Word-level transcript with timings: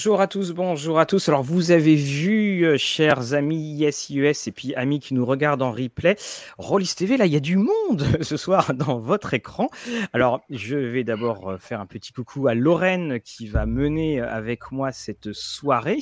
Bonjour 0.00 0.22
à 0.22 0.28
tous, 0.28 0.52
bonjour 0.52 0.98
à 0.98 1.04
tous. 1.04 1.28
Alors, 1.28 1.42
vous 1.42 1.72
avez 1.72 1.94
vu, 1.94 2.64
euh, 2.64 2.78
chers 2.78 3.34
amis 3.34 3.84
ISIES 3.84 4.32
et 4.46 4.50
puis 4.50 4.74
amis 4.74 4.98
qui 4.98 5.12
nous 5.12 5.26
regardent 5.26 5.60
en 5.60 5.72
replay, 5.72 6.16
Rollis 6.56 6.94
TV, 6.96 7.18
là, 7.18 7.26
il 7.26 7.32
y 7.34 7.36
a 7.36 7.40
du 7.40 7.58
monde 7.58 8.06
ce 8.22 8.38
soir 8.38 8.72
dans 8.72 8.98
votre 8.98 9.34
écran. 9.34 9.68
Alors, 10.14 10.40
je 10.48 10.74
vais 10.78 11.04
d'abord 11.04 11.50
euh, 11.50 11.58
faire 11.58 11.82
un 11.82 11.86
petit 11.86 12.14
coucou 12.14 12.48
à 12.48 12.54
Lorraine 12.54 13.20
qui 13.20 13.46
va 13.46 13.66
mener 13.66 14.22
avec 14.22 14.72
moi 14.72 14.90
cette 14.90 15.34
soirée. 15.34 15.98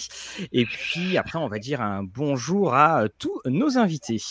Et 0.52 0.65
puis, 0.65 1.18
après, 1.18 1.40
on 1.40 1.48
va 1.48 1.59
dire 1.59 1.80
un 1.80 2.04
bonjour 2.04 2.74
à 2.74 3.02
euh, 3.02 3.09
tous 3.18 3.40
nos 3.46 3.78
invités. 3.78 4.23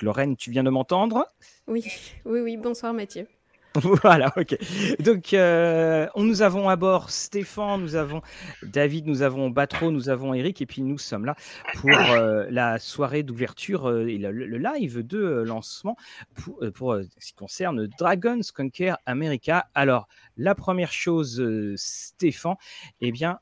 Lorraine, 0.00 0.36
tu 0.36 0.52
viens 0.52 0.62
de 0.62 0.70
m'entendre? 0.70 1.26
Oui, 1.66 1.84
oui, 2.24 2.42
oui. 2.42 2.56
Bonsoir 2.56 2.92
Mathieu. 2.92 3.26
Voilà, 4.02 4.32
ok. 4.36 4.56
Donc, 5.00 5.32
euh, 5.32 6.06
nous 6.16 6.42
avons 6.42 6.68
à 6.68 6.76
bord 6.76 7.10
Stéphane, 7.10 7.80
nous 7.80 7.94
avons 7.94 8.20
David, 8.62 9.06
nous 9.06 9.22
avons 9.22 9.48
Batro, 9.48 9.90
nous 9.92 10.08
avons 10.08 10.34
Eric, 10.34 10.60
et 10.60 10.66
puis 10.66 10.82
nous 10.82 10.98
sommes 10.98 11.24
là 11.24 11.36
pour 11.76 11.90
euh, 11.90 12.46
la 12.50 12.78
soirée 12.80 13.22
d'ouverture 13.22 13.88
euh, 13.88 14.06
et 14.06 14.18
le, 14.18 14.32
le 14.32 14.58
live 14.58 15.06
de 15.06 15.18
lancement 15.46 15.96
pour, 16.34 16.60
pour 16.74 16.98
ce 17.18 17.26
qui 17.26 17.34
concerne 17.34 17.86
Dragon's 17.98 18.50
Conquer 18.50 18.94
America. 19.06 19.66
Alors, 19.74 20.08
la 20.36 20.54
première 20.56 20.92
chose, 20.92 21.42
Stéphane, 21.76 22.56
eh 23.00 23.12
bien, 23.12 23.38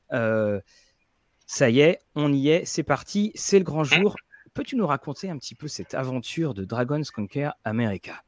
ça 1.47 1.69
y 1.71 1.79
est, 1.79 1.99
on 2.13 2.31
y 2.31 2.49
est, 2.49 2.65
c'est 2.65 2.83
parti, 2.83 3.31
c'est 3.33 3.57
le 3.57 3.65
grand 3.65 3.83
jour. 3.83 4.15
Peux-tu 4.53 4.75
nous 4.75 4.85
raconter 4.85 5.29
un 5.29 5.37
petit 5.37 5.55
peu 5.55 5.67
cette 5.67 5.95
aventure 5.95 6.53
de 6.53 6.65
Dragon's 6.65 7.09
Conquer 7.09 7.49
America? 7.63 8.23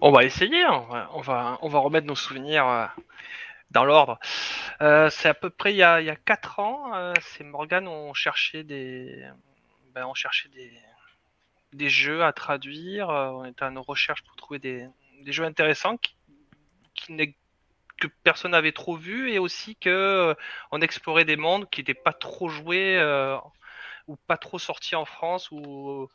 On 0.00 0.10
va 0.10 0.24
essayer, 0.24 0.62
hein. 0.62 1.08
on 1.12 1.20
va, 1.20 1.58
on 1.62 1.68
va 1.68 1.78
remettre 1.78 2.06
nos 2.06 2.14
souvenirs 2.14 2.66
euh, 2.68 2.86
dans 3.70 3.84
l'ordre. 3.84 4.18
Euh, 4.80 5.10
c'est 5.10 5.28
à 5.28 5.34
peu 5.34 5.50
près 5.50 5.72
il 5.72 5.76
y 5.76 5.82
a, 5.82 6.00
il 6.00 6.06
y 6.06 6.10
a 6.10 6.16
4 6.16 6.60
ans, 6.60 6.94
euh, 6.94 7.12
c'est 7.20 7.44
Morgan, 7.44 7.88
on 7.88 8.14
cherchait 8.14 8.64
des, 8.64 9.24
ben, 9.94 10.06
on 10.06 10.14
cherchait 10.14 10.48
des, 10.50 10.72
des 11.72 11.88
jeux 11.88 12.24
à 12.24 12.32
traduire, 12.32 13.08
on 13.08 13.44
était 13.44 13.64
à 13.64 13.70
nos 13.70 13.82
recherches 13.82 14.22
pour 14.22 14.36
trouver 14.36 14.58
des, 14.58 14.86
des 15.22 15.32
jeux 15.32 15.44
intéressants 15.44 15.96
qui, 15.96 16.16
qui 16.94 17.34
que 18.00 18.06
personne 18.22 18.52
n'avait 18.52 18.70
trop 18.70 18.94
vu 18.94 19.32
et 19.32 19.40
aussi 19.40 19.74
que 19.74 20.36
on 20.70 20.80
explorait 20.80 21.24
des 21.24 21.36
mondes 21.36 21.68
qui 21.68 21.80
n'étaient 21.80 21.94
pas 21.94 22.12
trop 22.12 22.48
joués 22.48 22.96
ou 24.06 24.14
pas 24.28 24.36
trop 24.36 24.60
sortis 24.60 24.94
en 24.94 25.04
France 25.04 25.50
ou 25.50 26.08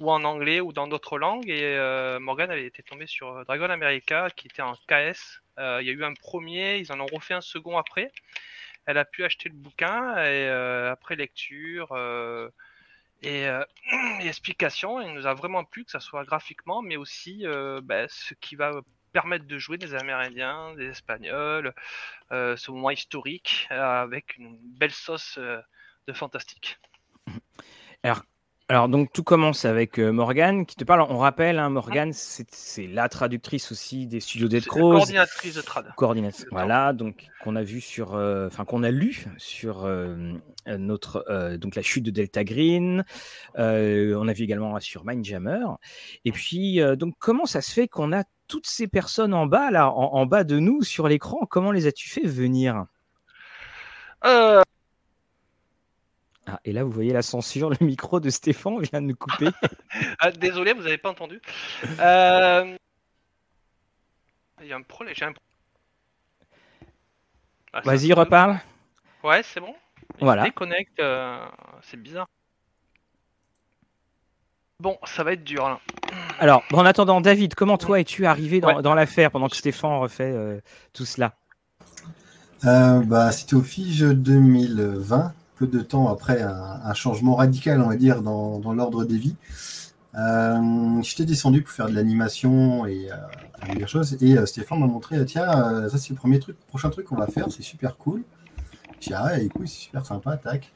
ou 0.00 0.10
en 0.10 0.24
anglais 0.24 0.60
ou 0.60 0.72
dans 0.72 0.86
d'autres 0.86 1.18
langues. 1.18 1.48
Et 1.48 1.62
euh, 1.62 2.18
Morgan 2.20 2.50
avait 2.50 2.66
été 2.66 2.82
tombé 2.82 3.06
sur 3.06 3.28
euh, 3.28 3.44
Dragon 3.44 3.70
America 3.70 4.30
qui 4.30 4.46
était 4.46 4.62
en 4.62 4.74
KS. 4.74 5.40
Euh, 5.58 5.78
il 5.80 5.86
y 5.86 5.90
a 5.90 5.92
eu 5.92 6.04
un 6.04 6.14
premier, 6.14 6.78
ils 6.78 6.92
en 6.92 7.00
ont 7.00 7.06
refait 7.06 7.34
un 7.34 7.40
second 7.40 7.78
après. 7.78 8.12
Elle 8.86 8.98
a 8.98 9.04
pu 9.04 9.24
acheter 9.24 9.48
le 9.48 9.54
bouquin 9.54 10.22
et 10.22 10.46
après 10.46 11.16
lecture 11.16 11.96
et, 13.22 13.46
explication, 14.20 15.00
il 15.00 15.14
nous 15.14 15.26
a 15.26 15.32
vraiment 15.32 15.64
plu 15.64 15.86
que 15.86 15.90
ça 15.90 16.00
soit 16.00 16.22
graphiquement, 16.24 16.82
mais 16.82 16.96
aussi 16.96 17.46
ben, 17.82 18.06
ce 18.10 18.34
qui 18.34 18.56
va 18.56 18.82
permettre 19.14 19.46
de 19.46 19.56
jouer 19.56 19.78
des 19.78 19.94
Amérindiens, 19.94 20.74
des 20.74 20.88
Espagnols, 20.88 21.72
ce 22.30 22.70
moment 22.70 22.90
historique 22.90 23.66
avec 23.70 24.36
une 24.36 24.58
belle 24.60 24.92
sauce 24.92 25.38
de 25.38 26.12
fantastique. 26.12 26.78
Alors, 28.68 28.88
donc, 28.88 29.12
tout 29.12 29.22
commence 29.22 29.66
avec 29.66 30.00
euh, 30.00 30.10
Morgane 30.10 30.64
qui 30.64 30.74
te 30.74 30.84
parle. 30.84 31.02
On 31.10 31.18
rappelle, 31.18 31.58
hein, 31.58 31.68
Morgane, 31.68 32.12
c'est 32.14 32.86
la 32.86 33.10
traductrice 33.10 33.70
aussi 33.70 34.06
des 34.06 34.20
studios 34.20 34.48
Dead 34.48 34.64
Crows. 34.64 34.92
Coordinatrice 34.92 35.54
de 35.56 35.60
trad. 35.60 35.92
Coordinatrice, 35.96 36.46
voilà, 36.50 36.94
donc 36.94 37.26
qu'on 37.42 37.56
a 37.56 37.62
vu 37.62 37.82
sur, 37.82 38.14
euh, 38.14 38.46
enfin 38.46 38.64
qu'on 38.64 38.82
a 38.82 38.90
lu 38.90 39.26
sur 39.36 39.84
euh, 39.84 40.32
notre, 40.66 41.56
donc 41.58 41.74
la 41.74 41.82
chute 41.82 42.04
de 42.04 42.10
Delta 42.10 42.42
Green. 42.42 43.04
on 43.54 44.28
a 44.28 44.32
vu 44.32 44.44
également 44.44 44.80
sur 44.80 45.04
Mindjammer. 45.04 45.66
Et 46.24 46.32
puis, 46.32 46.80
donc, 46.96 47.16
comment 47.18 47.44
ça 47.44 47.60
se 47.60 47.70
fait 47.70 47.86
qu'on 47.86 48.14
a 48.14 48.24
toutes 48.48 48.66
ces 48.66 48.88
personnes 48.88 49.34
en 49.34 49.44
bas, 49.44 49.70
là, 49.70 49.90
en, 49.90 50.14
en 50.14 50.24
bas 50.24 50.42
de 50.42 50.58
nous, 50.58 50.82
sur 50.82 51.06
l'écran? 51.06 51.44
Comment 51.50 51.70
les 51.70 51.86
as-tu 51.86 52.08
fait 52.08 52.26
venir? 52.26 52.86
Ah, 56.46 56.60
et 56.64 56.72
là, 56.72 56.84
vous 56.84 56.90
voyez 56.90 57.12
la 57.12 57.22
censure, 57.22 57.70
le 57.70 57.76
micro 57.80 58.20
de 58.20 58.28
Stéphane 58.28 58.80
vient 58.82 59.00
de 59.00 59.06
nous 59.06 59.16
couper. 59.16 59.48
ah, 60.18 60.30
désolé, 60.30 60.74
vous 60.74 60.82
n'avez 60.82 60.98
pas 60.98 61.10
entendu. 61.10 61.40
Euh... 62.00 62.76
Il 64.60 64.66
y 64.66 64.72
a 64.72 64.76
un 64.76 64.82
problème. 64.82 65.14
Un... 65.22 65.32
Ah, 67.72 67.80
Vas-y, 67.84 68.12
reparle. 68.12 68.58
Ouais, 69.22 69.42
c'est 69.42 69.60
bon. 69.60 69.74
Il 70.18 70.24
voilà. 70.24 70.44
Déconnecte, 70.44 71.00
euh... 71.00 71.44
c'est 71.82 71.96
bizarre. 71.96 72.26
Bon, 74.80 74.98
ça 75.04 75.24
va 75.24 75.32
être 75.32 75.44
dur 75.44 75.66
là. 75.68 75.80
Alors, 76.38 76.62
en 76.72 76.84
attendant, 76.84 77.20
David, 77.20 77.54
comment 77.54 77.78
toi 77.78 78.00
es-tu 78.00 78.26
arrivé 78.26 78.60
dans, 78.60 78.82
dans 78.82 78.94
l'affaire 78.94 79.30
pendant 79.30 79.48
que 79.48 79.56
Stéphane 79.56 79.98
refait 79.98 80.32
euh, 80.32 80.60
tout 80.92 81.06
cela? 81.06 81.34
Euh, 82.64 83.00
bah, 83.00 83.32
C'était 83.32 83.54
au 83.54 83.62
FIGE 83.62 84.02
2020 84.02 85.32
peu 85.56 85.66
de 85.66 85.80
temps 85.80 86.08
après 86.08 86.42
un, 86.42 86.94
changement 86.94 87.36
radical, 87.36 87.80
on 87.80 87.88
va 87.88 87.96
dire, 87.96 88.22
dans, 88.22 88.72
l'ordre 88.72 89.04
des 89.04 89.18
vies. 89.18 89.36
Euh, 90.16 91.02
j'étais 91.02 91.24
descendu 91.24 91.62
pour 91.62 91.72
faire 91.72 91.88
de 91.88 91.94
l'animation 91.94 92.86
et 92.86 93.08
euh, 93.10 93.74
des 93.74 93.86
choses. 93.86 94.16
Et 94.20 94.38
euh, 94.38 94.46
Stéphane 94.46 94.78
m'a 94.78 94.86
montré 94.86 95.24
tiens, 95.24 95.88
ça 95.88 95.98
c'est 95.98 96.10
le 96.10 96.14
premier 96.14 96.38
truc, 96.38 96.56
prochain 96.68 96.88
truc 96.90 97.06
qu'on 97.06 97.16
va 97.16 97.26
faire, 97.26 97.46
c'est 97.50 97.62
super 97.62 97.96
cool. 97.96 98.22
J'ai 99.00 99.10
dit 99.10 99.16
ah, 99.16 99.40
écoute, 99.40 99.66
c'est 99.66 99.80
super 99.80 100.06
sympa, 100.06 100.36
tac. 100.36 100.72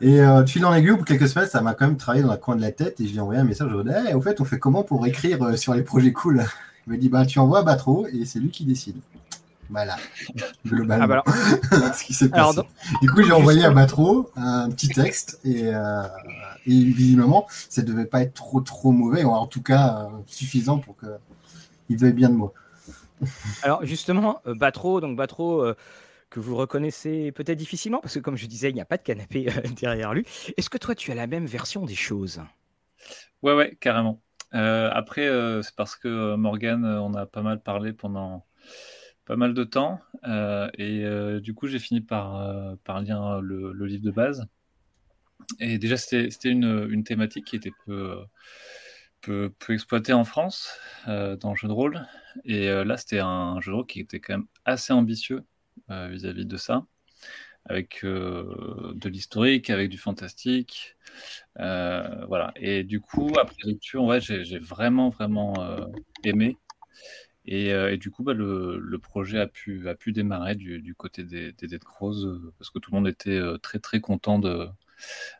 Et 0.00 0.18
de 0.18 0.46
fil 0.46 0.64
en 0.64 0.72
aiguille, 0.72 0.96
pour 0.96 1.04
quelques 1.04 1.28
semaines, 1.28 1.48
ça 1.48 1.60
m'a 1.60 1.74
quand 1.74 1.86
même 1.86 1.96
travaillé 1.96 2.22
dans 2.22 2.30
la 2.30 2.36
coin 2.36 2.56
de 2.56 2.60
la 2.60 2.70
tête 2.70 3.00
et 3.00 3.06
je 3.06 3.10
lui 3.10 3.18
ai 3.18 3.20
envoyé 3.20 3.40
un 3.40 3.44
message. 3.44 3.68
Je 3.70 3.76
lui 3.76 4.14
au 4.14 4.20
fait, 4.20 4.40
on 4.40 4.44
fait 4.44 4.58
comment 4.58 4.84
pour 4.84 5.06
écrire 5.06 5.58
sur 5.58 5.74
les 5.74 5.82
projets 5.82 6.12
cool? 6.12 6.44
Il 6.86 6.92
m'a 6.92 6.96
dit, 6.96 7.08
bah, 7.10 7.26
tu 7.26 7.38
envoies 7.38 7.62
Batro 7.64 8.06
et 8.06 8.24
c'est 8.24 8.38
lui 8.38 8.50
qui 8.50 8.64
décide. 8.64 8.96
Voilà, 9.70 9.96
globalement. 10.66 11.22
Ah 11.26 11.26
bah 11.70 11.92
ce 11.92 12.04
qui 12.04 12.14
s'est 12.14 12.30
passé. 12.30 12.60
Du 13.02 13.10
coup, 13.10 13.22
j'ai 13.22 13.32
envoyé 13.32 13.64
à 13.64 13.70
Batro 13.70 14.30
un 14.36 14.70
petit 14.70 14.88
texte 14.88 15.40
et, 15.44 15.66
euh, 15.66 16.02
et 16.66 16.84
visiblement, 16.84 17.46
ça 17.68 17.82
devait 17.82 18.06
pas 18.06 18.22
être 18.22 18.34
trop 18.34 18.60
trop 18.60 18.92
mauvais, 18.92 19.24
ou 19.24 19.30
en 19.30 19.46
tout 19.46 19.62
cas 19.62 20.04
euh, 20.04 20.18
suffisant 20.26 20.78
pour 20.78 20.96
qu'il 20.96 21.98
veuille 21.98 22.12
bien 22.12 22.30
de 22.30 22.34
moi. 22.34 22.52
Alors 23.62 23.84
justement, 23.84 24.40
euh, 24.46 24.54
Batro, 24.54 25.00
donc 25.00 25.16
Batro 25.16 25.64
que 26.30 26.40
vous 26.40 26.56
reconnaissez 26.56 27.32
peut-être 27.32 27.56
difficilement 27.56 28.00
parce 28.00 28.14
que 28.14 28.20
comme 28.20 28.36
je 28.36 28.46
disais, 28.46 28.68
il 28.68 28.74
n'y 28.74 28.82
a 28.82 28.86
pas 28.86 28.98
de 28.98 29.02
canapé 29.02 29.48
derrière 29.80 30.12
lui. 30.12 30.26
Est-ce 30.56 30.68
que 30.70 30.78
toi, 30.78 30.94
tu 30.94 31.10
as 31.10 31.14
la 31.14 31.26
même 31.26 31.46
version 31.46 31.84
des 31.84 31.94
choses? 31.94 32.42
Ouais, 33.42 33.54
ouais, 33.54 33.76
carrément. 33.80 34.20
après, 34.52 35.26
c'est 35.62 35.74
parce 35.74 35.96
que 35.96 36.36
Morgan, 36.36 36.84
on 36.84 37.14
a 37.14 37.26
pas 37.26 37.42
mal 37.42 37.60
parlé 37.60 37.92
pendant 37.92 38.44
pas 39.28 39.36
mal 39.36 39.52
de 39.52 39.62
temps. 39.62 40.00
Euh, 40.26 40.70
et 40.78 41.04
euh, 41.04 41.38
du 41.38 41.54
coup, 41.54 41.66
j'ai 41.68 41.78
fini 41.78 42.00
par, 42.00 42.40
euh, 42.40 42.74
lire 43.02 43.40
le, 43.42 43.84
livre 43.84 44.02
de 44.02 44.10
base. 44.10 44.46
Et 45.60 45.78
déjà, 45.78 45.98
c'était 45.98 46.48
une, 46.48 46.88
une, 46.90 47.04
thématique 47.04 47.44
qui 47.44 47.56
était 47.56 47.72
peu, 47.84 48.16
peu, 49.20 49.52
peu 49.58 49.74
exploitée 49.74 50.14
en 50.14 50.24
France 50.24 50.70
dans 51.06 51.50
le 51.50 51.56
jeu 51.56 51.68
de 51.68 51.72
rôle. 51.72 52.06
Et 52.44 52.68
là, 52.68 52.96
c'était 52.96 53.20
un 53.20 53.60
jeu 53.60 53.70
de 53.70 53.76
rôle 53.76 53.86
qui 53.86 54.00
était 54.00 54.18
quand 54.18 54.34
même 54.34 54.46
assez 54.64 54.92
ambitieux 54.92 55.44
vis-à-vis 55.88 56.46
de 56.46 56.56
ça 56.56 56.84
avec 57.66 58.00
de 58.02 59.08
l'historique, 59.08 59.70
avec 59.70 59.90
du 59.90 59.98
fantastique. 59.98 60.96
voilà. 61.56 62.52
Et 62.56 62.82
du 62.82 63.00
coup, 63.00 63.32
après 63.40 63.56
lecture, 63.64 64.04
ouais, 64.04 64.20
j'ai 64.20 64.58
vraiment, 64.58 65.08
vraiment 65.08 65.54
aimé. 66.24 66.56
Euh, 67.50 67.90
et, 67.90 67.96
du 67.96 68.10
coup, 68.10 68.22
bah, 68.22 68.34
le, 68.34 68.98
projet 68.98 69.38
a 69.40 69.46
pu, 69.46 70.12
démarrer 70.12 70.54
du, 70.54 70.94
côté 70.94 71.24
des, 71.24 71.52
Dead 71.52 71.82
Crows 71.82 72.24
euh, 72.24 72.52
parce 72.58 72.70
que 72.70 72.78
tout 72.78 72.90
le 72.90 72.96
monde 72.96 73.08
était 73.08 73.38
euh, 73.38 73.58
très 73.58 73.78
très 73.78 74.00
content 74.00 74.38
de, 74.38 74.68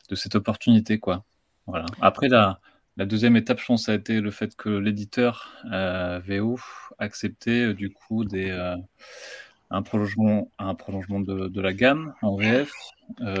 de 0.09 0.15
cette 0.15 0.35
opportunité. 0.35 0.99
Quoi. 0.99 1.23
Voilà. 1.67 1.85
Après, 2.01 2.27
la, 2.27 2.59
deuxième 2.97 3.35
étape, 3.35 3.59
je 3.59 3.65
pense, 3.65 3.89
a 3.89 3.93
été 3.93 4.21
le 4.21 4.31
fait 4.31 4.55
que 4.55 4.69
l'éditeur 4.69 5.63
VO 6.27 6.59
acceptait 6.97 7.73
du 7.73 7.91
coup 7.91 8.25
un 9.71 9.81
prolongement, 9.83 10.51
prolongement 10.77 11.19
de, 11.21 11.61
la 11.61 11.73
gamme 11.73 12.13
en 12.21 12.35
VF, 12.35 12.73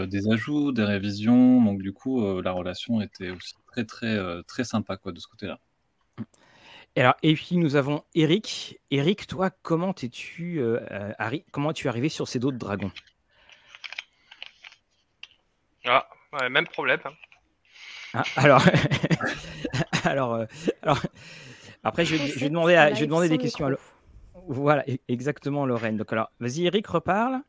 des 0.07 0.31
ajouts, 0.31 0.71
des 0.71 0.85
révisions. 0.85 1.61
Donc 1.61 1.81
du 1.81 1.91
coup, 1.91 2.41
la 2.41 2.51
relation 2.51 3.01
était 3.01 3.31
aussi 3.31 3.55
très 3.67 3.83
très 3.83 4.17
très 4.43 4.63
sympa 4.63 4.95
quoi, 4.95 5.11
de 5.11 5.19
ce 5.19 5.27
côté-là. 5.27 5.59
Et, 6.95 7.01
alors, 7.01 7.15
et 7.23 7.33
puis 7.33 7.57
nous 7.57 7.75
avons 7.75 8.03
Eric. 8.15 8.79
Eric, 8.91 9.27
toi, 9.27 9.49
comment 9.49 9.93
es-tu 10.01 10.59
euh, 10.59 10.79
euh 10.91 11.39
comment 11.51 11.71
es 11.71 11.87
arrivé 11.87 12.09
sur 12.09 12.27
ces 12.27 12.39
dos 12.39 12.51
de 12.51 12.57
dragons 12.57 12.91
Ah, 15.85 16.07
même 16.49 16.67
problème. 16.67 16.99
Hein. 17.05 17.13
Ah, 18.13 18.23
alors, 18.35 18.63
alors, 20.03 20.33
euh, 20.33 20.45
alors, 20.81 20.99
après, 21.83 22.05
je 22.05 22.15
vais, 22.15 22.27
je 22.27 22.39
vais 22.39 22.49
demander, 22.49 22.75
à, 22.75 22.93
je 22.93 22.99
vais 23.01 23.05
demander 23.05 23.29
des 23.29 23.37
questions 23.37 23.67
à 23.67 23.71
Voilà, 24.47 24.83
e- 24.89 24.97
exactement, 25.07 25.65
Lorraine. 25.65 25.97
Donc, 25.97 26.11
alors, 26.11 26.31
vas-y, 26.39 26.65
Eric, 26.65 26.87
reparle. 26.87 27.41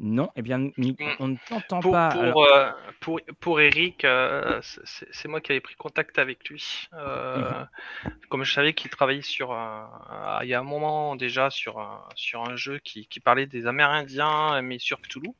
Non, 0.00 0.30
eh 0.36 0.42
bien, 0.42 0.70
on 1.18 1.28
ne 1.28 1.36
t'entend 1.48 1.80
Pour, 1.80 1.90
pas. 1.92 2.10
pour, 2.10 2.20
Alors, 2.22 2.42
euh, 2.44 2.70
pour, 3.00 3.20
pour 3.40 3.60
Eric, 3.60 4.04
euh, 4.04 4.60
c'est 4.62 5.26
moi 5.26 5.40
qui 5.40 5.50
avais 5.50 5.60
pris 5.60 5.74
contact 5.74 6.18
avec 6.20 6.48
lui. 6.48 6.88
Euh, 6.92 7.64
Mhm. 8.04 8.12
Comme 8.28 8.44
je 8.44 8.52
savais 8.52 8.74
qu'il 8.74 8.90
travaillait 8.90 9.22
sur 9.22 9.52
un, 9.52 10.38
il 10.42 10.48
y 10.48 10.54
a 10.54 10.60
un 10.60 10.64
moment 10.64 11.16
déjà 11.16 11.50
sur 11.50 11.80
un, 11.80 12.04
sur 12.14 12.48
un 12.48 12.54
jeu 12.54 12.78
qui, 12.78 13.06
qui 13.06 13.18
parlait 13.18 13.46
des 13.46 13.66
Amérindiens, 13.66 14.62
mais 14.62 14.78
sur 14.78 15.00
Cthulhu. 15.00 15.30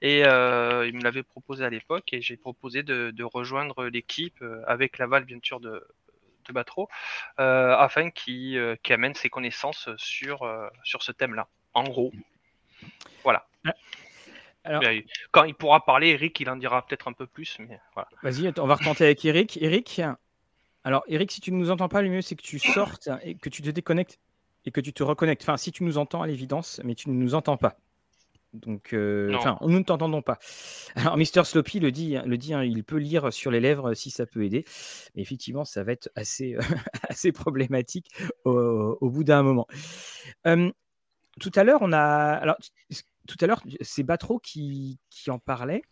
Et 0.00 0.20
il 0.20 0.24
me 0.94 1.02
l'avait 1.02 1.24
proposé 1.24 1.64
à 1.64 1.70
l'époque 1.70 2.12
et 2.12 2.20
j'ai 2.20 2.36
proposé 2.36 2.82
de, 2.84 3.10
de 3.10 3.24
rejoindre 3.24 3.86
l'équipe 3.86 4.44
avec 4.66 4.98
l'aval 4.98 5.24
bien 5.24 5.38
sûr 5.42 5.58
de, 5.58 5.84
de 6.46 6.52
Batro 6.52 6.88
afin 7.36 8.10
qu'il 8.10 8.76
qu'il 8.82 8.94
amène 8.94 9.14
ses 9.14 9.28
connaissances 9.28 9.88
sur, 9.96 10.48
sur 10.84 11.02
ce 11.02 11.10
thème-là. 11.12 11.48
En 11.74 11.84
gros. 11.84 12.12
Voilà. 13.24 13.46
alors, 14.64 14.82
Mais 14.82 15.04
Quand 15.30 15.44
il 15.44 15.54
pourra 15.54 15.84
parler, 15.84 16.08
Eric, 16.08 16.38
il 16.40 16.50
en 16.50 16.56
dira 16.56 16.84
peut-être 16.86 17.08
un 17.08 17.12
peu 17.12 17.26
plus, 17.26 17.56
mais 17.58 17.80
voilà. 17.94 18.08
vas-y, 18.22 18.52
on 18.58 18.66
va 18.66 18.74
retenter 18.76 19.04
avec 19.04 19.24
Eric. 19.24 19.58
Eric, 19.60 20.00
alors, 20.84 21.04
Eric, 21.08 21.30
si 21.30 21.40
tu 21.40 21.52
ne 21.52 21.58
nous 21.58 21.70
entends 21.70 21.88
pas, 21.88 22.02
le 22.02 22.08
mieux, 22.08 22.22
c'est 22.22 22.36
que 22.36 22.42
tu 22.42 22.58
sortes 22.58 23.10
et 23.22 23.34
que 23.34 23.48
tu 23.48 23.62
te 23.62 23.70
déconnectes 23.70 24.18
et 24.64 24.70
que 24.70 24.80
tu 24.80 24.92
te 24.92 25.02
reconnectes. 25.02 25.42
Enfin, 25.42 25.56
si 25.56 25.72
tu 25.72 25.84
nous 25.84 25.98
entends 25.98 26.22
à 26.22 26.26
l'évidence, 26.26 26.80
mais 26.84 26.94
tu 26.94 27.10
ne 27.10 27.14
nous 27.14 27.34
entends 27.34 27.56
pas. 27.56 27.76
Donc, 28.54 28.94
euh, 28.94 29.34
enfin, 29.34 29.58
nous 29.60 29.78
ne 29.78 29.84
t'entendons 29.84 30.22
pas. 30.22 30.38
Alors, 30.94 31.18
Mister 31.18 31.44
Sloppy 31.44 31.80
le 31.80 31.92
dit, 31.92 32.16
le 32.24 32.38
dit 32.38 32.54
hein, 32.54 32.64
il 32.64 32.82
peut 32.84 32.96
lire 32.96 33.30
sur 33.32 33.50
les 33.50 33.60
lèvres 33.60 33.92
si 33.92 34.10
ça 34.10 34.24
peut 34.24 34.44
aider. 34.44 34.64
Mais 35.14 35.22
effectivement, 35.22 35.66
ça 35.66 35.84
va 35.84 35.92
être 35.92 36.08
assez, 36.16 36.56
assez 37.08 37.32
problématique 37.32 38.10
au, 38.44 38.96
au 39.00 39.10
bout 39.10 39.24
d'un 39.24 39.42
moment. 39.42 39.66
Euh, 40.46 40.70
tout 41.38 41.52
à 41.54 41.64
l'heure, 41.64 41.80
on 41.82 41.92
a. 41.92 41.98
Alors, 41.98 42.56
tout 43.26 43.36
à 43.40 43.46
l'heure, 43.46 43.62
c'est 43.80 44.02
Batro 44.02 44.38
qui, 44.38 44.98
qui 45.10 45.30
en 45.30 45.38
parlait. 45.38 45.82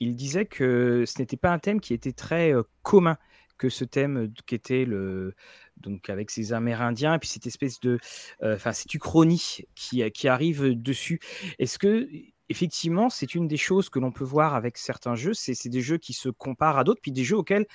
Il 0.00 0.14
disait 0.16 0.46
que 0.46 1.04
ce 1.06 1.18
n'était 1.18 1.36
pas 1.36 1.50
un 1.50 1.58
thème 1.58 1.80
qui 1.80 1.92
était 1.92 2.12
très 2.12 2.52
euh, 2.52 2.62
commun 2.82 3.16
que 3.58 3.68
ce 3.68 3.84
thème 3.84 4.16
euh, 4.16 4.32
qui 4.46 4.54
était 4.54 4.84
le 4.84 5.34
donc 5.76 6.08
avec 6.08 6.30
ces 6.30 6.52
Amérindiens 6.52 7.14
et 7.14 7.18
puis 7.18 7.28
cette 7.28 7.46
espèce 7.46 7.80
de 7.80 7.98
euh, 8.42 8.54
enfin 8.54 8.72
cette 8.72 8.94
uchronie 8.94 9.58
qui, 9.74 10.08
qui 10.12 10.28
arrive 10.28 10.80
dessus. 10.80 11.20
Est-ce 11.58 11.78
que 11.78 12.08
effectivement 12.48 13.10
c'est 13.10 13.34
une 13.34 13.48
des 13.48 13.56
choses 13.56 13.90
que 13.90 13.98
l'on 13.98 14.12
peut 14.12 14.24
voir 14.24 14.54
avec 14.54 14.78
certains 14.78 15.16
jeux, 15.16 15.34
c'est 15.34 15.68
des 15.68 15.82
jeux 15.82 15.98
qui 15.98 16.12
se 16.12 16.28
comparent 16.28 16.78
à 16.78 16.84
d'autres, 16.84 17.00
puis 17.02 17.12
des 17.12 17.24
jeux 17.24 17.36
auxquels 17.36 17.66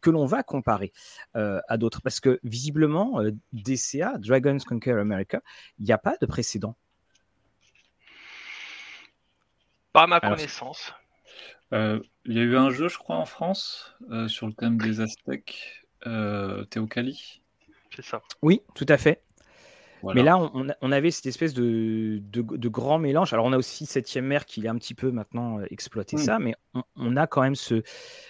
que 0.00 0.10
l'on 0.10 0.26
va 0.26 0.42
comparer 0.42 0.92
euh, 1.36 1.60
à 1.68 1.76
d'autres 1.76 2.00
parce 2.02 2.20
que 2.20 2.38
visiblement 2.44 3.20
euh, 3.20 3.30
DCA 3.52 4.18
Dragons 4.18 4.58
Conquer 4.66 4.92
America, 4.92 5.40
il 5.78 5.84
n'y 5.84 5.92
a 5.92 5.98
pas 5.98 6.16
de 6.20 6.26
précédent. 6.26 6.76
Pas 9.92 10.02
à 10.02 10.06
ma 10.06 10.16
Alors, 10.16 10.36
connaissance. 10.36 10.92
Euh, 11.72 12.00
Il 12.24 12.34
y 12.34 12.38
a 12.38 12.42
eu 12.42 12.56
un 12.56 12.70
jeu, 12.70 12.88
je 12.88 12.98
crois, 12.98 13.16
en 13.16 13.24
France 13.24 13.94
euh, 14.10 14.28
sur 14.28 14.46
le 14.46 14.52
thème 14.52 14.78
des 14.78 15.00
Aztèques, 15.00 15.86
euh, 16.06 16.64
Théocalie. 16.64 17.42
C'est 17.94 18.04
ça. 18.04 18.22
Oui, 18.42 18.62
tout 18.74 18.86
à 18.88 18.98
fait. 18.98 19.22
Voilà. 20.06 20.20
Mais 20.20 20.24
là, 20.24 20.38
on, 20.80 20.92
avait 20.92 21.10
cette 21.10 21.26
espèce 21.26 21.52
de, 21.52 22.22
de, 22.22 22.42
de 22.42 22.68
grand 22.68 22.98
mélange. 22.98 23.32
Alors, 23.32 23.44
on 23.44 23.52
a 23.52 23.58
aussi 23.58 23.86
Septième 23.86 24.24
Mer 24.24 24.46
qui 24.46 24.66
a 24.66 24.70
un 24.70 24.76
petit 24.76 24.94
peu 24.94 25.10
maintenant 25.10 25.58
euh, 25.58 25.66
exploité 25.70 26.16
Mm. 26.16 26.18
ça, 26.18 26.38
mais 26.38 26.54
on, 26.74 26.82
on 26.96 27.16
a 27.16 27.26
quand 27.26 27.42
même 27.42 27.56
ce. 27.56 27.82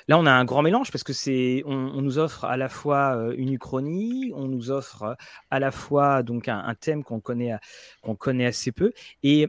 Là, 0.08 0.18
on 0.18 0.26
a 0.26 0.32
un 0.32 0.44
grand 0.44 0.62
mélange 0.62 0.90
parce 0.90 1.04
que 1.04 1.12
c'est, 1.12 1.62
on, 1.66 1.74
on 1.74 2.00
nous 2.02 2.18
offre 2.18 2.44
à 2.44 2.56
la 2.56 2.68
fois 2.68 3.16
euh, 3.16 3.34
une 3.36 3.52
uchronie, 3.52 4.32
on 4.34 4.48
nous 4.48 4.70
offre 4.70 5.02
euh, 5.02 5.14
à 5.50 5.60
la 5.60 5.70
fois 5.70 6.22
donc 6.22 6.48
un, 6.48 6.58
un 6.58 6.74
thème 6.74 7.04
qu'on 7.04 7.20
connaît, 7.20 7.54
qu'on 8.02 8.16
connaît 8.16 8.46
assez 8.46 8.72
peu, 8.72 8.92
et 9.22 9.48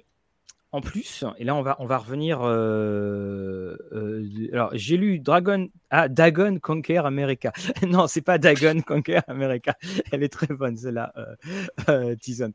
en 0.78 0.82
plus, 0.82 1.26
et 1.40 1.44
là 1.44 1.56
on 1.56 1.64
va, 1.64 1.76
on 1.80 1.88
va 1.88 1.98
revenir. 1.98 2.44
euh, 2.44 3.76
euh, 3.94 4.50
alors 4.54 4.70
j'ai 4.74 4.96
lu 4.96 5.18
Dragon, 5.18 5.70
ah 5.90 6.08
Dagon 6.08 6.60
Conquer 6.60 7.00
America. 7.00 7.52
non, 7.88 8.06
c'est 8.06 8.22
pas 8.22 8.38
Dagon 8.38 8.82
Conquer 8.82 9.22
America. 9.28 9.76
Elle 10.12 10.22
est 10.22 10.32
très 10.32 10.54
bonne 10.54 10.78
celle-là, 10.78 11.12
euh, 11.18 11.36
euh, 11.90 12.16
Tison. 12.16 12.54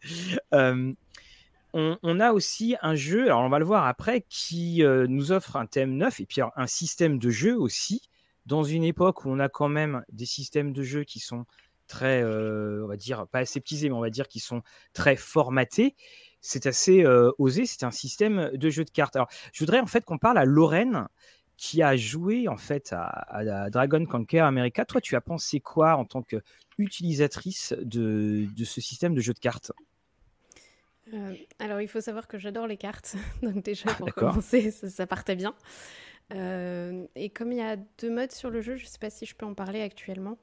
On, 1.75 2.21
a 2.21 2.33
aussi 2.33 2.77
un 2.81 2.95
jeu, 2.95 3.25
alors 3.25 3.41
on 3.41 3.49
va 3.49 3.59
le 3.59 3.65
voir 3.65 3.89
après, 3.89 4.25
qui 4.29 4.85
nous 5.09 5.33
offre 5.33 5.57
un 5.57 5.67
thème 5.67 5.97
neuf 5.97 6.21
et 6.21 6.27
puis 6.27 6.43
un 6.55 6.67
système 6.69 7.19
de 7.19 7.31
jeu 7.31 7.59
aussi, 7.59 8.03
dans 8.47 8.63
une 8.63 8.85
époque 8.85 9.25
où 9.25 9.31
on 9.31 9.41
a 9.41 9.49
quand 9.49 9.71
même 9.71 10.05
des 10.13 10.27
systèmes 10.27 10.73
de 10.73 10.83
jeu 10.83 11.03
qui 11.03 11.19
sont 11.19 11.47
très, 11.89 12.23
on 12.23 12.87
va 12.87 12.97
dire, 12.99 13.27
pas 13.27 13.39
aseptisés, 13.39 13.89
mais 13.89 13.95
on 13.97 14.03
va 14.03 14.11
dire 14.11 14.29
qui 14.29 14.39
sont 14.39 14.63
très 14.93 15.17
formatés. 15.17 15.97
C'est 16.43 16.67
assez 16.67 17.07
osé, 17.39 17.67
c'est 17.67 17.85
un 17.85 17.93
système 17.93 18.51
de 18.53 18.69
jeu 18.69 18.85
de 18.85 18.91
cartes. 18.91 19.15
Alors, 19.17 19.29
je 19.53 19.61
voudrais 19.61 19.79
en 19.79 19.87
fait 19.87 20.05
qu'on 20.05 20.19
parle 20.19 20.39
à 20.39 20.45
Lorraine, 20.45 21.07
qui 21.57 21.83
a 21.83 21.97
joué 21.97 22.49
en 22.49 22.57
fait 22.57 22.93
à, 22.93 23.71
Dragon 23.71 24.05
Conquer 24.05 24.41
America. 24.41 24.85
Toi, 24.85 25.01
tu 25.01 25.15
as 25.15 25.21
pensé 25.21 25.61
quoi 25.61 25.95
en 25.97 26.05
tant 26.05 26.23
qu'utilisatrice 26.23 27.73
de, 27.81 28.47
de 28.57 28.65
ce 28.65 28.81
système 28.81 29.15
de 29.15 29.21
jeu 29.21 29.33
de 29.33 29.39
cartes? 29.39 29.71
Euh, 31.15 31.35
alors, 31.59 31.81
il 31.81 31.89
faut 31.89 32.01
savoir 32.01 32.27
que 32.27 32.39
j'adore 32.39 32.67
les 32.67 32.77
cartes. 32.77 33.17
Donc, 33.43 33.63
déjà, 33.65 33.95
pour 33.95 34.07
d'accord. 34.07 34.31
commencer, 34.31 34.71
ça, 34.71 34.89
ça 34.89 35.07
partait 35.07 35.37
bien. 35.37 35.55
Euh, 36.35 37.05
et 37.15 37.31
comme 37.31 37.53
il 37.53 37.59
y 37.59 37.63
a 37.63 37.77
deux 37.77 38.11
modes 38.11 38.33
sur 38.33 38.51
le 38.51 38.61
jeu, 38.61 38.77
je 38.77 38.85
ne 38.85 38.89
sais 38.89 38.99
pas 38.99 39.11
si 39.11 39.27
je 39.27 39.35
peux 39.35 39.47
en 39.47 39.55
parler 39.55 39.83
actuellement, 39.83 40.39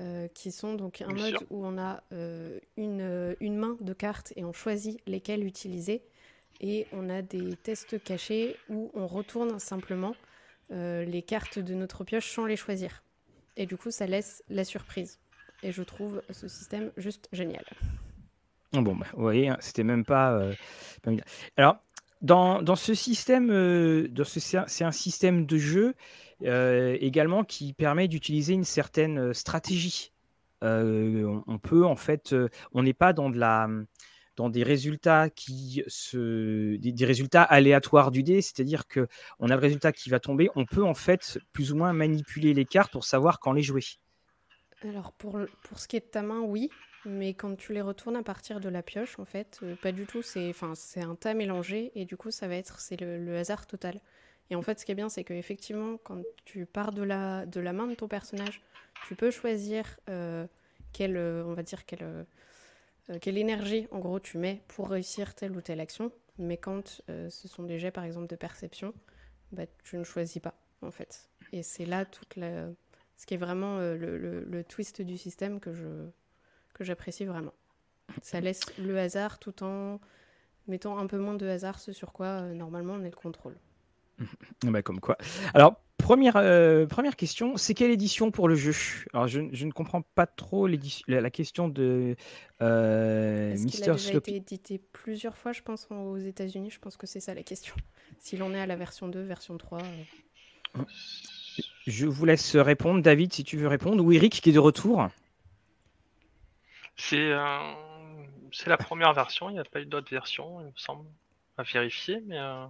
euh, 0.00 0.28
qui 0.28 0.52
sont 0.52 0.74
donc 0.74 1.00
un 1.02 1.06
Bien 1.06 1.16
mode 1.16 1.38
sûr. 1.38 1.42
où 1.50 1.64
on 1.64 1.78
a 1.78 2.02
euh, 2.12 2.58
une, 2.76 3.00
euh, 3.00 3.34
une 3.40 3.56
main 3.56 3.76
de 3.80 3.92
cartes 3.92 4.32
et 4.36 4.44
on 4.44 4.52
choisit 4.52 5.00
lesquelles 5.06 5.44
utiliser. 5.44 6.02
Et 6.60 6.86
on 6.92 7.10
a 7.10 7.22
des 7.22 7.56
tests 7.62 8.02
cachés 8.02 8.56
où 8.70 8.90
on 8.94 9.06
retourne 9.06 9.58
simplement 9.58 10.14
euh, 10.70 11.04
les 11.04 11.22
cartes 11.22 11.58
de 11.58 11.74
notre 11.74 12.04
pioche 12.04 12.30
sans 12.30 12.46
les 12.46 12.56
choisir. 12.56 13.02
Et 13.56 13.66
du 13.66 13.76
coup, 13.76 13.90
ça 13.90 14.06
laisse 14.06 14.42
la 14.48 14.64
surprise. 14.64 15.18
Et 15.62 15.72
je 15.72 15.82
trouve 15.82 16.22
ce 16.30 16.48
système 16.48 16.92
juste 16.96 17.28
génial. 17.32 17.64
Bon, 18.72 18.94
bah, 18.96 19.06
vous 19.14 19.22
voyez, 19.22 19.48
hein, 19.48 19.56
c'était 19.60 19.84
même 19.84 20.04
pas. 20.04 20.32
euh. 20.32 20.54
Alors, 21.56 21.78
dans, 22.20 22.62
dans 22.62 22.76
ce 22.76 22.94
système, 22.94 23.50
euh, 23.50 24.08
dans 24.08 24.24
ce- 24.24 24.40
c'est 24.40 24.84
un, 24.84 24.92
système 24.92 25.46
de 25.46 25.58
jeu 25.58 25.86
euh, 25.86 25.92
également 26.42 27.44
qui 27.44 27.72
permet 27.72 28.08
d'utiliser 28.08 28.54
une 28.54 28.64
certaine 28.64 29.18
euh, 29.18 29.32
stratégie. 29.32 30.12
Euh, 30.62 31.40
on, 31.46 31.58
peut 31.58 31.84
en 31.84 31.96
fait, 31.96 32.32
euh, 32.32 32.48
on 32.72 32.82
n'est 32.82 32.94
pas 32.94 33.12
dans 33.12 33.30
de 33.30 33.38
la 33.38 33.68
dans 34.36 34.50
des 34.50 34.62
résultats 34.62 35.30
qui 35.30 35.82
se 35.86 36.76
des, 36.76 37.04
résultats 37.04 37.42
aléatoires 37.42 38.10
du 38.10 38.22
dé, 38.22 38.42
c'est-à-dire 38.42 38.86
que 38.86 39.08
on 39.38 39.48
a 39.48 39.54
le 39.54 39.60
résultat 39.60 39.92
qui 39.92 40.10
va 40.10 40.20
tomber, 40.20 40.50
on 40.54 40.66
peut 40.66 40.84
en 40.84 40.94
fait 40.94 41.38
plus 41.52 41.72
ou 41.72 41.76
moins 41.76 41.92
manipuler 41.94 42.52
les 42.52 42.66
cartes 42.66 42.92
pour 42.92 43.04
savoir 43.04 43.40
quand 43.40 43.52
les 43.52 43.62
jouer. 43.62 43.84
Alors 44.82 45.12
pour, 45.12 45.38
pour 45.62 45.78
ce 45.78 45.88
qui 45.88 45.96
est 45.96 46.00
de 46.00 46.10
ta 46.10 46.22
main, 46.22 46.40
oui, 46.40 46.70
mais 47.06 47.32
quand 47.32 47.56
tu 47.56 47.72
les 47.72 47.80
retournes 47.80 48.16
à 48.16 48.22
partir 48.22 48.60
de 48.60 48.68
la 48.68 48.82
pioche, 48.82 49.18
en 49.18 49.24
fait, 49.24 49.58
euh, 49.62 49.74
pas 49.76 49.92
du 49.92 50.04
tout. 50.04 50.20
C'est 50.20 50.50
enfin, 50.50 50.74
c'est 50.74 51.02
un 51.02 51.14
tas 51.14 51.32
mélangé 51.32 51.92
et 51.94 52.04
du 52.04 52.16
coup, 52.18 52.30
ça 52.30 52.46
va 52.46 52.56
être 52.56 52.78
c'est 52.80 53.00
le 53.00 53.36
hasard 53.38 53.66
total. 53.66 54.00
Et 54.50 54.56
en 54.56 54.62
fait, 54.62 54.78
ce 54.78 54.84
qui 54.84 54.92
est 54.92 54.96
bien, 54.96 55.08
c'est 55.08 55.24
qu'effectivement, 55.24 55.98
quand 56.04 56.22
tu 56.44 56.66
pars 56.66 56.92
de 56.92 57.02
la, 57.02 57.46
main 57.72 57.86
de 57.86 57.94
ton 57.94 58.08
personnage, 58.08 58.62
tu 59.06 59.16
peux 59.16 59.30
choisir 59.30 59.98
euh, 60.08 60.46
quelle, 60.92 61.16
euh, 61.16 61.44
on 61.44 61.54
va 61.54 61.62
dire, 61.62 61.84
quelle, 61.84 62.02
euh, 62.02 62.24
quelle 63.20 63.38
énergie, 63.38 63.88
en 63.90 63.98
gros, 63.98 64.20
tu 64.20 64.38
mets 64.38 64.62
pour 64.68 64.88
réussir 64.88 65.34
telle 65.34 65.56
ou 65.56 65.60
telle 65.60 65.80
action. 65.80 66.12
Mais 66.38 66.58
quand 66.58 67.02
ce 67.08 67.48
sont 67.48 67.62
des 67.62 67.78
jets, 67.78 67.90
par 67.90 68.04
exemple, 68.04 68.26
de 68.26 68.36
perception, 68.36 68.92
bah, 69.52 69.64
tu 69.84 69.96
ne 69.96 70.04
choisis 70.04 70.40
pas, 70.40 70.54
en 70.82 70.90
fait. 70.90 71.30
Et 71.52 71.62
c'est 71.62 71.86
là 71.86 72.04
toute 72.04 72.34
ce 72.34 73.26
qui 73.26 73.34
est 73.34 73.38
vraiment 73.38 73.78
le, 73.78 74.62
twist 74.68 75.00
du 75.00 75.16
système 75.16 75.60
que 75.60 75.72
je 75.72 75.86
que 76.74 76.84
j'apprécie 76.84 77.24
vraiment. 77.24 77.54
Ça 78.20 78.38
laisse 78.38 78.60
le 78.76 78.98
hasard 78.98 79.38
tout 79.38 79.62
en 79.62 79.98
mettant 80.66 80.98
un 80.98 81.06
peu 81.06 81.16
moins 81.16 81.32
de 81.32 81.46
hasard, 81.46 81.80
ce 81.80 81.90
sur 81.90 82.12
quoi 82.12 82.42
normalement 82.42 82.92
on 82.92 83.02
est 83.02 83.08
le 83.08 83.16
contrôle. 83.16 83.56
Ah 84.20 84.24
bah, 84.70 84.82
comme 84.82 85.00
quoi. 85.00 85.16
Alors, 85.54 85.76
première, 85.98 86.36
euh, 86.36 86.86
première 86.86 87.16
question, 87.16 87.56
c'est 87.56 87.74
quelle 87.74 87.90
édition 87.90 88.30
pour 88.30 88.48
le 88.48 88.54
jeu? 88.54 88.72
Alors, 89.12 89.26
je, 89.28 89.42
je 89.52 89.66
ne 89.66 89.72
comprends 89.72 90.02
pas 90.02 90.26
trop 90.26 90.66
l'édition- 90.66 91.04
la, 91.08 91.20
la 91.20 91.30
question 91.30 91.68
de 91.68 92.16
euh, 92.62 93.52
Est-ce 93.52 93.66
qu'il 93.66 93.82
a 93.84 93.86
Mister 93.86 93.92
déjà 93.92 94.10
Sloppy. 94.10 94.30
été 94.30 94.36
édité 94.36 94.80
plusieurs 94.92 95.36
fois, 95.36 95.52
je 95.52 95.62
pense, 95.62 95.86
en- 95.90 96.02
aux 96.04 96.16
États-Unis 96.18 96.70
Je 96.70 96.78
pense 96.78 96.96
que 96.96 97.06
c'est 97.06 97.20
ça 97.20 97.34
la 97.34 97.42
question. 97.42 97.74
S'il 98.18 98.42
en 98.42 98.54
est 98.54 98.60
à 98.60 98.66
la 98.66 98.76
version 98.76 99.08
2, 99.08 99.22
version 99.22 99.58
3. 99.58 99.78
euh. 99.82 100.82
Je 101.86 102.06
vous 102.06 102.24
laisse 102.24 102.56
répondre, 102.56 103.00
David, 103.00 103.32
si 103.32 103.44
tu 103.44 103.56
veux 103.56 103.68
répondre, 103.68 104.04
ou 104.04 104.12
Eric 104.12 104.40
qui 104.42 104.50
est 104.50 104.52
de 104.52 104.58
retour. 104.58 105.08
C'est 106.96 107.30
euh, 107.32 107.72
c'est 108.52 108.70
la 108.70 108.76
première 108.76 109.12
version, 109.12 109.50
il 109.50 109.54
n'y 109.54 109.58
a 109.58 109.64
pas 109.64 109.80
eu 109.80 109.86
d'autres 109.86 110.10
versions, 110.10 110.60
il 110.62 110.66
me 110.66 110.72
semble, 110.76 111.06
à 111.58 111.62
vérifier, 111.62 112.22
mais 112.26 112.38
euh, 112.38 112.66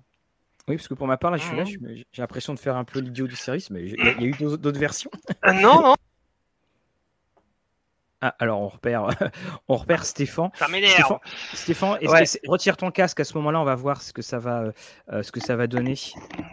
Oui, 0.69 0.77
parce 0.77 0.89
que 0.89 0.95
pour 0.95 1.07
ma 1.07 1.17
part, 1.17 1.31
là, 1.31 1.37
je 1.37 1.45
suis 1.45 1.57
là, 1.57 1.65
je 1.65 1.71
suis- 1.71 2.07
j'ai 2.13 2.23
l'impression 2.23 2.53
de 2.53 2.59
faire 2.59 2.77
un 2.77 2.85
peu 2.85 2.99
l'idiot 2.99 3.27
du 3.29 3.37
service, 3.37 3.71
mais 3.71 3.85
il 3.85 3.91
y, 3.91 4.09
a 4.09 4.13
il 4.13 4.23
y 4.23 4.25
a 4.25 4.29
eu 4.29 4.33
d'autres 4.57 4.79
versions. 4.81 5.11
Ah, 5.43 5.53
non, 5.53 5.81
non. 5.83 5.95
Ah, 8.23 8.35
alors 8.39 8.63
on 8.63 8.69
repère, 8.69 9.07
on 9.69 9.77
repère 9.77 10.07
Stéphane. 10.07 10.51
Ça 10.55 10.69
m'énerve. 10.69 11.19
Stéphane, 11.53 11.99
retire 12.49 12.79
ton 12.79 12.91
casque 12.91 13.21
à 13.21 13.25
ce 13.25 13.37
moment-là, 13.37 13.61
on 13.61 13.65
va 13.65 13.75
voir 13.75 14.01
ce 14.01 14.15
que 14.15 14.23
ça 14.23 14.39
va, 14.39 14.73
euh, 15.13 15.23
ce 15.23 15.31
que 15.31 15.39
ça 15.39 15.55
va 15.55 15.67
donner. 15.67 15.95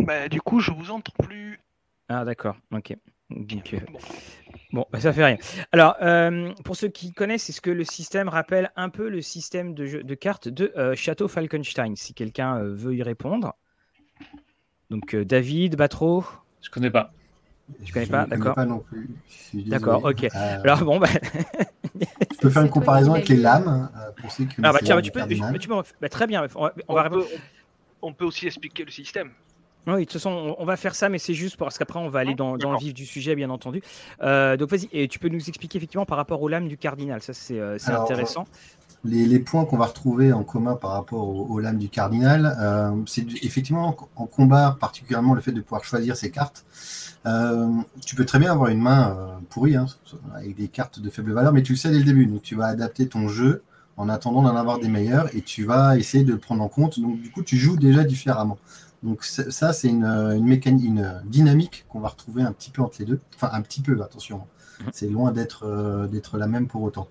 Bah, 0.01 0.27
du 0.27 0.41
coup, 0.41 0.59
je 0.59 0.71
vous 0.71 0.91
entends 0.91 1.13
plus. 1.23 1.61
Ah 2.09 2.25
d'accord, 2.25 2.57
ok. 2.73 2.97
Euh, 3.31 3.79
bon, 4.73 4.85
bah, 4.91 4.99
ça 4.99 5.13
fait 5.13 5.23
rien. 5.23 5.37
Alors, 5.71 5.95
euh, 6.01 6.51
pour 6.65 6.75
ceux 6.75 6.89
qui 6.89 7.13
connaissent, 7.13 7.49
est-ce 7.49 7.61
que 7.61 7.71
le 7.71 7.85
système 7.85 8.27
rappelle 8.27 8.69
un 8.75 8.89
peu 8.89 9.07
le 9.07 9.21
système 9.21 9.73
de, 9.73 9.85
jeu, 9.85 10.03
de 10.03 10.15
cartes 10.15 10.49
de 10.49 10.73
Château 10.95 11.29
Falkenstein? 11.29 11.95
Si 11.95 12.13
quelqu'un 12.13 12.59
veut 12.61 12.93
y 12.93 13.03
répondre. 13.03 13.55
Donc, 14.89 15.15
David, 15.15 15.75
Batro 15.75 16.23
Je 16.61 16.69
connais 16.69 16.91
pas. 16.91 17.11
Tu 17.83 17.93
connais 17.93 18.05
pas, 18.05 18.25
d'accord 18.25 18.55
pas 18.55 18.65
non 18.65 18.79
plus. 18.79 19.09
D'accord, 19.53 20.03
ok. 20.03 20.23
Euh, 20.23 20.61
Alors 20.63 20.83
bon, 20.83 20.99
bah... 20.99 21.07
je 21.95 22.37
peux 22.39 22.49
faire 22.49 22.61
une 22.61 22.69
comparaison 22.69 23.13
avec 23.13 23.29
les 23.29 23.37
lames 23.37 23.89
euh, 23.95 24.11
pour 24.21 24.31
ceux 24.31 24.45
qui 24.45 24.55
ah, 24.61 24.73
bah, 24.73 24.79
tiens, 24.83 24.95
bah, 24.95 25.01
tu 25.01 25.11
peux, 25.11 25.25
tu 25.25 25.67
peux 25.67 25.75
bah, 26.01 26.09
très 26.09 26.27
bien. 26.27 26.45
On, 26.55 26.63
va, 26.63 26.73
on, 26.87 27.09
peut, 27.09 27.25
on, 28.01 28.13
peut, 28.13 28.25
aussi 28.25 28.47
expliquer 28.47 28.83
le 28.83 28.91
système. 28.91 29.31
Oui, 29.87 29.93
de 29.93 29.99
toute 30.01 30.13
façon, 30.13 30.55
on 30.57 30.65
va 30.65 30.77
faire 30.77 30.95
ça, 30.95 31.09
mais 31.09 31.17
c'est 31.17 31.33
juste 31.33 31.57
parce 31.57 31.77
qu'après, 31.77 31.99
on 31.99 32.09
va 32.09 32.19
aller 32.19 32.35
dans, 32.35 32.57
dans, 32.57 32.71
le 32.71 32.77
vif 32.77 32.93
du 32.93 33.05
sujet, 33.05 33.35
bien 33.35 33.49
entendu. 33.49 33.81
Euh, 34.21 34.55
donc, 34.55 34.69
vas-y, 34.69 34.87
et 34.93 35.07
tu 35.07 35.19
peux 35.19 35.29
nous 35.29 35.49
expliquer 35.49 35.77
effectivement 35.77 36.05
par 36.05 36.17
rapport 36.17 36.41
aux 36.41 36.47
lames 36.47 36.67
du 36.67 36.77
cardinal. 36.77 37.21
Ça, 37.21 37.33
c'est 37.33 37.59
intéressant. 37.89 38.45
Les, 39.05 39.25
les, 39.25 39.39
points 39.39 39.65
qu'on 39.65 39.77
va 39.77 39.87
retrouver 39.87 40.31
en 40.31 40.43
commun 40.43 40.75
par 40.75 40.91
rapport 40.91 41.27
aux, 41.27 41.59
lames 41.59 41.77
du 41.77 41.89
cardinal, 41.89 42.57
c'est 43.05 43.25
effectivement 43.43 43.97
en 44.15 44.25
combat, 44.25 44.77
particulièrement 44.79 45.33
le 45.33 45.41
fait 45.41 45.51
de 45.51 45.59
pouvoir 45.59 45.83
choisir 45.83 46.15
ses 46.15 46.31
cartes. 46.31 46.65
Euh, 47.25 47.69
tu 48.05 48.15
peux 48.15 48.25
très 48.25 48.39
bien 48.39 48.51
avoir 48.51 48.69
une 48.69 48.81
main 48.81 49.15
euh, 49.17 49.37
pourrie, 49.49 49.75
hein, 49.75 49.85
avec 50.35 50.55
des 50.55 50.67
cartes 50.67 50.99
de 50.99 51.09
faible 51.09 51.31
valeur, 51.31 51.53
mais 51.53 51.63
tu 51.63 51.73
le 51.73 51.77
sais 51.77 51.89
dès 51.89 51.99
le 51.99 52.03
début. 52.03 52.25
Donc 52.25 52.41
tu 52.41 52.55
vas 52.55 52.67
adapter 52.67 53.07
ton 53.07 53.27
jeu 53.27 53.63
en 53.95 54.09
attendant 54.09 54.41
d'en 54.41 54.55
avoir 54.55 54.79
des 54.79 54.89
meilleurs 54.89 55.33
et 55.35 55.41
tu 55.41 55.63
vas 55.63 55.97
essayer 55.97 56.23
de 56.23 56.31
le 56.31 56.37
prendre 56.37 56.63
en 56.63 56.69
compte. 56.69 56.99
Donc 56.99 57.21
du 57.21 57.31
coup, 57.31 57.43
tu 57.43 57.57
joues 57.57 57.77
déjà 57.77 58.03
différemment. 58.03 58.57
Donc 59.03 59.23
ça, 59.23 59.73
c'est 59.73 59.89
une, 59.89 60.05
une, 60.05 60.45
mécanique, 60.45 60.85
une 60.85 61.21
dynamique 61.25 61.85
qu'on 61.89 61.99
va 61.99 62.09
retrouver 62.09 62.43
un 62.43 62.53
petit 62.53 62.71
peu 62.71 62.81
entre 62.81 62.97
les 62.99 63.05
deux. 63.05 63.19
Enfin, 63.35 63.49
un 63.51 63.61
petit 63.61 63.81
peu, 63.81 64.01
attention. 64.01 64.41
Mhm. 64.79 64.89
C'est 64.93 65.09
loin 65.09 65.31
d'être 65.31 65.65
euh, 65.65 66.07
d'être 66.07 66.37
la 66.37 66.47
même 66.47 66.67
pour 66.67 66.83
autant. 66.83 67.07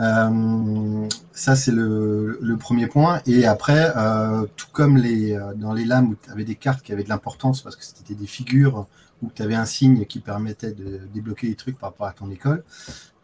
Euh, 0.00 1.08
ça, 1.32 1.54
c'est 1.54 1.72
le, 1.72 2.56
premier 2.58 2.86
point. 2.86 3.20
Et 3.26 3.46
après, 3.46 3.92
euh, 3.96 4.46
tout 4.56 4.68
comme 4.72 4.96
les, 4.96 5.38
dans 5.56 5.72
les 5.72 5.84
lames 5.84 6.10
où 6.10 6.16
tu 6.20 6.30
avais 6.30 6.44
des 6.44 6.54
cartes 6.54 6.82
qui 6.82 6.92
avaient 6.92 7.04
de 7.04 7.08
l'importance 7.08 7.62
parce 7.62 7.76
que 7.76 7.84
c'était 7.84 8.14
des 8.14 8.26
figures 8.26 8.86
où 9.22 9.30
tu 9.34 9.42
avais 9.42 9.54
un 9.54 9.64
signe 9.64 10.04
qui 10.04 10.20
permettait 10.20 10.72
de 10.72 11.00
débloquer 11.14 11.48
des 11.48 11.54
trucs 11.54 11.78
par 11.78 11.90
rapport 11.90 12.06
à 12.06 12.12
ton 12.12 12.30
école, 12.30 12.64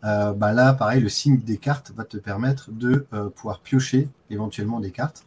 euh, 0.05 0.33
bah 0.33 0.53
là, 0.53 0.73
pareil, 0.75 1.01
le 1.01 1.09
signe 1.09 1.39
des 1.39 1.57
cartes 1.57 1.93
va 1.97 2.05
te 2.05 2.17
permettre 2.17 2.71
de 2.71 3.07
euh, 3.13 3.29
pouvoir 3.31 3.61
piocher 3.61 4.09
éventuellement 4.31 4.81
des 4.81 4.91
cartes. 4.91 5.25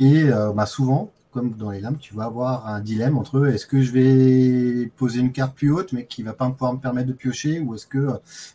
Et 0.00 0.24
euh, 0.24 0.52
bah 0.52 0.66
souvent, 0.66 1.10
comme 1.32 1.52
dans 1.52 1.70
les 1.70 1.80
lames, 1.80 1.98
tu 1.98 2.14
vas 2.14 2.24
avoir 2.24 2.66
un 2.66 2.80
dilemme 2.80 3.16
entre 3.16 3.46
est-ce 3.46 3.66
que 3.66 3.80
je 3.82 3.92
vais 3.92 4.86
poser 4.96 5.20
une 5.20 5.32
carte 5.32 5.54
plus 5.54 5.70
haute 5.70 5.92
mais 5.92 6.06
qui 6.06 6.22
va 6.22 6.32
pas 6.32 6.48
pouvoir 6.50 6.74
me 6.74 6.78
permettre 6.78 7.08
de 7.08 7.12
piocher 7.12 7.60
ou 7.60 7.74
est-ce 7.74 7.86
que 7.86 8.08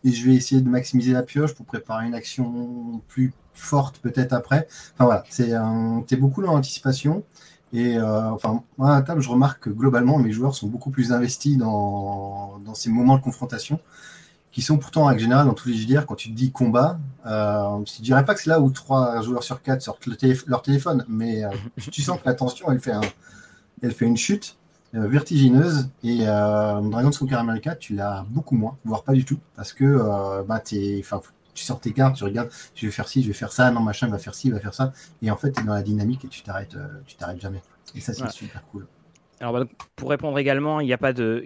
je 0.03 0.25
vais 0.25 0.35
essayer 0.35 0.61
de 0.61 0.69
maximiser 0.69 1.13
la 1.13 1.23
pioche 1.23 1.53
pour 1.53 1.65
préparer 1.65 2.07
une 2.07 2.15
action 2.15 3.01
plus 3.07 3.33
forte 3.53 3.99
peut-être 3.99 4.33
après. 4.33 4.67
Enfin 4.93 5.05
voilà, 5.05 5.23
c'est 5.29 6.19
beaucoup 6.19 6.41
dans 6.41 6.53
l'anticipation 6.53 7.23
et 7.73 7.97
euh, 7.97 8.31
enfin, 8.31 8.63
moi 8.77 8.95
à 8.95 9.01
table, 9.01 9.21
je 9.21 9.29
remarque 9.29 9.63
que 9.63 9.69
globalement, 9.69 10.17
mes 10.17 10.31
joueurs 10.31 10.55
sont 10.55 10.67
beaucoup 10.67 10.91
plus 10.91 11.11
investis 11.11 11.57
dans 11.57 12.61
ces 12.73 12.89
moments 12.89 13.17
de 13.17 13.21
confrontation, 13.21 13.79
qui 14.55 14.61
sont 14.61 14.77
pourtant, 14.77 15.01
en 15.01 15.05
règle 15.07 15.19
générale, 15.19 15.47
dans 15.47 15.53
tous 15.53 15.67
les 15.67 15.75
JDR, 15.75 16.05
quand 16.05 16.15
tu 16.15 16.29
te 16.29 16.33
dis 16.33 16.49
combat, 16.49 16.97
euh, 17.25 17.83
je 17.85 17.99
ne 17.99 18.03
dirais 18.05 18.23
pas 18.23 18.33
que 18.33 18.39
c'est 18.39 18.49
là 18.49 18.61
où 18.61 18.71
trois 18.71 19.21
joueurs 19.21 19.43
sur 19.43 19.61
quatre 19.61 19.81
sortent 19.81 20.07
leur 20.47 20.61
téléphone, 20.61 21.03
mais 21.09 21.43
euh, 21.43 21.49
tu 21.91 22.01
sens 22.01 22.17
que 22.17 22.25
la 22.25 22.35
tension, 22.35 22.71
elle 22.71 22.79
fait, 22.79 22.93
un, 22.93 23.01
elle 23.83 23.91
fait 23.91 24.05
une 24.05 24.15
chute 24.15 24.55
euh, 24.95 25.09
vertigineuse. 25.09 25.89
Et 26.05 26.19
Dragon's 26.19 27.17
Conquer 27.17 27.35
America, 27.35 27.75
tu 27.75 27.95
l'as 27.95 28.25
beaucoup 28.29 28.55
moins, 28.55 28.77
voire 28.85 29.03
pas 29.03 29.11
du 29.11 29.25
tout, 29.25 29.39
parce 29.57 29.73
que 29.73 30.41
bah, 30.47 30.63
es, 30.71 31.03
tu 31.53 31.65
sors 31.65 31.81
tes 31.81 31.91
cartes, 31.91 32.15
tu 32.15 32.23
regardes, 32.23 32.49
je 32.75 32.85
vais 32.85 32.93
faire 32.93 33.09
ci, 33.09 33.23
je 33.23 33.27
vais 33.27 33.33
faire 33.33 33.51
ça, 33.51 33.69
non, 33.71 33.81
machin, 33.81 34.07
va 34.07 34.19
faire 34.19 34.35
ci, 34.35 34.51
va 34.51 34.61
faire 34.61 34.73
ça. 34.73 34.93
Et 35.21 35.29
en 35.31 35.35
fait, 35.35 35.51
tu 35.51 35.59
es 35.59 35.63
dans 35.65 35.73
la 35.73 35.83
dynamique 35.83 36.23
et 36.23 36.29
tu 36.29 36.43
t'arrêtes, 36.43 36.77
tu 37.05 37.17
t'arrêtes 37.17 37.41
jamais. 37.41 37.61
Et 37.93 37.99
ça, 37.99 38.13
c'est 38.13 38.31
super 38.31 38.63
cool. 38.71 38.87
Alors, 39.41 39.53
bah, 39.53 39.65
pour 39.97 40.09
répondre 40.09 40.39
également, 40.39 40.79
il 40.79 40.85
n'y 40.85 40.93
a 40.93 40.97
pas 40.97 41.11
de, 41.11 41.45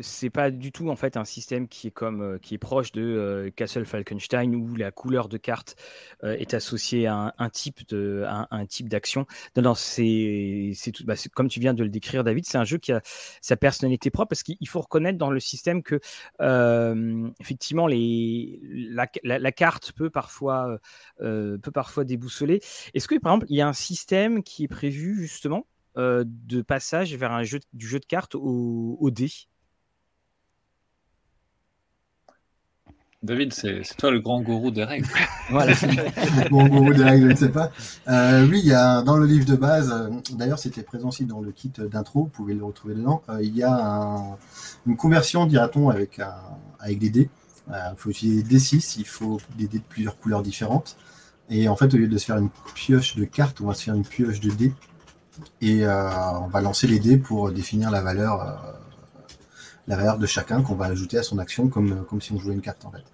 c'est 0.00 0.30
pas 0.30 0.50
du 0.50 0.72
tout 0.72 0.88
en 0.88 0.96
fait 0.96 1.16
un 1.16 1.24
système 1.24 1.68
qui 1.68 1.88
est 1.88 1.90
comme, 1.92 2.20
euh, 2.20 2.38
qui 2.38 2.54
est 2.54 2.58
proche 2.58 2.90
de 2.90 3.02
euh, 3.02 3.50
Castle 3.54 3.86
Falkenstein 3.86 4.54
où 4.56 4.74
la 4.74 4.90
couleur 4.90 5.28
de 5.28 5.36
carte 5.36 5.76
euh, 6.24 6.34
est 6.34 6.52
associée 6.52 7.06
à 7.06 7.32
un, 7.38 7.50
type 7.50 7.86
de, 7.88 8.24
un, 8.26 8.66
type 8.66 8.88
d'action. 8.88 9.26
Non, 9.56 9.62
non, 9.62 9.74
c'est, 9.74 10.72
c'est 10.74 10.90
tout, 10.90 11.04
bah, 11.04 11.14
comme 11.32 11.48
tu 11.48 11.60
viens 11.60 11.74
de 11.74 11.84
le 11.84 11.90
décrire, 11.90 12.24
David, 12.24 12.44
c'est 12.44 12.58
un 12.58 12.64
jeu 12.64 12.78
qui 12.78 12.90
a 12.90 13.00
sa 13.40 13.56
personnalité 13.56 14.10
propre 14.10 14.30
parce 14.30 14.42
qu'il 14.42 14.68
faut 14.68 14.80
reconnaître 14.80 15.18
dans 15.18 15.30
le 15.30 15.40
système 15.40 15.82
que 15.82 16.00
effectivement 17.40 17.86
les, 17.86 18.60
la, 18.62 19.06
la, 19.22 19.52
carte 19.52 19.92
peut 19.92 20.10
parfois, 20.10 20.78
peut 21.18 21.70
parfois 21.72 22.04
déboussoler. 22.04 22.60
Est-ce 22.94 23.06
que 23.06 23.18
par 23.18 23.34
exemple 23.34 23.46
il 23.50 23.56
y 23.56 23.60
a 23.60 23.68
un 23.68 23.72
système 23.72 24.42
qui 24.42 24.64
est 24.64 24.68
prévu 24.68 25.22
justement 25.22 25.66
euh, 25.98 26.24
de 26.26 26.62
passage 26.62 27.14
vers 27.14 27.32
un 27.32 27.42
jeu, 27.42 27.60
du 27.72 27.86
jeu 27.86 27.98
de 27.98 28.06
cartes 28.06 28.34
au, 28.34 28.96
au 28.98 29.10
dé 29.10 29.30
David, 33.22 33.52
c'est 33.52 33.82
toi 33.98 34.10
le 34.10 34.18
grand 34.18 34.40
gourou 34.40 34.72
des 34.72 34.82
règles. 34.82 35.06
voilà. 35.50 35.72
le 35.82 36.48
grand 36.48 36.66
gourou 36.66 36.92
des 36.92 37.04
règles, 37.04 37.26
je 37.26 37.32
ne 37.32 37.36
sais 37.36 37.50
pas. 37.50 37.70
Euh, 38.08 38.48
oui, 38.48 38.60
il 38.64 38.66
y 38.66 38.72
a 38.72 39.02
dans 39.02 39.16
le 39.16 39.26
livre 39.26 39.44
de 39.44 39.54
base, 39.54 39.92
euh, 39.92 40.10
d'ailleurs 40.32 40.58
c'était 40.58 40.82
présent 40.82 41.08
aussi 41.08 41.24
dans 41.24 41.40
le 41.40 41.52
kit 41.52 41.70
d'intro, 41.76 42.22
vous 42.22 42.28
pouvez 42.30 42.54
le 42.54 42.64
retrouver 42.64 42.94
dedans, 42.94 43.22
il 43.40 43.56
y 43.56 43.62
a 43.62 44.36
une 44.86 44.96
conversion, 44.96 45.46
dira-t-on, 45.46 45.88
avec, 45.88 46.20
avec 46.80 46.98
des 46.98 47.10
dés. 47.10 47.30
Il 47.68 47.94
faut 47.96 48.10
utiliser 48.10 48.42
des 48.42 48.58
D6, 48.58 48.96
il 48.98 49.06
faut 49.06 49.40
des 49.56 49.68
dés 49.68 49.78
de 49.78 49.84
plusieurs 49.84 50.18
couleurs 50.18 50.42
différentes. 50.42 50.96
Et 51.48 51.68
en 51.68 51.76
fait, 51.76 51.92
au 51.94 51.96
lieu 51.96 52.08
de 52.08 52.18
se 52.18 52.24
faire 52.24 52.38
une 52.38 52.50
pioche 52.74 53.14
de 53.14 53.24
cartes, 53.24 53.60
on 53.60 53.66
va 53.66 53.74
se 53.74 53.84
faire 53.84 53.94
une 53.94 54.04
pioche 54.04 54.40
de 54.40 54.50
dés 54.50 54.72
et 55.60 55.84
euh, 55.84 56.10
on 56.40 56.48
va 56.48 56.60
lancer 56.60 56.86
les 56.86 56.98
dés 56.98 57.16
pour 57.16 57.50
définir 57.50 57.90
la 57.90 58.02
valeur, 58.02 58.42
euh, 58.42 58.52
la 59.86 59.96
valeur 59.96 60.18
de 60.18 60.26
chacun 60.26 60.62
qu'on 60.62 60.74
va 60.74 60.86
ajouter 60.86 61.18
à 61.18 61.22
son 61.22 61.38
action 61.38 61.68
comme, 61.68 62.04
comme 62.04 62.20
si 62.20 62.32
on 62.32 62.38
jouait 62.38 62.54
une 62.54 62.60
carte 62.60 62.84
en 62.84 62.90
fait. 62.90 63.04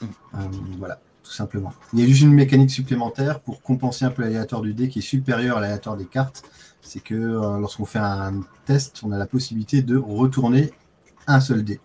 Mm. 0.00 0.06
Euh, 0.06 0.38
voilà, 0.78 1.00
tout 1.22 1.32
simplement. 1.32 1.72
Il 1.92 2.00
y 2.00 2.02
a 2.02 2.06
juste 2.06 2.22
une 2.22 2.32
mécanique 2.32 2.70
supplémentaire 2.70 3.40
pour 3.40 3.62
compenser 3.62 4.04
un 4.04 4.10
peu 4.10 4.22
l'aléatoire 4.22 4.62
du 4.62 4.74
dé 4.74 4.88
qui 4.88 5.00
est 5.00 5.02
supérieur 5.02 5.58
à 5.58 5.60
l'aléatoire 5.60 5.96
des 5.96 6.06
cartes. 6.06 6.42
C'est 6.82 7.00
que 7.00 7.14
lorsqu'on 7.14 7.84
fait 7.84 7.98
un 7.98 8.40
test, 8.64 9.02
on 9.04 9.12
a 9.12 9.18
la 9.18 9.26
possibilité 9.26 9.82
de 9.82 9.98
retourner 9.98 10.72
un 11.26 11.40
seul 11.40 11.62
dé. 11.62 11.78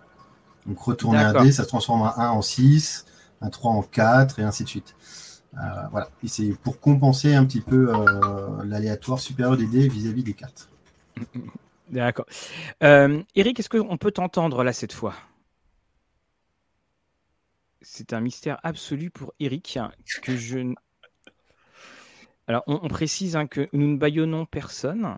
Donc 0.66 0.80
retourner 0.80 1.20
un 1.20 1.44
dé, 1.44 1.52
ça 1.52 1.64
se 1.64 1.68
transforme 1.68 2.04
un 2.04 2.14
1 2.18 2.30
en 2.30 2.42
6, 2.42 3.06
un 3.42 3.50
3 3.50 3.72
en 3.72 3.82
4 3.82 4.40
et 4.40 4.44
ainsi 4.44 4.64
de 4.64 4.70
suite. 4.70 4.96
Euh, 5.58 5.88
voilà. 5.92 6.10
Et 6.24 6.28
c'est 6.28 6.54
pour 6.64 6.80
compenser 6.80 7.34
un 7.34 7.46
petit 7.46 7.62
peu 7.62 7.94
euh, 7.94 8.64
l'aléatoire 8.66 9.20
supérieur 9.20 9.58
des 9.58 9.68
dés 9.68 9.88
vis-à-vis 9.88 10.24
des 10.24 10.34
cartes. 10.34 10.70
D'accord. 11.90 12.26
Euh, 12.84 13.22
Eric, 13.36 13.60
est-ce 13.60 13.70
qu'on 13.70 13.98
peut 13.98 14.12
t'entendre 14.12 14.64
là 14.64 14.74
cette 14.74 14.94
fois? 14.94 15.14
C'est 17.82 18.14
un 18.14 18.20
mystère 18.20 18.60
absolu 18.64 19.12
pour 19.12 19.34
Eric 19.40 19.80
que 20.24 20.36
je. 20.36 20.74
Alors, 22.48 22.64
on, 22.68 22.88
précise 22.88 23.36
hein, 23.36 23.48
que 23.48 23.70
nous 23.74 23.88
ne 23.88 23.98
baillonnons 23.98 24.46
personne, 24.46 25.18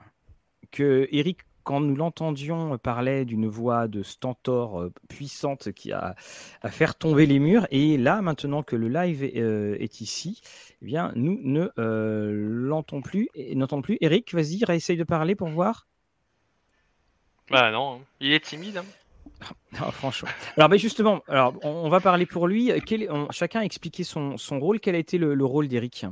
que 0.71 1.07
Eric 1.11 1.39
quand 1.67 1.81
nous 1.81 1.97
l'entendions 1.97 2.77
parler 2.77 3.25
d'une 3.25 3.45
voix 3.45 3.89
de 3.89 4.01
stentor 4.01 4.79
euh, 4.79 4.93
puissante 5.09 5.73
qui 5.73 5.91
a 5.91 6.15
à 6.61 6.71
faire 6.71 6.95
tomber 6.95 7.25
les 7.25 7.39
murs, 7.39 7.67
et 7.71 7.97
là, 7.97 8.21
maintenant 8.21 8.63
que 8.63 8.77
le 8.77 8.87
live 8.87 9.21
est, 9.21 9.41
euh, 9.41 9.77
ici, 9.99 10.41
eh 10.81 10.85
bien, 10.85 11.11
nous 11.15 11.37
ne 11.43 11.67
euh, 11.77 12.31
l'entendons 12.31 13.01
plus. 13.01 13.27
Et 13.35 13.53
n'entendons 13.53 13.81
plus. 13.81 13.97
Eric, 13.99 14.33
vas-y, 14.33 14.63
essaye 14.69 14.95
de 14.95 15.03
parler 15.03 15.35
pour 15.35 15.49
voir. 15.49 15.87
Bah 17.51 17.69
non, 17.69 17.95
hein. 17.95 18.05
il 18.21 18.31
est 18.31 18.45
timide. 18.45 18.77
Hein. 18.77 18.85
Ah, 19.79 19.91
franchement. 19.91 20.29
Alors, 20.55 20.69
ben 20.69 20.79
justement, 20.79 21.21
alors, 21.27 21.53
on, 21.63 21.89
va 21.89 21.99
parler 21.99 22.25
pour 22.25 22.47
lui. 22.47 22.71
Quel, 22.85 23.09
chacun 23.29 23.59
a 23.59 23.63
expliqué 23.63 24.05
son, 24.05 24.37
son, 24.37 24.57
rôle. 24.59 24.79
Quel 24.79 24.95
a 24.95 24.97
été 24.97 25.17
le, 25.17 25.35
le 25.35 25.45
rôle 25.45 25.67
d'Eric? 25.67 26.05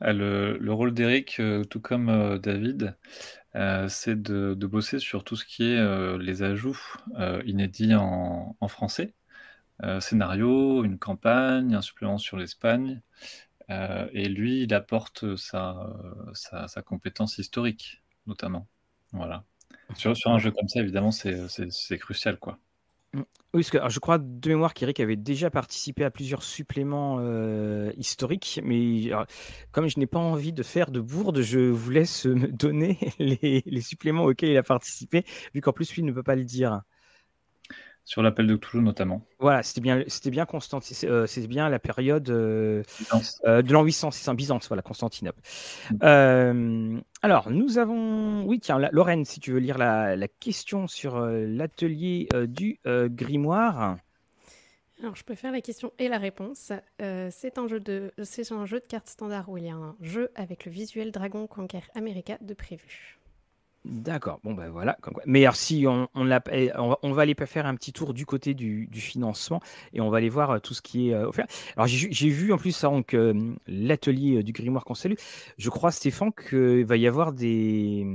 Ah, 0.00 0.12
le, 0.12 0.72
rôle 0.72 0.92
d'Eric, 0.92 1.38
euh, 1.40 1.64
tout 1.64 1.80
comme 1.80 2.08
euh, 2.08 2.38
David, 2.38 2.96
euh, 3.54 3.88
c'est 3.88 4.20
de, 4.20 4.54
bosser 4.66 4.98
sur 4.98 5.24
tout 5.24 5.36
ce 5.36 5.44
qui 5.44 5.64
est 5.64 6.18
les 6.18 6.42
ajouts 6.42 6.78
inédits 7.44 7.94
en, 7.94 8.68
français. 8.68 9.14
scénario, 10.00 10.84
une 10.84 10.98
campagne, 10.98 11.74
un 11.74 11.82
supplément 11.82 12.18
sur 12.18 12.36
l'Espagne. 12.36 13.02
et 13.68 14.28
lui, 14.28 14.62
il 14.62 14.74
apporte 14.74 15.36
sa, 15.36 15.86
compétence 16.84 17.38
historique, 17.38 18.02
notamment. 18.26 18.66
Voilà. 19.12 19.44
Sur, 19.96 20.16
sur 20.16 20.32
un 20.32 20.38
jeu 20.38 20.50
comme 20.50 20.68
ça, 20.68 20.80
évidemment, 20.80 21.12
c'est 21.12 21.98
crucial, 21.98 22.38
quoi. 22.38 22.58
Oui, 23.14 23.62
parce 23.62 23.70
que 23.70 23.78
je 23.88 24.00
crois 24.00 24.18
de 24.18 24.48
mémoire 24.48 24.74
qu'Eric 24.74 24.98
avait 24.98 25.14
déjà 25.14 25.48
participé 25.48 26.04
à 26.04 26.10
plusieurs 26.10 26.42
suppléments 26.42 27.18
euh, 27.20 27.92
historiques, 27.96 28.60
mais 28.64 29.10
comme 29.70 29.86
je 29.88 30.00
n'ai 30.00 30.06
pas 30.06 30.18
envie 30.18 30.52
de 30.52 30.64
faire 30.64 30.90
de 30.90 31.00
bourde, 31.00 31.40
je 31.40 31.60
vous 31.60 31.90
laisse 31.90 32.26
me 32.26 32.48
donner 32.48 32.98
les, 33.20 33.62
les 33.64 33.80
suppléments 33.80 34.24
auxquels 34.24 34.50
il 34.50 34.56
a 34.56 34.64
participé, 34.64 35.24
vu 35.54 35.60
qu'en 35.60 35.72
plus 35.72 35.94
lui 35.94 36.02
ne 36.02 36.10
peut 36.12 36.24
pas 36.24 36.34
le 36.34 36.44
dire. 36.44 36.82
Sur 38.04 38.22
l'appel 38.22 38.46
de 38.46 38.56
Toulouse 38.56 38.84
notamment. 38.84 39.22
Voilà, 39.38 39.62
c'était 39.62 39.80
bien, 39.80 40.04
c'était 40.08 40.30
bien 40.30 40.46
euh, 41.04 41.26
c'est 41.26 41.46
bien 41.46 41.70
la 41.70 41.78
période 41.78 42.28
euh, 42.28 42.82
euh, 43.46 43.62
de 43.62 43.72
l'an 43.72 43.82
800, 43.82 44.10
c'est 44.10 44.28
un 44.28 44.34
Byzance, 44.34 44.68
voilà, 44.68 44.82
Constantinople. 44.82 45.40
Mm. 45.90 47.00
alors, 47.22 47.50
nous 47.50 47.78
avons, 47.78 48.44
oui, 48.44 48.60
tiens, 48.60 48.78
Lorraine, 48.92 49.24
si 49.24 49.40
tu 49.40 49.52
veux 49.52 49.58
lire 49.58 49.78
la, 49.78 50.28
question 50.40 50.86
sur 50.86 51.18
l'atelier 51.18 52.28
du 52.46 52.78
grimoire. 52.84 53.96
Alors, 55.00 55.16
je 55.16 55.24
peux 55.24 55.34
faire 55.34 55.52
la 55.52 55.62
question 55.62 55.92
et 55.98 56.08
la 56.08 56.18
réponse. 56.18 56.72
c'est 56.98 57.58
un 57.58 57.68
jeu 57.68 57.80
de, 57.80 58.12
c'est 58.22 58.52
un 58.52 58.66
jeu 58.66 58.80
de 58.80 58.86
cartes 58.86 59.08
standard 59.08 59.48
où 59.48 59.56
il 59.56 59.64
y 59.64 59.70
a 59.70 59.74
un 59.74 59.96
jeu 60.02 60.30
avec 60.34 60.66
le 60.66 60.72
visuel 60.72 61.10
Dragon 61.10 61.46
Conquer 61.46 61.82
America 61.94 62.36
de 62.42 62.52
prévu. 62.52 63.18
D'accord. 63.84 64.40
Bon, 64.42 64.54
ben 64.54 64.70
voilà. 64.70 64.96
Mais 65.26 65.42
alors, 65.42 65.56
si 65.56 65.84
eh, 65.84 65.86
on, 65.86 67.12
va, 67.12 67.22
aller 67.22 67.34
faire 67.46 67.66
un 67.66 67.74
petit 67.74 67.92
tour 67.92 68.14
du 68.14 68.24
côté 68.24 68.54
du, 68.54 68.88
financement 68.92 69.60
et 69.92 70.00
on 70.00 70.08
va 70.08 70.18
aller 70.18 70.30
voir 70.30 70.52
euh, 70.52 70.58
tout 70.58 70.72
ce 70.72 70.80
qui 70.80 71.10
est 71.10 71.14
euh, 71.14 71.28
offert. 71.28 71.46
Alors, 71.76 71.86
j'ai 71.86 72.28
vu 72.30 72.52
en 72.52 72.56
plus 72.56 72.80
donc, 72.80 73.12
euh, 73.12 73.54
l'atelier 73.66 74.42
du 74.42 74.52
grimoire 74.52 74.84
qu'on 74.84 74.94
salue. 74.94 75.16
Je 75.58 75.68
crois, 75.68 75.90
Stéphane, 75.90 76.32
qu'il 76.32 76.86
va 76.86 76.96
y 76.96 77.06
avoir 77.06 77.34
des. 77.34 78.06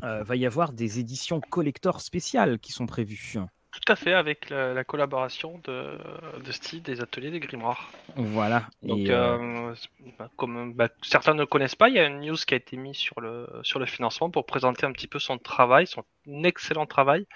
va 0.00 0.36
y 0.36 0.46
avoir 0.46 0.72
des 0.72 1.00
éditions 1.00 1.40
collector 1.40 2.00
spéciales 2.00 2.60
qui 2.60 2.70
sont 2.70 2.86
prévues. 2.86 3.38
Tout 3.76 3.92
à 3.92 3.96
fait, 3.96 4.14
avec 4.14 4.48
la, 4.48 4.84
collaboration 4.84 5.60
de, 5.64 5.98
de, 6.42 6.52
Steve 6.52 6.80
des 6.80 7.02
ateliers 7.02 7.30
des 7.30 7.40
grimoires. 7.40 7.90
Voilà. 8.16 8.64
Donc, 8.82 9.06
euh, 9.08 9.38
euh, 9.38 9.74
bah, 10.18 10.30
comme 10.36 10.72
bah, 10.72 10.88
certains 11.02 11.34
ne 11.34 11.44
connaissent 11.44 11.74
pas, 11.74 11.90
il 11.90 11.96
y 11.96 11.98
a 11.98 12.06
une 12.06 12.20
news 12.20 12.36
qui 12.36 12.54
a 12.54 12.56
été 12.56 12.78
mise 12.78 12.96
sur 12.96 13.20
le, 13.20 13.46
sur 13.62 13.78
le 13.78 13.84
financement 13.84 14.30
pour 14.30 14.46
présenter 14.46 14.86
un 14.86 14.92
petit 14.92 15.06
peu 15.06 15.18
son 15.18 15.36
travail, 15.36 15.86
son 15.86 16.04
excellent 16.26 16.86
travail. 16.86 17.26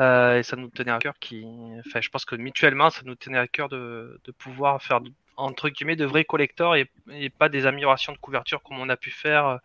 Euh, 0.00 0.38
et 0.38 0.42
ça 0.42 0.56
nous 0.56 0.68
tenait 0.68 0.90
à 0.90 0.98
cœur 0.98 1.14
qui, 1.20 1.46
enfin, 1.86 2.00
je 2.00 2.08
pense 2.08 2.24
que 2.24 2.34
mutuellement, 2.34 2.90
ça 2.90 3.02
nous 3.04 3.14
tenait 3.14 3.38
à 3.38 3.46
cœur 3.46 3.68
de, 3.68 4.20
de 4.24 4.32
pouvoir 4.32 4.82
faire 4.82 5.00
entre 5.36 5.68
guillemets 5.68 5.96
de 5.96 6.04
vrais 6.04 6.24
collecteurs 6.24 6.74
et, 6.74 6.90
et, 7.12 7.30
pas 7.30 7.48
des 7.48 7.66
améliorations 7.66 8.12
de 8.12 8.18
couverture 8.18 8.62
comme 8.62 8.80
on 8.80 8.88
a 8.88 8.96
pu 8.96 9.10
faire 9.10 9.60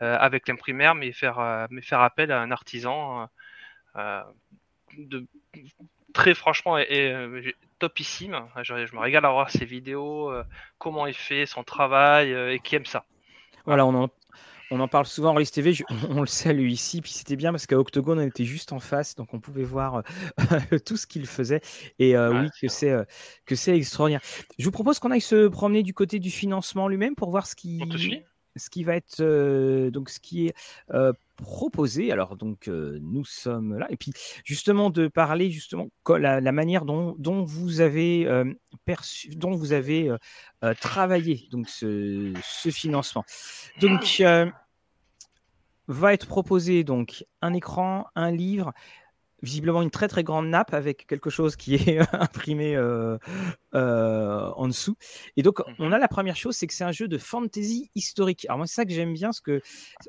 avec 0.00 0.48
l'imprimaire, 0.48 0.94
mais 0.94 1.12
faire, 1.12 1.66
mais 1.70 1.82
faire 1.82 2.00
appel 2.00 2.32
à 2.32 2.40
un 2.40 2.50
artisan 2.50 3.28
de 4.96 5.26
très 6.16 6.34
franchement 6.34 6.78
et, 6.78 7.12
euh, 7.12 7.42
topissime. 7.78 8.40
Je, 8.62 8.72
me 8.94 9.00
régale 9.00 9.26
à 9.26 9.30
voir 9.30 9.50
ses 9.50 9.66
vidéos, 9.66 10.30
euh, 10.30 10.44
comment 10.78 11.06
il 11.06 11.14
fait 11.14 11.44
son 11.44 11.62
travail 11.62 12.32
euh, 12.32 12.54
et 12.54 12.58
qui 12.58 12.74
aime 12.74 12.86
ça. 12.86 13.04
Voilà, 13.66 13.84
on 13.84 13.94
en, 14.04 14.08
on 14.70 14.80
en 14.80 14.88
parle 14.88 15.04
souvent 15.04 15.34
en 15.34 15.38
List 15.38 15.54
TV, 15.54 15.74
on, 16.08 16.20
le 16.20 16.26
salue 16.26 16.68
ici, 16.68 17.02
puis 17.02 17.12
c'était 17.12 17.36
bien 17.36 17.50
parce 17.50 17.66
qu'à 17.66 17.78
Octogone, 17.78 18.18
on 18.18 18.26
était 18.26 18.46
juste 18.46 18.72
en 18.72 18.80
face, 18.80 19.14
donc 19.14 19.34
on 19.34 19.40
pouvait 19.40 19.62
voir 19.62 20.02
tout 20.86 20.96
ce 20.96 21.06
qu'il 21.06 21.26
faisait. 21.26 21.60
Et 21.98 22.16
oui, 22.16 22.48
que 22.62 22.68
c'est 22.68 22.96
que 23.44 23.54
c'est 23.54 23.76
extraordinaire. 23.76 24.22
Je 24.58 24.64
vous 24.64 24.70
propose 24.70 24.98
qu'on 24.98 25.10
aille 25.10 25.20
se 25.20 25.48
promener 25.48 25.82
du 25.82 25.92
côté 25.92 26.18
du 26.18 26.30
financement 26.30 26.88
lui-même 26.88 27.14
pour 27.14 27.30
voir 27.30 27.46
ce 27.46 27.54
qui, 27.54 27.82
ce 28.56 28.70
qui 28.70 28.84
va 28.84 28.96
être 28.96 29.22
donc 29.90 30.08
ce 30.08 30.20
qui 30.20 30.46
est 30.46 30.54
proposé. 31.36 32.12
Alors 32.12 32.36
donc 32.36 32.68
nous 32.68 33.24
sommes 33.24 33.78
là 33.78 33.86
et 33.90 33.96
puis 33.96 34.12
justement 34.44 34.90
de 34.90 35.08
parler 35.08 35.50
justement 35.50 35.88
la, 36.08 36.52
manière 36.52 36.84
dont, 36.84 37.44
vous 37.44 37.80
avez 37.80 38.28
perçu, 38.84 39.28
dont 39.36 39.52
vous 39.52 39.72
avez 39.72 40.14
travaillé 40.80 41.48
donc 41.50 41.68
ce 41.68 42.32
financement. 42.70 43.24
Donc 43.80 44.22
va 45.88 46.12
être 46.12 46.26
proposé 46.26 46.84
donc 46.84 47.24
un 47.42 47.52
écran, 47.52 48.06
un 48.14 48.30
livre, 48.30 48.72
visiblement 49.42 49.82
une 49.82 49.90
très 49.90 50.08
très 50.08 50.24
grande 50.24 50.48
nappe 50.48 50.72
avec 50.72 51.06
quelque 51.06 51.30
chose 51.30 51.56
qui 51.56 51.74
est 51.74 51.98
imprimé 52.14 52.76
euh, 52.76 53.18
euh, 53.74 54.50
en 54.56 54.68
dessous. 54.68 54.96
Et 55.36 55.42
donc, 55.42 55.60
mmh 55.60 55.74
on 55.78 55.92
a 55.92 55.98
la 55.98 56.08
première 56.08 56.36
chose, 56.36 56.56
c'est 56.56 56.66
que 56.66 56.74
c'est 56.74 56.84
un 56.84 56.92
jeu 56.92 57.06
de 57.06 57.18
fantasy 57.18 57.90
historique. 57.94 58.46
Alors 58.46 58.58
moi, 58.58 58.66
c'est 58.66 58.74
ça 58.74 58.84
que 58.84 58.92
j'aime 58.92 59.12
bien, 59.12 59.28
parce 59.28 59.40
que 59.40 59.60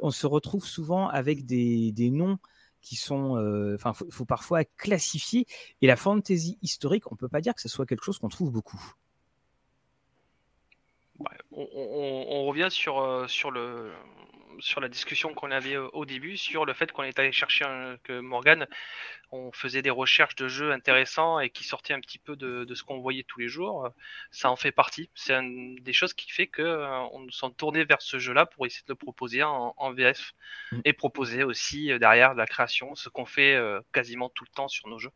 on 0.01 0.11
se 0.11 0.25
retrouve 0.25 0.65
souvent 0.65 1.07
avec 1.09 1.45
des, 1.45 1.91
des 1.91 2.09
noms 2.09 2.37
qui 2.81 2.95
sont, 2.95 3.35
euh, 3.37 3.75
enfin, 3.75 3.93
il 4.05 4.13
faut, 4.13 4.25
parfois 4.25 4.63
classifier. 4.63 5.45
Et 5.81 5.87
la 5.87 5.97
fantasy 5.97 6.57
historique, 6.61 7.11
on 7.11 7.15
peut 7.15 7.27
pas 7.27 7.41
dire 7.41 7.53
que 7.53 7.61
ce 7.61 7.69
soit 7.69 7.85
quelque 7.85 8.03
chose 8.03 8.17
qu'on 8.17 8.29
trouve 8.29 8.51
beaucoup. 8.51 8.81
on, 11.51 11.67
on, 12.29 12.45
revient 12.45 12.69
sur, 12.69 13.25
sur 13.29 13.51
le, 13.51 13.91
sur 14.59 14.81
la 14.81 14.89
discussion 14.89 15.33
qu'on 15.33 15.51
avait 15.51 15.77
au 15.77 16.05
début 16.05 16.37
sur 16.37 16.65
le 16.65 16.73
fait 16.73 16.91
qu'on 16.91 17.03
est 17.03 17.17
allé 17.19 17.31
chercher 17.31 17.65
que 18.03 18.19
Morgan, 18.19 18.67
on 19.31 19.51
faisait 19.51 19.81
des 19.81 19.89
recherches 19.89 20.35
de 20.35 20.47
jeux 20.47 20.71
intéressants 20.71 21.39
et 21.39 21.49
qui 21.49 21.63
sortaient 21.63 21.93
un 21.93 21.99
petit 21.99 22.19
peu 22.19 22.35
de, 22.35 22.65
ce 22.73 22.83
qu'on 22.83 22.99
voyait 22.99 23.23
tous 23.23 23.39
les 23.39 23.47
jours. 23.47 23.89
Ça 24.31 24.49
en 24.49 24.55
fait 24.55 24.71
partie. 24.71 25.09
C'est 25.15 25.33
une 25.33 25.75
des 25.75 25.93
choses 25.93 26.13
qui 26.13 26.31
fait 26.31 26.47
que 26.47 26.61
euh, 26.61 26.99
on 27.11 27.29
sommes 27.29 27.53
tournés 27.53 27.83
vers 27.83 28.01
ce 28.01 28.19
jeu-là 28.19 28.45
pour 28.45 28.65
essayer 28.65 28.83
de 28.87 28.91
le 28.93 28.95
proposer 28.95 29.43
en, 29.43 29.73
VF 29.91 30.33
mm. 30.71 30.79
et 30.85 30.93
proposer 30.93 31.43
aussi 31.43 31.91
euh, 31.91 31.99
derrière 31.99 32.33
de 32.33 32.37
la 32.37 32.45
création, 32.45 32.95
ce 32.95 33.09
qu'on 33.09 33.25
fait 33.25 33.55
euh, 33.55 33.81
quasiment 33.91 34.29
tout 34.29 34.45
le 34.45 34.53
temps 34.53 34.67
sur 34.67 34.87
nos 34.87 34.97
jeux. 34.97 35.11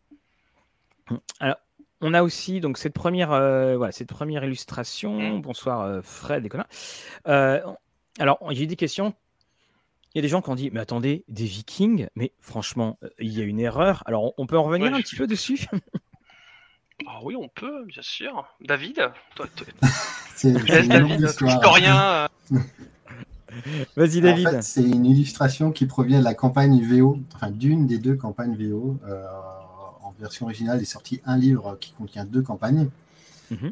Mm. 1.09 1.17
Alors, 1.39 1.57
on 2.01 2.13
a 2.13 2.23
aussi 2.23 2.59
donc 2.59 2.77
cette 2.77 2.93
première, 2.93 3.29
voilà, 3.29 3.91
cette 3.91 4.09
première 4.09 4.43
illustration. 4.43 5.37
Mm. 5.37 5.41
Bonsoir 5.41 6.03
Fred 6.03 6.45
et 6.45 6.49
Colin. 6.49 6.67
alors, 7.25 8.39
j'ai 8.51 8.65
des 8.65 8.75
questions 8.75 9.15
il 10.13 10.17
y 10.17 10.19
a 10.19 10.21
des 10.21 10.27
gens 10.27 10.41
qui 10.41 10.49
ont 10.49 10.55
dit, 10.55 10.69
mais 10.71 10.81
attendez, 10.81 11.23
des 11.29 11.45
vikings, 11.45 12.07
mais 12.15 12.33
franchement, 12.41 12.97
euh, 13.03 13.09
il 13.19 13.31
y 13.31 13.41
a 13.41 13.45
une 13.45 13.59
erreur. 13.59 14.03
Alors, 14.05 14.33
on 14.37 14.45
peut 14.45 14.57
en 14.57 14.63
revenir 14.63 14.93
un 14.93 14.99
petit 14.99 15.15
peu 15.15 15.25
dessus? 15.25 15.67
ah 17.07 17.19
Oui, 17.23 17.35
on 17.37 17.47
peut, 17.47 17.85
bien 17.85 18.01
sûr. 18.01 18.45
David, 18.59 19.09
toi, 19.35 19.45
c'est 20.35 20.51
David, 20.51 21.21
historien. 21.21 22.27
Euh. 22.51 22.57
Vas-y, 23.95 24.21
David. 24.21 24.47
En 24.47 24.51
fait, 24.51 24.61
c'est 24.63 24.83
une 24.83 25.05
illustration 25.05 25.71
qui 25.71 25.85
provient 25.85 26.19
de 26.19 26.25
la 26.25 26.33
campagne 26.33 26.81
VO, 26.81 27.17
enfin 27.33 27.49
d'une 27.49 27.87
des 27.87 27.97
deux 27.97 28.15
campagnes 28.15 28.55
VO. 28.55 28.97
Euh, 29.05 29.25
en 30.03 30.13
version 30.19 30.45
originale 30.45 30.81
est 30.81 30.85
sorti 30.85 31.21
un 31.25 31.37
livre 31.37 31.77
qui 31.79 31.93
contient 31.93 32.25
deux 32.25 32.41
campagnes. 32.41 32.89
Mhm. 33.49 33.71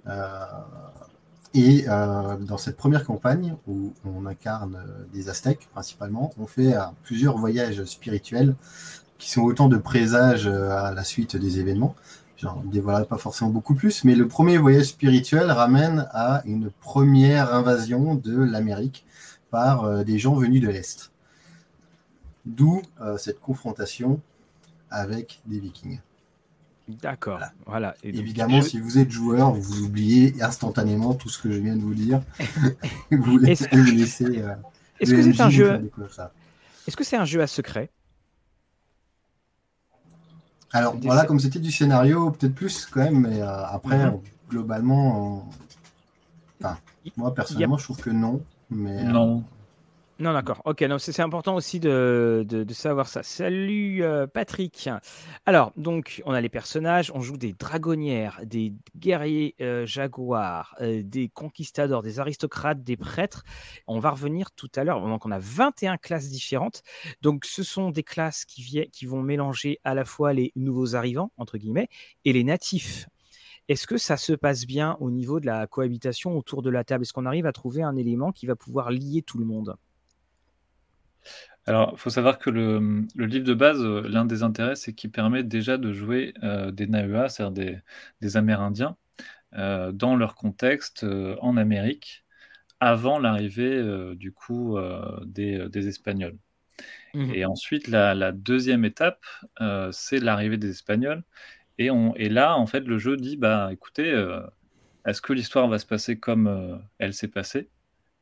Et 1.54 1.86
euh, 1.88 2.38
dans 2.38 2.58
cette 2.58 2.78
première 2.78 3.04
campagne, 3.04 3.56
où 3.68 3.92
on 4.06 4.26
incarne 4.28 4.76
euh, 4.76 5.06
des 5.14 5.30
Aztèques 5.30 5.68
principalement, 5.72 6.32
on 6.40 6.46
fait 6.46 6.76
euh, 6.76 6.82
plusieurs 7.04 7.38
voyages 7.38 7.84
spirituels 7.86 8.56
qui 9.18 9.32
sont 9.32 9.42
autant 9.42 9.68
de 9.68 9.78
présages 9.78 10.48
à 10.48 10.94
la 10.94 11.04
suite 11.04 11.36
des 11.36 11.60
événements. 11.60 11.96
J'en 12.38 12.64
dévoilerai 12.64 13.04
pas 13.06 13.18
forcément 13.18 13.50
beaucoup 13.50 13.76
plus, 13.76 14.06
mais 14.06 14.16
le 14.16 14.30
premier 14.30 14.58
voyage 14.58 14.86
spirituel 14.86 15.52
ramène 15.52 16.08
à 16.14 16.42
une 16.46 16.70
première 16.70 17.54
invasion 17.54 18.16
de 18.16 18.38
l'Amérique 18.42 19.06
par 19.52 20.06
des 20.06 20.20
gens 20.20 20.36
venus 20.36 20.62
de 20.62 20.70
l'Est. 20.70 21.12
D'où 22.46 22.82
cette 23.18 23.42
confrontation 23.42 24.22
avec 24.90 25.42
des 25.48 25.60
Vikings. 25.60 26.00
D'accord. 26.90 27.40
Voilà. 27.68 27.96
Évidemment, 28.04 28.62
si 28.62 28.80
vous 28.80 28.98
êtes 28.98 29.12
joueur, 29.12 29.54
vous 29.54 29.84
oubliez 29.84 30.42
instantanément 30.42 31.14
tout 31.14 31.30
ce 31.30 31.38
que 31.40 31.52
je 31.52 31.60
viens 31.60 31.76
de 31.76 31.82
vous 31.82 31.94
dire. 31.94 32.22
vous 33.12 33.38
laissez. 33.38 33.68
Euh, 34.40 34.56
Est-ce 35.00 35.12
que 35.14 35.22
c'est 35.22 35.42
un 35.42 35.50
jeu 35.50 35.92
Est-ce 36.88 36.98
que 36.98 37.04
c'est 37.04 37.18
un 37.18 37.26
jeu 37.26 37.42
à 37.42 37.48
secret? 37.48 37.92
Alors 40.72 40.96
voilà, 41.02 41.26
comme 41.26 41.40
c'était 41.40 41.60
du 41.60 41.72
scénario, 41.72 42.32
peut-être 42.32 42.56
plus 42.56 42.88
quand 42.88 43.02
même, 43.02 43.20
mais 43.20 43.42
euh, 43.42 43.66
après, 43.66 44.06
mhm. 44.06 44.20
globalement, 44.50 45.48
enfin, 46.60 46.78
moi 47.18 47.34
personnellement, 47.34 47.78
je 47.78 47.84
trouve 47.84 47.98
que 47.98 48.10
non. 48.12 48.42
Mais, 48.72 49.04
euh, 49.06 49.38
non. 50.20 50.34
D'accord. 50.34 50.62
Ok, 50.66 50.84
c'est 51.00 51.20
important 51.22 51.56
aussi 51.56 51.80
de, 51.80 52.46
de, 52.48 52.74
savoir 52.74 53.08
ça. 53.08 53.24
Salut 53.24 54.04
euh, 54.04 54.28
Patrick. 54.28 54.90
Alors, 55.46 55.72
donc, 55.78 56.22
on 56.26 56.34
a 56.34 56.42
les 56.42 56.50
personnages, 56.50 57.12
on 57.16 57.22
joue 57.22 57.38
des 57.38 57.54
dragonnières, 57.54 58.40
des 58.44 58.74
guerriers 58.98 59.56
euh, 59.62 59.86
jaguars, 59.86 60.76
euh, 60.82 61.02
des 61.04 61.30
conquistadors, 61.30 62.04
des 62.04 62.20
aristocrates, 62.20 62.84
des 62.84 62.98
prêtres. 62.98 63.44
On 63.88 64.00
va 64.00 64.12
revenir 64.12 64.52
tout 64.52 64.70
à 64.76 64.84
l'heure. 64.84 65.02
Donc, 65.02 65.26
on 65.26 65.32
a 65.32 65.40
21 65.40 65.98
classes 65.98 66.30
différentes. 66.30 66.84
Donc, 67.22 67.46
ce 67.46 67.64
sont 67.64 67.90
des 67.90 68.04
classes 68.04 68.46
qui, 68.46 68.90
qui 68.92 69.06
vont 69.06 69.22
mélanger 69.22 69.80
à 69.84 69.94
la 69.94 70.06
fois 70.06 70.34
les 70.34 70.52
nouveaux 70.56 70.96
arrivants, 70.96 71.32
entre 71.38 71.58
guillemets, 71.58 71.90
et 72.26 72.34
les 72.34 72.44
natifs. 72.44 73.08
Est-ce 73.70 73.86
que 73.86 73.98
ça 73.98 74.18
se 74.18 74.34
passe 74.34 74.66
bien 74.66 74.98
au 75.00 75.12
niveau 75.12 75.40
de 75.40 75.46
la 75.46 75.68
cohabitation 75.68 76.36
autour 76.36 76.64
de 76.64 76.72
la 76.72 76.84
table? 76.84 77.04
Est-ce 77.04 77.14
qu'on 77.14 77.28
arrive 77.28 77.46
à 77.46 77.52
trouver 77.52 77.84
un 77.84 77.96
élément 77.96 78.32
qui 78.32 78.48
va 78.48 78.56
pouvoir 78.56 78.90
lier 78.90 79.22
tout 79.22 79.38
le 79.38 79.46
monde? 79.46 79.78
Alors, 81.70 81.92
il 81.94 82.00
faut 82.00 82.10
savoir 82.10 82.40
que 82.40 82.50
le, 82.50 83.06
livre 83.16 83.46
de 83.46 83.54
base, 83.54 83.80
euh, 83.80 84.02
l'un 84.08 84.26
des 84.26 84.42
intérêts, 84.42 84.76
c'est 84.76 84.94
qu'il 84.94 85.12
permet 85.12 85.44
déjà 85.44 85.78
de 85.78 85.94
jouer 85.94 86.34
euh, 86.42 86.72
des 86.72 86.88
Nahuas, 86.88 87.30
c'est-à-dire 87.30 87.82
des, 88.22 88.38
Amérindiens, 88.38 88.98
euh, 89.54 89.92
dans 89.92 90.16
leur 90.16 90.34
contexte 90.34 91.06
en 91.42 91.58
Amérique, 91.58 92.26
avant 92.80 93.20
l'arrivée 93.20 94.16
du 94.16 94.32
coup 94.32 94.78
des, 95.26 95.88
Espagnols. 95.88 96.38
Mmh. 97.14 97.34
Et 97.36 97.46
ensuite, 97.46 97.88
la, 97.88 98.32
deuxième 98.32 98.84
étape, 98.84 99.24
c'est 99.92 100.20
l'arrivée 100.20 100.58
des 100.58 100.72
Espagnols. 100.72 101.24
Et, 101.78 101.92
on, 101.92 102.16
et 102.16 102.30
là, 102.30 102.58
en 102.58 102.66
fait, 102.66 102.82
le 102.82 102.98
jeu 102.98 103.16
dit, 103.16 103.38
bah, 103.38 103.70
écoutez, 103.72 104.10
est-ce 105.06 105.22
que 105.22 105.34
l'histoire 105.34 105.68
va 105.68 105.78
se 105.78 105.86
passer 105.86 106.18
comme 106.18 106.82
elle 106.98 107.14
s'est 107.14 107.28
passée? 107.28 107.70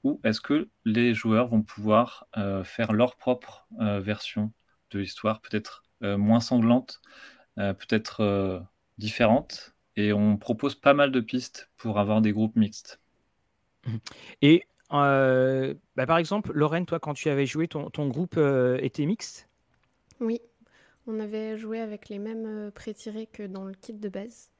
Ou 0.03 0.19
est-ce 0.23 0.41
que 0.41 0.69
les 0.86 1.13
joueurs 1.13 1.47
vont 1.47 1.62
pouvoir 1.62 2.27
euh, 2.38 2.63
faire 2.63 2.93
leur 2.93 3.15
propre 3.15 3.67
euh, 3.81 3.99
version 3.99 4.51
de 4.91 4.99
l'histoire, 4.99 5.41
peut-être 5.41 5.83
euh, 6.03 6.17
moins 6.17 6.39
sanglante, 6.39 7.01
peut-être 7.55 8.63
différente? 8.99 9.73
Et 9.95 10.13
on 10.13 10.38
propose 10.38 10.75
pas 10.75 10.93
mal 10.93 11.12
de 11.12 11.19
pistes 11.19 11.71
pour 11.75 11.97
avoir 11.97 12.21
des 12.21 12.31
groupes 12.31 12.55
mixtes. 12.55 12.99
Et 14.43 14.63
bah, 14.91 16.05
par 16.05 16.19
exemple, 16.19 16.51
Lorraine, 16.53 16.86
toi, 16.86 16.99
quand 16.99 17.15
tu 17.15 17.29
avais 17.29 17.47
joué, 17.47 17.67
ton, 17.67 17.89
ton 17.89 18.07
groupe 18.07 18.39
était 18.79 19.07
mixte? 19.07 19.49
Oui, 20.19 20.39
on 21.07 21.19
avait 21.19 21.57
joué 21.57 21.79
avec 21.79 22.10
les 22.10 22.19
mêmes 22.19 22.71
pré-tirés 22.75 23.25
que 23.25 23.41
dans 23.41 23.65
le 23.65 23.73
kit 23.73 23.93
de 23.93 24.07
base. 24.07 24.51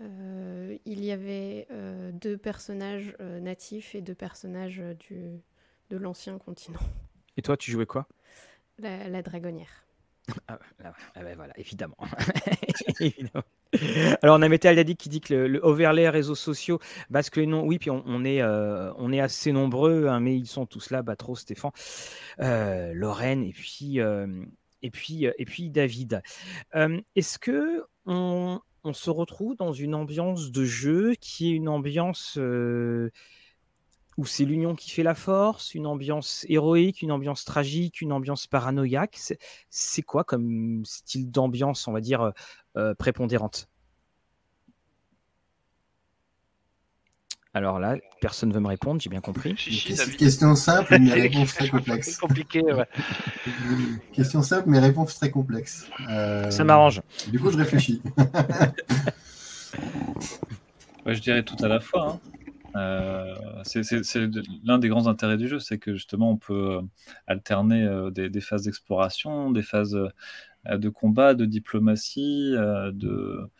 Euh, 0.00 0.76
il 0.84 1.04
y 1.04 1.10
avait 1.10 1.66
euh, 1.70 2.12
deux 2.12 2.38
personnages 2.38 3.16
euh, 3.20 3.40
natifs 3.40 3.94
et 3.94 4.00
deux 4.00 4.14
personnages 4.14 4.82
du, 5.00 5.40
de 5.90 5.96
l'ancien 5.96 6.38
continent. 6.38 6.80
Et 7.36 7.42
toi, 7.42 7.56
tu 7.56 7.70
jouais 7.70 7.86
quoi? 7.86 8.06
La, 8.78 9.22
dragonnière. 9.22 9.86
Ah, 10.46 10.58
ah, 10.84 10.92
ah 11.14 11.22
ben 11.22 11.34
voilà, 11.34 11.52
évidemment. 11.58 11.96
Alors 14.22 14.38
on 14.38 14.42
a 14.42 14.48
Metal 14.48 14.84
qui 14.94 15.08
dit 15.08 15.20
que 15.20 15.34
le, 15.34 15.58
overlay 15.64 16.08
réseaux 16.08 16.36
sociaux 16.36 16.78
basque 17.10 17.36
les 17.36 17.46
noms. 17.46 17.64
Oui, 17.64 17.78
puis 17.78 17.90
on, 17.90 18.24
est, 18.24 18.42
on 18.44 19.12
est 19.12 19.20
assez 19.20 19.50
nombreux, 19.50 20.06
hein, 20.06 20.20
mais 20.20 20.36
ils 20.36 20.46
sont 20.46 20.66
tous 20.66 20.90
là, 20.90 21.02
Batro, 21.02 21.34
Stéphane, 21.34 21.72
Lorraine 22.38 23.42
et 23.42 23.52
puis, 23.52 23.98
et 23.98 24.90
puis, 24.90 25.24
et 25.24 25.44
puis 25.44 25.70
David. 25.70 26.22
Est-ce 27.16 27.38
que 27.38 27.84
on, 28.06 28.60
on 28.84 28.92
se 28.92 29.10
retrouve 29.10 29.56
dans 29.56 29.72
une 29.72 29.94
ambiance 29.94 30.50
de 30.50 30.64
jeu 30.64 31.14
qui 31.20 31.48
est 31.48 31.54
une 31.54 31.68
ambiance 31.68 32.38
où 34.16 34.26
c'est 34.26 34.44
l'union 34.44 34.74
qui 34.74 34.90
fait 34.90 35.02
la 35.02 35.14
force, 35.14 35.74
une 35.74 35.86
ambiance 35.86 36.44
héroïque, 36.48 37.02
une 37.02 37.12
ambiance 37.12 37.44
tragique, 37.44 38.00
une 38.00 38.12
ambiance 38.12 38.46
paranoïaque. 38.46 39.18
C'est 39.70 40.02
quoi 40.02 40.24
comme 40.24 40.82
style 40.84 41.30
d'ambiance, 41.30 41.86
on 41.86 41.92
va 41.92 42.00
dire, 42.00 42.32
prépondérante? 42.98 43.68
Alors 47.54 47.78
là, 47.78 47.96
personne 48.20 48.50
ne 48.50 48.54
veut 48.54 48.60
me 48.60 48.68
répondre, 48.68 49.00
j'ai 49.00 49.08
bien 49.08 49.20
compris. 49.20 49.54
question 50.18 50.54
simple, 50.54 50.98
mais 51.00 51.12
réponse 51.14 51.54
très 51.54 51.68
complexe. 51.68 52.18
compliqué, 52.18 52.62
ouais. 52.62 52.86
question 54.12 54.42
simple, 54.42 54.68
mais 54.68 54.78
réponse 54.78 55.14
très 55.14 55.30
complexe. 55.30 55.88
Euh, 56.10 56.50
Ça 56.50 56.64
m'arrange. 56.64 57.00
Du 57.28 57.38
coup, 57.38 57.50
je 57.50 57.56
réfléchis. 57.56 58.02
je 61.06 61.20
dirais 61.20 61.42
tout 61.42 61.56
à 61.64 61.68
la 61.68 61.80
fois. 61.80 62.12
Hein. 62.12 62.20
Euh, 62.76 63.34
c'est 63.64 63.82
l'un 64.64 64.78
des 64.78 64.88
grands 64.88 65.06
intérêts 65.06 65.38
du 65.38 65.48
jeu, 65.48 65.58
c'est 65.58 65.78
que 65.78 65.94
justement 65.94 66.30
on 66.30 66.36
peut 66.36 66.76
euh, 66.76 66.82
alterner 67.26 68.10
des, 68.12 68.40
phases 68.42 68.64
d'exploration, 68.64 69.50
des 69.50 69.62
phases 69.62 69.98
de 70.66 70.88
combat, 70.88 71.34
de 71.34 71.44
diplomatie, 71.44 72.52
de 72.52 73.50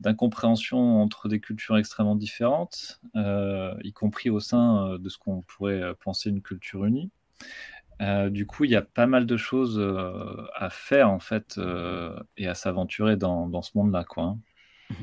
d'incompréhension 0.00 1.02
entre 1.02 1.28
des 1.28 1.40
cultures 1.40 1.76
extrêmement 1.76 2.16
différentes, 2.16 3.00
euh, 3.16 3.74
y 3.84 3.92
compris 3.92 4.30
au 4.30 4.40
sein 4.40 4.88
euh, 4.94 4.98
de 4.98 5.08
ce 5.08 5.18
qu'on 5.18 5.42
pourrait 5.42 5.82
euh, 5.82 5.94
penser 5.94 6.30
une 6.30 6.42
culture 6.42 6.84
unie. 6.84 7.10
du 8.30 8.46
coup, 8.46 8.64
il 8.64 8.70
y 8.70 8.76
a 8.76 8.82
pas 8.82 9.06
mal 9.06 9.26
de 9.26 9.36
choses 9.36 9.78
à 10.54 10.70
faire 10.70 11.10
en 11.10 11.18
fait 11.18 11.60
et 12.38 12.46
à 12.46 12.54
s'aventurer 12.54 13.16
dans, 13.18 13.46
dans, 13.46 13.60
ce 13.60 13.72
monde-là, 13.74 14.04
quoi. 14.04 14.24
Hein. 14.24 14.38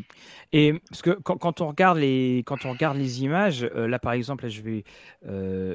Et 0.52 0.82
parce 0.90 1.02
que 1.02 1.12
quand, 1.12 1.62
on 1.62 1.68
regarde 1.68 2.00
les 2.00 2.44
quand 2.46 2.66
on 2.66 2.72
regarde 2.72 2.98
les 2.98 3.24
images, 3.24 3.64
là 3.64 4.00
par 4.00 4.14
exemple, 4.14 4.48
je 4.48 4.62
vais 4.64 4.84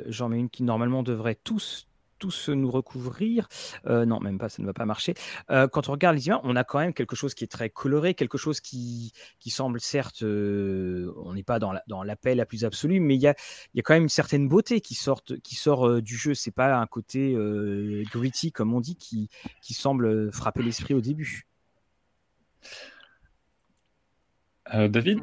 j'en 0.08 0.28
mets 0.28 0.40
une 0.40 0.50
qui 0.50 0.64
normalement 0.64 1.04
devrait 1.04 1.36
tous 1.36 1.86
tous 2.22 2.50
nous 2.50 2.70
recouvrir. 2.70 3.48
Euh, 3.86 4.06
non, 4.06 4.20
même 4.20 4.38
pas, 4.38 4.48
ça 4.48 4.62
ne 4.62 4.66
va 4.66 4.72
pas 4.72 4.86
marcher. 4.86 5.14
Euh, 5.50 5.66
quand 5.66 5.88
on 5.88 5.92
regarde 5.92 6.14
les 6.14 6.28
images, 6.28 6.38
on 6.44 6.54
a 6.54 6.62
quand 6.62 6.78
même 6.78 6.94
quelque 6.94 7.16
chose 7.16 7.34
qui 7.34 7.42
est 7.42 7.48
très 7.48 7.68
coloré, 7.68 8.14
quelque 8.14 8.38
chose 8.38 8.60
qui, 8.60 9.12
qui 9.40 9.50
semble 9.50 9.80
certes, 9.80 10.22
euh, 10.22 11.12
on 11.24 11.34
n'est 11.34 11.42
pas 11.42 11.58
dans 11.58 11.72
la, 11.72 11.82
dans 11.88 12.04
la 12.04 12.14
paix 12.14 12.36
la 12.36 12.46
plus 12.46 12.64
absolue, 12.64 13.00
mais 13.00 13.16
il 13.16 13.20
y 13.20 13.26
a, 13.26 13.34
y 13.74 13.80
a 13.80 13.82
quand 13.82 13.94
même 13.94 14.04
une 14.04 14.08
certaine 14.08 14.48
beauté 14.48 14.80
qui, 14.80 14.94
sort, 14.94 15.24
qui 15.42 15.56
sort 15.56 16.00
du 16.00 16.16
jeu. 16.16 16.34
C'est 16.34 16.52
pas 16.52 16.76
un 16.76 16.86
côté 16.86 17.36
gritty, 18.12 18.52
comme 18.52 18.72
on 18.72 18.80
dit, 18.80 18.94
qui, 18.94 19.28
qui 19.60 19.74
semble 19.74 20.30
frapper 20.32 20.62
l'esprit 20.62 20.94
au 20.94 21.00
début. 21.00 21.48
Euh, 24.74 24.88
David 24.88 25.20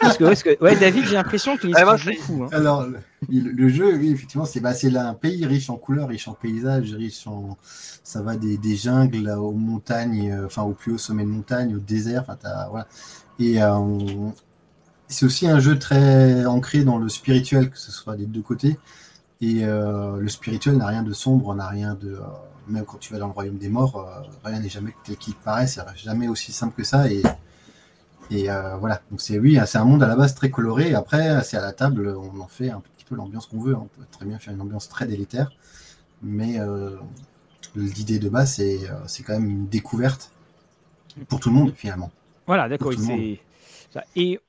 parce 0.00 0.16
que, 0.42 0.62
ouais, 0.62 0.76
David, 0.76 1.04
j'ai 1.06 1.14
l'impression 1.14 1.56
qu'il 1.56 1.72
ah, 1.76 1.96
beaucoup. 1.96 2.44
Hein. 2.44 2.48
Alors, 2.52 2.86
le, 3.28 3.68
jeu, 3.68 3.96
oui, 3.96 4.12
effectivement, 4.12 4.44
c'est 4.44 4.60
bah, 4.60 4.72
là 4.90 5.08
un 5.08 5.14
pays 5.14 5.44
riche 5.46 5.70
en 5.70 5.76
couleurs, 5.76 6.08
riche 6.08 6.28
en 6.28 6.34
paysages, 6.34 6.92
riche 6.94 7.26
en. 7.26 7.56
Ça 8.04 8.22
va 8.22 8.36
des, 8.36 8.58
des 8.58 8.76
jungles 8.76 9.28
aux 9.30 9.52
montagnes, 9.52 10.30
euh, 10.30 10.46
enfin, 10.46 10.62
au 10.62 10.72
plus 10.72 10.92
haut 10.92 10.98
sommet 10.98 11.24
de 11.24 11.28
montagne, 11.28 11.74
au 11.74 11.78
désert, 11.78 12.22
enfin, 12.22 12.36
voilà. 12.70 12.86
Et 13.38 13.62
euh, 13.62 14.30
c'est 15.08 15.26
aussi 15.26 15.48
un 15.48 15.60
jeu 15.60 15.78
très 15.78 16.46
ancré 16.46 16.84
dans 16.84 16.98
le 16.98 17.08
spirituel, 17.08 17.70
que 17.70 17.78
ce 17.78 17.90
soit 17.90 18.16
des 18.16 18.26
deux 18.26 18.42
côtés. 18.42 18.78
Et 19.40 19.64
le 19.64 20.28
spirituel 20.28 20.76
n'a 20.76 20.86
rien 20.86 21.02
de 21.02 21.12
sombre, 21.12 21.52
n'a 21.56 21.66
rien 21.66 21.94
de. 21.94 22.16
même 22.68 22.84
quand 22.84 22.98
tu 22.98 23.12
vas 23.12 23.18
dans 23.18 23.26
le 23.26 23.32
royaume 23.32 23.58
des 23.58 23.68
morts, 23.68 24.08
rien 24.44 24.60
n'est 24.60 24.68
jamais 24.68 24.94
tel 25.04 25.16
qu'il 25.16 25.34
paraît, 25.34 25.66
c'est 25.66 25.82
jamais 25.96 26.28
aussi 26.28 26.52
simple 26.52 26.76
que 26.76 26.84
ça. 26.84 27.10
Et 27.10 27.22
et 28.32 28.50
euh, 28.50 28.76
voilà, 28.76 29.02
donc 29.10 29.20
c'est 29.20 29.38
oui, 29.38 29.58
c'est 29.66 29.78
un 29.78 29.84
monde 29.84 30.02
à 30.02 30.08
la 30.08 30.16
base 30.16 30.34
très 30.34 30.50
coloré. 30.50 30.94
après, 30.94 31.42
c'est 31.44 31.56
à 31.56 31.60
la 31.60 31.72
table, 31.72 32.16
on 32.16 32.40
en 32.40 32.48
fait 32.48 32.70
un 32.70 32.80
petit 32.80 33.04
peu 33.04 33.14
l'ambiance 33.14 33.46
qu'on 33.46 33.60
veut. 33.60 33.74
Hein. 33.74 33.82
On 33.84 34.00
peut 34.00 34.06
très 34.10 34.24
bien 34.24 34.38
faire 34.38 34.54
une 34.54 34.60
ambiance 34.60 34.88
très 34.88 35.06
délétère, 35.06 35.52
mais 36.22 36.58
euh, 36.58 36.96
l'idée 37.76 38.18
de 38.18 38.28
base, 38.28 38.54
c'est 38.54 38.88
euh, 38.88 38.94
c'est 39.06 39.22
quand 39.22 39.34
même 39.34 39.48
une 39.48 39.68
découverte 39.68 40.32
pour 41.28 41.40
tout 41.40 41.50
le 41.50 41.56
monde 41.56 41.72
finalement. 41.74 42.10
Voilà, 42.46 42.68
d'accord. 42.68 42.92
Et 44.16 44.40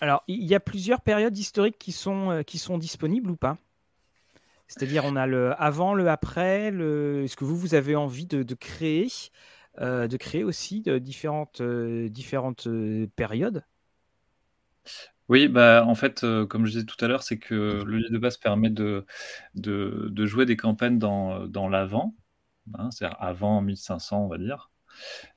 alors, 0.00 0.22
il 0.26 0.44
y 0.44 0.54
a 0.54 0.60
plusieurs 0.60 1.00
périodes 1.00 1.36
historiques 1.36 1.78
qui 1.78 1.92
sont 1.92 2.42
qui 2.46 2.58
sont 2.58 2.76
disponibles 2.78 3.30
ou 3.30 3.36
pas? 3.36 3.56
C'est-à-dire, 4.66 5.04
on 5.06 5.16
a 5.16 5.26
le 5.26 5.54
avant, 5.60 5.94
le 5.94 6.10
après. 6.10 6.70
Le... 6.70 7.24
Est-ce 7.24 7.36
que 7.36 7.44
vous 7.44 7.56
vous 7.56 7.74
avez 7.74 7.96
envie 7.96 8.26
de, 8.26 8.42
de 8.42 8.54
créer? 8.54 9.08
De 9.80 10.16
créer 10.16 10.44
aussi 10.44 10.82
de 10.82 10.98
différentes, 10.98 11.60
euh, 11.60 12.08
différentes 12.08 12.66
euh, 12.66 13.06
périodes 13.16 13.64
oui, 15.28 15.46
bah, 15.46 15.84
en 15.86 15.94
fait, 15.94 16.24
comme 16.48 16.64
je 16.64 16.70
disais 16.70 16.86
tout 16.86 16.96
à 17.04 17.06
l'heure, 17.06 17.22
c'est 17.22 17.38
que 17.38 17.82
le 17.84 17.98
livre 17.98 18.10
de 18.10 18.16
base 18.16 18.38
permet 18.38 18.70
de, 18.70 19.04
de, 19.54 20.24
jouer 20.24 20.46
des 20.46 20.56
campagnes 20.56 20.98
dans, 20.98 21.46
dans 21.46 21.68
l'avant, 21.68 22.14
hein, 22.72 22.90
c'est-à-dire 22.90 23.18
avant 23.20 23.60
1500, 23.60 24.24
on 24.24 24.28
va 24.28 24.38
dire, 24.38 24.70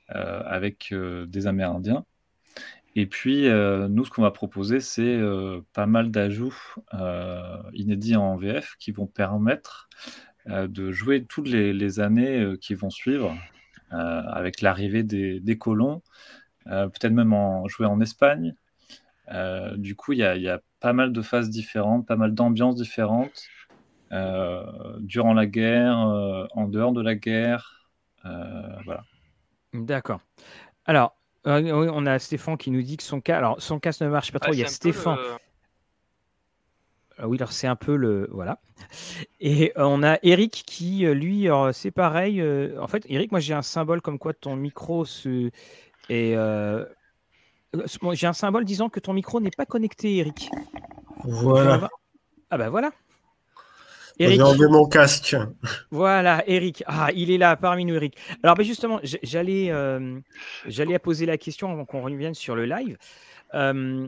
avec 0.08 0.94
des 0.94 1.46
Amérindiens. 1.46 2.06
Et 2.96 3.06
puis, 3.06 3.50
nous, 3.50 4.06
ce 4.06 4.12
qu'on 4.12 4.22
va 4.22 4.32
proposer, 4.32 4.80
c'est 4.80 5.20
pas 5.74 5.88
mal 5.88 6.10
d'ajouts 6.10 6.56
inédits 7.74 8.16
en 8.16 8.38
VF 8.38 8.78
qui 8.80 8.94
vont 8.94 9.08
permettre 9.08 9.90
de 10.48 10.92
jouer 10.94 11.26
toutes 11.26 11.50
les, 11.50 12.00
années 12.00 12.54
qui 12.62 12.76
vont 12.76 12.90
suivre, 12.90 13.36
euh, 13.36 13.61
avec 13.92 14.62
l'arrivée 14.62 15.04
des, 15.04 15.58
colons, 15.58 16.02
euh, 16.68 16.88
peut-être 16.88 17.14
même 17.14 17.34
en, 17.34 17.68
jouer 17.68 17.86
en 17.86 18.00
Espagne. 18.02 18.56
Euh, 19.32 19.76
du 19.78 19.96
coup, 19.96 20.14
il 20.14 20.20
y, 20.20 20.24
a 20.50 20.62
pas 20.80 20.94
mal 20.94 21.14
de 21.14 21.22
phases 21.22 21.50
différentes, 21.50 22.08
pas 22.08 22.16
mal 22.16 22.34
d'ambiances 22.34 22.76
différentes. 22.76 23.44
durant 25.00 25.34
la 25.34 25.46
guerre, 25.46 25.98
en 25.98 26.68
dehors 26.68 26.94
de 26.94 27.02
la 27.02 27.16
guerre. 27.16 27.90
voilà. 28.24 29.04
D'accord. 29.74 30.22
Alors, 30.86 31.16
on 31.46 32.06
a 32.06 32.20
Stéphane 32.20 32.58
qui 32.58 32.72
nous 32.72 32.82
dit 32.82 32.98
que 32.98 33.04
son 33.04 33.22
cas, 33.22 33.38
alors 33.38 33.62
son 33.62 33.80
casque 33.80 34.02
ne 34.02 34.10
marche 34.10 34.32
pas 34.32 34.40
trop. 34.40 34.54
il 34.54 34.60
y 34.60 34.64
a 34.64 34.68
Stéphane. 34.68 35.18
Oui, 37.28 37.38
alors 37.38 37.52
c'est 37.52 37.68
un 37.68 37.76
peu 37.76 37.96
le. 37.96 38.28
Voilà. 38.32 38.60
Et 39.40 39.72
euh, 39.78 39.84
on 39.84 40.04
a 40.04 40.18
Eric 40.24 40.64
qui, 40.66 41.06
euh, 41.06 41.14
lui, 41.14 41.48
c'est 41.74 41.92
pareil. 41.92 42.42
Euh, 42.42 42.80
en 42.82 42.88
fait, 42.88 43.06
Eric, 43.10 43.32
moi 43.32 43.40
j'ai 43.40 43.54
un 43.54 43.62
symbole 43.62 44.02
comme 44.02 44.20
quoi 44.20 44.34
ton 44.34 44.56
micro 44.56 45.06
se. 45.06 45.50
Et, 46.10 46.36
j'ai 48.14 48.28
un 48.28 48.34
symbole 48.34 48.66
disant 48.66 48.90
que 48.90 49.00
ton 49.00 49.14
micro 49.14 49.40
n'est 49.40 49.52
pas 49.52 49.66
connecté, 49.66 50.18
Eric. 50.18 50.50
Voilà. 51.24 51.90
Ah 52.50 52.58
bah 52.58 52.70
voilà. 52.70 52.92
J'ai 54.30 54.42
enlevé 54.42 54.68
mon 54.68 54.86
casque. 54.86 55.36
Voilà, 55.90 56.44
Eric. 56.48 56.84
Ah, 56.86 57.10
il 57.16 57.32
est 57.32 57.38
là 57.38 57.56
parmi 57.56 57.86
nous, 57.86 57.96
Eric. 57.96 58.18
Alors, 58.44 58.56
ben 58.56 58.64
justement, 58.64 59.00
j'allais, 59.04 59.72
euh, 59.72 60.20
j'allais 60.68 61.00
poser 61.00 61.26
la 61.26 61.38
question 61.38 61.72
avant 61.72 61.86
qu'on 61.86 62.02
revienne 62.02 62.34
sur 62.34 62.56
le 62.56 62.66
live. 62.66 62.98
Euh, 63.54 64.08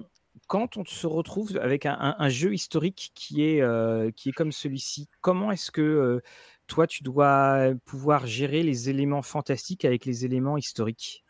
quand 0.54 0.78
on 0.78 0.86
se 0.86 1.08
retrouve 1.08 1.58
avec 1.60 1.88
un, 1.88 2.30
jeu 2.30 2.54
historique 2.54 3.12
qui 3.16 3.44
est, 3.44 3.62
euh, 3.62 4.12
qui 4.12 4.30
est 4.30 4.34
comme 4.34 4.52
celui-ci, 4.52 5.10
comment 5.20 5.52
est-ce 5.52 5.72
que 5.72 6.22
toi, 6.68 6.86
tu 6.86 7.02
dois 7.02 7.72
pouvoir 7.86 8.28
gérer 8.28 8.62
les 8.62 8.88
éléments 8.88 9.24
fantastiques 9.24 9.84
avec 9.84 10.06
les 10.06 10.26
éléments 10.26 10.56
historiques? 10.56 11.24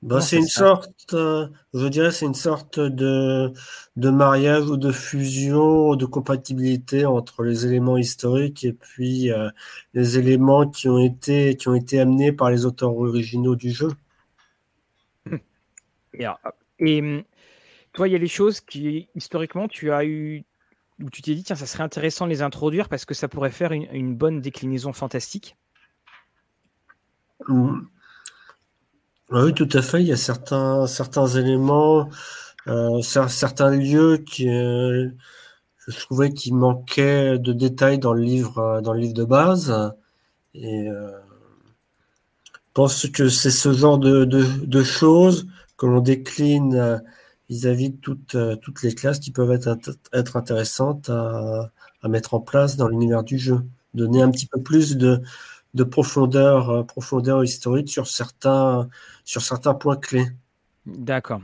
Bah, 0.00 0.22
c'est 0.22 0.38
une 0.38 0.48
sorte, 0.48 1.12
euh, 1.12 1.48
je 1.74 1.86
dirais, 1.86 2.12
c'est 2.12 2.24
une 2.24 2.32
sorte 2.32 2.80
de, 2.80 3.52
de 3.96 4.08
mariage 4.08 4.70
ou 4.70 4.78
de 4.78 4.90
fusion, 4.90 5.94
de 5.94 6.06
compatibilité 6.06 7.04
entre 7.04 7.42
les 7.42 7.66
éléments 7.66 7.98
historiques 7.98 8.64
et 8.64 8.72
puis 8.72 9.30
euh, 9.30 9.50
les 9.92 10.16
éléments 10.16 10.66
qui 10.66 10.88
ont 10.88 10.98
été 10.98 11.56
qui 11.56 11.68
ont 11.68 11.74
été 11.74 12.00
amenés 12.00 12.32
par 12.32 12.50
les 12.50 12.64
auteurs 12.64 12.96
originaux 12.96 13.54
du 13.54 13.70
jeu. 13.70 13.90
Et, 16.14 16.26
et 16.80 17.00
hum, 17.00 17.22
toi, 17.92 18.08
il 18.08 18.12
y 18.12 18.16
a 18.16 18.18
des 18.18 18.26
choses 18.26 18.60
qui 18.60 19.08
historiquement 19.14 19.68
tu 19.68 19.92
as 19.92 20.04
eu 20.04 20.44
où 21.00 21.10
tu 21.10 21.22
t'es 21.22 21.34
dit 21.34 21.42
tiens, 21.42 21.56
ça 21.56 21.66
serait 21.66 21.82
intéressant 21.82 22.26
de 22.26 22.30
les 22.30 22.42
introduire 22.42 22.88
parce 22.88 23.04
que 23.04 23.14
ça 23.14 23.28
pourrait 23.28 23.50
faire 23.50 23.72
une, 23.72 24.14
bonne 24.14 24.40
déclinaison 24.40 24.92
fantastique. 24.92 25.56
Oui, 27.48 29.54
tout 29.54 29.68
à 29.72 29.82
fait. 29.82 30.00
Il 30.00 30.06
y 30.06 30.12
a 30.12 30.16
certains, 30.16 30.86
certains 30.86 31.26
éléments, 31.26 32.08
euh, 32.68 33.00
certains 33.02 33.70
lieux 33.70 34.18
qui, 34.18 34.48
euh, 34.48 35.08
je 35.88 35.98
trouvais 35.98 36.32
qu'il 36.32 36.54
manquait 36.54 37.38
de 37.38 37.52
détails 37.52 37.98
dans 37.98 38.12
le 38.12 38.22
livre, 38.22 38.58
euh, 38.58 38.80
dans 38.80 38.92
le 38.92 39.00
livre 39.00 39.14
de 39.14 39.24
base. 39.24 39.74
Et 40.54 40.86
je 40.86 42.50
pense 42.74 43.08
que 43.08 43.28
c'est 43.28 43.50
ce 43.50 43.72
genre 43.72 43.98
de, 43.98 44.24
de, 44.24 44.82
choses 44.82 45.46
que 45.78 45.86
l'on 45.86 46.00
décline 46.00 47.02
vis-à-vis 47.52 47.90
de 47.90 47.96
toutes, 47.96 48.36
toutes 48.60 48.82
les 48.82 48.94
classes 48.94 49.18
qui 49.18 49.30
peuvent 49.30 49.52
être, 49.52 49.76
être 50.12 50.36
intéressantes 50.36 51.10
à, 51.10 51.70
à 52.02 52.08
mettre 52.08 52.34
en 52.34 52.40
place 52.40 52.76
dans 52.76 52.88
l'univers 52.88 53.22
du 53.22 53.38
jeu. 53.38 53.62
Donner 53.94 54.22
un 54.22 54.30
petit 54.30 54.46
peu 54.46 54.60
plus 54.60 54.96
de, 54.96 55.22
de 55.74 55.84
profondeur, 55.84 56.70
euh, 56.70 56.82
profondeur 56.82 57.44
historique 57.44 57.90
sur 57.90 58.06
certains, 58.06 58.88
sur 59.24 59.42
certains 59.42 59.74
points 59.74 59.96
clés. 59.96 60.28
D'accord. 60.86 61.40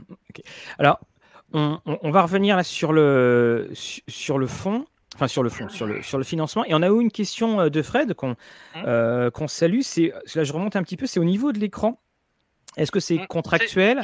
Alors, 0.77 0.99
on, 1.53 2.11
va 2.11 2.21
revenir 2.21 2.55
là 2.55 2.63
sur 2.63 2.93
le, 2.93 3.71
sur 3.73 4.37
le 4.37 4.45
fond, 4.45 4.85
enfin 5.15 5.27
sur 5.27 5.41
le 5.41 5.49
fond, 5.49 5.67
sur 5.69 5.87
le, 5.87 6.03
sur 6.03 6.17
le 6.17 6.23
financement. 6.23 6.63
Et 6.65 6.75
on 6.75 6.81
a 6.81 6.89
eu 6.89 7.01
une 7.01 7.11
question 7.11 7.61
euh, 7.61 7.69
de 7.69 7.81
Fred 7.81 8.13
qu'on 8.13 8.31
mmh. 8.31 8.35
euh, 8.85 9.31
qu'on 9.31 9.47
salue. 9.47 9.79
C'est, 9.81 10.13
là, 10.35 10.43
je 10.43 10.53
remonte 10.53 10.75
un 10.75 10.83
petit 10.83 10.97
peu. 10.97 11.07
C'est 11.07 11.19
au 11.19 11.25
niveau 11.25 11.51
de 11.51 11.59
l'écran. 11.59 11.99
Est-ce 12.77 12.91
que 12.91 12.99
c'est 12.99 13.17
mmh, 13.17 13.27
contractuel? 13.27 14.01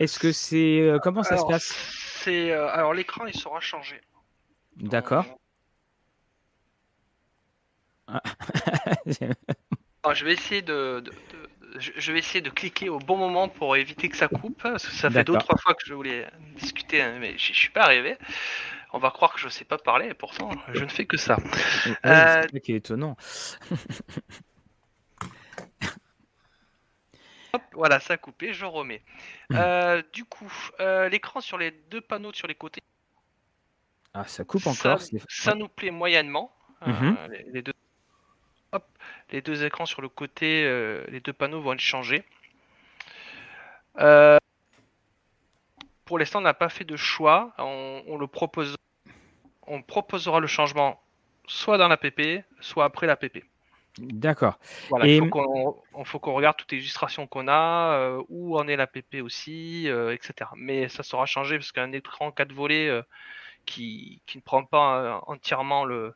Est-ce 0.00 0.18
que 0.18 0.32
c'est 0.32 0.92
comment 1.02 1.22
ça 1.22 1.36
se 1.36 1.44
passe? 1.44 1.74
C'est 2.22 2.52
alors 2.52 2.94
l'écran 2.94 3.26
il 3.26 3.34
sera 3.34 3.60
changé. 3.60 4.00
D'accord. 4.76 5.24
je 9.06 10.24
vais 10.24 10.32
essayer 10.34 10.62
de, 10.62 11.02
je 11.78 12.12
vais 12.12 12.18
essayer 12.18 12.40
de 12.40 12.50
cliquer 12.50 12.88
au 12.88 12.98
bon 12.98 13.16
moment 13.16 13.48
pour 13.48 13.76
éviter 13.76 14.08
que 14.08 14.16
ça 14.16 14.28
coupe. 14.28 14.62
Parce 14.62 14.86
que 14.86 14.92
ça 14.92 15.10
fait 15.10 15.24
deux 15.24 15.36
trois 15.38 15.58
fois 15.58 15.74
que 15.74 15.82
je 15.84 15.94
voulais 15.94 16.26
discuter, 16.56 17.02
hein, 17.02 17.16
mais 17.20 17.36
je, 17.38 17.52
suis 17.52 17.70
pas 17.70 17.82
arrivé. 17.82 18.16
On 18.92 18.98
va 18.98 19.10
croire 19.10 19.34
que 19.34 19.40
je 19.40 19.48
sais 19.48 19.64
pas 19.64 19.78
parler, 19.78 20.08
et 20.08 20.14
pourtant 20.14 20.50
je 20.72 20.84
ne 20.84 20.88
fais 20.88 21.04
que 21.04 21.16
ça. 21.16 21.36
c'est 21.84 22.06
euh, 22.06 22.42
qui 22.62 22.72
est 22.72 22.76
étonnant. 22.76 23.16
voilà, 27.72 28.00
ça 28.00 28.14
a 28.14 28.16
coupé, 28.16 28.52
je 28.52 28.64
remets. 28.64 29.02
Hmm. 29.50 29.56
Euh, 29.56 30.02
du 30.12 30.24
coup, 30.24 30.52
euh, 30.80 31.08
l'écran 31.08 31.40
sur 31.40 31.58
les 31.58 31.70
deux 31.70 32.00
panneaux 32.00 32.32
sur 32.32 32.46
les 32.46 32.54
côtés. 32.54 32.80
Ah, 34.12 34.24
ça 34.26 34.44
coupe 34.44 34.66
encore. 34.66 35.00
Ça, 35.28 35.54
nous 35.54 35.68
plaît 35.68 35.90
moyennement. 35.90 36.54
Mhm. 36.86 37.16
les, 37.52 37.62
deux 37.62 37.72
les 39.30 39.42
deux 39.42 39.64
écrans 39.64 39.86
sur 39.86 40.02
le 40.02 40.08
côté, 40.08 40.64
euh, 40.64 41.04
les 41.08 41.20
deux 41.20 41.32
panneaux 41.32 41.60
vont 41.60 41.72
être 41.72 41.80
changés. 41.80 42.24
Euh, 43.98 44.38
pour 46.04 46.18
l'instant, 46.18 46.40
on 46.40 46.42
n'a 46.42 46.54
pas 46.54 46.68
fait 46.68 46.84
de 46.84 46.96
choix. 46.96 47.54
On, 47.58 48.16
le 48.18 48.26
propose, 48.26 48.76
on 49.66 49.82
proposera 49.82 50.40
le 50.40 50.46
changement 50.46 51.00
soit 51.46 51.78
dans 51.78 51.88
la 51.88 51.96
PP, 51.96 52.44
soit 52.60 52.84
après 52.84 53.06
la 53.06 53.16
PP. 53.16 53.44
D'accord. 53.98 54.58
il 55.02 55.30
faut 56.04 56.18
qu'on 56.18 56.34
regarde 56.34 56.56
toutes 56.56 56.72
les 56.72 56.78
illustrations 56.78 57.26
qu'on 57.26 57.46
a, 57.48 57.96
euh, 57.96 58.22
où 58.28 58.58
en 58.58 58.66
est 58.66 58.76
la 58.76 58.86
PP 58.86 59.22
aussi, 59.22 59.86
etc. 59.86 60.50
Mais 60.56 60.88
ça 60.88 61.02
sera 61.02 61.26
changé 61.26 61.58
parce 61.58 61.72
qu'un 61.72 61.92
écran 61.92 62.32
4 62.32 62.52
volets 62.52 62.90
qui, 63.66 64.20
qui, 64.26 64.38
ne 64.38 64.42
prend 64.42 64.64
pas 64.64 65.22
entièrement 65.26 65.84
le, 65.84 66.14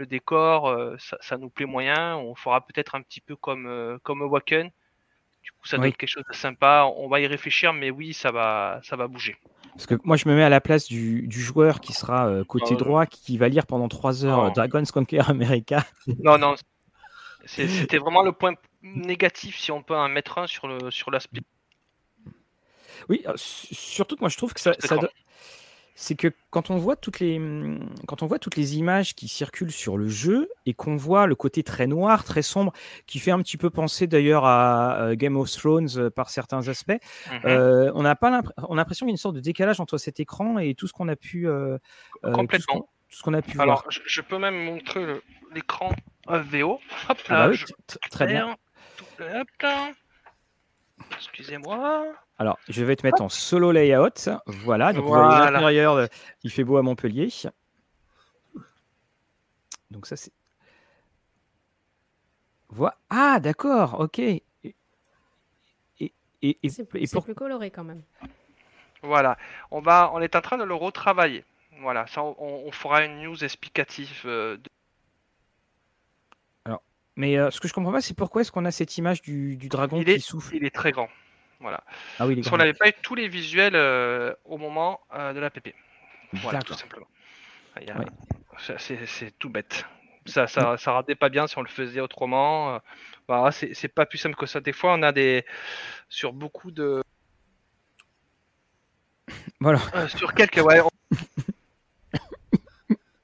le 0.00 0.06
décor, 0.06 0.68
euh, 0.68 0.96
ça, 0.98 1.36
nous 1.36 1.50
plaît 1.50 1.66
moyen. 1.66 2.16
On 2.16 2.34
fera 2.34 2.66
peut-être 2.66 2.94
un 2.94 3.02
petit 3.02 3.20
peu 3.20 3.36
comme, 3.36 3.66
euh, 3.66 3.98
comme 4.02 4.22
Waken. 4.22 4.70
Du 5.42 5.52
coup, 5.52 5.66
ça 5.66 5.76
doit 5.76 5.88
être 5.88 5.96
quelque 5.96 6.08
chose 6.08 6.24
de 6.28 6.34
sympa. 6.34 6.90
On 6.96 7.08
va 7.08 7.20
y 7.20 7.26
réfléchir, 7.26 7.72
mais 7.72 7.90
oui, 7.90 8.12
ça 8.12 8.30
va, 8.30 8.80
ça 8.82 8.96
va 8.96 9.06
bouger. 9.06 9.36
Parce 9.72 9.86
que 9.86 9.94
moi, 10.02 10.16
je 10.16 10.28
me 10.28 10.34
mets 10.34 10.42
à 10.42 10.48
la 10.48 10.60
place 10.60 10.86
du, 10.86 11.30
joueur 11.30 11.80
qui 11.80 11.92
sera 11.92 12.26
euh, 12.28 12.44
côté 12.44 12.74
droit, 12.76 13.06
qui 13.06 13.38
va 13.38 13.48
lire 13.48 13.66
pendant 13.66 13.88
3 13.88 14.24
heures 14.24 14.52
Dragon's 14.52 14.90
Conquer 14.90 15.20
America. 15.28 15.84
Non, 16.22 16.36
non. 16.36 16.54
C'était 17.46 17.98
vraiment 17.98 18.22
le 18.22 18.32
point 18.32 18.54
négatif, 18.82 19.58
si 19.58 19.72
on 19.72 19.82
peut 19.82 19.96
en 19.96 20.08
mettre 20.08 20.38
un 20.38 20.46
sur 20.46 20.68
l'aspect. 20.68 20.90
Sur 20.90 21.44
oui, 23.08 23.24
surtout 23.36 24.16
que 24.16 24.20
moi, 24.20 24.28
je 24.28 24.36
trouve 24.36 24.52
que 24.52 24.60
ça, 24.60 24.72
ça, 24.78 24.96
c'est 25.94 26.14
que 26.14 26.28
quand 26.50 26.70
on 26.70 26.76
voit 26.76 26.96
toutes 26.96 27.20
les 27.20 27.38
quand 28.06 28.22
on 28.22 28.26
voit 28.26 28.38
toutes 28.38 28.56
les 28.56 28.78
images 28.78 29.14
qui 29.14 29.28
circulent 29.28 29.70
sur 29.70 29.98
le 29.98 30.08
jeu 30.08 30.48
et 30.64 30.72
qu'on 30.72 30.96
voit 30.96 31.26
le 31.26 31.34
côté 31.34 31.62
très 31.62 31.86
noir, 31.86 32.24
très 32.24 32.42
sombre, 32.42 32.72
qui 33.06 33.18
fait 33.18 33.30
un 33.30 33.38
petit 33.40 33.56
peu 33.56 33.68
penser 33.68 34.06
d'ailleurs 34.06 34.44
à 34.46 34.98
euh, 35.00 35.14
Game 35.14 35.36
of 35.36 35.50
Thrones 35.50 35.88
euh, 35.96 36.08
par 36.08 36.30
certains 36.30 36.68
aspects, 36.68 36.98
euh, 37.44 37.92
on 37.94 38.02
n'a 38.02 38.16
pas 38.16 38.42
on 38.68 38.74
a 38.74 38.76
l'impression 38.76 39.04
qu'il 39.04 39.10
y 39.10 39.12
a 39.12 39.14
une 39.14 39.18
sorte 39.18 39.34
de 39.34 39.40
décalage 39.40 39.80
entre 39.80 39.98
cet 39.98 40.20
écran 40.20 40.58
et 40.58 40.74
tout 40.74 40.86
ce 40.86 40.92
qu'on 40.92 41.08
a 41.08 41.16
pu 41.16 41.46
complètement 42.22 42.88
tout 43.10 43.18
ce 43.18 43.22
qu'on 43.22 43.34
a 43.34 43.42
pu 43.42 43.60
Alors, 43.60 43.82
voir. 43.82 43.92
Je, 44.06 44.20
peux 44.20 44.38
même 44.38 44.64
montrer 44.64 45.04
l'écran 45.52 45.92
VO. 46.26 46.80
Hop 47.08 47.18
ah 47.28 47.48
bah 47.48 47.54
très 48.10 48.26
bien. 48.26 48.56
Excusez-moi. 51.16 52.06
Alors, 52.38 52.58
je 52.68 52.84
vais 52.84 52.96
te 52.96 53.04
mettre 53.04 53.22
en 53.22 53.28
solo 53.28 53.72
layout. 53.72 54.30
Voilà, 54.46 54.92
donc 54.92 55.10
l'intérieur, 55.10 56.08
il 56.42 56.50
fait 56.50 56.64
beau 56.64 56.76
à 56.76 56.82
Montpellier. 56.82 57.28
Donc 59.90 60.06
ça, 60.06 60.16
c'est... 60.16 60.32
Voilà. 62.68 62.94
Ah, 63.10 63.40
d'accord, 63.40 63.98
ok. 63.98 64.20
Et, 64.20 64.44
et, 66.42 66.68
c'est 66.70 66.84
plus 66.86 67.34
coloré 67.34 67.70
quand 67.70 67.84
même. 67.84 68.02
Voilà, 69.02 69.36
on, 69.70 69.80
va, 69.80 70.10
on 70.14 70.20
est 70.20 70.36
en 70.36 70.40
train 70.40 70.56
de 70.56 70.64
le 70.64 70.74
retravailler. 70.74 71.44
Voilà, 71.80 72.06
ça, 72.06 72.22
on, 72.22 72.70
fera 72.72 73.04
une 73.04 73.22
news 73.22 73.42
explicative. 73.42 74.22
Euh, 74.26 74.58
Alors, 76.66 76.82
mais 77.16 77.38
euh, 77.38 77.50
ce 77.50 77.58
que 77.58 77.68
je 77.68 77.72
comprends 77.72 77.92
pas, 77.92 78.02
c'est 78.02 78.16
pourquoi 78.16 78.42
est-ce 78.42 78.52
qu'on 78.52 78.66
a 78.66 78.70
cette 78.70 78.98
image 78.98 79.22
du, 79.22 79.56
dragon 79.56 80.02
qui 80.04 80.20
souffle? 80.20 80.54
Il 80.54 80.64
est 80.64 80.74
très 80.74 80.92
grand. 80.92 81.08
Voilà. 81.58 81.82
Ah 82.18 82.26
oui, 82.26 82.36
Parce 82.36 82.50
qu'on 82.50 82.58
n'avait 82.58 82.74
pas 82.74 82.88
eu 82.88 82.92
tous 83.02 83.14
les 83.14 83.28
visuels 83.28 83.76
euh, 83.76 84.34
au 84.44 84.58
moment 84.58 85.00
de 85.12 85.38
la 85.38 85.50
PP. 85.50 85.74
Voilà, 86.34 86.60
tout 86.60 86.74
simplement. 86.74 87.08
C'est 88.58 89.38
tout 89.38 89.48
bête. 89.48 89.86
Ça, 90.26 90.46
ça, 90.46 90.76
ça 90.76 90.92
ratait 90.92 91.14
pas 91.14 91.30
bien 91.30 91.46
si 91.46 91.56
on 91.56 91.62
le 91.62 91.68
faisait 91.68 92.00
autrement. 92.00 92.78
Bah, 93.26 93.50
c'est 93.52 93.88
pas 93.88 94.04
plus 94.04 94.18
simple 94.18 94.36
que 94.36 94.46
ça. 94.46 94.60
Des 94.60 94.72
fois, 94.72 94.94
on 94.94 95.02
a 95.02 95.12
des. 95.12 95.46
Sur 96.10 96.34
beaucoup 96.34 96.70
de. 96.70 97.02
Voilà. 99.60 99.80
sur 100.08 100.34
quelques. 100.34 100.58
Ouais, 100.58 100.80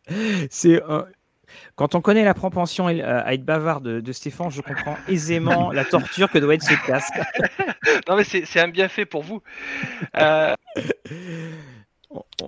c'est 0.50 0.80
quand 1.76 1.94
on 1.94 2.00
connaît 2.00 2.24
la 2.24 2.34
propension 2.34 2.88
euh, 2.88 3.22
à 3.24 3.34
être 3.34 3.44
bavard 3.44 3.80
de, 3.80 4.12
Stéphane, 4.12 4.50
je 4.50 4.62
comprends 4.62 4.96
aisément 5.08 5.70
la 5.72 5.84
torture 5.84 6.30
que 6.30 6.38
doit 6.38 6.54
être 6.54 6.62
ce 6.62 6.86
casque. 6.86 7.14
non, 8.08 8.16
mais 8.16 8.24
c'est 8.24 8.60
un 8.60 8.68
bienfait 8.68 9.06
pour 9.06 9.22
vous. 9.22 9.42
Euh, 10.16 10.54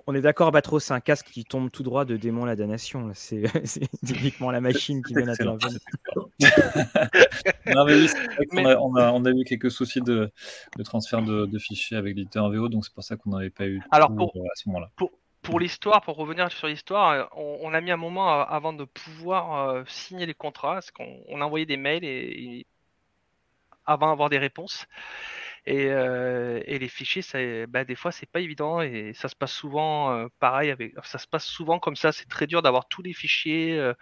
on 0.06 0.14
est 0.14 0.20
d'accord, 0.20 0.50
Batro, 0.50 0.80
c'est 0.80 0.94
un 0.94 1.00
casque 1.00 1.26
qui 1.26 1.44
tombe 1.44 1.70
tout 1.70 1.82
droit 1.82 2.04
de 2.04 2.16
démon 2.16 2.44
la 2.44 2.56
damnation. 2.56 3.10
C'est 3.14 3.42
typiquement 4.04 4.50
la 4.50 4.60
machine 4.60 5.02
qui 5.02 5.14
vient 5.14 5.26
d'intervenir. 5.26 5.78
non, 7.66 7.84
mais 7.84 8.06
on, 8.78 8.94
a, 8.96 9.12
on, 9.12 9.24
a, 9.24 9.30
eu 9.30 9.44
quelques 9.44 9.70
soucis 9.70 10.00
de, 10.00 10.30
transfert 10.84 11.22
de, 11.22 11.58
fichiers 11.58 11.96
avec 11.96 12.16
l'éditeur 12.16 12.50
VO, 12.50 12.68
donc 12.68 12.84
c'est 12.84 12.94
pour 12.94 13.04
ça 13.04 13.16
qu'on 13.16 13.30
n'avait 13.30 13.50
pas 13.50 13.66
eu 13.66 13.82
Alors, 13.90 14.14
pour, 14.14 14.32
euh, 14.36 14.40
à 14.40 14.54
ce 14.54 14.68
moment-là 14.68 14.90
pour 14.96 15.10
l'histoire, 15.56 16.02
pour 16.02 16.16
revenir 16.16 16.50
sur 16.52 16.66
l'histoire, 16.66 17.28
on, 17.36 17.72
a 17.72 17.80
mis 17.80 17.90
un 17.90 17.96
moment 17.96 18.40
avant 18.40 18.72
de 18.72 18.84
pouvoir 18.84 19.84
signer 19.88 20.26
les 20.26 20.34
contrats, 20.34 20.74
parce 20.74 20.90
qu'on 20.90 21.22
on 21.28 21.40
a 21.40 21.44
envoyé 21.44 21.64
des 21.64 21.76
mails 21.76 22.04
et, 22.04 22.66
avant 23.86 24.08
d'avoir 24.08 24.28
des 24.28 24.38
réponses. 24.38 24.86
Et, 25.64 25.84
et, 25.86 26.78
les 26.78 26.88
fichiers, 26.88 27.22
ça, 27.22 27.38
bah, 27.68 27.84
des 27.84 27.94
fois, 27.94 28.12
c'est 28.12 28.30
pas 28.30 28.40
évident 28.40 28.80
et 28.80 29.12
ça 29.14 29.28
se 29.28 29.36
passe 29.36 29.52
souvent 29.52 30.28
pareil. 30.38 30.70
Avec, 30.70 30.94
ça 31.04 31.18
se 31.18 31.26
passe 31.26 31.44
souvent 31.44 31.78
comme 31.78 31.96
ça. 31.96 32.12
C'est 32.12 32.28
très 32.28 32.46
dur 32.46 32.60
d'avoir 32.62 32.88
tous 32.88 33.02
les 33.02 33.12
fichiers 33.12 33.92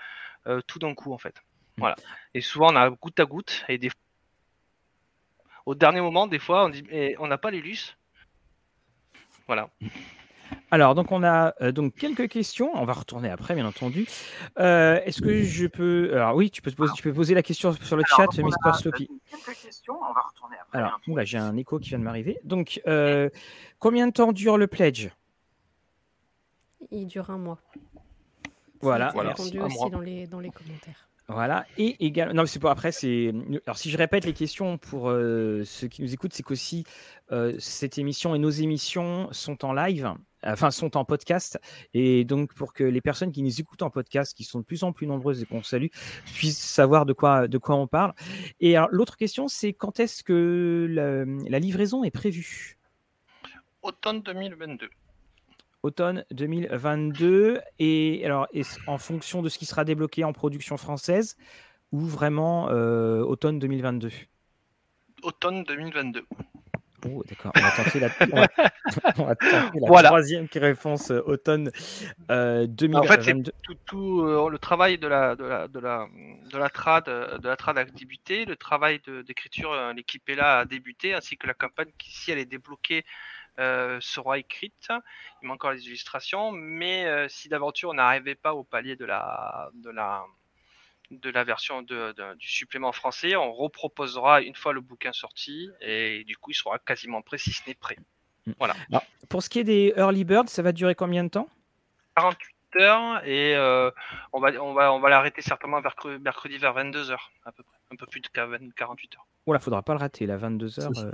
tout 0.67 0.79
d'un 0.79 0.95
coup, 0.95 1.13
en 1.13 1.19
fait. 1.19 1.37
Mmh. 1.37 1.81
Voilà. 1.81 1.97
Et 2.35 2.41
souvent, 2.41 2.73
on 2.73 2.77
a 2.77 2.91
goutte 2.91 3.21
à 3.21 3.25
goutte 3.25 3.65
et 3.69 3.79
des 3.79 3.91
au 5.67 5.75
dernier 5.75 6.01
moment, 6.01 6.29
des 6.29 6.39
fois, 6.39 6.65
on 6.65 6.69
dit 6.69 6.85
mais 6.89 7.17
on 7.19 7.27
n'a 7.27 7.39
pas 7.39 7.51
les 7.51 7.61
lus. 7.61 7.97
Voilà. 9.47 9.69
Alors, 10.71 10.95
donc 10.95 11.13
on 11.13 11.23
a 11.23 11.55
euh, 11.61 11.73
donc 11.73 11.95
quelques 11.95 12.29
questions. 12.29 12.71
On 12.75 12.85
va 12.85 12.93
retourner 12.93 13.31
après, 13.31 13.55
bien 13.55 13.67
entendu. 13.67 14.07
Euh, 14.59 15.01
est-ce 15.05 15.23
que 15.23 15.43
je 15.43 15.67
peux. 15.67 16.11
Alors, 16.15 16.35
oui, 16.35 16.51
tu 16.51 16.63
peux, 16.63 16.71
poser, 16.71 16.93
tu 16.95 17.03
peux 17.03 17.13
poser 17.13 17.35
la 17.35 17.43
question 17.43 17.73
sur 17.73 17.97
le 17.97 18.03
chat, 18.07 18.27
Mr. 18.39 18.75
Sloppy. 18.75 19.09
Quelques 19.31 19.59
questions. 19.63 19.95
On 19.95 20.13
va 20.13 20.23
retourner 20.29 20.57
après. 20.61 20.79
Alors, 20.79 21.01
j'ai 21.25 21.39
un 21.39 21.57
écho 21.57 21.79
qui 21.79 21.91
vient 21.91 21.99
de 21.99 22.05
m'arriver. 22.05 22.39
Donc, 22.45 22.81
euh, 22.87 23.29
combien 23.79 24.07
de 24.07 24.13
temps 24.13 24.33
dure 24.33 24.59
le 24.59 24.67
pledge? 24.67 25.09
Il 26.91 27.07
dure 27.07 27.31
un 27.31 27.39
mois. 27.39 27.59
Voilà. 28.81 29.11
voilà. 29.15 29.31
répondu 29.31 29.61
aussi 29.61 29.91
dans 29.91 30.01
les, 30.01 30.27
dans 30.27 30.41
les 30.41 30.51
commentaires. 30.51 31.07
Voilà. 31.29 31.67
Et 31.77 31.97
également, 32.07 32.35
non, 32.35 32.47
c'est 32.47 32.61
pour 32.61 32.71
après. 32.71 32.93
C'est 32.93 33.33
alors 33.67 33.79
si 33.79 33.91
je 33.91 33.99
répète 33.99 34.25
les 34.25 34.33
questions 34.33 34.79
pour 34.79 35.11
euh, 35.11 35.65
ceux 35.65 35.89
qui 35.89 36.03
nous 36.03 36.13
écoutent, 36.13 36.33
c'est 36.33 36.45
qu'aussi 36.45 36.85
euh, 37.33 37.55
cette 37.59 37.99
émission 37.99 38.35
et 38.35 38.39
nos 38.39 38.51
émissions 38.51 39.29
sont 39.33 39.65
en 39.65 39.73
live, 39.73 40.15
enfin 40.43 40.71
sont 40.71 40.97
en 40.97 41.05
podcast, 41.05 41.59
et 41.95 42.25
donc 42.25 42.55
pour 42.55 42.73
que 42.73 42.85
les 42.85 43.01
personnes 43.01 43.33
qui 43.33 43.43
nous 43.43 43.61
écoutent 43.61 43.83
en 43.83 43.91
podcast, 43.91 44.37
qui 44.37 44.45
sont 44.45 44.61
de 44.61 44.65
plus 44.65 44.85
en 44.85 44.93
plus 44.93 45.07
nombreuses 45.07 45.43
et 45.43 45.47
qu'on 45.47 45.63
salue, 45.63 45.89
puissent 46.35 46.59
savoir 46.59 47.07
de 47.07 47.13
quoi 47.13 47.49
de 47.49 47.59
quoi 47.59 47.77
on 47.77 47.87
parle. 47.87 48.13
Et 48.61 48.77
alors 48.77 48.89
l'autre 48.91 49.17
question, 49.17 49.49
c'est 49.49 49.73
quand 49.73 50.01
est-ce 50.01 50.23
que 50.23 50.87
la 51.49 51.59
livraison 51.59 52.05
est 52.05 52.11
prévue? 52.11 52.79
Automne 53.83 54.21
2022 54.23 54.89
automne 55.83 56.25
2022 56.33 57.61
et 57.79 58.25
alors 58.25 58.49
en 58.89 58.99
fonction 58.99 59.41
de 59.41 59.49
ce 59.49 59.57
qui 59.57 59.67
sera 59.67 59.85
débloqué 59.85 60.25
en 60.25 60.33
production 60.33 60.77
française 60.77 61.37
ou 61.93 62.01
vraiment 62.01 62.69
euh, 62.71 63.21
automne 63.23 63.61
2022 63.61 64.11
Automne 65.23 65.65
2022. 65.65 66.27
Oh, 67.13 67.23
d'accord. 67.29 67.53
On 67.57 67.61
va 67.61 67.71
tenter 67.71 68.01
la, 68.01 68.11
troisième 70.09 70.49
réponse 70.55 71.11
euh, 71.11 71.23
automne 71.27 71.71
2022. 72.29 72.97
En 72.97 73.03
fait, 73.03 73.53
tout, 73.85 74.23
euh, 74.23 74.51
le 74.51 74.59
travail 74.59 74.99
de 74.99 75.07
la, 75.07 75.37
de 75.37 75.45
la, 75.45 75.69
de 75.69 75.79
la, 75.79 76.07
de 76.53 76.59
la 76.59 76.69
trad, 76.71 77.05
de 77.05 77.49
la 77.49 77.57
trad 77.57 77.79
a 77.79 77.85
débuté, 77.85 78.45
le 78.45 78.57
travail 78.57 79.01
d'écriture, 79.27 79.75
l'équipe 79.95 80.29
est 80.29 80.35
là 80.35 80.61
a 80.61 80.65
débuté, 80.65 81.15
ainsi 81.15 81.37
que 81.37 81.47
la 81.47 81.55
campagne 81.55 81.91
qui, 81.99 82.11
si 82.15 82.31
elle 82.31 82.39
est 82.39 82.47
débloquée, 82.47 83.05
euh, 83.59 83.99
sera 84.03 84.39
écrite. 84.39 84.89
Il 85.41 85.49
manque 85.49 85.57
encore 85.57 85.73
les 85.73 85.87
illustrations, 85.87 86.53
mais 86.53 87.07
euh, 87.07 87.27
si 87.29 87.49
d'aventure 87.49 87.89
on 87.89 87.95
n'arrivait 87.95 88.35
pas 88.35 88.55
au 88.55 88.65
palier 88.65 88.97
de 88.97 89.07
la, 89.07 89.71
de 89.73 89.89
la, 89.89 90.27
de 91.11 91.31
la 91.31 91.45
version 91.45 91.83
de, 91.83 92.15
du 92.35 92.49
supplément 92.49 92.93
français, 92.93 93.37
on 93.37 93.53
reproposera 93.53 94.43
une 94.43 94.55
fois 94.55 94.73
le 94.73 94.81
bouquin 94.81 95.13
sorti 95.13 95.71
et 95.81 96.25
du 96.25 96.37
coup 96.37 96.51
il 96.51 96.55
sera 96.55 96.79
quasiment 96.79 97.23
prêt 97.23 97.39
si 97.39 97.53
ce 97.53 97.63
n'est 97.67 97.75
prêt. 97.75 97.97
Mm. 98.47 98.53
Voilà. 98.59 98.75
pour 99.29 99.43
ce 99.43 99.49
qui 99.49 99.61
est 99.61 99.65
des 99.65 99.93
early 99.97 100.25
birds, 100.25 100.49
ça 100.49 100.63
va 100.63 100.73
durer 100.73 100.95
combien 100.95 101.25
de 101.25 101.31
temps? 101.31 101.49
48 102.17 102.57
heures 102.81 103.27
et 103.27 103.55
euh, 103.55 103.91
on 104.33 104.41
va 104.41 104.51
on 104.63 104.73
va 104.73 104.93
on 104.93 105.01
va 105.01 105.09
l'arrêter 105.09 105.43
certainement 105.43 105.81
mercredi 106.21 106.59
vers 106.59 106.73
22 106.73 107.11
heures 107.11 107.31
à 107.45 107.53
peu 107.53 107.63
près, 107.63 107.77
un 107.93 107.97
peu 107.97 108.07
plus 108.07 108.21
de 108.21 108.29
48 108.29 109.17
heures. 109.17 109.27
Voilà, 109.47 109.61
faudra 109.61 109.83
pas 109.83 109.95
le 109.95 110.01
rater, 110.01 110.27
la 110.27 110.37
22 110.37 110.81
heures. 110.81 110.91
Euh, 110.99 111.13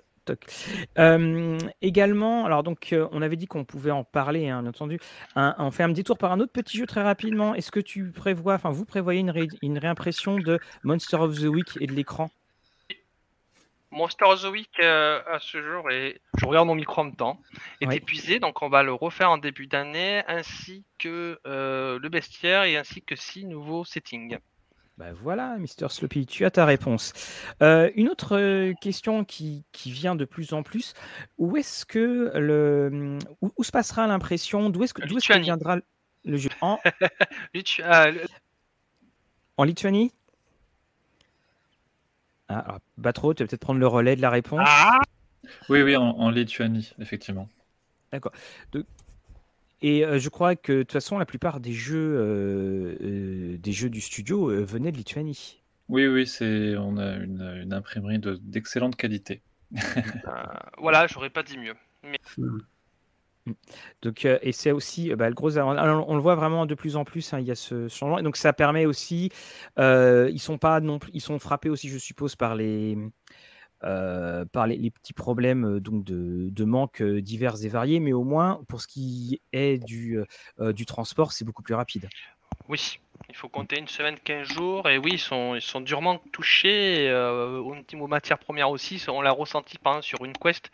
également, 1.82 2.44
alors 2.44 2.62
donc 2.62 2.92
euh, 2.92 3.08
on 3.12 3.22
avait 3.22 3.36
dit 3.36 3.46
qu'on 3.46 3.64
pouvait 3.64 3.90
en 3.90 4.04
parler, 4.04 4.48
hein, 4.48 4.62
bien 4.62 4.70
entendu. 4.70 4.98
on 5.36 5.70
fait 5.70 5.82
un 5.82 5.92
petit 5.92 6.04
tour 6.04 6.18
par 6.18 6.32
un 6.32 6.40
autre 6.40 6.52
petit 6.52 6.78
jeu 6.78 6.86
très 6.86 7.02
rapidement. 7.02 7.54
Est-ce 7.54 7.70
que 7.70 7.80
tu 7.80 8.10
prévois, 8.12 8.54
enfin 8.54 8.70
vous 8.70 8.84
prévoyez 8.84 9.20
une, 9.20 9.78
réimpression 9.78 10.38
de 10.38 10.58
Monster 10.84 11.16
of 11.16 11.38
the 11.38 11.44
Week 11.44 11.68
et 11.80 11.86
de 11.86 11.92
l'écran? 11.92 12.30
Monster 13.90 14.24
of 14.24 14.42
the 14.42 14.46
Week 14.46 14.70
euh, 14.80 15.20
à 15.30 15.38
ce 15.38 15.62
jour 15.62 15.90
et 15.90 16.20
je 16.38 16.46
regarde 16.46 16.66
mon 16.66 16.74
micro 16.74 17.02
en 17.02 17.04
même 17.04 17.16
temps 17.16 17.38
est 17.82 17.94
épuisé 17.94 18.38
donc 18.38 18.62
on 18.62 18.70
va 18.70 18.82
le 18.82 18.94
refaire 18.94 19.30
en 19.30 19.36
début 19.36 19.66
d'année 19.66 20.22
ainsi 20.28 20.82
que 20.98 21.38
le 21.44 22.08
bestiaire 22.08 22.62
et 22.64 22.76
ainsi 22.76 23.02
que 23.02 23.16
six 23.16 23.44
nouveaux 23.44 23.84
settings. 23.84 24.38
Bah 25.02 25.12
voilà, 25.20 25.58
Mister 25.58 25.88
Sloppy, 25.88 26.26
tu 26.26 26.44
as 26.44 26.52
ta 26.52 26.64
réponse. 26.64 27.12
Euh, 27.60 27.90
une 27.96 28.08
autre 28.08 28.38
euh, 28.38 28.72
question 28.80 29.24
qui, 29.24 29.64
vient 29.84 30.14
de 30.14 30.24
plus 30.24 30.52
en 30.52 30.62
plus 30.62 30.94
où 31.38 31.56
est-ce 31.56 31.84
que 31.84 32.30
le 32.36 33.18
où, 33.40 33.64
se 33.64 33.72
passera 33.72 34.06
l'impression? 34.06 34.70
D'où 34.70 34.84
est-ce 34.84 34.94
que 34.94 35.04
d'où 35.04 35.18
est 35.18 35.38
viendra 35.40 35.78
le 36.24 36.36
jeu? 36.36 36.50
En 36.60 36.78
ah, 37.82 38.10
en 39.56 39.64
Lituanie? 39.64 40.12
Ah, 42.48 42.78
Batro, 42.96 43.34
tu 43.34 43.42
vas 43.42 43.48
peut-être 43.48 43.60
prendre 43.60 43.80
le 43.80 43.88
relais 43.88 44.14
de 44.14 44.22
la 44.22 44.30
réponse. 44.30 44.60
Ah 44.64 45.00
oui, 45.68 45.82
oui, 45.82 45.96
en, 45.96 46.10
en 46.10 46.30
Lituanie, 46.30 46.92
effectivement. 47.00 47.48
D'accord. 48.12 48.32
Et 49.82 50.04
je 50.18 50.28
crois 50.28 50.56
que 50.56 50.72
de 50.72 50.78
toute 50.82 50.92
façon, 50.92 51.18
la 51.18 51.26
plupart 51.26 51.60
des 51.60 51.72
jeux, 51.72 52.96
des 53.60 53.72
jeux 53.72 53.90
du 53.90 54.00
studio 54.00 54.46
venaient 54.64 54.92
de 54.92 54.96
Lituanie. 54.96 55.62
Oui, 55.88 56.06
oui, 56.06 56.26
c'est 56.26 56.76
on 56.76 56.96
a 56.96 57.16
une, 57.16 57.72
imprimerie 57.72 58.20
d'excellente 58.40 58.96
qualité. 58.96 59.42
Voilà, 60.78 61.06
j'aurais 61.06 61.30
pas 61.30 61.42
dit 61.42 61.58
mieux. 61.58 61.74
Mmh. 62.38 62.58
Donc, 64.02 64.24
et 64.24 64.52
c'est 64.52 64.70
aussi 64.70 65.14
bah, 65.14 65.28
le 65.28 65.34
gros. 65.34 65.58
On, 65.58 66.14
le 66.14 66.20
voit 66.20 66.36
vraiment 66.36 66.64
de 66.64 66.74
plus 66.74 66.96
en 66.96 67.04
plus. 67.04 67.32
Hein, 67.34 67.40
il 67.40 67.46
y 67.46 67.50
a 67.50 67.56
ce 67.56 67.88
changement. 67.88 68.18
Et 68.18 68.22
donc, 68.22 68.36
ça 68.36 68.52
permet 68.52 68.86
aussi. 68.86 69.30
ils 69.78 70.40
sont 70.40 70.58
pas 70.58 70.80
non 70.80 70.98
plus. 70.98 71.10
Ils 71.14 71.20
sont 71.20 71.38
frappés 71.38 71.68
aussi, 71.68 71.88
je 71.88 71.98
suppose, 71.98 72.36
par 72.36 72.54
les 72.54 72.96
euh, 73.84 74.44
par 74.44 74.66
les, 74.68 74.90
petits 74.90 75.12
problèmes 75.12 75.64
euh, 75.64 75.80
donc 75.80 76.04
de, 76.04 76.64
manque 76.64 77.02
euh, 77.02 77.20
divers 77.20 77.64
et 77.64 77.68
variés, 77.68 77.98
mais 77.98 78.12
au 78.12 78.22
moins 78.22 78.62
pour 78.68 78.80
ce 78.80 78.86
qui 78.86 79.40
est 79.52 79.82
du, 79.82 80.18
du 80.60 80.86
transport, 80.86 81.32
c'est 81.32 81.44
beaucoup 81.44 81.62
plus 81.62 81.74
rapide. 81.74 82.08
Oui, 82.68 83.00
il 83.28 83.34
faut 83.34 83.48
compter 83.48 83.78
une 83.78 83.88
semaine, 83.88 84.16
15 84.22 84.46
jours, 84.46 84.88
et 84.88 84.98
oui, 84.98 85.12
ils 85.14 85.18
sont, 85.18 85.56
ils 85.56 85.62
sont 85.62 85.80
durement 85.80 86.18
touchés. 86.32 87.12
au 87.12 87.74
niveau 87.74 88.06
matières 88.06 88.38
premières 88.38 88.70
aussi, 88.70 89.04
on 89.08 89.20
l'a 89.20 89.32
ressenti 89.32 89.78
par 89.78 89.94
exemple 89.94 90.06
sur 90.06 90.24
une 90.24 90.32
quest 90.34 90.70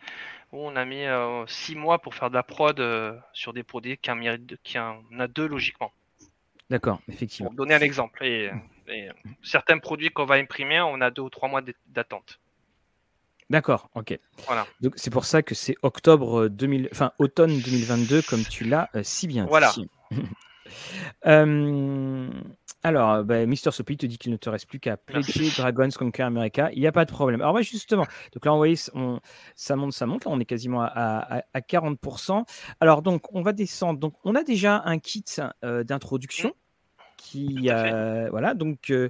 où 0.51 0.59
on 0.59 0.75
a 0.75 0.85
mis 0.85 1.05
6 1.47 1.75
mois 1.75 1.99
pour 1.99 2.13
faire 2.13 2.29
de 2.29 2.35
la 2.35 2.43
prod 2.43 2.79
sur 3.33 3.53
des 3.53 3.63
produits 3.63 3.97
qui 3.97 4.11
en, 4.11 4.19
qui 4.63 4.77
en 4.77 5.01
a 5.17 5.27
deux 5.27 5.47
logiquement. 5.47 5.91
D'accord, 6.69 7.01
effectivement. 7.07 7.49
Pour 7.49 7.57
donner 7.57 7.73
un 7.73 7.79
exemple, 7.79 8.23
et, 8.23 8.51
et 8.87 9.09
certains 9.41 9.79
produits 9.79 10.11
qu'on 10.11 10.25
va 10.25 10.35
imprimer, 10.35 10.79
on 10.81 11.01
a 11.01 11.09
deux 11.09 11.23
ou 11.23 11.29
trois 11.29 11.49
mois 11.49 11.61
d'attente. 11.87 12.39
D'accord, 13.49 13.89
ok. 13.95 14.17
Voilà. 14.45 14.67
Donc 14.81 14.93
c'est 14.95 15.09
pour 15.09 15.25
ça 15.25 15.41
que 15.41 15.55
c'est 15.55 15.75
octobre 15.81 16.47
2000, 16.47 16.89
enfin 16.91 17.11
automne 17.17 17.59
2022, 17.59 18.21
comme 18.21 18.43
tu 18.43 18.63
l'as 18.63 18.89
euh, 18.95 19.01
si 19.03 19.27
bien 19.27 19.45
voilà. 19.45 19.71
dit. 19.73 19.89
euh, 21.25 22.29
alors, 22.83 23.23
bah, 23.25 23.45
Mister 23.45 23.71
Soppy 23.71 23.97
te 23.97 24.05
dit 24.05 24.17
qu'il 24.17 24.31
ne 24.31 24.37
te 24.37 24.49
reste 24.49 24.67
plus 24.67 24.79
qu'à 24.79 24.95
pledger 24.95 25.49
Dragons 25.57 25.89
Conquer 25.97 26.23
America. 26.23 26.69
Il 26.73 26.79
n'y 26.79 26.87
a 26.87 26.93
pas 26.93 27.03
de 27.03 27.11
problème. 27.11 27.41
Alors, 27.41 27.53
ouais, 27.53 27.63
justement, 27.63 28.05
donc 28.33 28.45
là, 28.45 28.53
on 28.53 28.57
voyez, 28.57 28.75
on, 28.93 29.19
ça 29.55 29.75
monte, 29.75 29.91
ça 29.91 30.05
monte. 30.05 30.25
Là, 30.25 30.31
on 30.31 30.39
est 30.39 30.45
quasiment 30.45 30.81
à, 30.81 31.43
à, 31.53 31.59
40%. 31.59 32.45
Alors, 32.79 33.01
donc, 33.01 33.33
on 33.35 33.41
va 33.41 33.51
descendre. 33.51 33.99
Donc, 33.99 34.13
on 34.23 34.33
a 34.35 34.43
déjà 34.43 34.81
un 34.85 34.97
kit 34.97 35.25
euh, 35.65 35.83
d'introduction 35.83 36.49
mmh. 36.49 37.01
qui, 37.17 37.69
euh, 37.69 38.29
voilà, 38.29 38.53
donc 38.53 38.91
euh, 38.91 39.09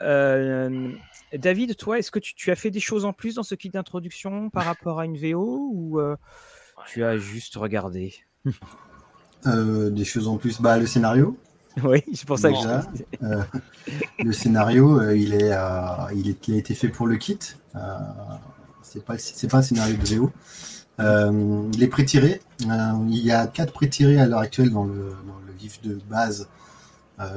David, 0.00 1.76
toi, 1.76 1.98
est-ce 1.98 2.10
que 2.10 2.18
tu, 2.18 2.50
as 2.50 2.56
fait 2.56 2.70
des 2.70 2.80
choses 2.80 3.04
en 3.04 3.12
plus 3.12 3.34
dans 3.34 3.42
ce 3.42 3.54
kit 3.54 3.70
d'introduction 3.70 4.50
par 4.50 4.64
rapport 4.64 5.00
à 5.00 5.04
une 5.04 5.16
VO 5.16 5.70
ou 5.72 6.00
euh, 6.00 6.16
tu 6.88 7.04
as 7.04 7.16
juste 7.16 7.56
regardé? 7.56 8.14
Euh, 9.46 9.88
Des 9.88 10.04
choses 10.04 10.28
en 10.28 10.36
plus, 10.36 10.60
bah, 10.60 10.76
le 10.76 10.84
scénario. 10.84 11.34
Oui, 11.82 12.02
c'est 12.12 12.26
pour 12.26 12.38
ça 12.38 12.50
que 12.50 12.56
je... 12.58 14.22
Le 14.22 14.32
scénario, 14.32 15.00
il, 15.12 15.32
est, 15.32 15.54
il, 16.14 16.28
est, 16.28 16.50
a 16.50 16.56
été 16.58 16.74
fait 16.74 16.88
pour 16.88 17.06
le 17.06 17.16
kit. 17.16 17.38
c'est 18.82 19.02
pas, 19.02 19.14
pas 19.14 19.56
un 19.56 19.62
scénario 19.62 19.96
de 19.96 20.14
VO. 20.14 21.70
les 21.78 21.86
pré-tirés, 21.86 22.42
il 22.60 23.24
y 23.24 23.32
a 23.32 23.46
quatre 23.46 23.72
pré-tirés 23.72 24.20
à 24.20 24.26
l'heure 24.26 24.40
actuelle 24.40 24.72
dans 24.72 24.84
le, 24.84 25.14
dans 25.26 25.38
le 25.46 25.52
vif 25.54 25.80
de 25.80 25.94
base 26.10 26.42
euh, 26.42 26.59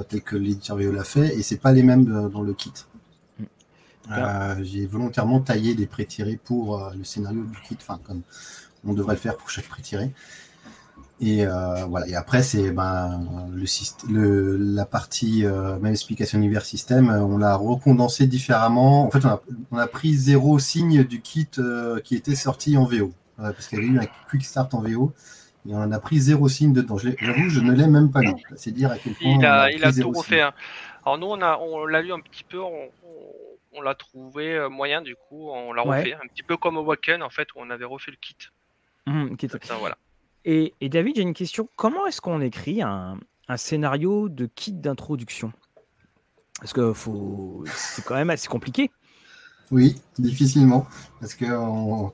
tel 0.10 0.22
que 0.22 0.36
l'éditeur 0.36 0.78
VO 0.78 0.92
l'a 0.92 1.04
fait, 1.04 1.36
et 1.38 1.44
c'est 1.44 1.58
pas 1.58 1.72
les 1.72 1.84
mêmes 1.84 2.12
euh, 2.16 2.30
dans 2.30 2.42
le 2.42 2.54
kit. 2.54 2.74
Mm. 3.40 3.44
Euh, 4.12 4.64
j'ai 4.64 4.86
volontairement 4.86 5.40
taillé 5.40 5.76
des 5.76 5.88
pré-tirés 5.88 6.40
pour 6.44 6.92
le 6.98 7.04
scénario 7.04 7.44
du 7.44 7.60
kit, 7.68 7.78
enfin 7.80 8.00
comme 8.06 8.22
on 8.86 8.94
devrait 8.94 9.16
le 9.16 9.20
faire 9.20 9.38
pour 9.38 9.50
chaque 9.50 9.68
pré-tiré. 9.68 10.12
Et 11.20 11.46
euh, 11.46 11.86
voilà. 11.86 12.08
Et 12.08 12.16
après, 12.16 12.44
c'est 12.44 12.72
ben, 12.72 13.50
le, 13.54 13.66
le 14.12 14.58
la 14.58 14.86
partie 14.86 15.46
euh, 15.46 15.80
même 15.80 15.94
explication 15.94 16.38
univers 16.38 16.66
système, 16.66 17.10
euh, 17.10 17.22
on 17.22 17.38
l'a 17.38 17.56
recondensé 17.56 18.28
différemment. 18.28 19.06
En 19.06 19.12
fait, 19.12 19.24
on 19.26 19.30
a, 19.30 19.42
on 19.72 19.78
a 19.78 19.88
pris 19.88 20.14
zéro 20.16 20.60
signe 20.60 21.04
du 21.04 21.22
kit 21.22 21.48
euh, 21.60 22.00
qui 22.02 22.16
était 22.16 22.36
sorti 22.36 22.78
en 22.78 22.86
VO, 22.86 23.14
Euh, 23.40 23.52
parce 23.52 23.68
qu'il 23.68 23.80
y 23.80 23.82
avait 23.82 23.92
eu 23.92 24.00
un 24.00 24.08
quick 24.30 24.44
start 24.44 24.74
en 24.74 24.82
VO. 24.82 25.14
Et 25.68 25.74
on 25.74 25.78
en 25.78 25.91
a 25.91 25.99
pris 25.99 26.20
zéro 26.20 26.49
signe 26.49 26.74
dedans. 26.74 26.97
Je 26.97 27.09
l'ai- 27.09 27.16
J'avoue, 27.20 27.49
je 27.49 27.59
ne 27.61 27.72
l'ai 27.72 27.88
même 27.88 28.11
pas 28.11 28.22
lu. 28.22 28.34
C'est 28.55 28.72
dire 28.72 28.91
à 28.91 28.97
quel 28.97 29.14
point. 29.14 29.38
Il 29.39 29.45
a, 29.45 29.72
il 29.72 29.84
a 29.84 29.93
tout 29.93 30.11
refait. 30.11 30.41
hein. 30.41 30.53
Alors 31.05 31.18
nous, 31.18 31.28
on 31.28 31.41
a, 31.41 31.57
on 31.57 31.86
l'a 31.86 32.01
lu 32.01 32.11
un 32.11 32.20
petit 32.20 32.43
peu, 32.43 32.59
on, 32.59 33.82
l'a 33.82 33.95
trouvé 33.95 34.53
euh, 34.55 34.70
moyen 34.70 35.01
du 35.01 35.16
coup, 35.16 35.49
on 35.49 35.74
l'a 35.74 35.86
Ouais. 35.86 35.99
refait, 35.99 36.14
un 36.14 36.28
petit 36.28 36.43
peu 36.43 36.57
comme 36.57 36.78
Awaken 36.78 37.24
en 37.24 37.30
fait, 37.30 37.47
où 37.55 37.59
on 37.59 37.70
avait 37.70 37.86
refait 37.86 38.11
le 38.11 38.18
kit. 38.18 38.36
Ça, 39.64 39.76
voilà. 39.78 39.97
Et, 40.45 40.74
et 40.80 40.89
David, 40.89 41.16
j'ai 41.16 41.22
une 41.22 41.34
question. 41.34 41.68
Comment 41.76 42.05
est-ce 42.07 42.22
qu'on 42.22 42.39
écrit 42.41 42.82
un, 42.82 43.18
un 43.47 43.57
scénario 43.57 44.30
de 44.30 44.45
kit 44.45 44.74
d'introduction? 44.74 45.51
Parce 46.59 46.72
que 46.74 46.93
faut... 46.93 47.64
c'est 47.74 48.03
quand 48.05 48.16
même 48.16 48.30
assez 48.30 48.47
compliqué. 48.47 48.91
Oui, 49.72 49.95
difficilement, 50.20 50.86
parce 51.20 51.34
que 51.34 51.45
on, 51.45 52.14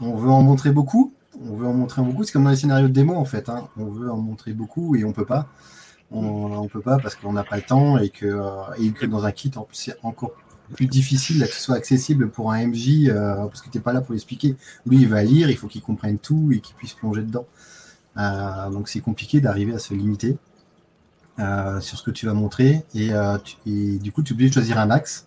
on 0.00 0.16
veut 0.16 0.30
en 0.30 0.42
montrer 0.42 0.70
beaucoup. 0.70 1.14
On 1.42 1.54
veut 1.54 1.66
en 1.66 1.72
montrer 1.72 2.02
beaucoup. 2.02 2.24
C'est 2.24 2.32
comme 2.32 2.44
dans 2.44 2.50
les 2.50 2.56
scénarios 2.56 2.88
de 2.88 2.92
démo 2.92 3.14
en 3.14 3.24
fait. 3.24 3.48
hein. 3.48 3.68
On 3.76 3.86
veut 3.86 4.10
en 4.10 4.18
montrer 4.18 4.52
beaucoup 4.52 4.94
et 4.96 5.04
on 5.04 5.12
peut 5.12 5.24
pas. 5.24 5.48
On, 6.12 6.52
on 6.52 6.68
peut 6.68 6.80
pas 6.80 6.98
parce 6.98 7.14
qu'on 7.14 7.32
n'a 7.32 7.44
pas 7.44 7.56
le 7.56 7.62
temps 7.62 7.96
et 7.98 8.10
que, 8.10 8.26
euh, 8.26 8.74
et 8.78 8.90
que 8.90 9.06
dans 9.06 9.24
un 9.24 9.32
kit, 9.32 9.50
en 9.56 9.62
plus, 9.62 9.76
c'est 9.76 9.96
encore 10.02 10.32
plus 10.74 10.86
difficile 10.86 11.40
que 11.40 11.54
ce 11.54 11.60
soit 11.60 11.76
accessible 11.76 12.30
pour 12.30 12.52
un 12.52 12.66
MJ 12.66 13.08
euh, 13.08 13.46
parce 13.46 13.60
que 13.62 13.70
tu 13.70 13.78
n'es 13.78 13.82
pas 13.82 13.92
là 13.92 14.00
pour 14.00 14.12
l'expliquer. 14.12 14.56
Lui, 14.86 14.98
il 14.98 15.08
va 15.08 15.22
lire, 15.22 15.50
il 15.50 15.56
faut 15.56 15.68
qu'il 15.68 15.82
comprenne 15.82 16.18
tout 16.18 16.50
et 16.52 16.60
qu'il 16.60 16.74
puisse 16.76 16.94
plonger 16.94 17.22
dedans. 17.22 17.46
Euh, 18.16 18.70
donc 18.70 18.88
c'est 18.88 19.00
compliqué 19.00 19.40
d'arriver 19.40 19.72
à 19.74 19.78
se 19.78 19.94
limiter 19.94 20.36
sur 21.80 21.96
ce 21.96 22.02
que 22.02 22.10
tu 22.10 22.26
vas 22.26 22.34
montrer 22.34 22.84
et, 22.94 23.12
du 23.98 24.12
coup, 24.12 24.22
tu 24.22 24.32
es 24.32 24.34
obligé 24.34 24.50
de 24.50 24.54
choisir 24.54 24.78
un 24.78 24.90
axe. 24.90 25.26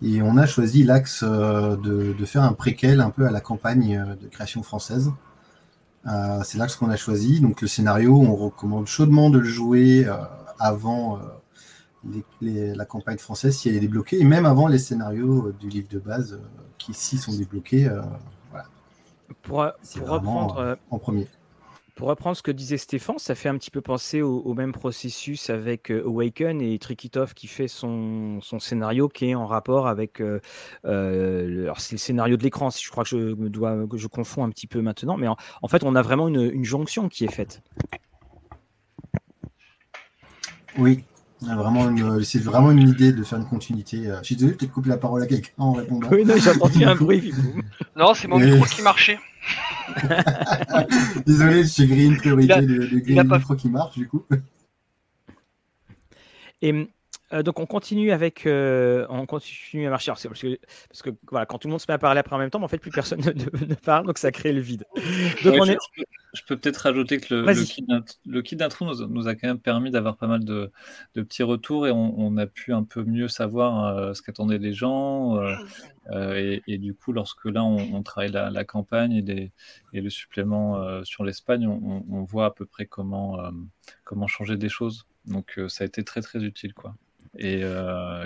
Et 0.00 0.22
on 0.22 0.38
a 0.38 0.46
choisi 0.46 0.84
l'axe 0.84 1.22
de, 1.22 2.24
faire 2.24 2.44
un 2.44 2.54
préquel 2.54 3.02
un 3.02 3.10
peu 3.10 3.26
à 3.26 3.30
la 3.30 3.42
campagne 3.42 4.16
de 4.22 4.28
création 4.28 4.62
française. 4.62 5.12
Euh, 6.06 6.40
c'est 6.44 6.58
l'axe 6.58 6.76
qu'on 6.76 6.90
a 6.90 6.96
choisi. 6.96 7.40
Donc 7.40 7.62
le 7.62 7.68
scénario, 7.68 8.14
on 8.16 8.34
recommande 8.36 8.86
chaudement 8.86 9.30
de 9.30 9.38
le 9.38 9.48
jouer 9.48 10.04
euh, 10.06 10.16
avant 10.58 11.16
euh, 11.16 11.20
les- 12.10 12.24
les- 12.42 12.74
la 12.74 12.84
campagne 12.84 13.16
française 13.18 13.56
si 13.56 13.68
elle 13.68 13.76
est 13.76 13.80
débloquée, 13.80 14.20
et 14.20 14.24
même 14.24 14.44
avant 14.46 14.66
les 14.68 14.78
scénarios 14.78 15.48
euh, 15.48 15.52
du 15.58 15.68
livre 15.68 15.88
de 15.88 15.98
base 15.98 16.40
qui 16.78 16.92
ici 16.92 17.16
sont 17.16 17.32
débloqués 17.32 17.88
voilà, 18.50 18.66
Pour, 19.42 19.66
C'est 19.82 20.00
pour 20.00 20.08
vraiment, 20.08 20.48
reprendre, 20.48 20.76
en 20.90 20.98
premier. 20.98 21.26
Pour 21.94 22.08
reprendre 22.08 22.36
ce 22.36 22.42
que 22.42 22.50
disait 22.50 22.76
Stéphane, 22.76 23.18
ça 23.18 23.34
fait 23.36 23.48
un 23.48 23.56
petit 23.56 23.70
peu 23.70 23.80
penser 23.80 24.20
au, 24.20 24.38
au 24.40 24.54
même 24.54 24.72
processus 24.72 25.48
avec 25.48 25.90
euh, 25.92 26.02
Awaken 26.04 26.60
et 26.60 26.78
Trikitov 26.78 27.34
qui 27.34 27.46
fait 27.46 27.68
son, 27.68 28.40
son 28.40 28.58
scénario 28.58 29.08
qui 29.08 29.26
est 29.30 29.34
en 29.36 29.46
rapport 29.46 29.86
avec. 29.86 30.20
euh, 30.20 30.40
euh, 30.86 31.46
le- 31.46 31.62
alors, 31.64 31.80
c'est 31.80 31.92
le 31.94 31.98
scénario 31.98 32.36
de 32.36 32.42
l'écran, 32.42 32.70
si 32.70 32.84
je 32.84 32.90
crois 32.90 33.04
que 33.04 33.10
je, 33.10 33.16
me 33.16 33.48
dois, 33.48 33.86
que 33.86 33.96
je 33.96 34.08
confonds 34.08 34.42
un 34.44 34.50
petit 34.50 34.66
peu 34.66 34.80
maintenant, 34.80 35.16
mais 35.16 35.28
en, 35.28 35.36
en 35.62 35.68
fait, 35.68 35.84
on 35.84 35.94
a 35.94 36.02
vraiment 36.02 36.26
une, 36.28 36.40
une 36.52 36.64
jonction 36.64 37.08
qui 37.08 37.24
est 37.24 37.32
faite. 37.32 37.62
Oui, 40.76 41.04
c'est 42.22 42.38
vraiment 42.42 42.70
une 42.72 42.88
idée 42.88 43.12
de 43.12 43.22
faire 43.22 43.38
une 43.38 43.46
continuité. 43.46 44.10
Je 44.20 44.24
suis 44.24 44.34
désolé, 44.36 44.54
peut-être 44.56 44.72
couper 44.72 44.88
la 44.88 44.96
parole 44.96 45.22
à 45.22 45.26
quelqu'un 45.26 45.52
en 45.58 45.72
répondant. 45.74 46.08
Oui, 46.10 46.24
non, 46.24 46.34
j'ai 46.36 46.50
entendu 46.50 46.84
un 46.84 46.94
bruit. 46.96 47.32
Non, 47.96 48.14
c'est 48.14 48.26
mon 48.26 48.38
Mais- 48.38 48.50
micro 48.50 48.64
qui 48.66 48.82
marchait. 48.82 49.18
Désolé, 51.26 51.64
j'ai 51.64 51.86
grillé 51.86 52.06
une 52.06 52.16
priorité 52.16 52.60
de, 52.62 52.66
de 52.66 53.14
le 53.22 53.28
pas- 53.28 53.38
micro 53.38 53.54
qui 53.56 53.68
marche 53.68 53.94
du 53.96 54.08
coup. 54.08 54.24
Et 56.62 56.88
euh, 57.32 57.42
donc 57.42 57.58
on 57.60 57.66
continue 57.66 58.10
avec, 58.12 58.46
euh, 58.46 59.06
on 59.08 59.26
continue 59.26 59.86
à 59.86 59.90
marcher. 59.90 60.10
Alors, 60.10 60.20
parce 60.22 60.40
que, 60.40 60.58
parce 60.88 61.02
que 61.02 61.10
voilà, 61.30 61.46
quand 61.46 61.58
tout 61.58 61.68
le 61.68 61.72
monde 61.72 61.80
se 61.80 61.86
met 61.88 61.94
à 61.94 61.98
parler 61.98 62.20
après 62.20 62.34
en 62.36 62.38
même 62.38 62.50
temps, 62.50 62.62
en 62.62 62.68
fait 62.68 62.78
plus 62.78 62.90
personne 62.90 63.20
ne, 63.24 63.32
ne- 63.32 63.66
ne 63.66 63.74
parle, 63.74 64.06
donc 64.06 64.18
ça 64.18 64.30
crée 64.30 64.52
le 64.52 64.60
vide. 64.60 64.84
Donc 65.44 65.54
Ouais, 65.54 65.60
on 65.60 65.64
je, 65.64 65.72
est, 65.72 65.78
je 65.96 66.02
peux- 66.02 66.06
je 66.34 66.42
peux 66.48 66.56
peut-être 66.56 66.78
rajouter 66.78 67.18
que 67.20 67.34
le, 67.34 67.54
kit 67.64 67.82
d'int- 67.86 68.04
le 68.26 68.42
kit 68.42 68.56
d'intro 68.56 68.86
nous, 68.86 69.06
nous 69.08 69.28
a 69.28 69.34
quand 69.34 69.46
même 69.48 69.58
permis 69.60 69.90
d'avoir 69.90 70.16
pas 70.16 70.26
mal 70.26 70.44
de, 70.44 70.70
de 71.14 71.22
petits 71.22 71.42
retours 71.44 71.86
et 71.86 71.90
on, 71.92 72.18
on 72.18 72.36
a 72.38 72.46
pu 72.46 72.72
un 72.72 72.82
peu 72.82 73.04
mieux 73.04 73.28
savoir 73.28 73.86
euh, 73.96 74.14
ce 74.14 74.22
qu'attendaient 74.22 74.58
les 74.58 74.72
gens. 74.72 75.36
Euh, 76.10 76.58
et, 76.66 76.78
du 76.78 76.94
coup, 76.94 77.12
lorsque 77.12 77.44
là 77.46 77.64
on, 77.64 78.02
travaille 78.02 78.30
la, 78.30 78.64
campagne 78.64 79.12
et, 79.12 79.52
le 79.92 80.10
supplément 80.10 80.78
euh, 80.80 81.02
sur 81.04 81.24
l'Espagne, 81.24 81.66
on, 81.66 82.22
voit 82.24 82.46
à 82.46 82.50
peu 82.50 82.66
près 82.66 82.86
comment, 82.86 83.40
euh, 83.40 84.26
changer 84.26 84.56
des 84.56 84.68
choses. 84.68 85.06
Donc 85.26 85.58
ça 85.68 85.84
a 85.84 85.86
été 85.86 86.04
très 86.04 86.20
très 86.20 86.42
utile 86.44 86.74
quoi. 86.74 86.94
Et 87.36 87.62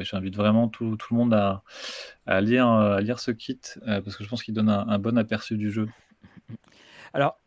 j'invite 0.00 0.36
vraiment 0.36 0.68
tout, 0.68 0.96
le 1.10 1.16
monde 1.16 1.34
à, 1.34 2.40
lire, 2.40 3.18
ce 3.18 3.30
kit 3.30 3.60
parce 3.84 4.16
que 4.16 4.24
je 4.24 4.28
pense 4.28 4.42
qu'il 4.42 4.54
donne 4.54 4.68
un, 4.68 4.98
bon 4.98 5.16
aperçu 5.16 5.56
du 5.56 5.70
jeu. 5.70 5.88
alors 7.14 7.38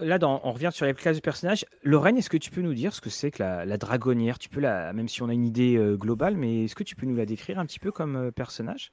là, 0.00 0.18
on 0.22 0.52
revient 0.52 0.70
sur 0.72 0.86
les 0.86 0.94
classes 0.94 1.16
de 1.16 1.20
personnages. 1.20 1.64
Lorraine, 1.84 2.16
est-ce 2.16 2.30
que 2.30 2.36
tu 2.36 2.50
peux 2.50 2.62
nous 2.62 2.74
dire 2.74 2.94
ce 2.94 3.00
que 3.00 3.10
c'est 3.10 3.30
que 3.30 3.42
la, 3.42 3.76
dragonnière? 3.76 4.38
Tu 4.38 4.48
peux 4.48 4.60
la, 4.60 4.92
même 4.92 5.06
si 5.06 5.22
on 5.22 5.28
a 5.28 5.34
une 5.34 5.44
idée 5.44 5.78
globale, 5.96 6.36
mais 6.36 6.64
est-ce 6.64 6.74
que 6.74 6.82
tu 6.82 6.96
peux 6.96 7.06
nous 7.06 7.16
la 7.16 7.26
décrire 7.26 7.58
un 7.58 7.66
petit 7.66 7.78
peu 7.78 7.92
comme 7.92 8.32
personnage? 8.32 8.90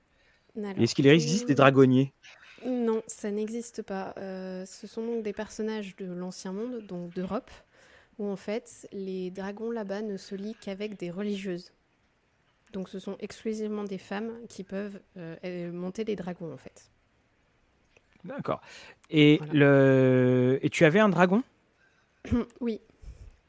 Alors, 0.57 0.71
Est-ce 0.79 0.95
qu'il 0.95 1.07
existe 1.07 1.47
des 1.47 1.55
dragonniers? 1.55 2.13
Non, 2.65 3.01
ça 3.07 3.31
n'existe 3.31 3.81
pas. 3.81 4.13
Euh, 4.17 4.65
ce 4.65 4.85
sont 4.87 5.05
donc 5.05 5.23
des 5.23 5.33
personnages 5.33 5.95
de 5.95 6.05
l'Ancien 6.05 6.53
Monde, 6.53 6.79
donc 6.85 7.13
d'Europe, 7.13 7.49
où 8.19 8.27
en 8.27 8.35
fait 8.35 8.87
les 8.91 9.31
dragons 9.31 9.71
là-bas 9.71 10.01
ne 10.01 10.17
se 10.17 10.35
lient 10.35 10.55
qu'avec 10.59 10.97
des 10.97 11.09
religieuses. 11.09 11.71
Donc 12.73 12.87
ce 12.89 12.99
sont 12.99 13.17
exclusivement 13.19 13.83
des 13.83 13.97
femmes 13.97 14.31
qui 14.47 14.63
peuvent 14.63 14.99
euh, 15.17 15.35
euh, 15.43 15.71
monter 15.71 16.03
des 16.05 16.15
dragons 16.15 16.53
en 16.53 16.57
fait. 16.57 16.91
D'accord. 18.23 18.61
Et 19.09 19.37
Voilà. 19.37 19.53
le, 19.53 20.59
et 20.61 20.69
tu 20.69 20.85
avais 20.85 20.99
un 20.99 21.09
dragon? 21.09 21.43
Oui, 22.61 22.79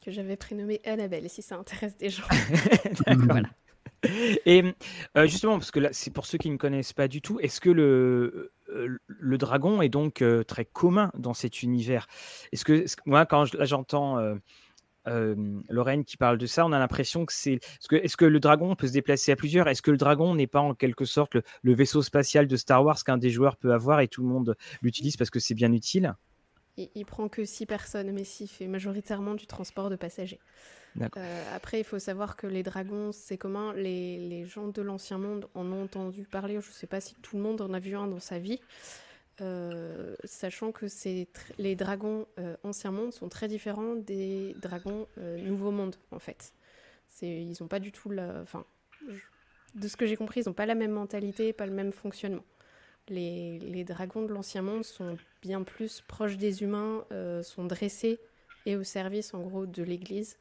que 0.03 0.11
j'avais 0.11 0.37
prénommé 0.37 0.81
Annabelle, 0.85 1.29
si 1.29 1.43
ça 1.43 1.57
intéresse 1.57 1.97
des 1.99 2.09
gens. 2.09 2.25
D'accord, 3.07 3.27
voilà. 3.29 3.49
Et 4.47 4.65
euh, 5.17 5.27
justement, 5.27 5.59
parce 5.59 5.71
que 5.71 5.81
c'est 5.93 6.13
pour 6.13 6.27
ceux 6.27 6.39
qui 6.39 6.51
ne 6.51 6.57
connaissent 6.57 6.93
pas 6.93 7.09
du 7.09 7.23
tout, 7.23 7.39
est-ce 7.41 7.61
que 7.61 7.71
le, 7.71 8.53
euh, 8.71 9.37
dragon 9.39 9.83
est 9.83 9.89
donc 9.89 10.23
euh, 10.23 10.43
très 10.43 10.65
commun 10.65 11.11
dans 11.17 11.35
cet 11.35 11.63
univers? 11.63 12.07
Est-ce 12.53 12.65
que, 12.65 12.85
moi, 13.07 13.27
quand 13.27 13.45
j'entends 13.65 14.19
Lorraine 15.07 16.05
qui 16.05 16.17
parle 16.17 16.39
de 16.39 16.47
ça, 16.47 16.67
on 16.67 16.73
a 16.73 16.79
l'impression 16.79 17.27
que 17.27 17.33
c'est. 17.33 17.61
Est-ce 17.91 18.17
que, 18.17 18.25
le 18.25 18.41
dragon 18.41 18.75
peut 18.75 18.89
se 18.89 18.93
déplacer 18.93 19.33
à 19.33 19.37
plusieurs? 19.37 19.69
Est-ce 19.69 19.83
que 19.83 19.91
le 19.91 19.97
dragon 19.97 20.35
n'est 20.35 20.47
pas 20.47 20.61
en 20.61 20.75
quelque 20.75 21.05
sorte 21.05 21.37
le 21.63 21.75
vaisseau 21.75 22.03
spatial 22.03 22.47
de 22.47 22.57
Star 22.57 22.85
Wars 22.85 23.03
qu'un 23.05 23.19
des 23.19 23.31
joueurs 23.31 23.57
peut 23.57 23.73
avoir 23.73 24.01
et 24.01 24.09
tout 24.09 24.23
le 24.23 24.29
monde 24.29 24.57
l'utilise 24.81 25.17
parce 25.17 25.31
que 25.31 25.41
c'est 25.41 25.55
bien 25.55 25.73
utile? 25.73 26.15
Il, 26.77 26.89
il 26.95 27.05
prend 27.07 27.29
que 27.29 27.45
6 27.45 27.67
personnes, 27.67 28.13
mais 28.13 28.25
s'il 28.25 28.49
fait 28.49 28.67
majoritairement 28.67 29.35
du 29.35 29.47
transport 29.47 29.91
de 29.91 29.97
passagers. 29.97 30.41
Euh, 31.17 31.57
après, 31.57 31.81
il 31.81 31.85
faut 31.85 31.99
savoir 31.99 32.37
que 32.37 32.47
les 32.47 32.63
dragons, 32.63 33.13
c'est 33.13 33.39
commun. 33.39 33.73
Les, 33.75 34.19
les 34.19 34.45
gens 34.45 34.69
de 34.69 34.83
l'Ancien 34.83 35.17
Monde 35.19 35.49
en 35.55 35.71
ont 35.73 35.85
entendu 35.85 36.25
parler. 36.25 36.55
Je 36.61 36.69
ne 36.69 36.73
sais 36.73 36.87
pas 36.87 37.01
si 37.01 37.15
tout 37.17 37.37
le 37.37 37.43
monde 37.43 37.61
en 37.63 37.73
a 37.73 37.79
vu 37.79 37.97
un 37.97 38.07
dans 38.07 38.21
sa 38.21 38.39
vie. 38.39 38.61
Euh, 39.41 40.15
sachant 40.25 40.73
que 40.73 40.87
les 41.59 41.75
dragons 41.75 42.27
euh, 42.39 42.55
Ancien 42.65 42.91
Monde 42.91 43.13
sont 43.15 43.29
très 43.31 43.49
différents 43.49 43.95
des 43.97 44.55
dragons 44.61 45.09
euh, 45.19 45.39
Nouveau 45.39 45.71
Monde, 45.71 45.97
en 46.11 46.19
fait. 46.19 46.53
Ils 47.23 47.55
n'ont 47.61 47.69
pas 47.69 47.81
du 47.81 47.93
tout 47.93 48.11
la... 48.11 48.41
Enfin, 48.43 48.65
je- 49.09 49.21
de 49.81 49.89
ce 49.89 49.97
que 49.97 50.05
j'ai 50.05 50.17
compris, 50.17 50.41
ils 50.43 50.49
n'ont 50.49 50.53
pas 50.55 50.67
la 50.67 50.75
même 50.75 50.91
mentalité, 50.91 51.55
pas 51.55 51.65
le 51.65 51.73
même 51.73 51.93
fonctionnement. 51.93 52.45
Les, 53.09 53.59
les 53.59 53.85
dragons 53.85 54.23
de 54.23 54.33
l'Ancien 54.33 54.63
Monde 54.63 54.85
sont 54.85 55.19
bien 55.43 55.63
plus 55.63 56.01
proches 56.07 56.37
des 56.37 56.63
humains, 56.63 57.05
euh, 57.13 57.43
sont 57.43 57.65
dressés 57.65 58.21
et 58.65 58.77
au 58.77 58.85
service, 58.85 59.35
en 59.35 59.41
gros, 59.41 59.67
de 59.67 59.83
l'Église. 59.83 60.39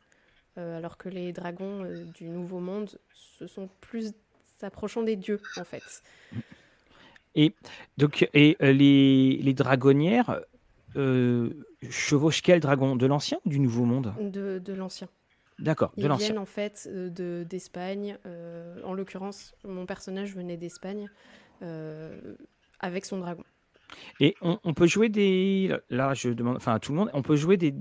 Euh, 0.58 0.78
alors 0.78 0.98
que 0.98 1.10
les 1.10 1.34
dragons 1.34 1.84
euh, 1.84 2.04
du 2.14 2.26
Nouveau 2.26 2.60
Monde, 2.60 3.00
ce 3.14 3.48
sont 3.48 3.70
plus 3.80 4.14
s'approchant 4.60 5.02
des 5.02 5.16
dieux, 5.16 5.40
en 5.58 5.64
fait. 5.64 6.04
Et 7.34 7.54
donc, 7.98 8.30
et 8.34 8.58
les, 8.60 9.38
les 9.42 9.54
dragonnières 9.54 10.42
chevauchent 11.90 12.42
quel 12.42 12.60
dragon 12.60 12.96
De 12.96 13.06
l'ancien 13.06 13.40
ou 13.46 13.50
du 13.50 13.60
nouveau 13.60 13.86
monde? 13.86 14.14
De, 14.20 14.60
de 14.60 14.74
l'ancien. 14.74 15.08
D'accord, 15.58 15.94
de 15.96 16.02
Ils 16.02 16.08
l'ancien. 16.08 16.28
viennent 16.28 16.40
en 16.40 16.46
fait 16.46 16.90
de- 16.92 17.46
d'Espagne. 17.50 18.18
en 18.86 18.94
l'occurrence, 18.94 19.56
mon 19.64 19.86
personnage 19.86 20.36
venait 20.36 20.58
d'Espagne 20.58 21.10
avec 22.80 23.06
son 23.06 23.20
dragon. 23.20 23.44
Et 24.20 24.36
on, 24.42 24.74
peut 24.74 24.88
jouer 24.88 25.10
des. 25.10 25.76
Là, 25.90 26.14
je 26.14 26.30
demande. 26.30 26.56
Enfin, 26.56 26.74
à 26.74 26.80
tout 26.80 26.92
le 26.92 26.98
monde, 26.98 27.10
on 27.14 27.22
peut 27.22 27.36
jouer 27.36 27.58
des, 27.58 27.72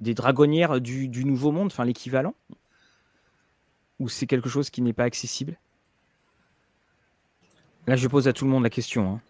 des 0.00 0.14
dragonnières 0.14 0.80
du, 0.80 1.08
du 1.08 1.24
nouveau 1.24 1.52
monde, 1.52 1.66
enfin 1.66 1.84
l'équivalent? 1.84 2.34
Ou 3.98 4.08
c'est 4.08 4.26
quelque 4.26 4.48
chose 4.48 4.70
qui 4.70 4.80
n'est 4.80 4.94
pas 4.94 5.04
accessible? 5.04 5.58
Là, 7.86 7.96
je 7.96 8.08
pose 8.08 8.28
à 8.28 8.32
tout 8.32 8.44
le 8.44 8.50
monde 8.50 8.62
la 8.62 8.70
question. 8.70 9.14
hein. 9.14 9.20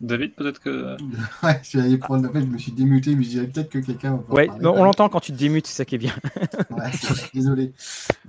David, 0.00 0.34
peut-être 0.34 0.60
que. 0.60 0.96
ouais, 1.42 1.60
j'allais 1.62 1.96
prendre 1.96 2.30
fait, 2.30 2.42
je 2.42 2.46
me 2.46 2.58
suis 2.58 2.72
démuté, 2.72 3.14
mais 3.14 3.24
je 3.24 3.30
dirais 3.30 3.46
peut-être 3.46 3.70
que 3.70 3.78
quelqu'un. 3.78 4.20
Ouais, 4.28 4.48
on 4.62 4.84
l'entend 4.84 5.08
quand 5.08 5.20
tu 5.20 5.32
te 5.32 5.38
démutes, 5.38 5.66
c'est 5.66 5.76
ça 5.76 5.84
qui 5.84 5.94
est 5.94 5.98
bien. 5.98 6.12
ouais, 6.70 6.90
désolé. 7.32 7.72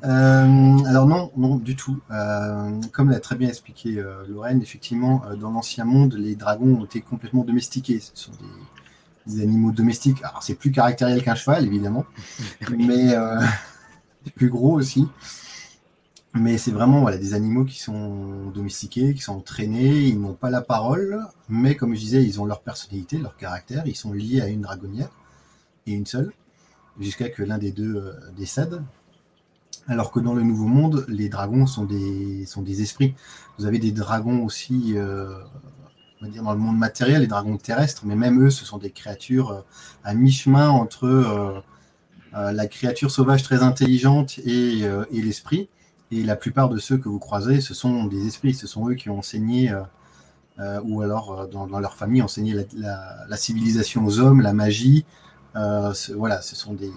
Euh, 0.05 0.77
alors, 0.85 1.07
non, 1.07 1.31
non, 1.35 1.57
du 1.57 1.75
tout. 1.75 1.99
Euh, 2.11 2.71
comme 2.93 3.09
l'a 3.09 3.19
très 3.19 3.35
bien 3.35 3.49
expliqué 3.49 3.97
euh, 3.97 4.23
Lorraine, 4.29 4.61
effectivement, 4.61 5.23
euh, 5.25 5.35
dans 5.35 5.51
l'ancien 5.51 5.83
monde, 5.83 6.15
les 6.17 6.35
dragons 6.35 6.79
ont 6.81 6.85
été 6.85 7.01
complètement 7.01 7.43
domestiqués. 7.43 7.99
Ce 7.99 8.11
sont 8.13 8.31
des, 8.31 9.35
des 9.35 9.43
animaux 9.43 9.71
domestiques. 9.71 10.23
Alors, 10.23 10.43
c'est 10.43 10.55
plus 10.55 10.71
caractériel 10.71 11.21
qu'un 11.21 11.35
cheval, 11.35 11.65
évidemment, 11.65 12.05
mais 12.69 13.13
euh, 13.13 13.41
plus 14.35 14.49
gros 14.49 14.73
aussi. 14.73 15.07
Mais 16.39 16.57
c'est 16.57 16.71
vraiment 16.71 17.09
des 17.09 17.33
animaux 17.33 17.65
qui 17.65 17.79
sont 17.79 18.51
domestiqués, 18.53 19.13
qui 19.13 19.21
sont 19.21 19.37
entraînés, 19.37 20.07
ils 20.07 20.19
n'ont 20.19 20.33
pas 20.33 20.49
la 20.49 20.61
parole, 20.61 21.25
mais 21.49 21.75
comme 21.75 21.95
je 21.95 21.99
disais, 21.99 22.23
ils 22.23 22.39
ont 22.39 22.45
leur 22.45 22.61
personnalité, 22.61 23.17
leur 23.17 23.37
caractère, 23.37 23.87
ils 23.87 23.95
sont 23.95 24.13
liés 24.13 24.41
à 24.41 24.47
une 24.47 24.61
dragonnière, 24.61 25.09
et 25.87 25.93
une 25.93 26.05
seule, 26.05 26.31
jusqu'à 26.99 27.29
que 27.29 27.41
l'un 27.43 27.57
des 27.57 27.71
deux 27.71 27.95
euh, 27.95 28.13
décède. 28.35 28.81
Alors 29.87 30.11
que 30.11 30.19
dans 30.19 30.33
le 30.33 30.43
Nouveau 30.43 30.67
Monde, 30.67 31.05
les 31.07 31.29
dragons 31.29 31.65
sont 31.65 31.85
des, 31.85 32.81
esprits. 32.81 33.15
Vous 33.57 33.65
avez 33.65 33.79
des 33.79 33.91
dragons 33.91 34.43
aussi, 34.43 34.93
euh, 34.95 35.39
on 36.21 36.25
va 36.25 36.31
dire 36.31 36.43
dans 36.43 36.53
le 36.53 36.59
monde 36.59 36.77
matériel, 36.77 37.21
les 37.21 37.27
dragons 37.27 37.57
terrestres, 37.57 38.05
mais 38.05 38.15
même 38.15 38.45
eux, 38.45 38.49
ce 38.49 38.65
sont 38.65 38.77
des 38.77 38.91
créatures 38.91 39.51
euh, 39.51 39.61
à 40.03 40.13
mi-chemin 40.13 40.69
entre 40.69 41.63
la 42.33 42.67
créature 42.67 43.09
sauvage 43.09 43.41
très 43.41 43.63
intelligente 43.63 44.37
et 44.45 44.85
l'esprit. 45.11 45.69
Et 46.11 46.23
la 46.23 46.35
plupart 46.35 46.69
de 46.69 46.77
ceux 46.77 46.97
que 46.97 47.09
vous 47.09 47.19
croisez, 47.19 47.59
ce 47.59 47.73
sont 47.73 48.05
des 48.05 48.27
esprits, 48.27 48.53
ce 48.53 48.67
sont 48.67 48.89
eux 48.89 48.93
qui 48.95 49.09
ont 49.09 49.19
enseigné, 49.19 49.71
euh, 49.71 49.81
euh, 50.59 50.79
ou 50.83 51.01
alors 51.01 51.41
euh, 51.41 51.47
dans, 51.47 51.79
leur 51.79 51.95
famille, 51.95 52.21
enseigné 52.21 52.65
la, 52.75 53.37
civilisation 53.37 54.05
aux 54.05 54.19
hommes, 54.19 54.41
la 54.41 54.53
magie. 54.53 55.05
Voilà, 55.53 56.41
ce 56.41 56.55
sont 56.55 56.73
des, 56.73 56.91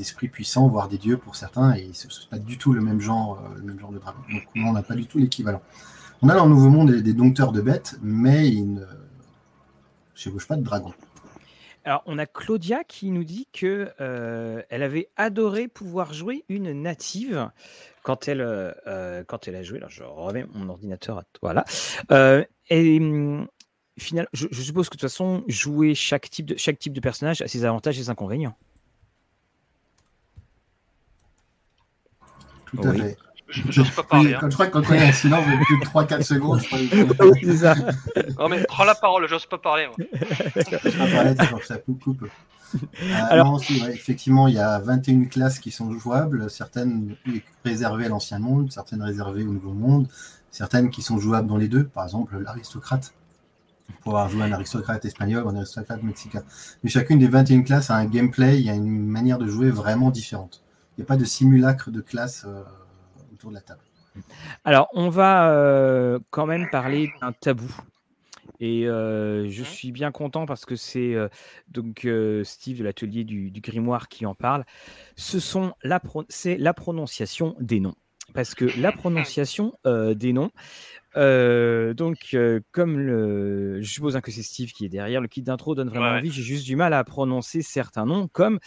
esprits 0.00 0.28
puissants, 0.28 0.68
voire 0.68 0.88
des 0.88 0.98
dieux 0.98 1.16
pour 1.16 1.34
certains, 1.34 1.72
et 1.74 1.90
ce 1.92 2.06
n'est 2.06 2.28
pas 2.30 2.38
du 2.38 2.58
tout 2.58 2.72
le 2.72 2.80
même 2.80 3.00
genre, 3.00 3.42
le 3.56 3.62
même 3.62 3.80
genre 3.80 3.90
de 3.90 3.98
dragon. 3.98 4.20
Donc 4.30 4.44
on 4.54 4.72
n'a 4.72 4.82
pas 4.82 4.94
du 4.94 5.06
tout 5.06 5.18
l'équivalent. 5.18 5.62
On 6.20 6.28
a 6.28 6.34
dans 6.34 6.44
le 6.44 6.50
Nouveau 6.50 6.68
Monde 6.68 6.92
des, 6.92 7.02
des 7.02 7.14
dompteurs 7.14 7.52
de 7.52 7.60
bêtes, 7.60 7.98
mais 8.02 8.48
ils 8.48 8.74
ne 8.74 8.84
chevauchent 10.14 10.46
pas 10.46 10.56
de 10.56 10.62
dragons. 10.62 10.92
Alors, 11.84 12.02
on 12.06 12.18
a 12.18 12.26
Claudia 12.26 12.84
qui 12.84 13.10
nous 13.10 13.24
dit 13.24 13.48
que 13.52 13.90
euh, 14.00 14.62
elle 14.68 14.82
avait 14.82 15.08
adoré 15.16 15.66
pouvoir 15.66 16.12
jouer 16.12 16.44
une 16.48 16.72
native 16.80 17.50
quand 18.04 18.28
elle, 18.28 18.40
euh, 18.40 19.24
quand 19.24 19.48
elle 19.48 19.56
a 19.56 19.62
joué. 19.62 19.78
Alors, 19.78 19.90
je 19.90 20.04
remets 20.04 20.44
mon 20.54 20.68
ordinateur 20.68 21.18
à 21.18 21.24
voilà. 21.42 21.64
Euh, 22.12 22.44
et 22.70 23.00
final, 23.98 24.28
je, 24.32 24.46
je, 24.50 24.62
suppose 24.62 24.88
que 24.88 24.96
de 24.96 25.00
toute 25.00 25.10
façon, 25.10 25.44
jouer 25.48 25.94
chaque 25.94 26.30
type 26.30 26.46
de 26.46 26.56
chaque 26.56 26.78
type 26.78 26.92
de 26.92 27.00
personnage 27.00 27.42
a 27.42 27.48
ses 27.48 27.64
avantages 27.64 27.98
et 27.98 28.04
ses 28.04 28.10
inconvénients. 28.10 28.56
Tout 32.66 32.78
oui. 32.78 33.00
à 33.00 33.04
fait. 33.04 33.18
Je, 33.52 33.82
pas 33.82 34.02
parler. 34.02 34.34
Hein. 34.34 34.38
quand 34.40 34.50
je 34.50 34.54
crois 34.54 34.66
que 34.66 34.72
quand 34.72 34.90
on 34.90 34.94
est 34.94 35.08
un 35.08 35.12
silence 35.12 35.44
de 35.46 35.64
plus 35.64 35.78
de 35.78 35.84
3-4 35.84 36.22
secondes, 36.22 36.60
je 36.60 36.66
crois 36.66 37.30
que... 37.30 37.46
c'est 37.46 37.56
ça. 37.58 37.74
Non 38.38 38.48
mais 38.48 38.64
prends 38.64 38.84
la 38.84 38.94
parole, 38.94 39.28
j'ose 39.28 39.46
pas 39.46 39.58
parler. 39.58 39.86
Moi. 39.86 39.96
je 40.14 40.98
pas 40.98 41.06
parler, 41.06 41.34
c'est 41.38 41.66
ça 41.66 41.76
coupe. 41.78 42.02
coupe. 42.02 42.24
Euh, 42.74 42.78
Alors, 43.28 43.48
non, 43.48 43.54
aussi, 43.54 43.82
ouais, 43.82 43.92
effectivement, 43.92 44.48
il 44.48 44.54
y 44.54 44.58
a 44.58 44.78
21 44.78 45.26
classes 45.26 45.58
qui 45.58 45.70
sont 45.70 45.92
jouables, 45.98 46.50
certaines 46.50 47.16
réservées 47.64 48.06
à 48.06 48.08
l'Ancien 48.08 48.38
Monde, 48.38 48.72
certaines 48.72 49.02
réservées 49.02 49.44
au 49.44 49.52
Nouveau 49.52 49.72
Monde, 49.72 50.08
certaines 50.50 50.90
qui 50.90 51.02
sont 51.02 51.18
jouables 51.18 51.48
dans 51.48 51.56
les 51.56 51.68
deux, 51.68 51.84
par 51.84 52.04
exemple 52.04 52.38
l'aristocrate, 52.38 53.12
pour 54.02 54.12
avoir 54.12 54.28
joué 54.30 54.42
un 54.42 54.52
aristocrate 54.52 55.04
espagnol 55.04 55.44
ou 55.44 55.48
un 55.48 55.56
aristocrate 55.56 56.02
mexicain. 56.02 56.42
Mais 56.82 56.90
chacune 56.90 57.18
des 57.18 57.28
21 57.28 57.62
classes 57.62 57.90
a 57.90 57.96
un 57.96 58.06
gameplay, 58.06 58.58
il 58.58 58.66
y 58.66 58.70
a 58.70 58.74
une 58.74 59.06
manière 59.06 59.38
de 59.38 59.46
jouer 59.46 59.70
vraiment 59.70 60.10
différente. 60.10 60.62
Il 60.96 61.00
n'y 61.00 61.04
a 61.04 61.06
pas 61.06 61.16
de 61.16 61.24
simulacre 61.24 61.90
de 61.90 62.00
classe 62.00 62.44
euh, 62.46 62.62
autour 63.42 63.50
de 63.50 63.56
la 63.56 63.62
table. 63.62 63.80
Alors, 64.64 64.88
on 64.92 65.08
va 65.08 65.50
euh, 65.50 66.18
quand 66.30 66.46
même 66.46 66.68
parler 66.70 67.10
d'un 67.20 67.32
tabou 67.32 67.74
et 68.60 68.86
euh, 68.86 69.48
je 69.48 69.64
suis 69.64 69.90
bien 69.90 70.12
content 70.12 70.46
parce 70.46 70.64
que 70.64 70.76
c'est 70.76 71.14
euh, 71.14 71.28
donc 71.68 72.04
euh, 72.04 72.44
Steve 72.44 72.78
de 72.78 72.84
l'atelier 72.84 73.24
du, 73.24 73.50
du, 73.50 73.60
grimoire 73.60 74.08
qui 74.08 74.24
en 74.24 74.34
parle. 74.34 74.64
Ce 75.16 75.40
sont 75.40 75.74
la 75.82 76.00
c'est 76.28 76.56
la 76.58 76.72
prononciation 76.72 77.56
des 77.58 77.80
noms. 77.80 77.96
Parce 78.34 78.54
que 78.54 78.64
la 78.80 78.92
prononciation 78.92 79.72
euh, 79.84 80.14
des 80.14 80.32
noms, 80.32 80.52
euh, 81.16 81.92
donc 81.92 82.36
comme 82.70 82.98
le, 82.98 83.82
je 83.82 83.92
suppose 83.92 84.16
hein, 84.16 84.20
que 84.20 84.30
c'est 84.30 84.42
Steve 84.42 84.72
qui 84.72 84.86
est 84.86 84.88
derrière, 84.88 85.20
le 85.20 85.28
kit 85.28 85.42
d'intro 85.42 85.74
donne 85.74 85.88
vraiment 85.88 86.12
ouais. 86.12 86.18
envie. 86.18 86.30
J'ai 86.30 86.42
juste 86.42 86.64
du 86.64 86.76
mal 86.76 86.94
à 86.94 87.04
prononcer 87.04 87.62
certains 87.62 88.06
noms 88.06 88.28
comme 88.28 88.58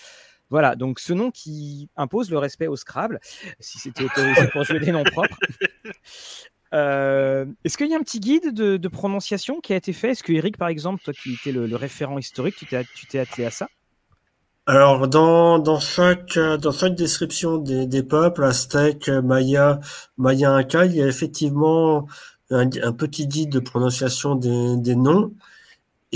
voilà, 0.50 0.76
donc 0.76 1.00
ce 1.00 1.14
nom 1.14 1.32
qui 1.32 1.90
impose 1.96 2.30
le 2.30 2.38
respect 2.38 2.68
au 2.68 2.76
Scrabble, 2.76 3.20
si 3.60 3.80
c'était 3.80 4.04
autorisé 4.04 4.48
pour 4.52 4.64
jouer 4.64 4.80
des 4.80 4.92
noms 4.92 5.04
propres. 5.04 5.38
Euh, 6.74 7.46
Est-ce 7.64 7.78
qu'il 7.78 7.90
y 7.90 7.94
a 7.94 7.98
un 7.98 8.02
petit 8.02 8.20
guide 8.20 8.54
de, 8.54 8.76
de, 8.76 8.88
prononciation 8.90 9.62
qui 9.62 9.72
a 9.72 9.78
été 9.78 9.94
fait? 9.94 10.10
Est-ce 10.10 10.24
que 10.24 10.34
Eric, 10.34 10.58
par 10.58 10.68
exemple, 10.68 11.02
toi 11.02 11.14
qui 11.14 11.34
étais 11.34 11.54
le, 11.54 11.68
le 11.68 11.76
référent 11.78 12.18
historique, 12.18 12.56
tu 12.58 12.66
t'es 13.08 13.20
attelé 13.20 13.46
à 13.46 13.52
ça? 13.52 13.70
Alors, 14.66 15.08
dans, 15.08 15.60
dans, 15.60 15.80
chaque, 15.80 16.38
dans 16.38 16.72
chaque 16.72 16.96
description 16.96 17.60
des, 17.60 17.86
des 17.88 18.04
peuples, 18.04 18.44
Aztèques, 18.44 19.08
Maya, 19.08 19.80
Maya 20.18 20.52
Inca, 20.52 20.86
il 20.86 20.96
y 20.96 21.02
a 21.02 21.08
effectivement 21.08 22.08
un, 22.50 22.68
un 22.84 22.92
petit 22.92 23.28
guide 23.28 23.52
de 23.52 23.60
prononciation 23.60 24.36
des, 24.36 24.76
des 24.78 24.96
noms 24.96 25.32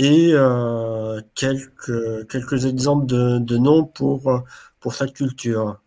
et 0.00 0.30
euh, 0.32 1.20
quelques, 1.34 2.26
quelques 2.28 2.64
exemples 2.64 3.04
de, 3.04 3.38
de 3.38 3.58
noms 3.58 3.84
pour, 3.84 4.42
pour 4.80 4.94
chaque 4.94 5.12
culture. 5.12 5.78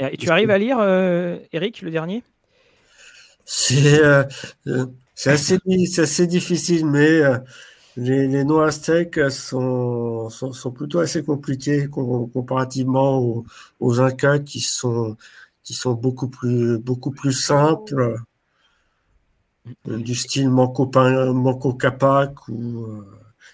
Et 0.00 0.16
tu 0.16 0.28
arrives 0.28 0.50
à 0.50 0.58
lire, 0.58 0.78
euh, 0.80 1.38
Eric, 1.52 1.82
le 1.82 1.90
dernier? 1.92 2.24
C'est 3.44 4.02
euh, 4.02 4.24
assez, 5.24 5.58
assez 5.98 6.26
difficile, 6.26 6.84
mais 6.84 7.20
euh, 7.20 7.38
les, 7.96 8.26
les 8.26 8.44
noms 8.44 8.60
aztèques 8.60 9.30
sont, 9.30 10.28
sont, 10.28 10.52
sont, 10.52 10.72
plutôt 10.72 10.98
assez 10.98 11.22
compliqués 11.22 11.88
comparativement 11.88 13.18
aux, 13.18 13.44
aux 13.78 14.00
Incas 14.00 14.40
qui 14.40 14.60
sont, 14.60 15.16
qui 15.62 15.74
sont 15.74 15.94
beaucoup 15.94 16.28
plus, 16.28 16.78
beaucoup 16.78 17.12
plus 17.12 17.32
simples, 17.32 18.00
euh, 18.00 18.16
du 19.86 20.14
style 20.14 20.50
Manco, 20.50 20.90
Manco 20.94 21.74
Capac 21.74 22.48
ou 22.48 22.84
euh, 22.84 23.06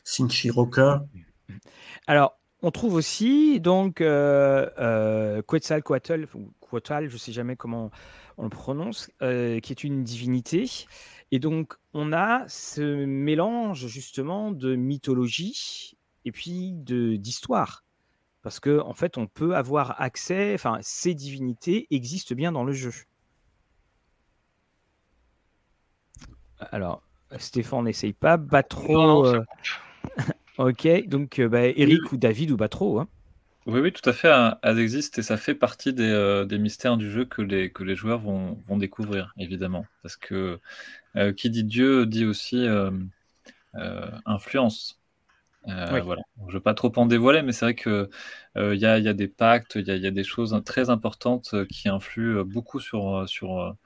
Sinchiroka. 0.04 1.04
Alors, 2.06 2.38
on 2.62 2.70
trouve 2.70 2.94
aussi 2.94 3.60
donc 3.60 4.00
euh, 4.00 4.70
euh, 4.78 5.42
Quetzalcoatl, 5.42 6.26
Quetzal, 6.60 7.08
je 7.08 7.12
ne 7.12 7.18
sais 7.18 7.30
jamais 7.30 7.56
comment 7.56 7.90
on 8.38 8.44
le 8.44 8.48
prononce, 8.48 9.10
euh, 9.20 9.60
qui 9.60 9.72
est 9.72 9.84
une 9.84 10.02
divinité. 10.02 10.70
Et 11.30 11.38
donc, 11.38 11.74
on 11.92 12.14
a 12.14 12.44
ce 12.48 13.04
mélange 13.04 13.86
justement 13.86 14.50
de 14.50 14.76
mythologie 14.76 15.96
et 16.24 16.32
puis 16.32 16.72
d'histoire. 16.72 17.84
Parce 18.40 18.60
qu'en 18.60 18.88
en 18.88 18.94
fait, 18.94 19.18
on 19.18 19.26
peut 19.26 19.54
avoir 19.54 20.00
accès, 20.00 20.54
enfin, 20.54 20.78
ces 20.80 21.14
divinités 21.14 21.86
existent 21.90 22.34
bien 22.34 22.50
dans 22.50 22.64
le 22.64 22.72
jeu. 22.72 22.92
Alors, 26.59 27.02
Stéphane 27.38 27.84
n'essaye 27.84 28.12
pas, 28.12 28.36
Batro. 28.36 29.26
Euh... 29.26 29.42
ok, 30.59 31.09
donc 31.09 31.40
bah, 31.40 31.66
Eric 31.66 32.12
ou 32.12 32.16
David 32.16 32.50
ou 32.50 32.57
Batro. 32.57 33.00
Hein. 33.00 33.09
Oui, 33.66 33.80
oui, 33.80 33.92
tout 33.92 34.09
à 34.09 34.12
fait. 34.12 34.30
Elles 34.62 34.78
existent 34.78 35.20
et 35.20 35.22
ça 35.24 35.38
fait 35.38 35.55
partie 35.55 35.94
des, 35.94 36.11
euh, 36.11 36.44
des, 36.44 36.59
mystères 36.59 36.98
du 36.98 37.11
jeu 37.11 37.24
que 37.24 37.40
les, 37.40 37.70
que 37.70 37.82
les 37.82 37.96
joueurs 37.96 38.20
vont, 38.20 38.59
vont 38.68 38.76
découvrir, 38.76 39.32
évidemment. 39.38 39.86
Parce 40.02 40.16
que 40.16 40.61
euh, 41.16 41.32
qui 41.32 41.48
dit 41.48 41.64
Dieu 41.64 42.05
dit 42.05 42.26
aussi 42.26 42.66
euh. 45.68 45.88
Oui. 45.92 46.00
Voilà. 46.00 46.22
Je 46.42 46.48
ne 46.48 46.52
veux 46.52 46.60
pas 46.60 46.74
trop 46.74 46.92
en 46.96 47.06
dévoiler, 47.06 47.42
mais 47.42 47.52
c'est 47.52 47.64
vrai 47.64 47.74
qu'il 47.74 48.08
il 48.56 48.78
y 48.78 48.86
a, 48.86 48.98
y, 48.98 49.08
a, 49.08 49.14
des 49.14 49.28
pactes, 49.28 49.76
il 49.76 49.86
y 49.86 49.90
a, 49.90 49.96
y 49.96 50.06
a, 50.06 50.10
des 50.10 50.24
choses 50.24 50.60
très 50.64 50.90
importantes 50.90 51.54
qui 51.66 51.88
influent 51.88 52.44
beaucoup 52.44 52.80
sur, 52.80 53.28
sur 53.28 53.76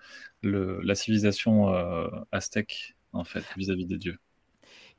le, 0.42 0.80
la 0.82 0.94
civilisation 0.94 1.68
aztèque, 2.32 2.96
en 3.12 3.24
fait, 3.24 3.44
vis-à-vis 3.56 3.84
-vis 3.84 3.88
des 3.88 3.98
dieux. 3.98 4.18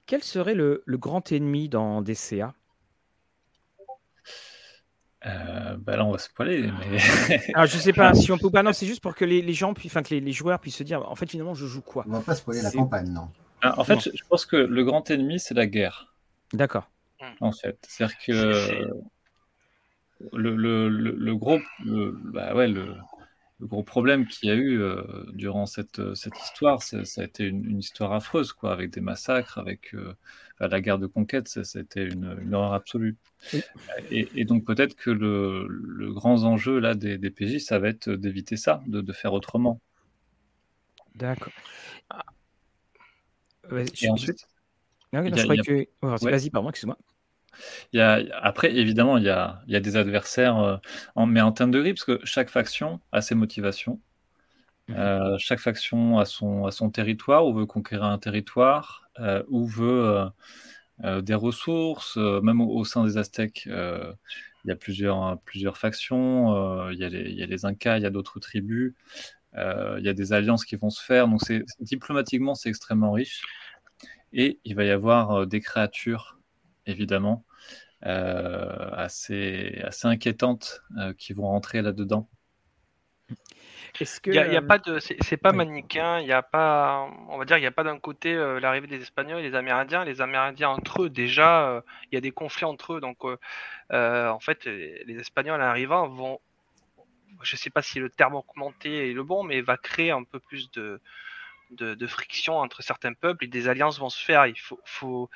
Quel 0.06 0.24
serait 0.24 0.56
le, 0.56 0.82
le 0.86 0.98
grand 0.98 1.32
ennemi 1.32 1.70
dans 1.70 2.02
DCA 2.02 2.56
euh, 5.26 5.76
bah 5.78 5.98
là, 5.98 6.06
on 6.06 6.12
va 6.12 6.18
spoiler. 6.18 6.72
Mais... 6.80 6.98
Alors, 7.54 7.66
je 7.68 7.78
sais 7.78 7.94
pas 7.94 8.14
si 8.14 8.32
on 8.32 8.38
peut 8.38 8.50
pas. 8.50 8.64
Non, 8.64 8.72
c'est 8.74 8.86
juste 8.86 9.02
pour 9.02 9.16
que 9.16 9.26
les, 9.26 9.42
les 9.42 9.54
gens 9.54 9.74
puissent, 9.74 9.92
enfin 9.92 10.04
que 10.04 10.14
les, 10.14 10.22
les, 10.22 10.32
joueurs 10.32 10.60
puissent 10.60 10.78
se 10.78 10.84
dire, 10.84 11.08
en 11.10 11.16
fait, 11.16 11.30
finalement, 11.30 11.54
je 11.54 11.66
joue 11.66 11.82
quoi? 11.82 12.06
On 12.08 12.14
va 12.14 12.22
pas 12.22 12.36
spoiler 12.36 12.62
la 12.62 12.72
campagne, 12.72 13.10
non. 13.10 13.30
Ah, 13.62 13.78
en 13.78 13.84
fait, 13.84 14.00
je, 14.00 14.12
je 14.14 14.24
pense 14.30 14.46
que 14.46 14.56
le 14.56 14.84
grand 14.86 15.10
ennemi, 15.12 15.40
c'est 15.40 15.54
la 15.54 15.68
guerre. 15.68 16.09
D'accord. 16.54 16.90
En 17.42 17.52
fait, 17.52 17.78
c'est-à-dire 17.88 18.18
que 18.18 18.32
le, 20.32 20.56
le, 20.56 20.90
le, 20.90 21.12
le, 21.12 21.36
gros, 21.36 21.60
le, 21.84 22.12
bah 22.12 22.56
ouais, 22.56 22.68
le, 22.68 22.96
gros 23.62 23.84
problème 23.84 24.26
qu'il 24.26 24.50
y 24.50 24.52
a 24.52 24.56
eu 24.56 24.82
durant 25.34 25.66
cette, 25.66 26.16
cette 26.16 26.38
histoire, 26.40 26.82
ça 26.82 27.02
a 27.18 27.24
été 27.24 27.46
une, 27.46 27.80
histoire 27.80 28.14
affreuse, 28.14 28.54
quoi, 28.54 28.72
avec 28.72 28.92
des 28.92 29.02
massacres, 29.02 29.58
avec 29.58 29.94
la 30.60 30.82
guerre 30.82 31.00
de 31.00 31.08
conquête, 31.08 31.48
c'était 31.64 32.06
une, 32.06 32.38
une, 32.42 32.54
horreur 32.54 32.74
absolue. 32.74 33.18
Et, 34.12 34.46
donc 34.46 34.66
peut-être 34.66 34.96
que 34.96 35.10
le, 35.10 35.68
le, 35.68 36.12
grand 36.14 36.44
enjeu 36.44 36.80
là 36.80 36.96
des, 36.96 37.18
des 37.18 37.30
PJ, 37.30 37.60
ça 37.60 37.80
va 37.80 37.90
être 37.90 38.10
d'éviter 38.10 38.58
ça, 38.58 38.82
de, 38.88 39.02
de, 39.02 39.14
faire 39.14 39.34
autrement. 39.34 39.80
D'accord. 41.16 41.54
Et 44.02 44.10
ensuite, 44.10 44.48
Vas-y, 46.02 46.50
pardon, 46.50 46.70
excuse-moi. 46.70 46.98
Il 47.94 47.98
y 47.98 48.02
a, 48.02 48.22
après, 48.42 48.76
évidemment, 48.76 49.18
il 49.18 49.24
y 49.24 49.30
a, 49.30 49.62
il 49.68 49.74
y 49.74 49.76
a 49.76 49.80
des 49.80 49.98
adversaires, 49.98 50.58
euh, 50.60 50.78
en, 51.16 51.26
mais 51.26 51.42
en 51.42 51.52
termes 51.52 51.72
de 51.72 51.80
grille, 51.80 51.94
parce 51.94 52.06
que 52.06 52.20
chaque 52.24 52.50
faction 52.50 53.00
a 53.12 53.22
ses 53.22 53.36
motivations. 53.36 54.00
Mhm. 54.88 54.96
Euh, 54.98 55.36
chaque 55.38 55.60
faction 55.60 56.20
a 56.20 56.26
son, 56.26 56.66
a 56.66 56.72
son 56.72 56.90
territoire, 56.90 57.46
ou 57.46 57.54
veut 57.54 57.66
conquérir 57.66 58.06
un 58.06 58.18
territoire, 58.18 59.10
euh, 59.20 59.44
ou 59.50 59.66
veut 59.68 60.30
des 61.22 61.36
ressources. 61.36 62.18
même 62.18 62.60
au, 62.62 62.84
sein 62.84 63.06
des 63.06 63.18
Aztèques, 63.18 63.66
il 63.66 64.68
y 64.68 64.72
a 64.72 64.76
plusieurs, 64.76 65.40
plusieurs 65.46 65.78
factions. 65.78 66.90
il, 66.90 66.98
y 66.98 67.06
a 67.06 67.10
les, 67.10 67.30
il 67.30 67.38
y 67.38 67.44
a 67.44 67.46
les 67.46 67.66
Incas, 67.66 67.98
il 67.98 68.04
y 68.04 68.06
a 68.06 68.10
d'autres 68.10 68.40
tribus. 68.40 68.94
il 69.56 70.02
y 70.04 70.10
a 70.10 70.14
des 70.14 70.34
alliances 70.34 70.66
qui 70.66 70.76
vont 70.76 70.90
se 70.90 71.02
faire. 71.02 71.30
Donc, 71.30 71.42
diplomatiquement, 71.80 72.54
c'est 72.54 72.68
extrêmement 72.68 73.14
riche. 73.14 73.44
Et 74.34 74.60
il 74.64 74.76
va 74.76 74.84
y 74.84 74.92
avoir 74.92 75.48
des 75.48 75.60
créatures, 75.60 76.38
évidemment, 76.86 77.46
euh, 78.06 78.92
assez, 78.94 79.82
assez 79.84 80.08
inquiétantes 80.08 80.82
euh, 80.98 81.14
qui 81.18 81.34
vont 81.34 81.48
rentrer 81.48 81.82
là-dedans. 81.82 82.30
Est-ce 84.00 84.22
que 84.22 84.30
il 84.30 84.36
y 84.36 84.56
a, 84.56 84.62
pas 84.62 84.78
de, 84.78 85.00
c'est 85.00 85.36
pas 85.36 85.52
manichéen. 85.52 86.20
Il 86.20 86.28
y 86.28 86.32
a 86.32 86.42
pas, 86.42 87.10
on 87.28 87.38
va 87.38 87.44
dire, 87.44 87.58
il 87.58 87.62
n'y 87.62 87.68
a 87.68 87.72
pas 87.72 87.84
d'un 87.84 88.00
côté 88.00 88.34
euh, 88.34 88.62
l'arrivée 88.62 88.88
des 88.88 89.02
Espagnols 89.02 89.44
et 89.44 89.50
des 89.50 89.56
Amérindiens. 89.56 90.06
Les 90.06 90.22
Amérindiens 90.22 90.70
entre 90.70 91.04
eux, 91.04 91.10
déjà, 91.10 91.84
il 92.10 92.16
y 92.16 92.18
a 92.18 92.22
des 92.22 92.32
conflits 92.32 92.64
entre 92.64 92.94
eux. 92.94 93.02
Donc, 93.02 93.26
en 93.26 94.40
fait, 94.40 94.64
les 94.64 95.20
Espagnols 95.20 95.62
arrivant 95.62 96.08
vont, 96.08 96.40
je 97.42 97.58
sais 97.58 97.70
pas 97.70 97.82
si 97.82 98.00
le 98.00 98.10
terme 98.10 98.36
augmenté 98.36 99.10
est 99.10 99.14
le 99.14 99.24
bon, 99.24 99.44
mais 99.44 99.60
va 99.60 99.76
créer 99.76 100.12
un 100.12 100.24
peu 100.24 100.40
plus 100.40 100.72
de, 100.72 101.02
de, 101.70 102.08
friction 102.08 102.58
entre 102.58 102.82
certains 102.82 103.14
peuples 103.14 103.46
et 103.46 103.48
des 103.48 103.68
alliances 103.68 104.00
vont 104.00 104.10
se 104.10 104.24
faire. 104.24 104.48
Il 104.48 104.60
faut, 104.60 104.80
faut 104.86 105.30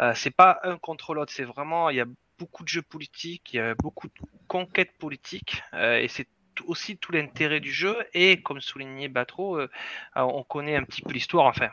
euh, 0.00 0.12
c'est 0.14 0.34
pas 0.34 0.60
un 0.62 0.78
contre 0.78 1.14
l'autre, 1.14 1.32
c'est 1.32 1.44
vraiment, 1.44 1.90
il 1.90 1.96
y 1.96 2.00
a 2.00 2.06
beaucoup 2.38 2.64
de 2.64 2.68
jeux 2.68 2.82
politiques, 2.82 3.52
il 3.52 3.56
y 3.56 3.60
a 3.60 3.74
beaucoup 3.74 4.08
de 4.08 4.14
conquêtes 4.48 4.96
politiques 4.98 5.62
euh, 5.74 5.98
et 5.98 6.08
c'est 6.08 6.28
aussi 6.66 6.98
tout 6.98 7.12
l'intérêt 7.12 7.60
du 7.60 7.72
jeu 7.72 7.96
et 8.12 8.42
comme 8.42 8.60
souligné 8.60 9.08
Batro, 9.08 9.58
euh, 9.58 9.68
on 10.16 10.42
connaît 10.42 10.76
un 10.76 10.84
petit 10.84 11.02
peu 11.02 11.12
l'histoire, 11.12 11.46
enfin 11.46 11.70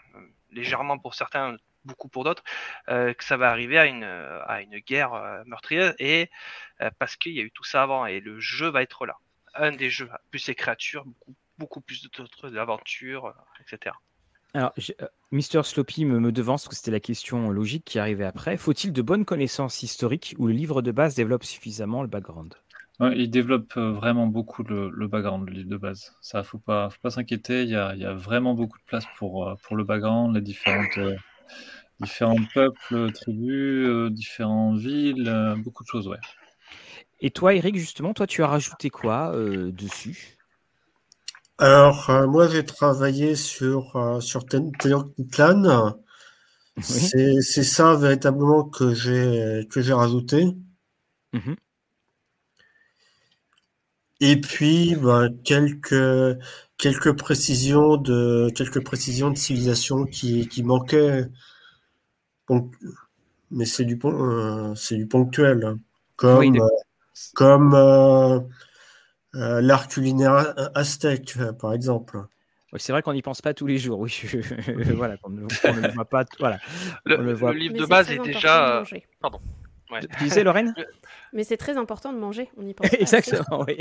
légèrement 0.52 0.98
pour 0.98 1.16
certains, 1.16 1.58
beaucoup 1.84 2.08
pour 2.08 2.24
d'autres, 2.24 2.44
que 2.88 3.24
ça 3.24 3.38
va 3.38 3.52
arriver 3.52 3.78
à 3.78 3.86
une, 3.86 4.04
à 4.04 4.62
une 4.62 4.80
guerre 4.80 5.44
meurtrière 5.46 5.94
et 6.00 6.30
parce 6.98 7.18
qu'il 7.18 7.34
y 7.34 7.40
a 7.40 7.44
eu 7.44 7.52
tout 7.52 7.64
ça 7.64 7.84
avant 7.84 8.06
et 8.06 8.20
le 8.20 8.40
jeu 8.40 8.68
va 8.68 8.82
être 8.82 9.06
là. 9.06 9.18
Un 9.54 9.72
des 9.72 9.90
jeux, 9.90 10.10
plus 10.32 10.40
ces 10.40 10.56
créatures, 10.56 11.06
beaucoup 11.06 11.36
beaucoup 11.60 11.82
plus 11.82 12.10
d'autres 12.10 12.58
aventures, 12.58 13.26
euh, 13.26 13.62
etc. 13.62 13.96
Alors, 14.56 14.74
euh, 15.02 15.08
Mister 15.32 15.62
Sloppy 15.64 16.06
me, 16.06 16.20
me 16.20 16.32
devance, 16.32 16.64
parce 16.64 16.70
que 16.70 16.76
c'était 16.78 16.92
la 16.92 17.00
question 17.00 17.52
logique 17.52 17.86
qui 17.86 18.00
arrivait 18.00 18.26
après. 18.26 18.58
Faut-il 18.58 18.92
de 18.92 19.02
bonnes 19.04 19.26
connaissances 19.26 19.84
historiques 19.84 20.36
ou 20.40 20.48
le 20.48 20.54
livre 20.54 20.82
de 20.82 20.92
base 20.92 21.14
développe 21.14 21.44
suffisamment 21.44 22.02
le 22.02 22.08
background? 22.08 22.56
Il 23.02 23.30
développe 23.30 23.78
euh, 23.78 23.94
vraiment 23.94 24.28
beaucoup 24.28 24.64
le, 24.64 25.08
background, 25.08 25.48
le 25.48 25.54
livre 25.54 25.70
de 25.70 25.78
base. 25.78 26.16
Ça, 26.20 26.44
faut 26.44 26.58
pas, 26.58 26.90
faut 26.90 27.00
pas 27.02 27.12
s'inquiéter. 27.12 27.64
Il 27.64 27.70
y 27.70 27.76
a, 27.76 27.96
y 27.96 28.06
a, 28.06 28.14
vraiment 28.14 28.56
beaucoup 28.56 28.78
de 28.78 28.84
place 28.84 29.06
pour, 29.18 29.56
pour 29.64 29.76
le 29.78 29.86
background, 29.86 30.36
les 30.36 30.42
différentes, 30.42 31.00
différents 32.02 32.44
peuples, 32.54 33.12
tribus, 33.14 34.12
différentes 34.12 34.80
villes, 34.80 35.56
beaucoup 35.64 35.84
de 35.84 35.88
choses, 35.88 36.10
ouais. 36.10 36.18
Et 37.22 37.32
toi, 37.32 37.54
Eric, 37.54 37.78
justement, 37.78 38.14
toi, 38.14 38.28
tu 38.28 38.44
as 38.44 38.48
rajouté 38.48 38.90
quoi 38.90 39.34
dessus? 39.72 40.39
Alors, 41.60 42.10
euh, 42.10 42.26
moi, 42.28 42.48
j'ai 42.48 42.66
travaillé 42.66 43.36
sur, 43.36 43.96
euh, 43.98 44.22
sur 44.22 44.46
Tenochtitlan. 44.46 45.96
C'est 46.82 47.64
ça 47.64 47.96
véritablement 47.96 48.64
que 48.64 48.94
j'ai 48.94 49.68
que 49.70 49.82
j'ai 49.82 49.92
rajouté. 49.94 50.56
Mhm. 51.34 51.56
Et 54.22 54.40
puis, 54.40 54.96
bah, 54.96 55.28
quelques, 55.44 56.40
quelques, 56.78 57.14
précisions 57.18 57.98
de, 57.98 58.50
quelques 58.56 58.84
précisions 58.84 59.30
de 59.30 59.38
civilisation 59.38 60.06
qui, 60.06 60.48
qui 60.48 60.64
manquaient. 60.64 61.26
Mais 63.52 63.66
c'est 63.66 63.86
du, 63.86 64.00
euh, 64.06 64.76
c'est 64.76 64.96
du 64.96 65.08
ponctuel. 65.08 65.64
Hein. 65.66 65.80
Comme, 66.16 66.58
comme 67.34 67.76
euh, 69.36 69.62
l'art 69.62 69.88
culinaire 69.88 70.56
aztèque, 70.74 71.36
euh, 71.38 71.54
par 71.54 71.74
exemple. 71.74 72.18
c'est 72.78 72.92
vrai 72.92 73.04
qu'on 73.04 73.14
n'y 73.14 73.22
pense 73.22 73.42
pas 73.42 73.54
tous 73.54 73.68
les 73.68 73.78
jours. 73.78 74.00
Oui, 74.00 74.22
voilà, 74.96 75.18
on 75.24 75.30
ne, 75.30 75.42
le 75.42 75.94
voit 75.94 76.06
pas. 76.06 76.26
Voilà, 76.40 76.60
le, 77.06 77.34
livre 77.54 77.78
de 77.78 77.86
base 77.86 78.10
est, 78.10 78.18
déjà. 78.20 78.84
Pardon. 79.22 79.40
Tu 80.18 80.24
disais, 80.24 80.44
Lorraine? 80.44 80.74
Mais 81.34 81.44
c'est 81.44 81.58
très 81.58 81.78
important 81.78 82.12
de 82.12 82.18
manger, 82.18 82.50
on 82.58 82.66
y 82.66 82.74
pense. 82.74 82.92
Exactement, 83.00 83.66
oui. 83.68 83.78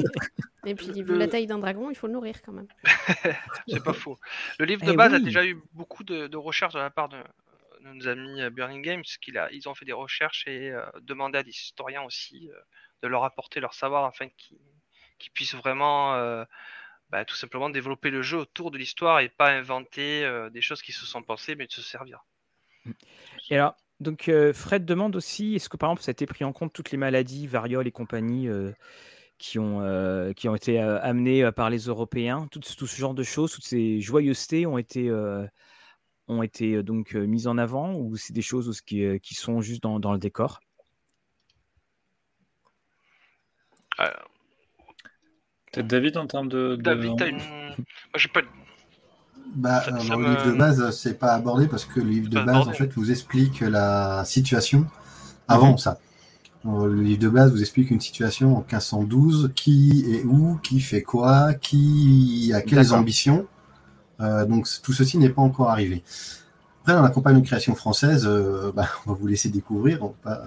Et 0.66 0.74
puis, 0.74 0.90
vu 1.02 1.16
la 1.16 1.28
taille 1.28 1.46
d'un 1.46 1.58
dragon, 1.58 1.90
il 1.90 1.96
faut 1.96 2.06
le 2.06 2.12
nourrir 2.12 2.42
quand 2.42 2.52
même. 2.52 2.68
c'est 3.68 3.82
pas 3.82 3.94
faux. 3.94 4.18
Le 4.58 4.66
livre 4.66 4.84
de 4.84 4.92
eh 4.92 4.96
base 4.96 5.14
a 5.14 5.18
déjà 5.18 5.46
eu 5.46 5.58
beaucoup 5.72 6.04
de, 6.04 6.36
recherches 6.36 6.74
de 6.74 6.78
la 6.78 6.90
part 6.90 7.08
de, 7.08 7.16
nos 7.82 8.06
amis 8.06 8.42
euh, 8.42 8.50
Burning 8.50 8.82
Games, 8.82 9.02
qu'ils 9.22 9.40
ils 9.52 9.66
ont 9.66 9.74
fait 9.74 9.86
des 9.86 9.92
recherches 9.92 10.46
et 10.46 10.74
demandé 11.00 11.38
à 11.38 11.42
des 11.42 11.52
historiens 11.52 12.02
aussi 12.02 12.50
de 13.02 13.08
leur 13.08 13.24
apporter 13.24 13.60
leur 13.60 13.72
savoir 13.72 14.04
afin 14.04 14.28
qu'ils 14.36 14.58
qui 15.18 15.30
puisse 15.30 15.54
vraiment 15.54 16.14
euh, 16.14 16.44
bah, 17.10 17.24
tout 17.24 17.36
simplement 17.36 17.70
développer 17.70 18.10
le 18.10 18.22
jeu 18.22 18.38
autour 18.38 18.70
de 18.70 18.78
l'histoire 18.78 19.20
et 19.20 19.28
pas 19.28 19.50
inventer 19.50 20.24
euh, 20.24 20.50
des 20.50 20.60
choses 20.60 20.82
qui 20.82 20.92
se 20.92 21.06
sont 21.06 21.22
pensées, 21.22 21.54
mais 21.54 21.66
de 21.66 21.72
se 21.72 21.82
servir. 21.82 22.24
Et 23.50 23.56
alors, 23.56 23.76
donc 24.00 24.28
euh, 24.28 24.52
Fred 24.52 24.84
demande 24.84 25.16
aussi, 25.16 25.54
est-ce 25.54 25.68
que 25.68 25.76
par 25.76 25.90
exemple 25.90 26.02
ça 26.02 26.10
a 26.10 26.12
été 26.12 26.26
pris 26.26 26.44
en 26.44 26.52
compte 26.52 26.72
toutes 26.72 26.90
les 26.90 26.98
maladies, 26.98 27.46
variole 27.46 27.86
et 27.86 27.92
compagnie 27.92 28.48
qui, 29.38 29.58
ont, 29.58 30.32
qui 30.34 30.48
ont 30.48 30.54
été 30.54 30.78
amenées 30.78 31.50
par 31.52 31.70
les 31.70 31.78
Européens, 31.78 32.46
tout, 32.50 32.60
tout, 32.60 32.86
ce 32.86 32.96
genre 32.96 33.14
de 33.14 33.22
choses, 33.22 33.52
toutes 33.52 33.64
ces 33.64 34.00
joyeusetés 34.00 34.66
ont 34.66 34.78
été 34.78 35.10
ont 36.30 36.42
été 36.42 36.82
donc 36.82 37.14
mises 37.14 37.46
en 37.46 37.58
avant 37.58 37.94
ou 37.94 38.16
c'est 38.16 38.34
des 38.34 38.42
choses 38.42 38.80
qui, 38.82 39.18
qui 39.20 39.34
sont 39.34 39.60
juste 39.60 39.82
dans, 39.82 39.98
dans 39.98 40.12
le 40.12 40.18
décor? 40.18 40.60
Peut-être 45.72 45.86
David 45.86 46.16
en 46.16 46.26
termes 46.26 46.48
de. 46.48 46.76
David, 46.76 47.12
t'as 47.18 47.28
une. 47.28 47.36
Moi, 47.36 48.16
j'ai 48.16 48.28
pas. 48.28 48.40
Bah, 49.54 49.82
le 49.88 49.98
livre 49.98 50.46
de 50.46 50.52
base, 50.52 50.90
c'est 50.90 51.18
pas 51.18 51.32
abordé 51.32 51.68
parce 51.68 51.86
que 51.86 52.00
le 52.00 52.08
livre 52.08 52.28
de 52.28 52.40
base, 52.40 52.68
en 52.68 52.72
fait, 52.72 52.92
vous 52.94 53.10
explique 53.10 53.60
la 53.60 54.24
situation 54.24 54.86
avant 55.48 55.72
mhm. 55.72 55.78
ça. 55.78 55.98
Euh, 56.66 56.86
le 56.86 57.02
livre 57.02 57.20
de 57.20 57.28
base 57.28 57.52
vous 57.52 57.60
explique 57.60 57.90
une 57.90 58.00
situation 58.00 58.56
en 58.56 58.60
1512, 58.60 59.52
qui 59.54 60.04
est 60.14 60.24
où, 60.24 60.58
qui 60.62 60.80
fait 60.80 61.02
quoi, 61.02 61.54
qui 61.54 62.52
a 62.54 62.60
quelles 62.60 62.92
ambitions. 62.92 63.46
Euh, 64.20 64.44
donc 64.44 64.66
tout 64.82 64.92
ceci 64.92 65.18
n'est 65.18 65.30
pas 65.30 65.42
encore 65.42 65.70
arrivé. 65.70 66.02
Après, 66.82 66.94
dans 66.94 67.02
la 67.02 67.10
campagne 67.10 67.40
de 67.40 67.46
création 67.46 67.74
française, 67.74 68.26
euh, 68.26 68.72
bah, 68.74 68.88
on 69.06 69.12
va 69.12 69.18
vous 69.18 69.26
laisser 69.26 69.48
découvrir, 69.48 70.02
on 70.02 70.14
va 70.24 70.44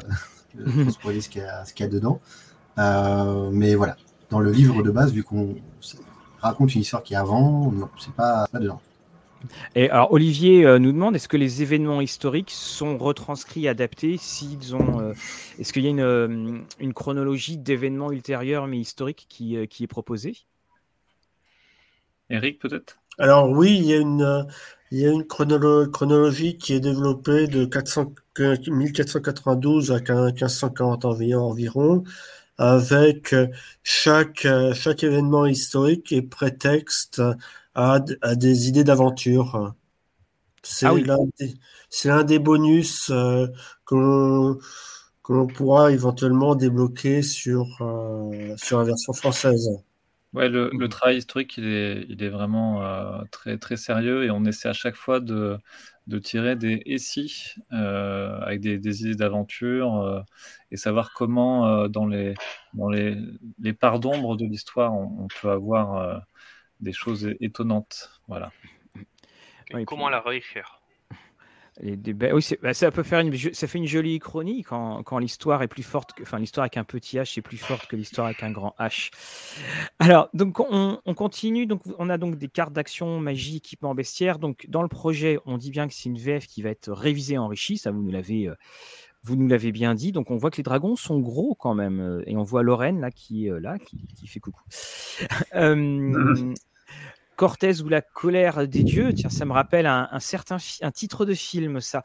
pas 0.55 0.91
spoiler 0.91 1.21
ce 1.21 1.29
qu'il 1.29 1.41
y, 1.41 1.83
a 1.83 1.87
dedans. 1.87 2.19
mais 3.51 3.75
voilà, 3.75 3.95
dans 4.31 4.39
le 4.39 4.51
livre 4.51 4.81
de 4.81 4.89
base, 4.89 5.13
vu 5.13 5.23
qu'on 5.23 5.55
raconte 6.41 6.73
une 6.73 6.81
histoire 6.81 7.03
qui 7.03 7.13
est 7.13 7.17
avant, 7.17 7.71
non, 7.71 7.89
c'est 7.99 8.13
pas, 8.13 8.47
pas 8.51 8.59
dedans. 8.59 8.81
Et 9.75 9.89
alors 9.89 10.11
Olivier 10.13 10.65
euh, 10.65 10.79
nous 10.79 10.91
demande 10.91 11.15
est-ce 11.15 11.27
que 11.27 11.37
les 11.37 11.61
événements 11.61 11.99
historiques 11.99 12.51
sont 12.51 12.97
retranscrits, 12.97 13.67
adaptés 13.67 14.17
S'ils 14.17 14.75
ont, 14.75 15.01
euh, 15.01 15.13
est-ce 15.59 15.73
qu'il 15.73 15.83
y 15.83 15.87
a 15.87 15.89
une, 15.89 15.99
euh, 15.99 16.59
une 16.79 16.93
chronologie 16.93 17.57
d'événements 17.57 18.11
ultérieurs 18.11 18.67
mais 18.67 18.77
historiques 18.77 19.25
qui, 19.29 19.67
qui 19.67 19.83
est 19.83 19.87
proposée? 19.87 20.37
Eric 22.29 22.59
peut-être? 22.59 22.97
Alors 23.17 23.49
oui, 23.49 23.77
il 23.77 23.85
y 23.85 23.93
a 23.93 23.97
une, 23.97 24.47
il 24.91 24.99
y 24.99 25.05
a 25.05 25.11
une 25.11 25.25
chronologie 25.25 26.57
qui 26.57 26.73
est 26.73 26.79
développée 26.79 27.47
de 27.47 27.65
400, 27.65 28.13
1492 28.67 29.91
à 29.91 29.99
1540 29.99 31.05
environ 31.05 32.03
avec 32.61 33.35
chaque, 33.83 34.47
chaque 34.73 35.03
événement 35.03 35.45
historique 35.47 36.11
et 36.11 36.21
prétexte 36.21 37.21
à, 37.73 37.99
à 38.21 38.35
des 38.35 38.67
idées 38.67 38.83
d'aventure. 38.83 39.73
C'est 40.63 40.85
ah 40.85 40.93
l'un 42.05 42.23
des, 42.23 42.39
bonus 42.39 43.09
euh, 43.09 43.47
que 43.85 43.95
l'on 45.29 45.47
pourra 45.47 45.91
éventuellement 45.91 46.55
débloquer 46.55 47.23
sur, 47.23 47.65
euh, 47.81 48.55
sur 48.57 48.77
la 48.77 48.85
version 48.85 49.13
française. 49.13 49.69
Ouais, 50.33 50.47
le, 50.47 50.69
le 50.77 50.85
Mhm. 50.85 50.89
travail 50.89 51.17
historique, 51.17 51.57
il 51.57 51.65
est, 51.67 52.05
il 52.07 52.23
est 52.23 52.29
vraiment 52.29 52.83
euh, 52.85 53.21
très, 53.31 53.57
très 53.57 53.75
sérieux 53.75 54.23
et 54.23 54.31
on 54.31 54.45
essaie 54.45 54.69
à 54.69 54.73
chaque 54.73 54.95
fois 54.95 55.19
de, 55.19 55.57
de 56.07 56.19
tirer 56.19 56.55
des 56.55 56.81
essais 56.85 57.25
euh, 57.73 58.39
avec 58.39 58.61
des, 58.61 58.77
des 58.77 59.01
idées 59.01 59.15
d'aventure 59.15 59.97
euh, 59.97 60.21
et 60.71 60.77
savoir 60.77 61.11
comment, 61.13 61.67
euh, 61.67 61.87
dans 61.89 62.07
les, 62.07 62.33
dans 62.73 62.89
les, 62.89 63.17
les 63.59 63.73
parts 63.73 63.99
d'ombre 63.99 64.37
de 64.37 64.45
l'histoire, 64.45 64.93
on, 64.93 65.25
on 65.25 65.27
peut 65.41 65.49
avoir 65.51 65.97
euh, 65.97 66.17
des 66.81 66.93
choses 66.93 67.29
étonnantes. 67.41 68.11
Voilà. 68.27 68.51
Et 69.69 69.81
et 69.81 69.85
comment 69.85 70.09
la 70.09 70.19
réécrire? 70.21 70.80
Débats- 71.79 72.33
oui, 72.33 72.45
bah, 72.61 72.73
ça 72.73 72.91
peut 72.91 73.01
faire 73.01 73.21
une, 73.21 73.33
ça 73.53 73.65
fait 73.65 73.77
une 73.77 73.87
jolie 73.87 74.19
chronique 74.19 74.67
quand, 74.67 75.17
l'histoire 75.19 75.63
est 75.63 75.69
plus 75.69 75.83
forte, 75.83 76.11
enfin 76.21 76.37
l'histoire 76.37 76.63
avec 76.63 76.75
un 76.75 76.83
petit 76.83 77.17
H 77.17 77.39
est 77.39 77.41
plus 77.41 77.57
forte 77.57 77.87
que 77.87 77.95
l'histoire 77.95 78.27
avec 78.27 78.43
un 78.43 78.51
grand 78.51 78.75
H. 78.77 79.09
Alors 79.99 80.29
donc 80.33 80.59
on, 80.59 80.99
on 81.05 81.13
continue, 81.13 81.67
donc 81.67 81.81
on 81.97 82.09
a 82.09 82.17
donc 82.17 82.35
des 82.35 82.49
cartes 82.49 82.73
d'action, 82.73 83.21
magie, 83.21 83.57
équipement 83.57 83.95
bestiaire. 83.95 84.37
Donc 84.37 84.65
dans 84.67 84.81
le 84.81 84.89
projet, 84.89 85.39
on 85.45 85.57
dit 85.57 85.71
bien 85.71 85.87
que 85.87 85.93
c'est 85.93 86.09
une 86.09 86.17
VF 86.17 86.45
qui 86.45 86.61
va 86.61 86.69
être 86.69 86.91
révisée, 86.91 87.37
enrichie. 87.37 87.77
Ça 87.77 87.91
vous 87.91 88.01
nous 88.01 88.11
l'avez, 88.11 88.49
euh, 88.49 88.55
vous 89.23 89.37
nous 89.37 89.47
l'avez 89.47 89.71
bien 89.71 89.95
dit. 89.95 90.11
Donc 90.11 90.29
on 90.29 90.35
voit 90.35 90.51
que 90.51 90.57
les 90.57 90.63
dragons 90.63 90.97
sont 90.97 91.19
gros 91.19 91.55
quand 91.55 91.73
même, 91.73 92.01
euh, 92.01 92.21
et 92.27 92.35
on 92.35 92.43
voit 92.43 92.63
Lorraine 92.63 92.99
là 92.99 93.11
qui 93.11 93.49
euh, 93.49 93.61
là, 93.61 93.77
qui, 93.79 94.27
fait 94.27 94.41
coucou. 94.41 94.61
Cortez 97.41 97.81
ou 97.81 97.89
la 97.89 98.01
colère 98.03 98.67
des 98.67 98.83
dieux, 98.83 99.13
tiens, 99.13 99.31
ça 99.31 99.45
me 99.45 99.51
rappelle 99.51 99.87
un, 99.87 100.07
un 100.11 100.19
certain 100.19 100.57
un 100.83 100.91
titre 100.91 101.25
de 101.25 101.33
film, 101.33 101.81
ça. 101.81 102.03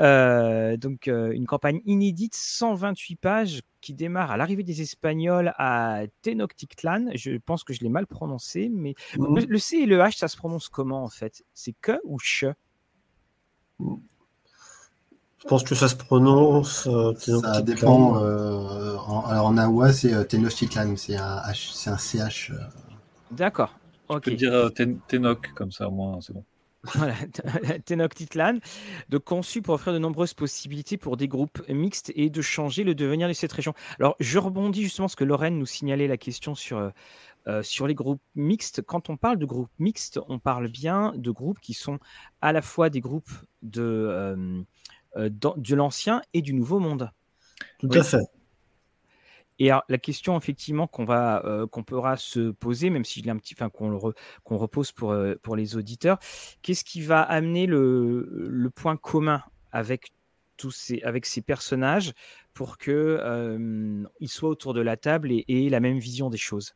Euh, 0.00 0.76
donc, 0.76 1.06
euh, 1.06 1.30
une 1.30 1.46
campagne 1.46 1.80
inédite, 1.84 2.34
128 2.34 3.14
pages, 3.14 3.60
qui 3.80 3.94
démarre 3.94 4.32
à 4.32 4.36
l'arrivée 4.36 4.64
des 4.64 4.82
Espagnols 4.82 5.52
à 5.58 6.00
Tenochtitlan. 6.22 7.10
Je 7.14 7.36
pense 7.38 7.62
que 7.62 7.72
je 7.72 7.82
l'ai 7.82 7.88
mal 7.88 8.08
prononcé, 8.08 8.68
mais 8.68 8.96
Mhm. 9.16 9.36
le, 9.36 9.44
le 9.44 9.58
C 9.60 9.76
et 9.76 9.86
le 9.86 9.98
H, 10.00 10.16
ça 10.18 10.26
se 10.26 10.36
prononce 10.36 10.68
comment 10.68 11.04
en 11.04 11.08
fait? 11.08 11.44
C'est 11.54 11.74
que 11.80 12.00
ou 12.02 12.18
che? 12.18 12.46
Je 15.38 15.46
pense 15.48 15.62
que 15.62 15.76
ça 15.76 15.86
se 15.86 15.94
prononce. 15.94 16.88
euh, 16.88 17.12
Ça 17.16 17.62
dépend. 17.62 18.20
euh, 18.20 18.96
en- 19.06 19.24
alors 19.26 19.46
en 19.46 19.56
Awa, 19.56 19.92
c'est 19.92 20.12
euh, 20.12 20.24
Tenochtitlan, 20.24 20.96
c'est 20.96 21.14
un, 21.14 21.36
H, 21.48 21.88
un 21.88 21.96
CH. 21.96 22.50
euh. 22.50 22.56
D'accord. 23.30 23.78
Tu 24.08 24.14
Ok. 24.16 24.24
peux 24.24 24.32
dire 24.32 24.52
euh, 24.52 24.68
Tenok, 24.70 25.52
comme 25.54 25.72
ça 25.72 25.88
au 25.88 25.90
moins, 25.90 26.20
c'est 26.20 26.32
bon. 26.32 26.44
Voilà, 26.94 27.14
Tenochtitlan, 27.86 28.58
de 29.08 29.18
conçu 29.18 29.62
pour 29.62 29.74
offrir 29.74 29.92
de 29.94 29.98
nombreuses 29.98 30.34
possibilités 30.34 30.98
pour 30.98 31.16
des 31.16 31.28
groupes 31.28 31.62
mixtes 31.68 32.12
et 32.14 32.28
de 32.28 32.42
changer 32.42 32.84
le 32.84 32.94
devenir 32.94 33.26
de 33.28 33.32
cette 33.32 33.52
région. 33.52 33.72
Alors, 33.98 34.16
je 34.20 34.38
rebondis 34.38 34.82
justement 34.82 35.08
ce 35.08 35.16
que 35.16 35.24
Lorraine 35.24 35.58
nous 35.58 35.66
signalait 35.66 36.06
la 36.08 36.18
question 36.18 36.54
sur, 36.54 36.76
euh, 36.78 36.90
euh, 37.48 37.62
sur 37.62 37.86
les 37.86 37.94
groupes 37.94 38.20
mixtes. 38.34 38.82
Quand 38.82 39.08
on 39.08 39.16
parle 39.16 39.38
de 39.38 39.46
groupes 39.46 39.70
mixtes, 39.78 40.20
on 40.28 40.38
parle 40.38 40.68
bien 40.68 41.12
de 41.16 41.30
groupes 41.30 41.60
qui 41.60 41.72
sont 41.74 41.98
à 42.42 42.52
la 42.52 42.60
fois 42.60 42.90
des 42.90 43.00
groupes 43.00 43.32
de, 43.62 43.82
euh, 45.16 45.30
l'ancien 45.70 46.20
et 46.34 46.42
du 46.42 46.52
nouveau 46.52 46.80
monde. 46.80 47.10
Tout 47.78 47.88
Oui. 47.88 47.98
à 47.98 48.02
fait. 48.02 48.18
Et 49.58 49.70
la 49.88 49.98
question 49.98 50.36
effectivement 50.36 50.86
qu'on 50.86 51.04
va 51.04 51.44
euh, 51.44 51.66
qu'on 51.66 51.84
pourra 51.84 52.16
se 52.16 52.50
poser, 52.50 52.90
même 52.90 53.04
si 53.04 53.20
je 53.20 53.24
l'ai 53.24 53.30
un 53.30 53.36
petit, 53.36 53.54
enfin 53.56 53.68
qu'on 53.70 54.12
qu'on 54.42 54.56
repose 54.56 54.90
pour 54.90 55.12
euh, 55.12 55.34
pour 55.42 55.54
les 55.54 55.76
auditeurs, 55.76 56.18
qu'est-ce 56.62 56.84
qui 56.84 57.00
va 57.00 57.22
amener 57.22 57.66
le, 57.66 58.48
le 58.50 58.70
point 58.70 58.96
commun 58.96 59.42
avec 59.70 60.10
tous 60.56 60.72
ces 60.72 61.00
avec 61.02 61.24
ces 61.24 61.40
personnages 61.40 62.12
pour 62.52 62.78
que 62.78 63.18
euh, 63.20 64.02
ils 64.18 64.28
soient 64.28 64.48
autour 64.48 64.74
de 64.74 64.80
la 64.80 64.96
table 64.96 65.30
et 65.30 65.44
aient 65.48 65.70
la 65.70 65.80
même 65.80 65.98
vision 65.98 66.30
des 66.30 66.38
choses? 66.38 66.74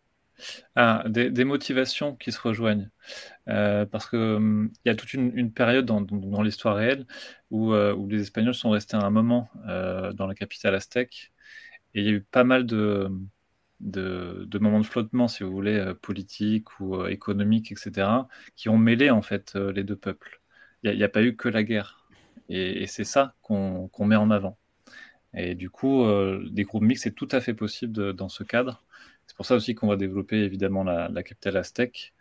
Ah, 0.77 1.03
des, 1.09 1.45
motivations 1.45 2.15
qui 2.15 2.31
se 2.31 2.41
rejoignent. 2.41 2.91
Euh, 3.49 3.87
parce 3.87 4.07
que 4.07 4.37
hum, 4.37 4.71
y 4.85 4.89
a 4.89 4.95
toute 4.95 5.13
une, 5.15 5.53
période 5.53 5.85
dans, 5.85 6.01
dans- 6.01 6.43
l'histoire 6.43 6.77
réelle 6.77 7.07
où, 7.51 7.75
où 7.75 8.09
les 8.09 8.21
Espagnols 8.21 8.55
sont 8.55 8.71
restés 8.71 8.97
un 8.97 9.11
moment 9.11 9.51
dans 9.67 10.29
la 10.29 10.35
capitale 10.37 10.77
aztèque 10.77 11.33
et 11.95 12.01
il 12.01 12.07
y 12.07 12.09
a 12.09 12.13
eu 12.13 12.21
pas 12.23 12.45
mal 12.45 12.67
de, 12.67 13.11
de, 13.81 14.45
de 14.47 14.59
moments 14.59 14.81
de 14.81 14.87
flottement, 14.87 15.29
si 15.29 15.43
vous 15.45 15.53
voulez, 15.53 15.77
euh, 15.79 15.95
politiques 15.95 16.81
ou 16.81 16.97
euh, 16.97 17.09
économiques, 17.09 17.73
etc., 17.73 18.29
qui 18.57 18.69
ont 18.69 18.79
mêlé 18.79 19.11
en 19.11 19.23
fait 19.23 19.55
euh, 19.57 19.73
les 19.73 19.85
deux 19.85 19.97
peuples. 19.97 20.41
Il 20.83 20.97
n'y 20.97 21.05
a, 21.05 21.09
pas 21.09 21.23
eu 21.23 21.37
que 21.37 21.49
la 21.49 21.63
guerre. 21.65 22.09
Et, 22.49 22.83
et 22.83 22.87
c'est 22.87 23.05
ça 23.05 23.35
qu'on 23.43 23.91
met 24.01 24.17
en 24.17 24.31
avant. 24.31 24.59
Et 25.35 25.55
du 25.55 25.71
coup, 25.71 26.05
des 26.51 26.65
groupes 26.65 26.85
mixtes, 26.85 27.05
c'est 27.05 27.15
tout 27.15 27.29
à 27.33 27.41
fait 27.41 27.55
possible 27.55 28.15
dans 28.15 28.29
ce 28.29 28.45
cadre. 28.45 28.85
C'est 29.27 29.37
pour 29.37 29.47
ça 29.47 29.57
aussi 29.57 29.75
qu'on 29.75 29.89
va 29.89 29.97
développer 29.97 30.39
évidemment 30.39 30.85
la, 30.85 31.09
la 31.09 31.23
capitale 31.23 31.57
aztèque. 31.57 32.15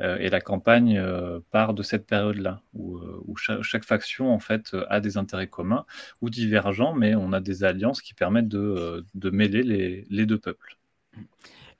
Euh, 0.00 0.16
et 0.18 0.30
la 0.30 0.40
campagne 0.40 0.98
euh, 0.98 1.40
part 1.50 1.74
de 1.74 1.82
cette 1.82 2.06
période-là, 2.06 2.62
où, 2.72 2.96
euh, 2.96 3.22
où 3.26 3.36
chaque, 3.36 3.84
faction 3.84 4.32
en 4.32 4.40
fait 4.40 4.74
a 4.88 5.00
des 5.00 5.18
intérêts 5.18 5.48
communs 5.48 5.84
ou 6.22 6.30
divergents, 6.30 6.94
mais 6.94 7.14
on 7.14 7.32
a 7.32 7.40
des 7.40 7.62
alliances 7.62 8.00
qui 8.00 8.14
permettent 8.14 8.48
de, 8.48 9.04
de 9.14 9.30
mêler 9.30 9.62
les, 9.62 10.06
les 10.08 10.26
deux 10.26 10.38
peuples. 10.38 10.78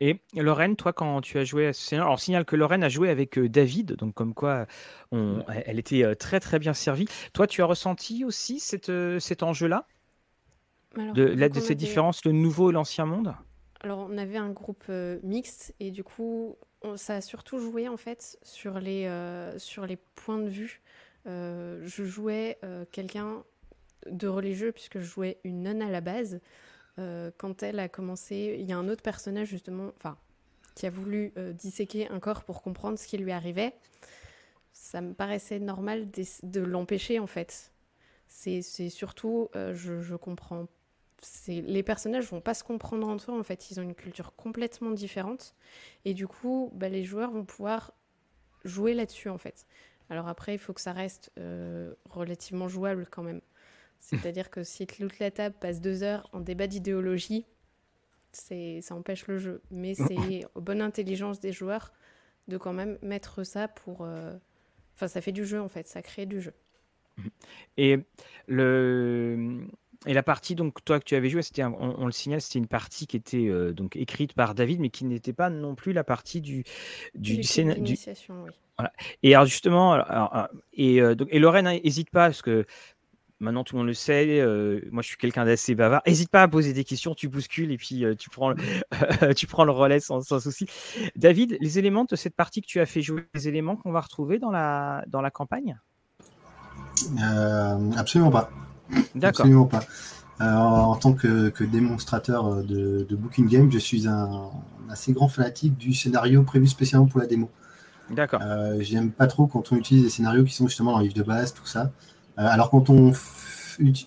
Et 0.00 0.20
Lorraine, 0.34 0.76
toi, 0.76 0.92
quand 0.92 1.20
tu 1.20 1.38
as 1.38 1.44
joué 1.44 1.68
à 1.68 1.72
ce 1.72 1.80
scénario, 1.80 2.06
alors 2.06 2.14
on 2.14 2.18
signale 2.18 2.44
que 2.44 2.54
Lorraine 2.54 2.84
a 2.84 2.88
joué 2.88 3.08
avec 3.08 3.38
David, 3.38 3.94
donc 3.96 4.14
comme 4.14 4.34
quoi 4.34 4.66
on, 5.10 5.42
elle 5.64 5.78
était 5.78 6.14
très 6.16 6.38
très 6.38 6.58
bien 6.58 6.74
servie. 6.74 7.06
Toi, 7.32 7.46
tu 7.46 7.62
as 7.62 7.66
ressenti 7.66 8.24
aussi 8.24 8.60
cette, 8.60 8.92
cet 9.20 9.42
enjeu-là? 9.42 9.86
De, 11.14 11.24
la- 11.24 11.48
de 11.48 11.54
qu'on 11.54 11.60
cette 11.60 11.70
avait- 11.70 11.74
différence, 11.76 12.24
le 12.24 12.32
nouveau 12.32 12.70
et 12.70 12.72
l'ancien 12.74 13.06
monde? 13.06 13.34
Alors, 13.80 14.06
on 14.10 14.18
avait 14.18 14.36
un 14.36 14.50
groupe 14.50 14.84
euh, 14.90 15.18
mixte 15.22 15.74
et 15.80 15.90
du 15.90 16.04
coup, 16.04 16.56
ça 16.96 17.16
a 17.16 17.20
surtout 17.20 17.58
joué 17.58 17.88
en 17.88 17.96
fait 17.96 18.38
sur 18.42 18.78
les, 18.78 19.06
euh, 19.06 19.58
sur 19.58 19.86
les 19.86 19.96
points 19.96 20.38
de 20.38 20.48
vue. 20.48 20.80
Euh, 21.26 21.80
je 21.84 22.04
jouais 22.04 22.58
euh, 22.64 22.84
quelqu'un 22.90 23.44
de 24.10 24.26
religieux 24.28 24.72
puisque 24.72 24.98
je 24.98 25.04
jouais 25.04 25.38
une 25.44 25.62
nonne 25.62 25.82
à 25.82 25.90
la 25.90 26.00
base. 26.00 26.40
Quand 27.38 27.62
elle 27.62 27.80
a 27.80 27.88
commencé, 27.88 28.56
il 28.60 28.68
y 28.68 28.72
a 28.72 28.76
un 28.76 28.86
autre 28.88 29.02
personnage 29.02 29.48
justement, 29.48 29.92
enfin, 29.96 30.16
qui 30.76 30.86
a 30.86 30.90
voulu 30.90 31.32
disséquer 31.54 32.06
un 32.08 32.20
corps 32.20 32.44
pour 32.44 32.62
comprendre 32.62 32.98
ce 32.98 33.08
qui 33.08 33.16
lui 33.16 33.32
arrivait. 33.32 33.74
Ça 34.72 35.00
me 35.00 35.14
paraissait 35.14 35.58
normal 35.58 36.10
de 36.10 36.60
l'empêcher 36.60 37.18
en 37.18 37.26
fait. 37.26 37.72
C'est 38.28 38.60
surtout, 38.90 39.48
je, 39.54 40.00
je 40.00 40.14
comprends 40.14 40.68
les 41.46 41.82
personnages 41.82 42.26
vont 42.26 42.40
pas 42.40 42.54
se 42.54 42.64
comprendre 42.64 43.06
entre 43.08 43.30
eux 43.30 43.38
en 43.38 43.42
fait. 43.42 43.70
Ils 43.70 43.80
ont 43.80 43.82
une 43.82 43.94
culture 43.94 44.34
complètement 44.34 44.90
différente. 44.90 45.54
Et 46.04 46.14
du 46.14 46.26
coup 46.26 46.70
bah, 46.74 46.88
les 46.88 47.04
joueurs 47.04 47.30
vont 47.30 47.44
pouvoir 47.44 47.92
jouer 48.64 48.94
là-dessus 48.94 49.28
en 49.28 49.38
fait. 49.38 49.66
Alors 50.10 50.28
après 50.28 50.54
il 50.54 50.58
faut 50.58 50.72
que 50.72 50.80
ça 50.80 50.92
reste 50.92 51.30
euh, 51.38 51.94
relativement 52.10 52.68
jouable 52.68 53.06
quand 53.10 53.22
même. 53.22 53.40
C'est-à-dire 54.00 54.50
que 54.50 54.64
si 54.64 54.86
toute 54.86 55.18
la 55.20 55.30
table 55.30 55.54
passe 55.60 55.80
deux 55.80 56.02
heures 56.02 56.28
en 56.32 56.40
débat 56.40 56.66
d'idéologie 56.66 57.46
ça 58.32 58.94
empêche 58.94 59.26
le 59.26 59.38
jeu. 59.38 59.62
Mais 59.70 59.94
c'est 59.94 60.44
aux 60.54 60.60
bonne 60.60 60.80
intelligence 60.80 61.40
des 61.40 61.52
joueurs 61.52 61.92
de 62.48 62.56
quand 62.56 62.72
même 62.72 62.98
mettre 63.02 63.44
ça 63.44 63.68
pour 63.68 64.02
euh, 64.02 64.34
enfin 64.94 65.06
ça 65.06 65.20
fait 65.20 65.32
du 65.32 65.44
jeu 65.44 65.60
en 65.60 65.68
fait. 65.68 65.86
Ça 65.86 66.02
crée 66.02 66.26
du 66.26 66.40
jeu. 66.40 66.54
Et, 67.76 67.98
le... 68.46 69.66
et 70.06 70.14
la 70.14 70.22
partie 70.22 70.54
donc 70.54 70.84
toi 70.84 70.98
que 70.98 71.04
tu 71.04 71.14
avais 71.14 71.28
joué, 71.30 71.42
c'était 71.42 71.62
un- 71.62 71.72
on, 71.78 71.94
on 71.98 72.06
le 72.06 72.12
signale, 72.12 72.40
c'était 72.40 72.58
une 72.58 72.66
partie 72.66 73.06
qui 73.06 73.16
était 73.16 73.46
euh, 73.48 73.72
donc 73.72 73.96
écrite 73.96 74.32
par 74.34 74.54
David, 74.54 74.80
mais 74.80 74.90
qui 74.90 75.04
n'était 75.04 75.32
pas 75.32 75.48
non 75.50 75.74
plus 75.74 75.92
la 75.92 76.04
partie 76.04 76.40
du 76.40 76.64
du, 77.14 77.36
Du. 77.80 77.96
Et 79.22 79.34
alors 79.34 79.46
justement, 79.46 79.92
alors- 79.92 80.10
alors, 80.10 80.48
et, 80.72 81.00
euh, 81.00 81.14
donc, 81.14 81.28
et 81.30 81.38
Lorraine, 81.38 81.66
n'hésite 81.84 82.10
pas 82.10 82.26
parce 82.26 82.42
que 82.42 82.64
maintenant 83.38 83.62
tout 83.64 83.74
le 83.76 83.80
monde 83.80 83.88
le 83.88 83.94
sait. 83.94 84.40
euh, 84.40 84.80
moi, 84.90 85.02
je 85.02 85.08
suis 85.08 85.16
quelqu'un 85.16 85.44
d'assez 85.44 85.74
bavard. 85.74 86.02
N'hésite 86.06 86.30
pas 86.30 86.42
à 86.42 86.48
poser 86.48 86.72
des 86.72 86.84
questions, 86.84 87.14
tu 87.14 87.28
bouscules 87.28 87.70
et 87.70 87.76
puis 87.76 88.04
euh, 88.04 88.14
tu 88.16 88.28
prends 88.30 88.50
le, 88.50 88.56
tu 89.34 89.46
prends 89.46 89.64
le 89.64 89.72
relais 89.72 90.00
sans, 90.00 90.20
sans 90.22 90.40
souci. 90.40 90.66
David, 91.16 91.58
les 91.60 91.78
éléments 91.78 92.04
de 92.04 92.16
cette 92.16 92.34
partie 92.34 92.60
que 92.60 92.66
tu 92.66 92.80
as 92.80 92.86
fait 92.86 93.02
jouer, 93.02 93.24
les 93.34 93.46
éléments 93.46 93.76
qu'on 93.76 93.92
va 93.92 94.00
retrouver 94.00 94.38
dans 94.40 94.50
la 94.50 95.04
dans 95.06 95.20
la 95.20 95.30
campagne? 95.30 95.78
Euh, 97.20 97.90
absolument 97.96 98.30
pas. 98.30 98.50
D'accord. 99.14 99.46
Absolument 99.46 99.66
pas. 99.66 99.84
Euh, 100.40 100.54
en 100.54 100.96
tant 100.96 101.12
que, 101.12 101.50
que 101.50 101.62
démonstrateur 101.64 102.64
de, 102.64 103.06
de 103.08 103.16
Booking 103.16 103.48
Game, 103.48 103.70
je 103.70 103.78
suis 103.78 104.08
un, 104.08 104.24
un 104.24 104.90
assez 104.90 105.12
grand 105.12 105.28
fanatique 105.28 105.76
du 105.76 105.94
scénario 105.94 106.42
prévu 106.42 106.66
spécialement 106.66 107.06
pour 107.06 107.20
la 107.20 107.26
démo. 107.26 107.50
D'accord. 108.10 108.40
Euh, 108.42 108.78
J'aime 108.80 109.10
pas 109.10 109.26
trop 109.26 109.46
quand 109.46 109.72
on 109.72 109.76
utilise 109.76 110.02
des 110.02 110.10
scénarios 110.10 110.44
qui 110.44 110.54
sont 110.54 110.66
justement 110.66 110.92
dans 110.92 110.98
le 110.98 111.04
livre 111.04 111.14
de 111.14 111.22
base, 111.22 111.54
tout 111.54 111.66
ça. 111.66 111.92
Euh, 112.38 112.46
alors 112.46 112.70
quand 112.70 112.90
on, 112.90 113.12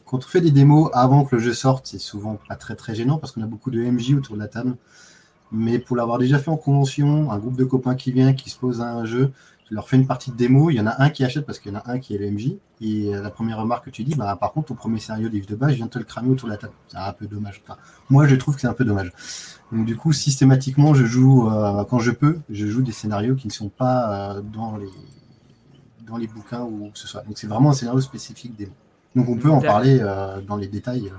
quand 0.05 0.17
on 0.17 0.27
fait 0.27 0.41
des 0.41 0.51
démos 0.51 0.89
avant 0.93 1.25
que 1.25 1.35
le 1.35 1.41
jeu 1.41 1.53
sorte, 1.53 1.87
c'est 1.87 1.99
souvent 1.99 2.37
pas 2.47 2.55
très 2.55 2.75
très 2.75 2.95
gênant 2.95 3.17
parce 3.17 3.31
qu'on 3.31 3.41
a 3.41 3.47
beaucoup 3.47 3.71
de 3.71 3.79
MJ 3.79 4.13
autour 4.15 4.35
de 4.35 4.41
la 4.41 4.47
table. 4.47 4.75
Mais 5.51 5.79
pour 5.79 5.95
l'avoir 5.95 6.17
déjà 6.17 6.39
fait 6.39 6.49
en 6.49 6.57
convention, 6.57 7.31
un 7.31 7.37
groupe 7.37 7.55
de 7.55 7.63
copains 7.63 7.95
qui 7.95 8.11
vient, 8.11 8.33
qui 8.33 8.49
se 8.49 8.57
pose 8.57 8.81
à 8.81 8.91
un 8.91 9.05
jeu, 9.05 9.31
je 9.69 9.73
leur 9.73 9.89
fais 9.89 9.97
une 9.97 10.05
partie 10.05 10.31
de 10.31 10.35
démo, 10.35 10.69
il 10.69 10.75
y 10.75 10.79
en 10.79 10.85
a 10.85 11.01
un 11.01 11.09
qui 11.09 11.23
achète 11.23 11.45
parce 11.45 11.57
qu'il 11.57 11.71
y 11.71 11.75
en 11.75 11.79
a 11.79 11.91
un 11.91 11.99
qui 11.99 12.13
est 12.13 12.19
le 12.19 12.29
MJ. 12.29 12.53
Et 12.81 13.11
la 13.11 13.31
première 13.31 13.57
remarque 13.57 13.85
que 13.85 13.89
tu 13.89 14.03
dis, 14.03 14.13
bah, 14.13 14.37
par 14.39 14.51
contre, 14.51 14.67
ton 14.67 14.75
premier 14.75 14.99
scénario 14.99 15.27
livre 15.27 15.47
de 15.47 15.55
base, 15.55 15.71
je 15.71 15.75
viens 15.77 15.87
de 15.87 15.91
te 15.91 15.97
le 15.97 16.05
cramer 16.05 16.29
autour 16.29 16.49
de 16.49 16.53
la 16.53 16.57
table. 16.57 16.73
C'est 16.87 16.97
un 16.97 17.13
peu 17.13 17.25
dommage. 17.25 17.63
moi, 18.09 18.27
je 18.27 18.35
trouve 18.35 18.55
que 18.55 18.61
c'est 18.61 18.67
un 18.67 18.73
peu 18.73 18.85
dommage. 18.85 19.11
Donc, 19.71 19.85
du 19.85 19.95
coup, 19.95 20.13
systématiquement, 20.13 20.93
je 20.93 21.05
joue, 21.05 21.49
quand 21.89 21.99
je 21.99 22.11
peux, 22.11 22.39
je 22.49 22.67
joue 22.67 22.83
des 22.83 22.91
scénarios 22.91 23.35
qui 23.35 23.47
ne 23.47 23.53
sont 23.53 23.69
pas 23.69 24.39
dans, 24.53 24.77
les, 24.77 24.91
dans 26.05 26.17
les 26.17 26.27
bouquins 26.27 26.61
ou 26.61 26.91
que 26.93 26.99
ce 26.99 27.07
soit. 27.07 27.21
Donc, 27.21 27.37
c'est 27.37 27.47
vraiment 27.47 27.71
un 27.71 27.73
scénario 27.73 28.01
spécifique 28.01 28.55
démo. 28.55 28.73
Donc, 29.15 29.29
on 29.29 29.37
peut 29.37 29.49
en 29.49 29.61
parler 29.61 29.99
dans 30.47 30.57
les 30.57 30.67
détails. 30.67 31.11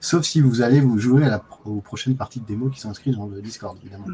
Sauf 0.00 0.24
si 0.24 0.40
vous 0.40 0.62
allez 0.62 0.80
vous 0.80 0.98
jouer 0.98 1.24
à 1.24 1.28
la, 1.28 1.42
aux 1.64 1.80
prochaines 1.80 2.16
parties 2.16 2.40
de 2.40 2.46
démo 2.46 2.68
qui 2.70 2.80
sont 2.80 2.90
inscrites 2.90 3.14
dans 3.14 3.28
le 3.28 3.40
Discord, 3.40 3.78
évidemment. 3.80 4.06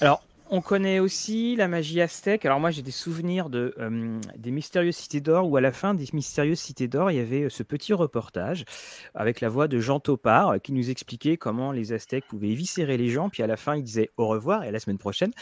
Alors, 0.00 0.22
on 0.50 0.60
connaît 0.60 0.98
aussi 0.98 1.54
la 1.54 1.68
magie 1.68 2.00
aztèque. 2.00 2.44
Alors 2.44 2.58
moi, 2.58 2.70
j'ai 2.70 2.82
des 2.82 2.90
souvenirs 2.90 3.50
de 3.50 3.72
euh, 3.78 4.20
des 4.36 4.50
mystérieuses 4.50 4.96
cités 4.96 5.20
d'or 5.20 5.48
où 5.48 5.56
à 5.56 5.60
la 5.60 5.70
fin 5.70 5.94
des 5.94 6.06
mystérieuses 6.12 6.58
cités 6.58 6.88
d'or, 6.88 7.10
il 7.12 7.18
y 7.18 7.20
avait 7.20 7.42
euh, 7.42 7.48
ce 7.48 7.62
petit 7.62 7.92
reportage 7.92 8.64
avec 9.14 9.40
la 9.40 9.48
voix 9.48 9.68
de 9.68 9.78
Jean 9.78 10.00
Topard 10.00 10.50
euh, 10.50 10.58
qui 10.58 10.72
nous 10.72 10.90
expliquait 10.90 11.36
comment 11.36 11.70
les 11.70 11.92
Aztèques 11.92 12.26
pouvaient 12.26 12.48
éviscérer 12.48 12.96
les 12.96 13.08
gens. 13.10 13.30
Puis 13.30 13.44
à 13.44 13.46
la 13.46 13.56
fin, 13.56 13.76
il 13.76 13.84
disait 13.84 14.10
au 14.16 14.26
revoir 14.26 14.64
et 14.64 14.68
à 14.68 14.70
la 14.72 14.80
semaine 14.80 14.98
prochaine. 14.98 15.32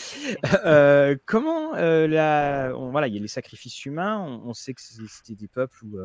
comment 1.27 1.73
la, 1.73 2.73
voilà, 2.73 3.09
il 3.09 3.15
y 3.15 3.19
a 3.19 3.21
les 3.21 3.29
sacrifices 3.29 3.87
humains. 3.87 4.19
On, 4.45 4.53
sait 4.53 4.75
que 4.75 4.81
c'était 4.83 5.35
des 5.35 5.49
peuples 5.49 5.85
où 5.85 5.99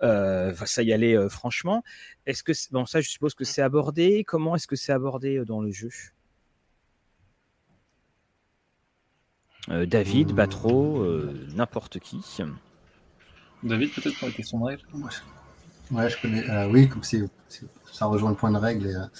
ça 0.00 0.82
y 0.82 0.92
allait 0.92 1.28
franchement. 1.28 1.82
Est-ce 2.26 2.42
que 2.42 2.52
bon 2.70 2.86
ça, 2.86 3.00
je 3.02 3.08
suppose 3.10 3.34
que 3.34 3.44
c'est 3.44 3.62
abordé. 3.62 4.24
Comment 4.24 4.56
est-ce 4.56 4.66
que 4.66 4.76
c'est 4.76 4.92
abordé 4.92 5.44
dans 5.44 5.60
le 5.60 5.70
jeu? 5.70 5.90
Euh, 9.70 9.86
David, 9.86 10.32
Batro, 10.32 11.00
euh, 11.00 11.46
n'importe 11.54 11.98
qui. 11.98 12.20
David, 13.62 13.92
peut-être 13.92 14.18
pour 14.18 14.28
la 14.28 14.34
question 14.34 14.58
de 14.58 14.64
règle 14.64 14.82
Ouais, 15.90 16.08
je 16.08 16.20
connais. 16.20 16.48
Euh, 16.48 16.68
oui, 16.70 16.88
comme 16.88 17.02
c'est, 17.02 17.22
ça 17.92 18.06
rejoint 18.06 18.30
le 18.30 18.36
point 18.36 18.50
de 18.50 18.58
règle. 18.58 19.10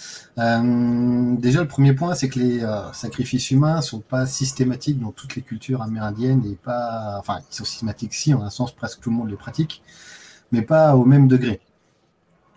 déjà, 1.40 1.60
le 1.60 1.68
premier 1.68 1.94
point, 1.94 2.14
c'est 2.14 2.28
que 2.28 2.38
les 2.38 2.66
sacrifices 2.92 3.50
humains 3.50 3.80
sont 3.80 4.00
pas 4.00 4.26
systématiques 4.26 5.00
dans 5.00 5.12
toutes 5.12 5.36
les 5.36 5.42
cultures 5.42 5.82
amérindiennes 5.82 6.44
et 6.46 6.56
pas. 6.56 7.16
Enfin, 7.18 7.40
ils 7.50 7.54
sont 7.54 7.64
systématiques, 7.64 8.14
si, 8.14 8.34
en 8.34 8.42
un 8.42 8.50
sens, 8.50 8.74
presque 8.74 9.00
tout 9.00 9.10
le 9.10 9.16
monde 9.16 9.30
les 9.30 9.36
pratique, 9.36 9.82
mais 10.52 10.62
pas 10.62 10.96
au 10.96 11.04
même 11.04 11.28
degré. 11.28 11.60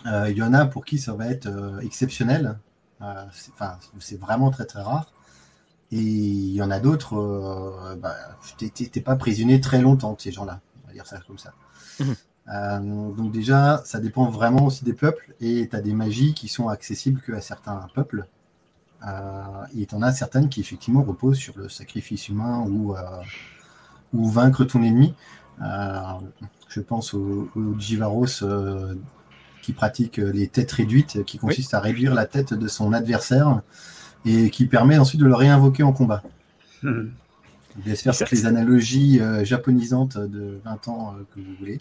Il 0.05 0.37
y 0.37 0.41
en 0.41 0.53
a 0.53 0.65
pour 0.65 0.85
qui 0.85 0.99
ça 0.99 1.13
va 1.13 1.27
être 1.27 1.49
exceptionnel. 1.81 2.57
Enfin, 3.01 3.77
c'est 3.99 4.19
vraiment 4.19 4.51
très 4.51 4.65
très 4.65 4.81
rare. 4.81 5.11
Et 5.91 6.01
il 6.01 6.53
y 6.53 6.61
en 6.61 6.69
a 6.69 6.79
d'autres, 6.79 7.15
euh, 7.17 7.95
bah, 7.95 8.15
t'es 8.57 9.01
pas 9.01 9.15
prisonnier 9.15 9.61
très 9.61 9.81
longtemps, 9.81 10.15
ces 10.19 10.31
gens-là. 10.31 10.59
On 10.83 10.87
va 10.87 10.93
dire 10.93 11.07
ça 11.07 11.19
comme 11.25 11.37
ça. 11.37 11.53
Mhm. 11.99 12.15
Euh, 12.49 13.11
donc 13.11 13.31
déjà, 13.31 13.81
ça 13.85 13.99
dépend 13.99 14.29
vraiment 14.29 14.65
aussi 14.65 14.85
des 14.85 14.93
peuples. 14.93 15.33
Et 15.39 15.67
tu 15.69 15.75
as 15.75 15.81
des 15.81 15.93
magies 15.93 16.33
qui 16.33 16.47
sont 16.47 16.69
accessibles 16.69 17.21
qu'à 17.21 17.41
certains 17.41 17.87
peuples. 17.93 18.27
Euh, 19.07 19.65
et 19.77 19.85
tu 19.85 19.95
en 19.95 20.01
as 20.01 20.11
certaines 20.11 20.49
qui 20.49 20.61
effectivement 20.61 21.03
reposent 21.03 21.37
sur 21.37 21.57
le 21.57 21.69
sacrifice 21.69 22.29
humain 22.29 22.65
ou, 22.67 22.95
euh, 22.95 23.01
ou 24.13 24.29
vaincre 24.29 24.65
ton 24.65 24.81
ennemi. 24.81 25.13
je 26.69 26.81
pense 26.81 27.13
aux 27.13 27.49
au 27.55 27.79
Jivaros 27.79 28.43
qui 29.61 29.73
pratiquent 29.73 30.17
les 30.17 30.47
têtes 30.47 30.71
réduites, 30.71 31.23
qui 31.25 31.37
consistent 31.37 31.73
à 31.73 31.79
réduire 31.79 32.13
la 32.13 32.25
tête 32.25 32.53
de 32.53 32.67
son 32.67 32.93
adversaire 32.93 33.61
et 34.25 34.49
qui 34.49 34.65
permet 34.65 34.97
ensuite 34.97 35.21
de 35.21 35.25
le 35.25 35.35
réinvoquer 35.35 35.83
en 35.83 35.93
combat. 35.93 36.23
Hmm. 36.83 37.07
Je 37.83 37.89
laisse 37.89 38.01
faire 38.01 38.17
toutes 38.17 38.31
les 38.31 38.45
analogies 38.45 39.19
euh, 39.19 39.45
japonisantes 39.45 40.17
de 40.17 40.59
20 40.65 40.87
ans 40.87 41.15
euh, 41.15 41.23
que 41.33 41.39
vous 41.39 41.53
voulez 41.59 41.79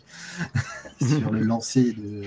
sur 1.01 1.31
le 1.31 1.41
lancer 1.41 1.93
de. 1.93 2.25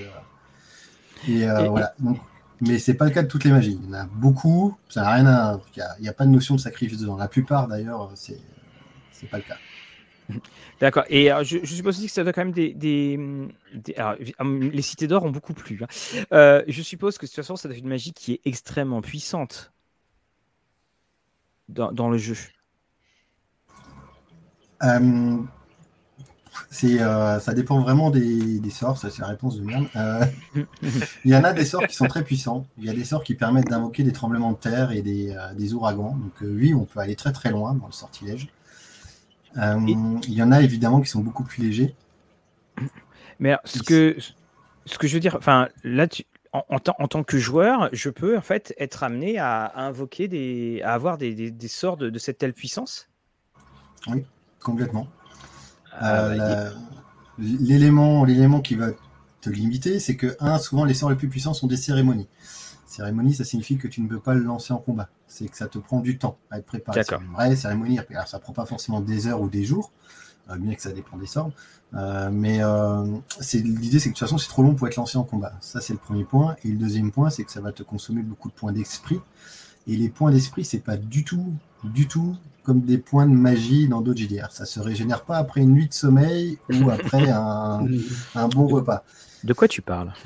Et, 1.28 1.48
euh, 1.48 1.68
voilà. 1.68 1.94
Donc, 2.00 2.18
mais 2.60 2.78
c'est 2.78 2.94
pas 2.94 3.04
le 3.04 3.10
cas 3.10 3.22
de 3.22 3.28
toutes 3.28 3.44
les 3.44 3.50
magies. 3.50 3.78
Il 3.82 3.88
y 3.88 3.90
en 3.90 3.98
a 3.98 4.06
beaucoup. 4.06 4.76
Ça 4.88 5.02
n'a 5.02 5.14
rien 5.14 5.26
à. 5.26 5.60
Il 5.76 6.02
n'y 6.02 6.08
a, 6.08 6.12
pas 6.12 6.26
de 6.26 6.30
notion 6.30 6.56
de 6.56 6.60
sacrifice 6.60 6.98
dedans. 6.98 7.16
La 7.16 7.28
plupart 7.28 7.68
d'ailleurs, 7.68 8.10
c'est 8.14 8.40
c'est 9.12 9.28
pas 9.28 9.38
le 9.38 9.44
cas. 9.44 9.56
D'accord. 10.80 11.04
Et 11.08 11.30
je, 11.42 11.64
suppose 11.64 11.96
aussi 11.96 12.06
que 12.06 12.12
ça 12.12 12.24
doit 12.24 12.32
quand 12.32 12.44
même 12.44 12.52
des. 12.52 13.18
alors, 13.96 14.16
les 14.50 14.82
cités 14.82 15.06
d'or 15.06 15.24
ont 15.24 15.30
beaucoup 15.30 15.54
plu. 15.54 15.80
Hein. 15.82 16.62
je 16.66 16.82
suppose 16.82 17.18
que 17.18 17.26
de 17.26 17.30
toute 17.30 17.36
façon, 17.36 17.56
ça 17.56 17.68
doit 17.68 17.76
être 17.76 17.82
une 17.82 17.88
magie 17.88 18.12
qui 18.12 18.32
est 18.32 18.40
extrêmement 18.44 19.00
puissante 19.00 19.72
dans, 21.70 22.08
le 22.08 22.18
jeu 22.18 22.36
euh, 24.82 25.36
c'est, 26.70 27.00
euh, 27.00 27.38
ça 27.38 27.52
dépend 27.52 27.80
vraiment 27.80 28.10
des, 28.10 28.60
sorts, 28.70 28.96
ça 28.96 29.10
c'est 29.10 29.20
la 29.20 29.28
réponse 29.28 29.58
de 29.58 29.62
merde. 29.62 29.86
Euh, 29.96 30.24
il 31.24 31.30
y 31.30 31.36
en 31.36 31.44
a 31.44 31.52
des 31.52 31.64
sorts 31.64 31.86
qui 31.86 31.94
sont 31.94 32.06
très 32.06 32.24
puissants. 32.24 32.66
Il 32.78 32.84
y 32.84 32.90
a 32.90 32.94
des 32.94 33.04
sorts 33.04 33.24
qui 33.24 33.34
permettent 33.34 33.68
d'invoquer 33.68 34.02
des 34.02 34.12
tremblements 34.12 34.52
de 34.52 34.56
terre 34.56 34.92
et 34.92 35.02
des, 35.02 35.36
des 35.56 35.74
ouragans. 35.74 36.16
Donc 36.16 36.32
oui, 36.40 36.72
on 36.74 36.84
peut 36.84 37.00
aller 37.00 37.16
très 37.16 37.32
très 37.32 37.50
loin 37.50 37.74
dans 37.74 37.86
le 37.86 37.92
sortilège. 37.92 38.48
Il 39.56 40.24
y 40.28 40.42
en 40.42 40.52
a 40.52 40.62
évidemment 40.62 41.00
qui 41.00 41.08
sont 41.08 41.20
beaucoup 41.20 41.44
plus 41.44 41.62
légers. 41.62 41.94
Mais 43.38 43.56
ce 43.64 43.82
que, 43.82 44.16
ce 44.86 44.98
que 44.98 45.06
je 45.06 45.14
veux 45.14 45.20
dire, 45.20 45.36
enfin 45.36 45.68
là, 45.82 46.06
tu, 46.06 46.24
en, 46.52 46.78
tant 46.80 47.22
que 47.22 47.38
joueur, 47.38 47.88
je 47.92 48.10
peux 48.10 48.36
en 48.36 48.40
fait 48.40 48.74
être 48.78 49.02
amené 49.02 49.38
à, 49.38 49.72
invoquer 49.76 50.26
des, 50.26 50.82
à 50.84 50.94
avoir 50.94 51.16
des, 51.16 51.54
sorts 51.68 51.96
de, 51.96 52.18
cette 52.18 52.38
telle 52.38 52.54
puissance? 52.54 53.08
Oui, 54.08 54.24
complètement. 54.60 55.06
Ah, 55.92 56.24
euh, 56.24 56.36
bah, 56.36 56.76
l'élément, 57.38 58.24
l'élément 58.24 58.60
qui 58.60 58.74
va 58.74 58.88
te 59.40 59.50
limiter, 59.50 60.00
c'est 60.00 60.16
que 60.16 60.36
un, 60.40 60.58
souvent 60.58 60.84
les 60.84 60.94
sorts 60.94 61.10
les 61.10 61.16
plus 61.16 61.28
puissants 61.28 61.54
sont 61.54 61.66
des 61.66 61.76
cérémonies. 61.76 62.28
Cérémonie, 62.86 63.34
ça 63.34 63.44
signifie 63.44 63.78
que 63.78 63.86
tu 63.86 64.00
ne 64.00 64.08
peux 64.08 64.18
pas 64.18 64.34
le 64.34 64.42
lancer 64.42 64.72
en 64.72 64.78
combat. 64.78 65.08
C'est 65.28 65.46
que 65.48 65.56
ça 65.56 65.68
te 65.68 65.78
prend 65.78 66.00
du 66.00 66.18
temps 66.18 66.38
à 66.50 66.58
être 66.58 66.66
préparé. 66.66 67.04
C'est 67.04 67.14
une 67.14 67.32
vraie 67.32 67.54
cérémonie. 67.54 68.00
Alors, 68.10 68.26
ça 68.26 68.40
prend 68.40 68.52
pas 68.52 68.66
forcément 68.66 69.00
des 69.00 69.28
heures 69.28 69.40
ou 69.40 69.48
des 69.48 69.64
jours, 69.64 69.92
euh, 69.92 70.29
bien 70.56 70.74
que 70.74 70.82
ça 70.82 70.92
dépend 70.92 71.16
des 71.16 71.26
sorts. 71.26 71.50
Euh, 71.94 72.30
mais 72.32 72.62
euh, 72.62 73.04
l'idée, 73.52 73.98
c'est 73.98 74.08
que 74.10 74.14
de 74.14 74.18
toute 74.18 74.18
façon, 74.18 74.38
c'est 74.38 74.48
trop 74.48 74.62
long 74.62 74.74
pour 74.74 74.86
être 74.86 74.96
lancé 74.96 75.18
en 75.18 75.24
combat. 75.24 75.52
Ça, 75.60 75.80
c'est 75.80 75.92
le 75.92 75.98
premier 75.98 76.24
point. 76.24 76.56
Et 76.64 76.68
le 76.68 76.76
deuxième 76.76 77.10
point, 77.10 77.30
c'est 77.30 77.44
que 77.44 77.52
ça 77.52 77.60
va 77.60 77.72
te 77.72 77.82
consommer 77.82 78.22
beaucoup 78.22 78.48
de 78.48 78.54
points 78.54 78.72
d'esprit. 78.72 79.20
Et 79.86 79.96
les 79.96 80.08
points 80.08 80.30
d'esprit, 80.30 80.64
c'est 80.64 80.80
pas 80.80 80.96
du 80.96 81.24
tout, 81.24 81.52
du 81.84 82.06
tout 82.06 82.36
comme 82.62 82.82
des 82.82 82.98
points 82.98 83.26
de 83.26 83.32
magie 83.32 83.88
dans 83.88 84.00
d'autres 84.00 84.20
JDR. 84.20 84.52
Ça 84.52 84.66
se 84.66 84.80
régénère 84.80 85.24
pas 85.24 85.38
après 85.38 85.62
une 85.62 85.72
nuit 85.72 85.88
de 85.88 85.94
sommeil 85.94 86.58
ou 86.70 86.90
après 86.90 87.30
un, 87.30 87.86
un 88.34 88.48
bon 88.48 88.66
repas. 88.66 89.04
De 89.42 89.52
quoi 89.54 89.68
tu 89.68 89.82
parles? 89.82 90.12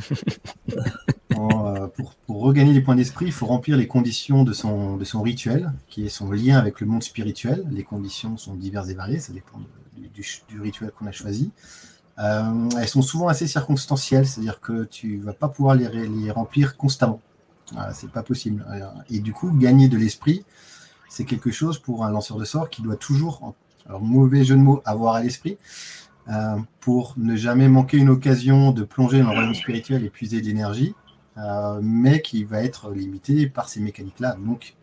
Euh, 1.37 1.89
pour, 1.89 2.15
pour, 2.15 2.43
regagner 2.43 2.73
les 2.73 2.81
points 2.81 2.95
d'esprit, 2.95 3.27
il 3.27 3.33
faut 3.33 3.47
remplir 3.47 3.77
les 3.77 3.89
conditions 3.89 4.45
de 4.45 4.53
son, 4.53 4.97
de 4.97 5.05
son 5.05 5.21
rituel, 5.21 5.73
qui 5.89 6.07
est 6.07 6.09
son 6.09 6.31
lien 6.31 6.59
avec 6.59 6.81
le 6.81 6.87
monde 6.87 7.03
spirituel. 7.03 7.67
Les 7.73 7.83
conditions 7.83 8.37
sont 8.37 8.55
diverses 8.55 8.89
et 8.89 8.95
variées, 8.95 9.19
ça 9.19 9.33
dépend 9.33 9.59
de, 9.59 9.65
du, 9.97 10.61
rituel 10.61 10.91
qu'on 10.91 11.07
a 11.07 11.13
choisi. 11.13 11.53
Euh, 12.19 12.69
elles 12.79 12.89
sont 12.89 13.03
souvent 13.03 13.29
assez 13.29 13.47
circonstancielles, 13.47 14.27
c'est-à-dire 14.27 14.61
que 14.61 14.85
tu 14.85 15.19
vas 15.19 15.33
pas 15.33 15.49
pouvoir 15.49 15.75
les, 15.75 16.31
remplir 16.31 16.77
constamment. 16.77 17.21
c'est 17.93 18.11
pas 18.11 18.23
possible. 18.23 18.65
Et 19.11 19.21
du 19.21 19.33
coup, 19.33 19.51
gagner 19.51 19.89
de 19.89 19.97
l'esprit, 19.97 20.45
c'est 21.09 21.25
quelque 21.25 21.51
chose 21.51 21.79
pour 21.79 22.05
un 22.05 22.11
lanceur 22.11 22.39
de 22.39 22.45
sort 22.45 22.71
qui 22.71 22.83
doit 22.83 22.97
toujours, 22.97 23.55
alors 23.87 24.03
mauvais 24.03 24.45
jeu 24.45 24.57
de 24.57 24.61
mots, 24.61 24.83
avoir 24.85 25.15
à 25.15 25.23
l'esprit, 25.23 25.59
euh, 26.29 26.57
pour 26.81 27.15
ne 27.19 27.37
jamais 27.37 27.69
manquer 27.69 27.99
une 27.99 28.09
occasion 28.09 28.73
de 28.73 28.83
plonger 28.83 29.21
dans 29.21 29.31
le 29.31 29.35
royaume 29.35 29.55
spirituel 29.55 30.05
et 30.05 30.11
puiser 30.11 30.41
d'énergie, 30.41 30.95
euh, 31.37 31.81
mais 31.83 32.23
qui 32.23 32.45
va 32.45 32.63
être 32.63 32.91
limité 32.91 33.49
par 33.49 33.69
ces 33.69 33.81
mécaniques-là. 33.81 34.37
Donc, 34.45 34.75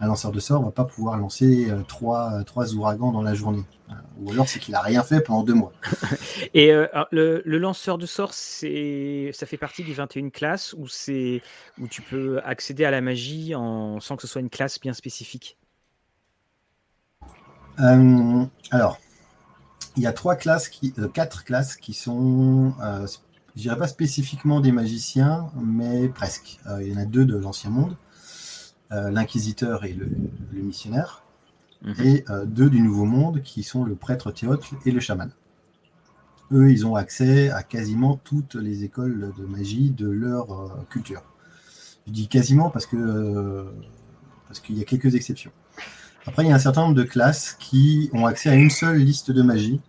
un 0.00 0.06
lanceur 0.06 0.32
de 0.32 0.40
sort 0.40 0.62
va 0.62 0.70
pas 0.70 0.84
pouvoir 0.84 1.16
lancer 1.16 1.70
euh, 1.70 1.82
trois, 1.82 2.32
euh, 2.32 2.44
trois 2.44 2.74
ouragans 2.74 3.10
dans 3.10 3.22
la 3.22 3.34
journée. 3.34 3.64
Euh, 3.90 3.94
ou 4.20 4.30
alors 4.30 4.48
c'est 4.48 4.58
qu'il 4.58 4.74
a 4.74 4.80
rien 4.80 5.02
fait 5.02 5.20
pendant 5.20 5.42
deux 5.42 5.54
mois. 5.54 5.72
Et 6.54 6.72
le, 7.10 7.42
lanceur 7.44 7.98
de 7.98 8.06
sort, 8.06 8.32
c'est, 8.32 9.30
ça 9.32 9.46
fait 9.46 9.56
partie 9.56 9.82
des 9.82 9.94
21 9.94 10.30
classes 10.30 10.74
où, 10.74 10.86
c'est, 10.86 11.42
où 11.80 11.88
tu 11.88 12.02
peux 12.02 12.40
accéder 12.44 12.84
à 12.84 12.90
la 12.90 13.00
magie 13.00 13.54
en, 13.54 14.00
sans 14.00 14.16
que 14.16 14.22
ce 14.22 14.28
soit 14.28 14.40
une 14.40 14.50
classe 14.50 14.78
bien 14.80 14.92
spécifique? 14.92 15.56
Alors, 18.70 18.98
il 19.96 20.02
y 20.02 20.06
a 20.06 20.12
trois 20.12 20.34
classes, 20.34 20.68
qui, 20.68 20.92
quatre 21.14 21.44
classes 21.44 21.76
qui 21.76 21.94
sont, 21.94 22.74
je 23.54 23.60
dirais 23.60 23.78
pas 23.78 23.86
spécifiquement 23.86 24.60
des 24.60 24.72
magiciens, 24.72 25.50
mais 25.54 26.08
presque. 26.08 26.58
il 26.80 26.88
y 26.88 26.94
en 26.94 27.00
a 27.00 27.04
deux 27.04 27.24
de 27.24 27.36
l'Ancien 27.36 27.70
Monde. 27.70 27.96
Euh, 28.90 29.10
l'inquisiteur 29.10 29.84
et 29.84 29.92
le, 29.92 30.08
missionnaire, 30.62 31.22
mhm. 31.82 31.94
et 32.06 32.24
euh, 32.30 32.46
deux 32.46 32.70
du 32.70 32.80
Nouveau 32.80 33.04
Monde 33.04 33.42
qui 33.42 33.62
sont 33.62 33.84
le 33.84 33.94
prêtre 33.94 34.30
théotle 34.30 34.76
et 34.86 34.90
le 34.90 34.98
chaman. 34.98 35.30
Eux, 36.52 36.72
ils 36.72 36.86
ont 36.86 36.94
accès 36.94 37.50
à 37.50 37.62
quasiment 37.62 38.18
toutes 38.24 38.54
les 38.54 38.84
écoles 38.84 39.34
de 39.36 39.44
magie 39.44 39.90
de 39.90 40.08
leur 40.08 40.52
euh, 40.52 40.68
culture. 40.88 41.22
Je 42.06 42.12
dis 42.12 42.28
quasiment 42.28 42.70
parce 42.70 42.86
que 42.86 43.66
parce 44.46 44.60
qu'il 44.60 44.78
y 44.78 44.80
a 44.80 44.84
quelques 44.84 45.14
exceptions. 45.14 45.52
Après, 46.26 46.44
il 46.44 46.48
y 46.48 46.52
a 46.52 46.54
un 46.54 46.58
certain 46.58 46.80
nombre 46.80 46.94
de 46.94 47.02
classes 47.02 47.56
qui 47.60 48.08
ont 48.14 48.24
accès 48.24 48.48
à 48.48 48.54
une 48.54 48.70
seule 48.70 48.96
liste 48.96 49.30
de 49.30 49.42
magie. 49.42 49.82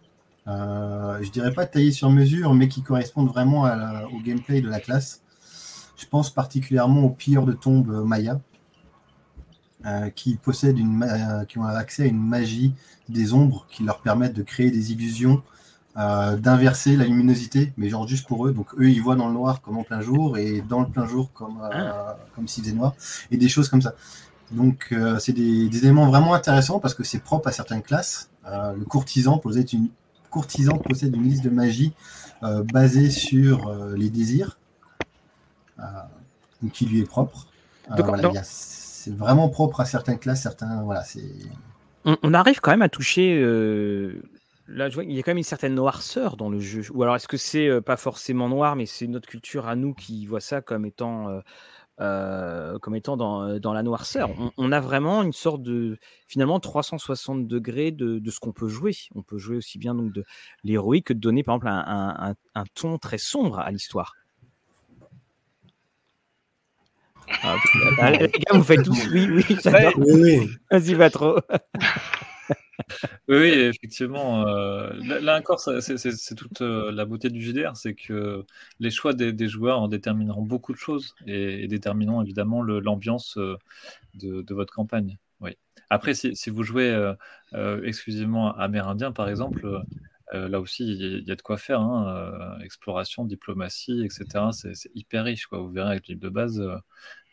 Euh, 0.47 1.23
je 1.23 1.31
dirais 1.31 1.53
pas 1.53 1.65
taillée 1.65 1.93
sur 1.93 2.09
mesure, 2.09 2.53
mais 2.53 2.67
qui 2.67 2.81
correspondent 2.81 3.29
vraiment 3.29 3.63
au 4.11 4.19
gameplay 4.19 4.59
de 4.59 4.67
la 4.67 4.81
classe. 4.81 5.21
Je 5.95 6.05
pense 6.05 6.29
particulièrement 6.29 7.05
aux 7.05 7.09
pilleurs 7.09 7.45
de 7.45 7.53
tombes 7.53 8.03
Maya, 8.05 8.41
euh, 9.85 10.09
qui 10.09 10.35
possèdent 10.35 10.77
une, 10.77 11.01
euh, 11.03 11.45
qui 11.45 11.57
ont 11.57 11.63
accès 11.63 12.03
à 12.03 12.05
une 12.05 12.21
magie 12.21 12.73
des 13.07 13.31
ombres 13.31 13.65
qui 13.69 13.83
leur 13.83 14.01
permettent 14.01 14.33
de 14.33 14.43
créer 14.43 14.71
des 14.71 14.91
illusions, 14.91 15.41
euh, 15.95 16.35
d'inverser 16.35 16.97
la 16.97 17.05
luminosité, 17.05 17.71
mais 17.77 17.87
genre 17.87 18.05
juste 18.05 18.27
pour 18.27 18.45
eux. 18.45 18.51
Donc 18.51 18.73
eux, 18.77 18.89
ils 18.89 19.01
voient 19.01 19.15
dans 19.15 19.29
le 19.29 19.33
noir 19.33 19.61
comme 19.61 19.77
en 19.77 19.83
plein 19.83 20.01
jour 20.01 20.37
et 20.37 20.61
dans 20.67 20.81
le 20.81 20.87
plein 20.87 21.05
jour 21.05 21.31
comme, 21.31 21.61
ah. 21.63 22.17
comme 22.35 22.49
s'il 22.49 22.65
faisait 22.65 22.75
noir, 22.75 22.93
et 23.31 23.37
des 23.37 23.47
choses 23.47 23.69
comme 23.69 23.81
ça. 23.81 23.95
Donc 24.51 24.93
c'est 25.19 25.31
des, 25.31 25.77
éléments 25.77 26.07
vraiment 26.07 26.33
intéressants 26.33 26.79
parce 26.79 26.93
que 26.93 27.05
c'est 27.05 27.19
propre 27.19 27.47
à 27.47 27.53
certaines 27.53 27.81
classes. 27.81 28.29
le 28.45 28.83
courtisan 28.83 29.37
possède 29.37 29.71
une, 29.71 29.87
courtisan 30.29 30.77
possède 30.77 31.15
une 31.15 31.23
liste 31.23 31.43
de 31.45 31.51
magie 31.51 31.93
basée 32.41 33.11
sur 33.11 33.73
les 33.95 34.09
désirs, 34.09 34.57
qui 36.73 36.85
lui 36.85 36.99
est 36.99 37.05
propre. 37.05 37.47
C'est 38.99 39.15
vraiment 39.15 39.47
propre 39.47 39.79
à 39.79 39.85
certaines 39.85 40.19
classes, 40.19 40.41
certains. 40.41 40.83
Voilà, 40.83 41.03
c'est 41.03 41.23
on, 42.05 42.33
arrive 42.33 42.59
quand 42.59 42.71
même 42.71 42.81
à 42.81 42.89
toucher. 42.89 43.39
Euh, 43.41 44.21
là, 44.67 44.89
il 44.89 45.11
y 45.13 45.19
a 45.19 45.23
quand 45.23 45.31
même 45.31 45.37
une 45.37 45.43
certaine 45.43 45.75
noirceur 45.75 46.35
dans 46.35 46.49
le 46.49 46.59
jeu. 46.59 46.83
Ou 46.93 47.03
alors, 47.03 47.15
est-ce 47.15 47.27
que 47.27 47.37
c'est 47.37 47.67
euh, 47.67 47.81
pas 47.81 47.97
forcément 47.97 48.49
noir, 48.49 48.75
mais 48.75 48.85
c'est 48.85 49.07
notre 49.07 49.27
culture 49.27 49.67
à 49.67 49.75
nous 49.75 49.93
qui 49.93 50.25
voit 50.25 50.41
ça 50.41 50.61
comme 50.61 50.85
étant, 50.85 51.41
euh, 52.01 52.79
comme 52.79 52.95
étant 52.95 53.15
dans, 53.15 53.57
dans 53.59 53.73
la 53.73 53.83
noirceur 53.83 54.31
on, 54.57 54.71
a 54.71 54.79
vraiment 54.79 55.23
une 55.23 55.33
sorte 55.33 55.61
de, 55.61 55.97
finalement, 56.27 56.59
360 56.59 57.47
degrés 57.47 57.91
de, 57.91 58.19
de 58.19 58.31
ce 58.31 58.39
qu'on 58.39 58.53
peut 58.53 58.69
jouer. 58.69 58.95
On 59.15 59.23
peut 59.23 59.37
jouer 59.37 59.57
aussi 59.57 59.77
bien 59.77 59.95
donc 59.95 60.11
de 60.11 60.25
l'héroïque 60.65 61.07
que 61.07 61.13
de 61.13 61.19
donner, 61.19 61.43
par 61.43 61.55
exemple, 61.55 61.67
un, 61.69 62.35
un 62.55 62.63
ton 62.75 62.97
très 62.97 63.17
sombre 63.17 63.59
à 63.59 63.71
l'histoire. 63.71 64.13
Ah, 67.43 68.11
les 68.11 68.27
gars, 68.27 68.53
vous 68.53 68.63
faites 68.63 68.83
tous 68.83 69.07
oui, 69.11 69.27
oui, 69.29 69.57
j'adore. 69.63 69.93
Oui, 69.97 70.49
Vas-y, 70.71 70.93
va 70.93 71.09
trop. 71.09 71.39
oui, 73.27 73.49
effectivement. 73.49 74.47
Euh, 74.47 74.91
là, 75.01 75.37
encore, 75.37 75.59
c'est 75.59 76.35
toute 76.35 76.61
euh, 76.61 76.91
la 76.91 77.05
beauté 77.05 77.29
du 77.29 77.41
JDR, 77.41 77.75
c'est 77.75 77.93
que 77.93 78.45
les 78.79 78.91
choix 78.91 79.13
des, 79.13 79.47
joueurs 79.47 79.79
en 79.79 79.87
détermineront 79.87 80.41
beaucoup 80.41 80.73
de 80.73 80.77
choses 80.77 81.15
et, 81.25 81.67
détermineront 81.67 82.21
évidemment 82.21 82.61
l'ambiance 82.61 83.37
euh, 83.37 83.57
de, 84.15 84.53
votre 84.53 84.73
campagne. 84.73 85.17
Oui. 85.41 85.57
Après, 85.89 86.13
si, 86.13 86.35
si 86.35 86.49
vous 86.49 86.63
jouez 86.63 87.13
exclusivement 87.83 88.55
amérindien, 88.55 89.11
par 89.11 89.29
exemple, 89.29 89.83
euh, 90.33 90.47
là 90.47 90.59
aussi, 90.59 90.85
il 90.85 91.27
y, 91.27 91.31
a 91.31 91.35
de 91.35 91.41
quoi 91.41 91.57
faire. 91.57 91.81
Hein, 91.81 92.07
euh, 92.15 92.63
exploration, 92.63 93.25
diplomatie, 93.25 94.03
etc. 94.05 94.45
C'est 94.51 94.91
hyper 94.93 95.23
riche. 95.23 95.47
Quoi. 95.47 95.59
Vous 95.59 95.71
verrez 95.71 95.91
avec 95.91 96.07
le 96.07 96.13
livre 96.13 96.21
de 96.21 96.29
base, 96.29 96.59
euh, 96.59 96.77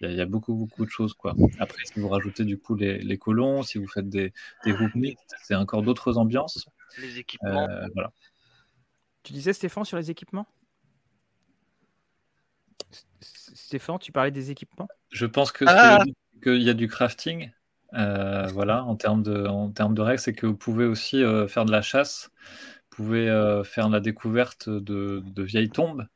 il 0.00 0.12
y, 0.12 0.20
a 0.20 0.26
beaucoup, 0.26 0.54
beaucoup 0.54 0.84
de 0.84 0.90
choses. 0.90 1.12
Quoi. 1.12 1.34
Après, 1.58 1.82
si 1.84 2.00
vous 2.00 2.08
rajoutez 2.08 2.44
du 2.44 2.58
coup 2.58 2.74
les, 2.74 3.18
colons, 3.18 3.62
si 3.62 3.76
vous 3.76 3.86
faites 3.86 4.08
des, 4.08 4.32
groupes 4.64 4.94
mixtes, 4.94 5.34
c'est 5.42 5.54
encore 5.54 5.82
d'autres 5.82 6.16
ambiances. 6.16 6.66
Les 6.98 7.18
équipements. 7.18 7.68
voilà. 7.94 8.10
Tu 9.22 9.32
disais, 9.32 9.52
Stéphane, 9.52 9.84
sur 9.84 9.98
les 9.98 10.10
équipements? 10.10 10.46
Stéphane, 13.20 13.98
tu 13.98 14.12
parlais 14.12 14.30
des 14.30 14.50
équipements? 14.50 14.88
Je 15.10 15.26
pense 15.26 15.52
que 15.52 15.64
ah 15.66 16.02
qu'il 16.42 16.62
y 16.62 16.70
a 16.70 16.74
du 16.74 16.88
crafting. 16.88 17.50
voilà, 17.92 18.84
en 18.84 18.96
termes 18.96 19.22
de, 19.22 19.46
en 19.46 19.70
termes 19.70 19.94
de 19.94 20.00
règles, 20.00 20.20
c'est 20.20 20.34
que 20.34 20.46
vous 20.46 20.56
pouvez 20.56 20.86
aussi 20.86 21.22
faire 21.48 21.66
de 21.66 21.72
la 21.72 21.82
chasse 21.82 22.30
pouvez 22.96 23.28
euh, 23.28 23.62
faire 23.62 23.88
la 23.90 24.00
découverte 24.00 24.70
de, 24.70 25.22
vieilles 25.36 25.68
tombes 25.68 26.06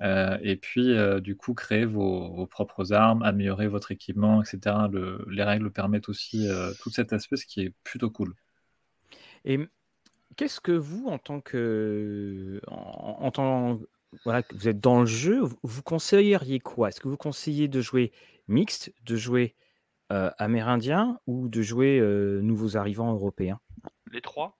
euh, 0.00 0.38
et 0.42 0.56
puis 0.56 0.92
euh, 0.92 1.20
du 1.20 1.36
coup 1.36 1.54
créer 1.54 1.86
vos, 1.86 2.46
propres 2.46 2.92
armes, 2.92 3.22
améliorer 3.22 3.66
votre 3.66 3.90
équipement, 3.92 4.42
etc. 4.42 4.76
les 5.28 5.42
règles 5.42 5.72
permettent 5.72 6.08
aussi 6.08 6.46
tout 6.82 6.90
cet 6.90 7.12
aspect, 7.12 7.36
ce 7.36 7.46
qui 7.46 7.62
est 7.62 7.74
plutôt 7.82 8.10
cool. 8.10 8.34
Et 9.44 9.58
qu'est-ce 10.36 10.60
que 10.60 10.72
vous, 10.72 11.06
en 11.08 11.18
tant 11.18 11.40
que, 11.40 12.60
en, 12.66 13.30
tant 13.30 13.80
voilà, 14.24 14.42
vous 14.52 14.68
êtes 14.68 14.80
dans 14.80 15.00
le 15.00 15.06
jeu, 15.06 15.40
vous 15.62 15.82
conseilleriez 15.82 16.60
quoi? 16.60 16.88
Est-ce 16.88 17.00
que 17.00 17.08
vous 17.08 17.16
conseillez 17.16 17.68
de 17.68 17.80
jouer 17.80 18.12
mixte, 18.48 18.92
de 19.04 19.16
jouer 19.16 19.54
amérindien 20.10 21.18
ou 21.26 21.48
de 21.48 21.62
jouer 21.62 22.00
nouveaux 22.42 22.76
arrivants 22.76 23.12
européens? 23.12 23.60
Les 24.12 24.20
trois 24.20 24.58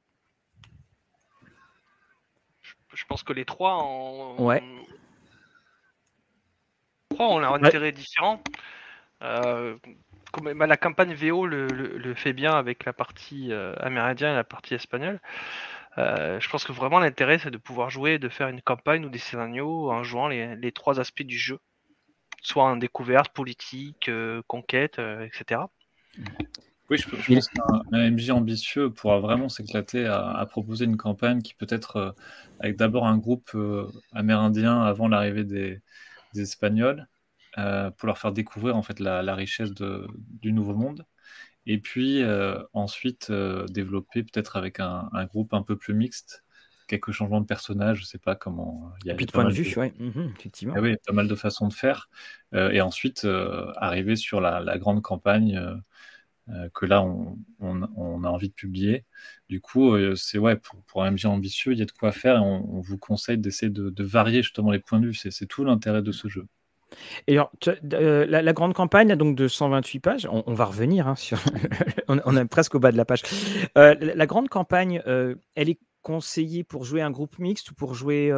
je 2.99 3.05
pense 3.07 3.23
que 3.23 3.33
les 3.33 3.45
trois 3.45 3.83
ont, 3.85 4.45
ouais. 4.45 4.63
trois 7.11 7.29
ont 7.29 7.39
un 7.39 7.63
intérêt 7.63 7.93
différent. 7.93 8.43
Euh, 9.23 9.77
comme, 10.33 10.53
bah, 10.53 10.67
la 10.67 10.77
campagne 10.77 11.15
VO 11.15 11.47
le, 11.47 12.15
fait 12.15 12.33
bien 12.33 12.53
avec 12.53 12.85
la 12.85 12.93
partie 12.93 13.53
euh, 13.53 13.75
amérindienne 13.79 14.33
et 14.33 14.37
la 14.37 14.45
partie 14.45 14.75
espagnole. 14.75 15.21
Euh, 15.97 16.41
je 16.41 16.49
pense 16.49 16.65
que 16.65 16.73
vraiment 16.73 16.99
l'intérêt 16.99 17.39
c'est 17.39 17.51
de 17.51 17.57
pouvoir 17.57 17.89
jouer, 17.89 18.19
de 18.19 18.29
faire 18.29 18.49
une 18.49 18.63
campagne 18.63 19.05
ou 19.05 19.11
des 19.11 19.19
scénarios 19.19 19.91
en 19.91 20.03
jouant 20.03 20.27
les, 20.29 20.73
trois 20.73 20.99
aspects 20.99 21.23
du 21.23 21.39
jeu, 21.39 21.61
soit 22.43 22.65
en 22.65 22.77
découverte, 22.77 23.33
politique, 23.33 24.11
conquête, 24.49 24.99
etc. 24.99 25.61
Oui, 26.91 26.97
je, 26.97 27.35
pense 27.35 27.49
qu'un 27.49 28.11
MJ 28.11 28.31
ambitieux 28.31 28.91
pourra 28.91 29.21
vraiment 29.21 29.51
s'éclater 29.51 30.07
à, 30.07 30.45
proposer 30.49 30.87
une 30.87 30.97
campagne 30.97 31.43
qui 31.43 31.53
peut 31.53 31.67
être 31.69 31.97
euh, 31.97 32.11
avec 32.61 32.77
d'abord 32.77 33.07
un 33.07 33.19
groupe 33.19 33.51
euh, 33.55 33.87
amérindien 34.13 34.83
avant 34.83 35.09
l'arrivée 35.09 35.45
des, 35.45 35.83
Espagnols, 36.37 37.09
euh, 37.59 37.91
pour 37.91 38.07
leur 38.07 38.19
faire 38.19 38.31
découvrir 38.31 38.77
en 38.77 38.83
fait 38.83 39.01
la, 39.01 39.35
richesse 39.35 39.73
du 39.73 40.53
Nouveau 40.53 40.75
Monde, 40.75 41.05
et 41.67 41.79
puis 41.79 42.23
ensuite 42.73 43.33
développer 43.71 44.23
peut-être 44.23 44.57
avec 44.57 44.79
un, 44.79 45.11
groupe 45.25 45.53
un 45.55 45.63
peu 45.63 45.77
plus 45.77 45.95
mixte 45.95 46.45
quelques 46.87 47.11
changements 47.11 47.41
de 47.41 47.47
personnages, 47.47 48.01
je 48.01 48.05
sais 48.05 48.19
pas 48.19 48.37
comment. 48.37 48.93
Il 49.05 49.09
y 49.09 49.11
a, 49.11 49.15
de 49.15 49.25
point 49.27 49.45
de 49.45 49.53
vue, 49.53 49.75
oui, 49.77 49.93
mhm, 49.99 50.33
effectivement. 50.39 50.75
Ah 50.77 50.81
oui, 50.81 50.97
pas 51.05 51.13
mal 51.13 51.27
de 51.27 51.35
façons 51.35 51.67
de 51.67 51.75
faire. 51.75 52.09
et 52.53 52.81
ensuite, 52.81 53.27
arriver 53.77 54.15
sur 54.15 54.41
la, 54.41 54.61
la 54.61 54.79
grande 54.79 55.03
campagne 55.03 55.61
que 56.75 56.87
là 56.87 57.03
on, 57.03 58.25
a 58.25 58.29
envie 58.29 58.49
de 58.49 58.55
publier. 58.55 59.05
Du 59.49 59.61
coup, 59.61 59.93
euh, 59.93 60.15
c'est 60.15 60.39
ouais, 60.39 60.57
pour, 60.87 61.03
un 61.03 61.11
MJ 61.11 61.27
ambitieux, 61.27 61.73
il 61.73 61.79
y 61.79 61.83
a 61.83 61.87
de 61.87 61.93
quoi 61.93 62.13
faire 62.13 62.37
et 62.37 62.41
on, 62.41 62.81
vous 62.81 62.99
conseille 62.99 63.39
d'essayer 63.39 63.71
de, 63.71 64.05
varier 64.05 64.43
justement 64.43 64.71
les 64.71 64.79
points 64.79 65.01
de 65.01 65.07
vue. 65.07 65.15
C'est 65.15 65.47
tout 65.47 65.65
l'intérêt 65.65 66.03
de 66.03 66.13
ce 66.13 66.29
jeu. 66.29 66.47
Et 67.27 67.39
euh, 67.39 68.27
la, 68.27 68.53
grande 68.53 68.73
campagne, 68.73 69.15
donc 69.15 69.37
de 69.37 69.47
128 69.47 70.01
pages, 70.01 70.29
on, 70.31 70.55
va 70.55 70.65
revenir 70.65 71.07
hein, 71.07 71.15
on, 72.09 72.37
est 72.37 72.45
presque 72.47 72.75
au 72.75 72.79
bas 72.79 72.93
de 72.93 72.97
la 72.97 73.05
page. 73.05 73.23
la, 73.75 74.27
grande 74.27 74.49
campagne, 74.49 75.03
elle 75.07 75.69
est 75.69 75.81
conseillée 76.03 76.65
pour 76.65 76.85
jouer 76.85 77.03
un 77.03 77.11
groupe 77.11 77.39
mixte 77.39 77.71
ou 77.71 77.75
pour 77.75 77.95
jouer 77.95 78.31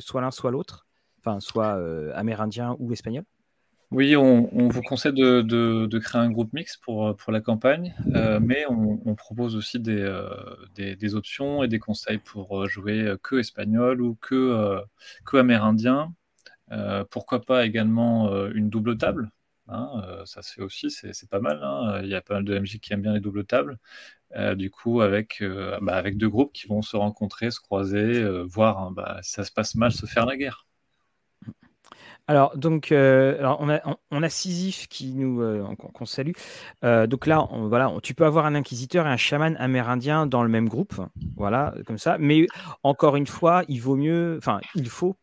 soit 0.00 0.20
l'un, 0.20 0.30
soit 0.30 0.50
l'autre? 0.50 0.86
Enfin, 1.20 1.40
soit 1.40 1.78
amérindien 2.14 2.76
ou 2.78 2.92
espagnol? 2.92 3.24
Oui, 3.92 4.16
on, 4.16 4.68
vous 4.68 4.82
conseille 4.82 5.12
de, 5.12 5.98
créer 5.98 6.20
un 6.20 6.30
groupe 6.30 6.52
mix 6.52 6.76
pour, 6.76 7.14
la 7.28 7.40
campagne, 7.40 7.94
euh, 8.16 8.40
mais 8.42 8.64
on, 8.68 9.14
propose 9.14 9.54
aussi 9.54 9.80
euh, 9.86 10.28
des, 10.74 11.14
options 11.14 11.62
et 11.62 11.68
des 11.68 11.78
conseils 11.78 12.18
pour 12.18 12.62
euh, 12.62 12.66
jouer 12.66 13.14
que 13.22 13.36
espagnol 13.36 14.02
ou 14.02 14.16
que, 14.16 14.82
amérindien. 15.32 16.12
pourquoi 17.10 17.42
pas 17.42 17.64
également 17.64 18.46
une 18.48 18.70
double 18.70 18.98
table 18.98 19.30
hein, 19.68 20.02
Ça 20.24 20.42
se 20.42 20.52
fait 20.54 20.62
aussi, 20.62 20.90
c'est 20.90 21.30
pas 21.30 21.40
mal. 21.40 21.60
Hein. 21.62 22.00
Il 22.02 22.08
y 22.08 22.14
a 22.16 22.22
pas 22.22 22.34
mal 22.34 22.44
de 22.44 22.58
MJ 22.58 22.80
qui 22.80 22.92
aiment 22.92 23.02
bien 23.02 23.14
les 23.14 23.20
doubles 23.20 23.44
tables. 23.46 23.78
du 24.56 24.70
coup, 24.70 25.00
avec, 25.00 25.42
bah, 25.82 25.94
avec 25.96 26.16
deux 26.18 26.28
groupes 26.28 26.52
qui 26.52 26.66
vont 26.66 26.82
se 26.82 26.96
rencontrer, 26.96 27.52
se 27.52 27.60
croiser, 27.60 28.24
voir 28.46 28.78
hein, 28.80 28.92
bah, 28.92 29.20
si 29.22 29.32
ça 29.32 29.44
se 29.44 29.52
passe 29.52 29.76
mal, 29.76 29.92
se 29.92 30.06
faire 30.06 30.26
la 30.26 30.36
guerre. 30.36 30.66
Alors, 32.28 32.56
donc, 32.58 32.90
euh, 32.90 33.38
alors 33.38 33.58
on, 33.60 33.68
a, 33.68 33.80
on, 34.10 34.22
a 34.22 34.28
Sisyphe 34.28 34.88
qui 34.88 35.14
nous 35.14 35.40
euh, 35.42 35.64
qu'on 35.76 36.06
salue. 36.06 36.32
Euh, 36.82 37.06
donc 37.06 37.26
là, 37.26 37.48
voilà, 37.52 37.92
tu 38.02 38.14
peux 38.14 38.24
avoir 38.24 38.46
un 38.46 38.56
inquisiteur 38.56 39.06
et 39.06 39.10
un 39.10 39.16
chaman 39.16 39.56
amérindien 39.58 40.26
dans 40.26 40.42
le 40.42 40.48
même 40.48 40.68
groupe, 40.68 40.94
voilà, 41.36 41.74
comme 41.86 41.98
ça. 41.98 42.18
Mais 42.18 42.48
encore 42.82 43.14
une 43.14 43.28
fois, 43.28 43.62
il 43.68 43.78
vaut 43.78 43.94
mieux, 43.94 44.36
enfin, 44.38 44.60
il 44.74 44.88
faut 44.88 45.16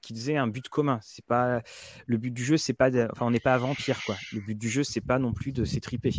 qu'ils 0.00 0.30
aient 0.30 0.38
un 0.38 0.46
but 0.46 0.66
commun. 0.70 1.00
C'est 1.02 1.24
pas 1.24 1.60
le 2.06 2.16
but 2.16 2.32
du 2.32 2.44
jeu, 2.44 2.56
c'est 2.56 2.72
pas, 2.72 2.88
enfin, 3.10 3.26
on 3.26 3.30
n'est 3.30 3.38
pas 3.38 3.52
à 3.52 3.58
vampire, 3.58 4.00
quoi. 4.06 4.16
Le 4.32 4.40
but 4.40 4.56
du 4.56 4.70
jeu, 4.70 4.84
c'est 4.84 5.02
pas 5.02 5.18
non 5.18 5.34
plus 5.34 5.52
de 5.52 5.66
s'étriper. 5.66 6.14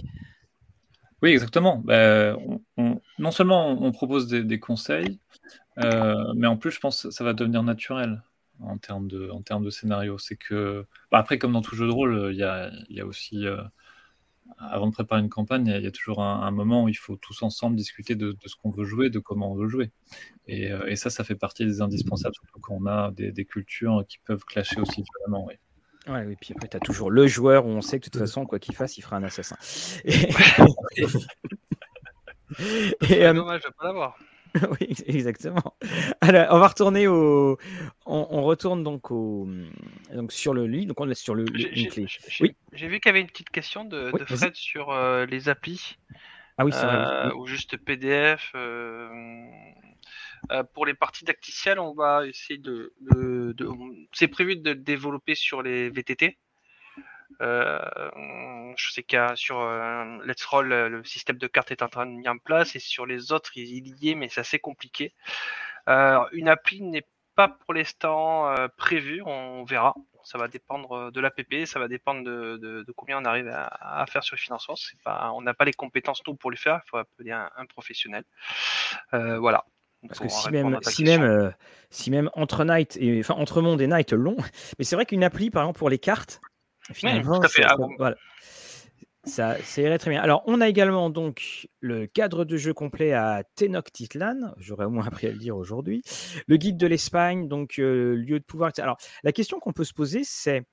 Oui, 1.23 1.31
exactement. 1.31 1.81
Ben, 1.83 2.37
non 3.17 3.31
seulement 3.31 3.81
on 3.81 3.91
propose 3.91 4.27
des, 4.27 4.43
des 4.43 4.59
conseils, 4.59 5.17
mais 5.77 6.45
en 6.45 6.57
plus, 6.57 6.69
je 6.69 6.79
pense 6.79 7.01
que 7.01 7.09
ça 7.09 7.23
va 7.23 7.33
devenir 7.33 7.63
naturel 7.63 8.21
en 8.59 8.77
termes 8.77 9.07
de, 9.07 9.29
en 9.29 9.41
termes 9.41 9.63
de 9.63 9.69
scénario. 9.69 10.17
C'est 10.17 10.35
que, 10.35 10.85
bah, 11.11 11.19
après, 11.19 11.37
comme 11.37 11.53
dans 11.53 11.61
tout 11.61 11.75
jeu 11.75 11.87
de 11.87 11.91
rôle, 11.91 12.29
il 12.31 12.37
y 12.37 12.43
a, 12.43 12.71
y 12.89 12.99
a, 12.99 13.05
aussi 13.05 13.45
euh, 13.45 13.61
avant 14.59 14.87
de 14.87 14.93
préparer 14.93 15.21
une 15.21 15.29
campagne, 15.29 15.67
il 15.67 15.83
y, 15.83 15.87
a 15.87 15.91
toujours 15.91 16.21
un, 16.21 16.51
moment 16.51 16.83
où 16.83 16.89
il 16.89 16.97
faut 16.97 17.15
tous 17.15 17.43
ensemble 17.43 17.75
discuter 17.75 18.15
de, 18.15 18.35
ce 18.45 18.55
qu'on 18.55 18.71
veut 18.71 18.85
jouer, 18.85 19.09
de 19.09 19.19
comment 19.19 19.51
on 19.51 19.55
veut 19.55 19.67
jouer. 19.67 19.91
Et, 20.47 20.71
et, 20.87 20.95
ça, 20.95 21.09
ça 21.09 21.23
fait 21.23 21.35
partie 21.35 21.65
des 21.65 21.81
indispensables, 21.81 22.35
surtout 22.35 22.59
quand 22.59 22.75
on 22.79 22.85
a 22.85 23.11
des, 23.11 23.31
des 23.31 23.45
cultures 23.45 24.05
qui 24.07 24.19
peuvent 24.19 24.45
clasher 24.45 24.79
aussi 24.79 25.03
violemment. 25.03 25.45
Oui. 25.45 25.53
Ouais, 26.07 26.25
oui, 26.25 26.35
puis 26.39 26.53
après, 26.53 26.67
tu 26.67 26.75
as 26.75 26.81
toujours 26.81 27.09
le 27.09 27.27
joueur 27.27 27.65
où 27.65 27.69
on 27.69 27.81
sait 27.81 27.99
que 27.99 28.05
de 28.05 28.11
toute 28.11 28.19
façon, 28.19 28.45
quoi 28.45 28.59
qu'il 28.59 28.75
fasse, 28.75 28.97
il 28.97 29.01
fera 29.01 29.15
un 29.15 29.23
assassin. 29.23 29.55
Et... 30.05 30.27
Et, 33.09 33.25
euh... 33.25 33.33
dommage 33.33 33.61
de 33.61 33.69
pas 33.69 33.85
l'avoir. 33.85 34.17
oui, 34.79 34.95
exactement. 35.07 35.75
Alors, 36.21 36.47
on 36.51 36.59
va 36.59 36.67
retourner 36.67 37.07
au. 37.07 37.57
On, 38.05 38.43
retourne 38.43 38.83
donc 38.83 39.09
au 39.11 39.47
donc 40.13 40.31
sur 40.31 40.53
le 40.53 40.67
lit. 40.67 40.85
Donc 40.85 40.99
on 40.99 41.09
est 41.09 41.15
sur 41.15 41.33
le. 41.33 41.45
J'ai 41.53 41.89
oui. 42.41 42.55
vu 42.71 42.99
qu'il 42.99 43.05
y 43.05 43.09
avait 43.09 43.21
une 43.21 43.27
petite 43.27 43.49
question 43.49 43.83
de, 43.83 44.11
de 44.11 44.25
Fred 44.25 44.55
sur 44.55 44.91
euh, 44.91 45.25
les 45.25 45.49
applis. 45.49 45.97
Ah 46.57 46.65
oui, 46.65 46.71
c'est 46.71 46.85
vrai. 46.85 46.95
Euh, 46.95 47.35
ou 47.35 47.47
juste 47.47 47.77
PDF. 47.77 48.51
Euh, 48.55 49.47
pour 50.73 50.85
les 50.85 50.93
parties 50.93 51.25
dacticiales, 51.25 51.79
on 51.79 51.93
va 51.93 52.27
essayer 52.27 52.59
de. 52.59 52.93
de, 53.01 53.53
de 53.53 53.67
c'est 54.11 54.27
prévu 54.27 54.57
de 54.57 54.73
développer 54.73 55.35
sur 55.35 55.63
les 55.63 55.89
VTT. 55.89 56.37
Euh, 57.41 57.79
je 58.75 58.91
sais 58.91 59.03
qu'il 59.03 59.17
y 59.17 59.21
a 59.21 59.35
sur 59.35 59.59
euh, 59.59 60.17
Let's 60.25 60.43
Roll, 60.45 60.71
euh, 60.71 60.89
le 60.89 61.03
système 61.03 61.37
de 61.37 61.47
cartes 61.47 61.71
est 61.71 61.81
en 61.81 61.89
train 61.89 62.05
de 62.05 62.11
mis 62.11 62.27
en 62.27 62.37
place 62.37 62.75
et 62.75 62.79
sur 62.79 63.05
les 63.05 63.31
autres, 63.31 63.51
il 63.55 63.87
y 64.01 64.09
est, 64.09 64.15
mais 64.15 64.29
c'est 64.29 64.41
assez 64.41 64.59
compliqué. 64.59 65.13
une 65.87 66.47
appli 66.47 66.81
n'est 66.81 67.07
pas 67.35 67.47
pour 67.47 67.73
l'instant 67.73 68.53
prévue, 68.77 69.21
on 69.25 69.63
verra. 69.63 69.95
Ça 70.23 70.37
va 70.37 70.47
dépendre 70.47 71.11
de 71.11 71.19
l'APP, 71.19 71.65
ça 71.65 71.79
va 71.79 71.89
dépendre 71.89 72.23
de, 72.23 72.85
combien 72.95 73.19
on 73.19 73.25
arrive 73.25 73.49
à, 73.49 74.05
faire 74.07 74.23
sur 74.23 74.35
le 74.35 74.39
financement. 74.39 74.75
Pas, 75.03 75.31
on 75.33 75.41
n'a 75.41 75.53
pas 75.53 75.65
les 75.65 75.73
compétences 75.73 76.21
nous 76.27 76.35
pour 76.35 76.51
le 76.51 76.57
faire, 76.57 76.81
il 76.85 76.89
faut 76.89 76.97
appeler 76.97 77.31
un, 77.31 77.65
professionnel. 77.67 78.23
voilà. 79.11 79.65
Parce 80.07 80.19
que 80.19 80.27
si 80.27 80.49
même, 80.51 80.79
si 80.81 81.03
même, 81.05 81.53
si 81.89 82.11
même, 82.11 82.29
entre 82.33 82.65
Night 82.65 82.97
et 82.99 83.21
enfin 83.21 83.35
entre 83.35 83.61
Monde 83.61 83.79
et 83.79 83.87
Night 83.87 84.11
long, 84.11 84.35
mais 84.77 84.83
c'est 84.83 84.95
vrai 84.95 85.05
qu'une 85.05 85.23
appli 85.23 85.49
par 85.49 85.63
exemple 85.63 85.79
pour 85.79 85.89
les 85.89 85.99
cartes, 85.99 86.41
Finalement, 86.91 87.41
ça, 87.43 87.67
ah 87.69 87.77
voilà. 87.97 88.17
ça, 89.23 89.57
irait 89.77 89.97
très 89.97 90.09
bien. 90.09 90.21
Alors, 90.21 90.43
on 90.47 90.59
a 90.59 90.67
également 90.67 91.09
donc 91.09 91.67
le 91.79 92.07
cadre 92.07 92.43
de 92.43 92.57
jeu 92.57 92.73
complet 92.73 93.13
à 93.13 93.43
Tenochtitlan. 93.55 94.53
J'aurais 94.57 94.85
au 94.85 94.89
moins 94.89 95.07
appris 95.07 95.27
à 95.27 95.31
le 95.31 95.37
dire 95.37 95.55
aujourd'hui. 95.55 96.03
Le 96.47 96.57
guide 96.57 96.77
de 96.77 96.87
l'Espagne, 96.87 97.47
donc 97.47 97.79
euh, 97.79 98.15
lieu 98.15 98.39
de 98.39 98.45
pouvoir. 98.45 98.71
Alors, 98.79 98.97
la 99.23 99.31
question 99.31 99.59
qu'on 99.59 99.73
peut 99.73 99.85
se 99.85 99.93
poser, 99.93 100.23
c'est 100.23 100.65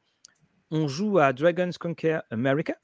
on 0.71 0.89
joue 0.89 1.19
à 1.19 1.33
Dragon's 1.33 1.79
Conquer 1.79 2.21
America, 2.31 2.75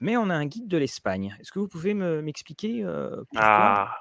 mais 0.00 0.16
on 0.16 0.30
a 0.30 0.34
un 0.34 0.46
guide 0.46 0.68
de 0.68 0.76
l'Espagne. 0.76 1.36
Est-ce 1.40 1.52
que 1.52 1.58
vous 1.58 1.68
pouvez 1.68 1.94
m'expliquer 1.94 2.84
euh, 2.84 3.22
pourquoi? 3.30 3.42
Ah. 3.42 3.96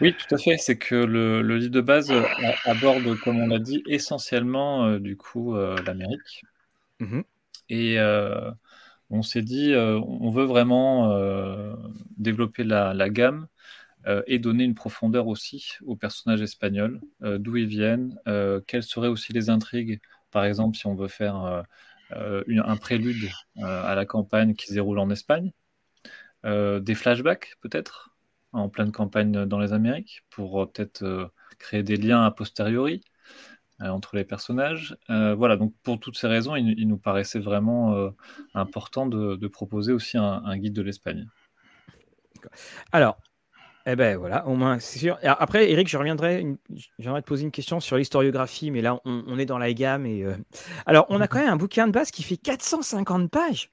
Oui, 0.00 0.14
tout 0.14 0.34
à 0.34 0.38
fait. 0.38 0.56
C'est 0.56 0.78
que 0.78 0.94
le, 0.94 1.42
le, 1.42 1.56
livre 1.56 1.72
de 1.72 1.80
base 1.80 2.10
euh, 2.10 2.22
aborde, 2.64 3.18
comme 3.20 3.40
on 3.40 3.48
l'a 3.48 3.58
dit, 3.58 3.82
essentiellement 3.86 4.86
euh, 4.86 4.98
du 4.98 5.16
coup 5.16 5.56
euh, 5.56 5.76
l'Amérique. 5.86 6.44
Mmh 7.00 7.20
et 7.72 7.98
on 9.12 9.22
s'est 9.22 9.42
dit, 9.42 9.74
on 9.76 10.30
veut 10.30 10.44
vraiment 10.44 11.16
développer 12.16 12.64
la, 12.64 12.94
la 12.94 13.08
gamme 13.08 13.46
et 14.26 14.40
donner 14.40 14.64
une 14.64 14.74
profondeur 14.74 15.28
aussi 15.28 15.74
aux 15.86 15.94
personnages 15.94 16.42
espagnols, 16.42 17.00
d'où 17.20 17.56
ils 17.58 17.68
viennent, 17.68 18.18
quelles 18.66 18.82
seraient 18.82 19.06
aussi 19.06 19.32
les 19.32 19.50
intrigues. 19.50 20.00
Par 20.32 20.44
exemple, 20.44 20.76
si 20.76 20.88
on 20.88 20.96
veut 20.96 21.06
faire 21.06 21.62
un 22.10 22.76
prélude 22.76 23.28
à 23.62 23.94
la 23.94 24.04
campagne 24.04 24.56
qui 24.56 24.66
se 24.66 24.72
déroule 24.72 24.98
en 24.98 25.10
Espagne, 25.10 25.52
des 26.44 26.94
flashbacks 26.96 27.54
peut-être 27.60 28.09
en 28.52 28.68
pleine 28.68 28.92
campagne 28.92 29.44
dans 29.44 29.58
les 29.58 29.72
Amériques 29.72 30.24
pour 30.30 30.62
euh, 30.62 30.66
peut-être 30.66 31.02
euh, 31.02 31.26
créer 31.58 31.82
des 31.82 31.96
liens 31.96 32.24
a 32.24 32.30
posteriori 32.30 33.02
euh, 33.80 33.88
entre 33.88 34.16
les 34.16 34.24
personnages. 34.24 34.96
voilà, 35.08 35.56
donc 35.56 35.74
pour 35.82 36.00
toutes 36.00 36.16
ces 36.16 36.26
raisons, 36.26 36.56
il, 36.56 36.86
nous 36.88 36.98
paraissait 36.98 37.38
vraiment 37.38 38.12
important 38.54 39.06
de, 39.06 39.46
proposer 39.48 39.92
aussi 39.92 40.18
un, 40.18 40.56
guide 40.58 40.74
de 40.74 40.82
l'Espagne. 40.82 41.26
Alors, 42.92 43.18
eh 43.86 43.96
ben 43.96 44.16
voilà, 44.18 44.46
au 44.46 44.54
moins 44.54 44.78
c'est 44.78 44.98
sûr. 44.98 45.18
Après, 45.22 45.70
Eric, 45.70 45.88
je 45.88 45.96
reviendrai, 45.96 46.46
j'aimerais 46.98 47.22
te 47.22 47.26
poser 47.26 47.44
une 47.44 47.50
question 47.50 47.80
sur 47.80 47.96
l'historiographie, 47.96 48.70
mais 48.70 48.82
là, 48.82 49.00
on, 49.06 49.38
est 49.38 49.46
dans 49.46 49.58
la 49.58 49.72
gamme. 49.72 50.04
Et, 50.04 50.26
Alors, 50.84 51.06
on 51.08 51.20
a 51.20 51.28
quand 51.28 51.40
même 51.40 51.48
un 51.48 51.56
bouquin 51.56 51.86
de 51.86 51.92
base 51.92 52.10
qui 52.10 52.22
fait 52.22 52.36
450 52.36 53.30
pages. 53.30 53.70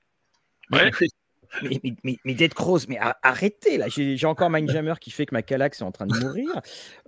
Ouais. 0.71 0.91
Mais, 1.61 1.79
mais, 2.03 2.17
mais, 2.23 2.33
Dead 2.33 2.53
Cross, 2.53 2.87
mais 2.87 2.99
arrêtez 3.21 3.77
là, 3.77 3.87
j'ai 3.89 4.25
encore 4.25 4.49
Mindjammer 4.49 4.95
qui 4.99 5.11
fait 5.11 5.25
que 5.25 5.33
ma 5.33 5.41
Calax 5.41 5.81
est 5.81 5.83
en 5.83 5.91
train 5.91 6.05
de 6.05 6.17
mourir. 6.19 6.49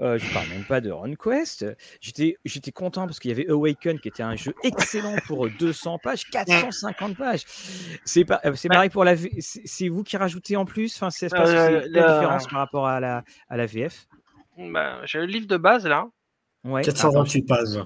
Euh, 0.02 0.18
je 0.18 0.34
parle 0.34 0.48
même 0.50 0.64
pas 0.64 0.82
de 0.82 0.92
RunQuest. 0.92 1.66
J'étais 2.02 2.72
content 2.72 3.06
parce 3.06 3.20
qu'il 3.20 3.30
y 3.30 3.34
avait 3.34 3.50
Awaken 3.50 4.00
qui 4.00 4.08
était 4.08 4.24
un 4.24 4.36
jeu 4.36 4.54
excellent 4.64 5.16
pour 5.28 5.50
200 5.50 6.00
pages, 6.00 6.26
450 6.30 7.18
pages. 7.18 7.44
C'est 8.06 8.30
euh, 8.30 8.54
pareil 8.70 8.90
pour 8.90 9.04
la 9.04 9.16
C'est 9.40 9.90
vous 9.90 10.04
qui 10.04 10.18
rajoutez 10.18 10.56
en 10.56 10.66
plus? 10.66 10.96
Enfin, 10.96 11.10
C'est 11.10 11.34
euh, 11.34 11.88
la 11.90 12.02
différence 12.02 12.48
par 12.48 12.60
rapport 12.60 12.88
à 12.88 13.00
la, 13.00 13.24
à 13.50 13.58
la 13.58 13.66
VF 13.66 14.08
bah, 14.58 15.02
J'ai 15.06 15.20
le 15.20 15.26
livre 15.26 15.48
de 15.48 15.58
base 15.58 15.86
là. 15.86 16.08
Ouais. 16.64 16.82
428 16.84 17.42
pages. 17.44 17.80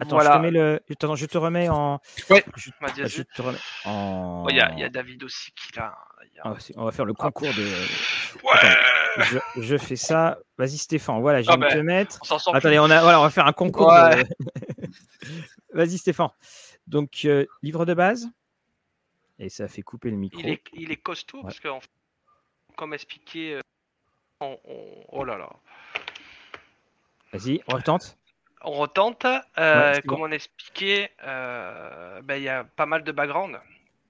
Attends, 0.00 0.20
je, 0.20 0.28
te 0.28 0.38
mets 0.38 0.50
le... 0.50 0.80
Attends, 0.90 1.16
je 1.16 1.26
te 1.26 1.36
remets 1.36 1.68
en. 1.68 2.00
Ouais, 2.28 2.44
je, 2.56 2.70
je 3.06 3.22
te 3.22 3.42
remets 3.42 3.58
en. 3.84 4.46
Il 4.48 4.56
y, 4.56 4.60
a, 4.60 4.72
y, 4.78 4.84
a 4.84 4.88
David 4.88 5.24
aussi 5.24 5.50
qui 5.52 5.72
l'a. 5.76 5.96
Ah, 6.42 6.54
on 6.76 6.84
va 6.84 6.92
faire 6.92 7.04
le 7.04 7.12
concours 7.12 7.52
de. 7.52 7.62
Ouais. 8.44 9.24
je, 9.24 9.38
je, 9.62 9.76
fais 9.76 9.96
ça. 9.96 10.38
Vas-y 10.56 10.78
Stéphane, 10.78 11.20
voilà, 11.20 11.42
je 11.42 11.50
ah, 11.50 11.56
vais 11.56 11.60
ben, 11.60 11.68
te 11.70 11.78
mettre. 11.78 12.18
On 12.30 12.52
Attendez, 12.52 12.78
on, 12.78 12.84
a... 12.84 13.00
voilà, 13.00 13.20
on 13.20 13.24
va 13.24 13.30
faire 13.30 13.46
un 13.46 13.52
concours. 13.52 13.88
Ouais. 13.88 14.22
De... 14.24 14.28
Vas-y 15.74 15.98
Stéphane. 15.98 16.30
Donc, 16.86 17.22
euh, 17.24 17.46
livre 17.62 17.84
de 17.84 17.94
base. 17.94 18.28
Et 19.38 19.48
ça 19.48 19.68
fait 19.68 19.82
couper 19.82 20.10
le 20.10 20.16
micro. 20.16 20.40
Il 20.40 20.48
est, 20.48 20.62
il 20.72 20.92
est 20.92 20.96
costaud 20.96 21.42
parce 21.42 21.58
que, 21.58 21.68
comme 22.76 22.94
expliqué, 22.94 23.54
euh, 23.54 23.60
on... 24.40 24.56
oh 25.08 25.24
là 25.24 25.36
là. 25.36 25.50
Vas-y, 27.32 27.60
on 27.68 27.74
retente 27.76 28.18
on 28.62 28.72
retente. 28.72 29.26
Euh, 29.58 30.00
comme 30.06 30.22
on 30.22 30.30
expliquait, 30.30 31.10
euh, 31.24 32.20
ben, 32.22 32.36
il 32.36 32.42
y 32.42 32.48
a 32.48 32.64
pas 32.64 32.86
mal 32.86 33.04
de 33.04 33.12
background. 33.12 33.60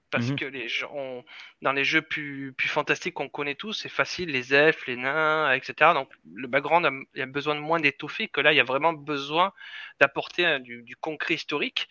Parce 0.09 0.27
mhm. 0.27 0.35
que 0.35 0.45
les 0.45 0.67
gens, 0.67 1.23
dans 1.61 1.71
les 1.71 1.85
jeux 1.85 2.01
plus, 2.01 2.51
plus 2.51 2.67
fantastiques 2.67 3.13
qu'on 3.13 3.29
connaît 3.29 3.55
tous, 3.55 3.71
c'est 3.71 3.89
facile, 3.89 4.29
les 4.29 4.53
elfes, 4.53 4.85
les 4.85 4.97
nains, 4.97 5.53
etc. 5.53 5.91
Donc 5.93 6.09
le 6.33 6.47
background, 6.47 6.85
il 7.15 7.19
y 7.19 7.21
a 7.21 7.25
besoin 7.25 7.55
de 7.55 7.61
moins 7.61 7.79
d'étoffer 7.79 8.27
que 8.27 8.41
là, 8.41 8.51
il 8.51 8.57
y 8.57 8.59
a 8.59 8.65
vraiment 8.65 8.91
besoin 8.91 9.53
d'apporter 10.01 10.59
du, 10.59 10.83
du, 10.83 10.97
concret 10.97 11.35
historique. 11.35 11.87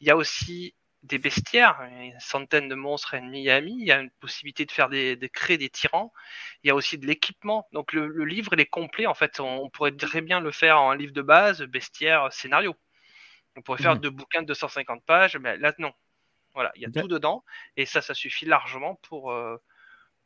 Il 0.00 0.08
y 0.08 0.10
a 0.10 0.16
aussi 0.16 0.74
des 1.02 1.18
bestiaires, 1.18 1.80
une 1.90 2.18
centaine 2.20 2.68
de 2.68 2.74
monstres 2.74 3.14
ennemis 3.14 3.46
et 3.46 3.50
amis. 3.50 3.76
Il 3.78 3.86
y 3.86 3.92
a 3.92 4.00
une 4.00 4.10
possibilité 4.10 4.66
de 4.66 4.72
faire 4.72 4.88
des, 4.88 5.16
de 5.16 5.26
créer 5.26 5.56
des 5.56 5.70
tyrans. 5.70 6.12
Il 6.62 6.68
y 6.68 6.70
a 6.70 6.74
aussi 6.74 6.98
de 6.98 7.06
l'équipement. 7.06 7.66
Donc 7.72 7.92
le, 7.92 8.24
livre 8.24 8.52
il 8.52 8.60
est 8.60 8.66
complet. 8.66 9.06
En 9.06 9.14
fait, 9.14 9.40
on, 9.40 9.70
pourrait 9.70 9.92
très 9.92 10.20
bien 10.20 10.40
le 10.40 10.50
faire 10.50 10.80
en 10.80 10.92
livre 10.92 11.12
de 11.12 11.22
base, 11.22 11.62
bestiaire, 11.62 12.32
scénario. 12.32 12.76
On 13.56 13.62
pourrait 13.62 13.82
faire 13.82 13.96
mmh. 13.96 14.00
deux 14.00 14.10
bouquins 14.10 14.42
de 14.42 14.46
250 14.46 15.04
pages, 15.04 15.36
mais 15.36 15.56
là 15.56 15.72
non. 15.78 15.92
Voilà, 16.54 16.72
il 16.74 16.82
y 16.82 16.84
a 16.84 16.90
tout 16.90 17.08
dedans 17.08 17.44
et 17.76 17.86
ça, 17.86 18.02
ça 18.02 18.12
suffit 18.12 18.44
largement 18.44 18.96
pour 18.96 19.30
euh, 19.30 19.56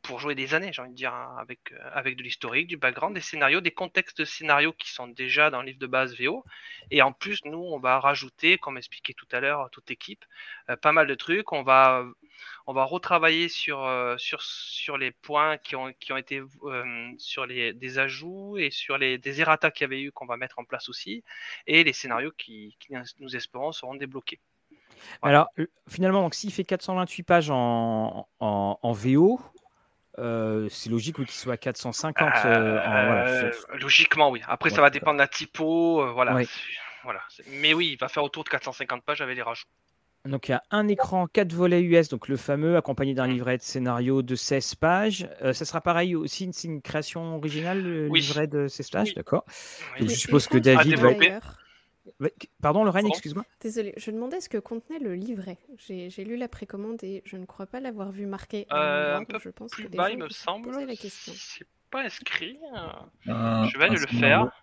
pour 0.05 0.19
jouer 0.19 0.35
des 0.35 0.53
années, 0.53 0.71
j'ai 0.71 0.81
envie 0.81 0.91
de 0.91 0.95
dire, 0.95 1.13
hein, 1.13 1.35
avec, 1.39 1.71
euh, 1.71 1.89
avec 1.93 2.15
de 2.15 2.23
l'historique, 2.23 2.67
du 2.67 2.77
background, 2.77 3.15
des 3.15 3.21
scénarios, 3.21 3.61
des 3.61 3.71
contextes 3.71 4.19
de 4.19 4.25
scénarios 4.25 4.73
qui 4.73 4.91
sont 4.91 5.07
déjà 5.07 5.49
dans 5.49 5.61
le 5.61 5.67
livre 5.67 5.79
de 5.79 5.87
base 5.87 6.15
VO. 6.19 6.45
Et 6.91 7.01
en 7.01 7.11
plus, 7.11 7.43
nous, 7.45 7.57
on 7.57 7.79
va 7.79 7.99
rajouter, 7.99 8.57
comme 8.57 8.77
expliqué 8.77 9.13
tout 9.13 9.27
à 9.31 9.39
l'heure, 9.39 9.69
toute 9.71 9.89
équipe, 9.91 10.23
euh, 10.69 10.75
pas 10.75 10.91
mal 10.91 11.07
de 11.07 11.15
trucs. 11.15 11.51
On 11.51 11.63
va, 11.63 12.05
on 12.67 12.73
va 12.73 12.83
retravailler 12.83 13.49
sur, 13.49 13.83
euh, 13.83 14.15
sur, 14.17 14.41
sur 14.43 14.97
les 14.97 15.11
points 15.11 15.57
qui 15.57 15.75
ont, 15.75 15.91
qui 15.99 16.13
ont 16.13 16.17
été 16.17 16.41
sur 17.17 17.45
les, 17.45 17.73
des 17.73 17.99
ajouts 17.99 18.57
et 18.57 18.69
sur 18.69 18.97
les, 18.97 19.17
des 19.17 19.41
errata 19.41 19.71
qu'il 19.71 19.85
y 19.85 19.85
avait 19.85 20.01
eu 20.01 20.11
qu'on 20.11 20.27
va 20.27 20.37
mettre 20.37 20.59
en 20.59 20.65
place 20.65 20.87
aussi. 20.87 21.23
Et 21.67 21.83
les 21.83 21.93
scénarios 21.93 22.31
qui, 22.37 22.77
nous 23.19 23.35
espérons, 23.35 23.71
seront 23.71 23.95
débloqués. 23.95 24.39
Alors, 25.21 25.49
finalement, 25.87 26.29
s'il 26.31 26.51
fait 26.51 26.63
428 26.63 27.23
pages 27.23 27.49
en, 27.49 28.27
en 28.39 28.91
VO, 28.93 29.39
euh, 30.19 30.67
c'est 30.69 30.89
logique 30.89 31.15
qu'il 31.15 31.29
soit 31.29 31.53
à 31.53 31.57
450. 31.57 32.45
Euh, 32.45 33.51
logiquement, 33.79 34.29
oui. 34.29 34.41
Après, 34.47 34.69
ça 34.69 34.81
va 34.81 34.89
dépendre 34.89 35.17
de 35.17 35.21
la 35.21 35.27
typo. 35.27 36.01
Euh, 36.01 36.11
voilà. 36.11 36.41
voilà. 37.03 37.21
Mais 37.59 37.73
oui, 37.73 37.91
il 37.93 37.97
va 37.97 38.07
faire 38.07 38.23
autour 38.23 38.43
de 38.43 38.49
450 38.49 39.03
pages 39.03 39.21
avec 39.21 39.35
les 39.35 39.41
rajouts. 39.41 39.65
Donc 40.25 40.47
il 40.47 40.53
y 40.53 40.55
a 40.55 40.63
un 40.71 40.87
écran 40.87 41.27
4 41.27 41.53
volets 41.53 41.83
US, 41.83 42.09
donc 42.09 42.27
le 42.27 42.35
fameux, 42.35 42.77
accompagné 42.77 43.13
d'un 43.13 43.27
mmh. 43.27 43.31
livret 43.31 43.57
de 43.57 43.61
scénario 43.61 44.23
de 44.23 44.33
16 44.33 44.73
pages. 44.73 45.29
ça 45.39 45.65
sera 45.65 45.81
pareil 45.81 46.15
aussi, 46.15 46.49
c'est 46.51 46.67
une 46.67 46.81
création 46.81 47.35
originale, 47.35 47.83
le 47.83 48.07
livret 48.07 48.47
de 48.47 48.67
16 48.67 48.89
pages, 48.89 49.13
d'accord. 49.13 49.45
Je 49.99 50.07
suppose 50.07 50.47
que 50.47 50.57
David 50.57 50.97
va 50.97 51.11
être... 51.11 51.59
Pardon, 52.61 52.83
Lorraine, 52.85 53.07
excuse-moi. 53.07 53.45
Désolée, 53.59 53.93
je 53.97 54.09
demandais 54.11 54.39
ce 54.39 54.47
que 54.49 54.57
contenait 54.57 54.99
le 54.99 55.15
livret. 55.15 55.57
J'ai 55.77 56.09
lu 56.23 56.37
la 56.37 56.47
précommande 56.47 57.03
et 57.03 57.21
je 57.25 57.35
ne 57.37 57.45
crois 57.45 57.65
pas 57.65 57.79
l'avoir 57.79 58.11
vu 58.11 58.25
marqué 58.25 58.65
Euh, 58.71 59.17
un 59.17 59.25
peu 59.25 59.37
je 59.39 59.49
pense 59.49 59.71
que 59.71 59.81
plus 59.81 59.89
des 59.89 59.97
bas, 59.97 60.07
gens 60.09 60.13
il 60.13 60.19
me 60.23 60.29
semble. 60.29 60.71
poser 60.71 60.85
la 60.85 60.95
question. 60.95 61.33
C'est 61.35 61.67
pas 61.91 62.03
inscrit. 62.03 62.57
euh, 62.73 63.31
Un- 63.33 63.67
Je 63.67 63.77
vais 63.77 63.85
aller 63.85 63.97
le 63.99 64.07
scénario. 64.07 64.49
faire. 64.49 64.61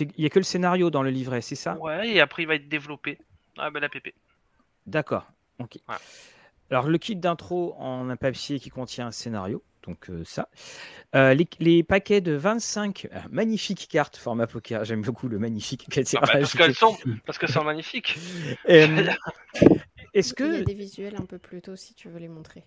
Il 0.00 0.20
n'y 0.20 0.26
a 0.26 0.30
que 0.30 0.38
le 0.38 0.44
scénario 0.44 0.90
dans 0.90 1.02
le 1.02 1.10
livret, 1.10 1.40
c'est 1.40 1.56
ça? 1.56 1.76
Ouais, 1.78 2.08
et 2.08 2.20
après 2.20 2.42
il 2.42 2.46
va 2.46 2.54
être 2.56 2.68
développé. 2.68 3.18
Ah 3.58 3.70
ben 3.70 3.80
la 3.80 3.88
PP. 3.88 4.14
D'accord. 4.86 5.26
ok. 5.58 5.78
Alors, 6.70 6.88
le 6.88 6.98
kit 6.98 7.16
d'intro 7.16 7.74
en 7.78 8.08
un 8.08 8.16
papier 8.16 8.60
qui 8.60 8.70
contient 8.70 9.08
un 9.08 9.10
scénario, 9.10 9.62
donc 9.86 10.10
euh, 10.10 10.22
ça. 10.24 10.48
Euh, 11.14 11.34
les, 11.34 11.48
les 11.58 11.82
paquets 11.82 12.20
de 12.20 12.32
25 12.32 13.08
euh, 13.12 13.18
magnifiques 13.30 13.88
cartes 13.90 14.16
format 14.16 14.46
poker, 14.46 14.84
j'aime 14.84 15.02
beaucoup 15.02 15.28
le 15.28 15.38
magnifique 15.38 15.86
Ah 16.16 16.20
bah, 16.20 16.32
parce 16.40 16.54
qu'elles 16.54 16.74
sont, 16.74 16.96
parce 17.26 17.38
qu'elles 17.38 17.50
sont 17.52 17.64
magnifiques. 17.64 18.16
Euh, 18.68 19.06
Est-ce 20.14 20.34
Il 20.38 20.44
y 20.46 20.48
a 20.56 20.58
que 20.60 20.64
des 20.64 20.74
visuels 20.74 21.16
un 21.16 21.24
peu 21.26 21.38
plus 21.38 21.62
tôt 21.62 21.76
si 21.76 21.94
tu 21.94 22.08
veux 22.08 22.18
les 22.18 22.28
montrer. 22.28 22.64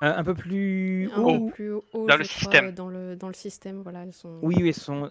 un, 0.00 0.10
un 0.10 0.24
peu 0.24 0.34
plus 0.34 1.10
Un 1.14 1.22
haut 1.22 1.46
peu 1.46 1.52
plus 1.54 1.70
haut, 1.72 1.84
Dans 1.94 2.16
le 2.16 2.24
crois, 2.24 2.24
système. 2.24 2.72
Dans 2.72 2.88
le, 2.88 3.16
dans 3.16 3.28
le 3.28 3.34
système, 3.34 3.82
voilà, 3.82 4.02
elles 4.04 4.12
sont. 4.12 4.38
Oui, 4.42 4.56
elles 4.60 4.74
sont. 4.74 5.10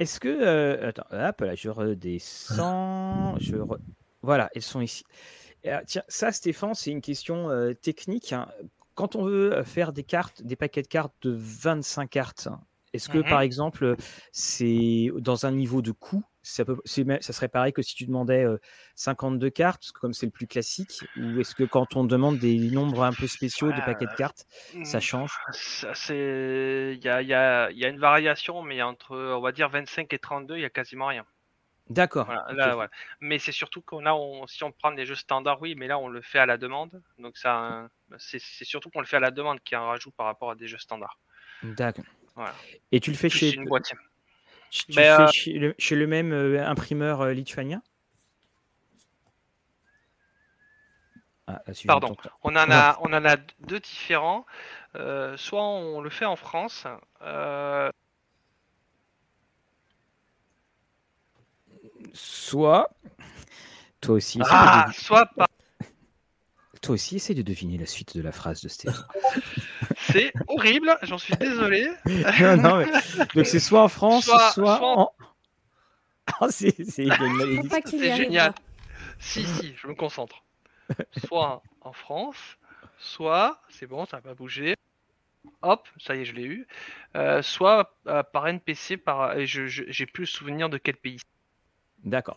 Est-ce 0.00 0.18
que. 0.18 0.28
euh, 0.28 0.88
Attends, 0.88 1.06
hop, 1.12 1.40
là, 1.40 1.54
je 1.54 1.68
redescends. 1.68 3.36
Je 3.38 3.56
re- 3.56 3.78
Voilà, 4.22 4.50
elles 4.54 4.62
sont 4.62 4.80
ici. 4.80 5.04
Ah, 5.66 5.82
tiens, 5.86 6.02
ça, 6.08 6.30
Stéphane, 6.32 6.74
c'est 6.74 6.90
une 6.90 7.00
question 7.00 7.48
euh, 7.50 7.72
technique. 7.74 8.32
hein. 8.32 8.48
Quand 8.94 9.16
on 9.16 9.24
veut 9.24 9.52
euh, 9.54 9.64
faire 9.64 9.92
des 9.92 10.04
cartes, 10.04 10.42
des 10.42 10.56
paquets 10.56 10.82
de 10.82 10.88
cartes 10.88 11.14
de 11.22 11.30
25 11.36 12.08
cartes, 12.10 12.48
est-ce 12.92 13.08
que, 13.08 13.18
Mhm. 13.18 13.24
par 13.24 13.40
exemple, 13.40 13.96
c'est 14.32 15.10
dans 15.18 15.46
un 15.46 15.52
niveau 15.52 15.82
de 15.82 15.90
coût 15.92 16.24
ça, 16.42 16.64
peut, 16.64 16.76
ça 16.84 17.32
serait 17.32 17.48
pareil 17.48 17.72
que 17.72 17.80
si 17.82 17.94
tu 17.94 18.04
demandais 18.06 18.44
euh, 18.44 18.58
52 18.96 19.48
cartes, 19.50 19.80
parce 19.80 19.92
que 19.92 20.00
comme 20.00 20.12
c'est 20.12 20.26
le 20.26 20.32
plus 20.32 20.46
classique, 20.46 21.06
ou 21.14 21.40
est-ce 21.40 21.54
que 21.54 21.64
quand 21.64 21.96
on 21.96 22.04
demande 22.04 22.38
des 22.38 22.70
nombres 22.70 23.02
un 23.02 23.14
peu 23.14 23.26
spéciaux 23.26 23.72
de 23.72 23.80
paquets 23.80 24.06
de 24.06 24.12
cartes, 24.12 24.46
ça 24.82 25.00
change? 25.00 25.40
Ça, 25.52 25.94
c'est, 25.94 26.92
il 26.96 27.02
y 27.04 27.08
a, 27.08 27.22
y, 27.22 27.32
a, 27.34 27.70
il 27.70 27.78
y 27.78 27.84
a 27.84 27.88
une 27.88 27.98
variation, 27.98 28.62
mais 28.62 28.82
entre, 28.82 29.16
on 29.16 29.40
va 29.40 29.52
dire 29.52 29.68
25 29.70 30.12
et 30.12 30.18
32, 30.18 30.56
il 30.56 30.62
y 30.62 30.64
a 30.64 30.70
quasiment 30.70 31.06
rien. 31.06 31.24
D'accord. 31.90 32.26
Voilà. 32.26 32.88
Mais 33.20 33.38
c'est 33.38 33.52
surtout 33.52 33.82
qu'on 33.82 34.06
a, 34.06 34.12
on, 34.14 34.46
si 34.46 34.64
on 34.64 34.72
prend 34.72 34.92
des 34.92 35.04
jeux 35.04 35.14
standards, 35.14 35.60
oui, 35.60 35.74
mais 35.74 35.86
là 35.86 35.98
on 35.98 36.08
le 36.08 36.22
fait 36.22 36.38
à 36.38 36.46
la 36.46 36.56
demande. 36.56 37.02
Donc 37.18 37.36
ça, 37.36 37.56
hein, 37.56 37.90
c'est 38.18 38.40
c'est 38.40 38.64
surtout 38.64 38.88
qu'on 38.88 39.00
le 39.00 39.06
fait 39.06 39.16
à 39.16 39.20
la 39.20 39.30
demande 39.30 39.60
qui 39.60 39.74
est 39.74 39.76
un 39.76 39.84
rajout 39.84 40.10
par 40.10 40.26
rapport 40.26 40.50
à 40.50 40.54
des 40.54 40.66
jeux 40.66 40.78
standards. 40.78 41.18
D'accord. 41.62 42.04
Voilà. 42.34 42.54
Et 42.90 43.00
tu 43.00 43.10
le 43.10 43.16
fais 43.16 43.28
chez, 43.28 43.52
une 43.52 43.66
boîte. 43.66 43.92
tu 44.70 44.86
tu 44.86 44.92
fais 44.92 45.10
euh, 45.10 45.26
chez, 45.28 45.52
le, 45.52 45.74
chez 45.78 45.94
le 45.94 46.06
même 46.06 46.32
euh, 46.32 46.66
imprimeur 46.66 47.20
euh, 47.20 47.32
lituanien 47.32 47.82
Ah, 51.46 51.62
là, 51.66 51.74
si 51.74 51.86
Pardon. 51.86 52.16
On 52.42 52.56
en 52.56 52.70
a, 52.70 52.98
on 53.02 53.12
en 53.12 53.24
a 53.24 53.36
deux 53.60 53.78
différents. 53.78 54.46
Soit 54.94 55.62
on 55.62 56.00
le 56.00 56.08
fait 56.08 56.24
en 56.24 56.36
France. 56.36 56.86
Soit. 62.14 62.88
Toi 64.00 64.14
aussi, 64.16 64.40
ah, 64.48 64.86
de, 64.88 64.94
soit 64.94 65.26
pas. 65.36 65.46
toi 66.80 66.94
aussi, 66.94 67.16
essaie 67.16 67.34
de 67.34 67.42
deviner 67.42 67.76
la 67.78 67.86
suite 67.86 68.16
de 68.16 68.22
la 68.22 68.32
phrase 68.32 68.60
de 68.62 68.68
Stéphane. 68.68 69.04
C'est 70.12 70.32
horrible. 70.48 70.96
J'en 71.02 71.18
suis 71.18 71.34
désolé. 71.36 71.88
non, 72.40 72.56
non, 72.56 72.76
mais- 72.78 73.26
Donc 73.34 73.46
c'est 73.46 73.58
soit 73.58 73.82
en 73.82 73.88
France, 73.88 74.24
soit, 74.26 74.50
Soit- 74.52 74.76
soit 74.78 74.98
en-. 74.98 75.12
Ah, 76.40 76.48
c'est 76.50 76.74
génial. 78.16 78.52
pas. 78.54 78.60
Si, 79.18 79.44
si, 79.46 79.74
je 79.76 79.86
me 79.86 79.94
concentre. 79.94 80.42
Soit 81.26 81.62
en 81.80 81.92
France, 81.92 82.36
soit, 82.98 83.60
c'est 83.68 83.86
bon, 83.86 84.04
ça 84.06 84.16
va 84.18 84.22
pas 84.22 84.34
bouger. 84.34 84.74
Hop, 85.62 85.86
ça 85.98 86.14
y 86.16 86.20
est, 86.20 86.24
je 86.24 86.32
l'ai 86.34 86.44
eu. 86.44 86.66
Euh, 87.16 87.42
soit 87.42 87.94
euh, 88.06 88.22
par 88.22 88.46
NPC, 88.48 88.96
par, 88.96 89.36
et 89.38 89.46
je, 89.46 89.66
je- 89.66 89.84
j'ai 89.88 90.06
plus 90.06 90.22
le 90.22 90.26
souvenir 90.26 90.68
de 90.70 90.78
quel 90.78 90.96
pays. 90.96 91.20
D'accord. 92.04 92.36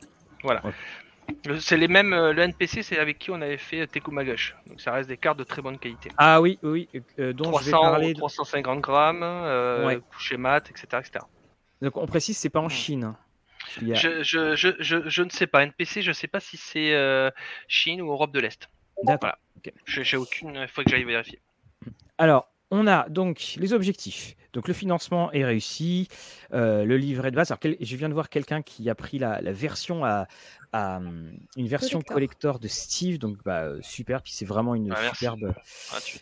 Le- 1.46 1.60
C'est 1.60 1.76
les 1.78 1.88
mêmes. 1.90 2.14
euh, 2.14 2.32
Le 2.32 2.42
NPC, 2.44 2.84
c'est 2.84 2.98
avec 3.00 3.20
qui 3.20 3.32
on 3.32 3.42
avait 3.42 3.58
fait 3.58 3.86
Tekumagash. 3.88 4.56
Donc 4.68 4.80
ça 4.80 4.94
reste 4.94 5.10
des 5.10 5.18
cartes 5.18 5.38
de 5.38 5.44
très 5.44 5.62
bonne 5.62 5.78
qualité. 5.78 6.10
Ah 6.18 6.40
oui, 6.42 6.58
oui, 6.64 6.88
euh, 7.20 7.34
dont 7.34 7.52
je 7.60 7.66
vais 7.66 7.72
300, 7.72 7.82
parler. 7.82 8.14
de- 8.14 8.18
350 8.20 8.80
grammes, 8.80 9.24
euh, 9.24 9.86
Ouais. 9.88 10.00
coucher 10.10 10.38
mat, 10.38 10.70
etc., 10.70 10.86
etc. 11.06 11.26
Donc 11.82 11.98
on 11.98 12.08
précise, 12.08 12.38
c'est 12.38 12.50
pas 12.50 12.62
en 12.62 12.70
Chine. 12.70 13.04
hein. 13.04 13.18
A- 13.82 13.94
Je, 13.96 14.24
je, 14.24 14.56
je, 14.56 14.70
je, 14.80 15.10
je 15.10 15.22
ne 15.24 15.30
sais 15.30 15.48
pas. 15.48 15.64
NPC, 15.64 16.02
je 16.02 16.14
sais 16.14 16.28
pas 16.28 16.40
si 16.40 16.56
c'est 16.56 16.94
euh, 16.94 17.30
Chine 17.68 18.02
ou 18.02 18.10
Europe 18.12 18.32
de 18.32 18.40
l'Est. 18.40 18.70
D'accord. 19.04 19.36
Voilà. 19.66 19.74
Je- 19.86 20.04
J'ai 20.04 20.16
aucune. 20.18 20.56
Il 20.56 20.68
faut 20.70 20.82
que 20.84 20.90
j'aille 20.90 21.04
vérifier. 21.04 21.40
Alors, 22.18 22.48
on 22.72 22.88
a 22.88 23.08
donc 23.10 23.56
les 23.58 23.74
objectifs. 23.74 24.36
Donc 24.54 24.68
le 24.68 24.74
financement 24.74 25.32
est 25.34 25.46
réussi, 25.46 26.08
euh, 26.54 26.84
le 26.84 26.98
livret 26.98 27.30
de 27.32 27.36
base. 27.36 27.52
Alors, 27.52 27.60
quel- 27.60 27.78
je 27.80 27.96
viens 27.96 28.10
de 28.10 28.14
voir 28.14 28.30
quelqu'un 28.30 28.62
qui 28.62 28.90
a 28.90 28.96
pris 28.96 29.20
la, 29.20 29.40
la 29.42 29.52
version 29.52 30.04
à, 30.04 30.28
à, 30.74 30.98
hum, 30.98 31.32
une 31.58 31.68
version 31.68 32.00
Collector. 32.00 32.14
collector 32.16 32.60
de 32.60 32.68
Steve, 32.68 33.20
donc 33.20 33.38
bah, 33.46 33.70
super. 33.82 34.22
Puis 34.24 34.34
c'est 34.34 34.46
vraiment 34.46 34.74
une 34.74 34.92
Ah, 34.96 35.14
superbe. 35.14 35.54
Ah, 35.94 35.98
tu- 36.04 36.20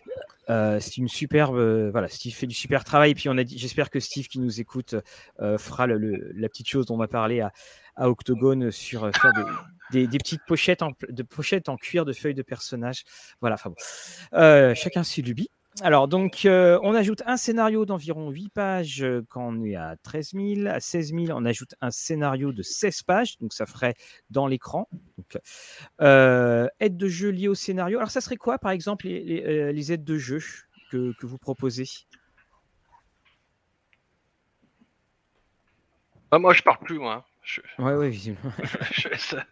euh, 0.50 0.80
c'est 0.80 0.98
une 0.98 1.08
superbe. 1.08 1.56
euh, 1.56 1.90
voilà, 1.92 2.10
Steve 2.10 2.34
fait 2.34 2.46
du 2.48 2.54
super 2.56 2.84
travail. 2.84 3.16
Puis 3.16 3.30
on 3.30 3.38
a 3.38 3.44
dit, 3.44 3.58
j'espère 3.58 3.90
que 3.90 4.00
Steve 4.00 4.28
qui 4.28 4.40
nous 4.40 4.60
écoute 4.60 4.96
euh, 5.40 5.58
fera 5.58 5.88
le- 5.88 5.98
le- 5.98 6.32
la 6.36 6.50
petite 6.50 6.68
chose 6.68 6.86
dont 6.86 6.98
on 6.98 7.02
a 7.02 7.08
parlé 7.08 7.40
à, 7.42 7.52
à 7.96 8.10
Octogone 8.10 8.70
sur 8.72 9.06
euh, 9.06 9.12
faire 9.14 9.32
des, 9.34 10.02
des- 10.02 10.08
des 10.08 10.18
petites 10.18 10.42
pochettes 10.46 10.82
en, 10.82 10.92
de 11.08 11.24
pochettes 11.24 11.70
en 11.70 11.78
cuir 11.78 12.04
de 12.06 12.12
feuilles 12.12 12.34
de 12.36 12.44
personnages. 12.44 13.04
Voilà, 13.40 13.54
enfin 13.56 13.70
bon. 13.70 13.76
Euh, 14.38 14.76
chacun 14.76 15.04
ses 15.04 15.22
lubies. 15.22 15.50
Alors, 15.81 16.07
donc, 16.07 16.45
euh, 16.45 16.80
on 16.84 16.95
ajoute 16.95 17.22
un 17.26 17.35
scénario 17.35 17.85
d'environ 17.85 18.30
8 18.30 18.49
pages 18.49 19.03
euh, 19.03 19.26
quand 19.27 19.45
on 19.45 19.61
est 19.65 19.76
à 19.76 19.97
13 20.03 20.31
000. 20.31 20.68
À 20.68 20.80
16 20.80 21.14
000, 21.14 21.26
on 21.31 21.43
ajoute 21.43 21.76
un 21.81 21.91
scénario 21.91 22.53
de 22.53 22.61
16 22.61 23.03
pages, 23.03 23.38
donc 23.39 23.52
ça 23.52 23.65
ferait 23.65 23.95
dans 24.30 24.47
l'écran. 24.47 24.88
Euh, 25.99 26.69
aide 26.80 26.95
de 26.95 27.10
jeu 27.10 27.30
liée 27.30 27.49
au 27.49 27.56
scénario. 27.56 27.97
Alors, 27.97 28.10
ça 28.10 28.22
serait 28.22 28.38
quoi, 28.38 28.57
par 28.57 28.72
exemple, 28.72 29.06
les, 29.07 29.91
aides 29.91 30.06
de 30.06 30.18
jeu 30.18 30.39
que, 30.91 31.14
vous 31.23 31.38
proposez? 31.38 31.88
Ah, 36.31 36.39
moi, 36.39 36.53
je 36.53 36.64
parle 36.64 36.80
plus, 36.80 36.99
moi. 36.99 37.26
Je- 37.46 37.62
Ouais, 37.78 37.94
ouais, 37.94 38.10
visiblement. 38.10 38.52
je- 38.92 39.16
ça... 39.18 39.46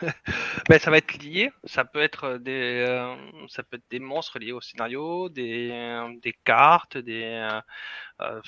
Ben, 0.68 0.78
ça 0.78 0.90
va 0.90 0.98
être 0.98 1.14
lié. 1.22 1.50
Ça 1.64 1.84
peut 1.84 2.00
être 2.02 2.36
des, 2.36 2.84
euh, 2.86 3.16
ça 3.48 3.62
peut 3.62 3.78
être 3.78 3.90
des 3.90 3.98
monstres 4.00 4.38
liés 4.38 4.52
au 4.52 4.60
scénario, 4.60 5.28
des, 5.30 5.70
euh, 5.72 6.14
des 6.22 6.34
cartes, 6.44 6.98
des. 6.98 7.22
euh, 7.24 7.60
euh, 8.20 8.40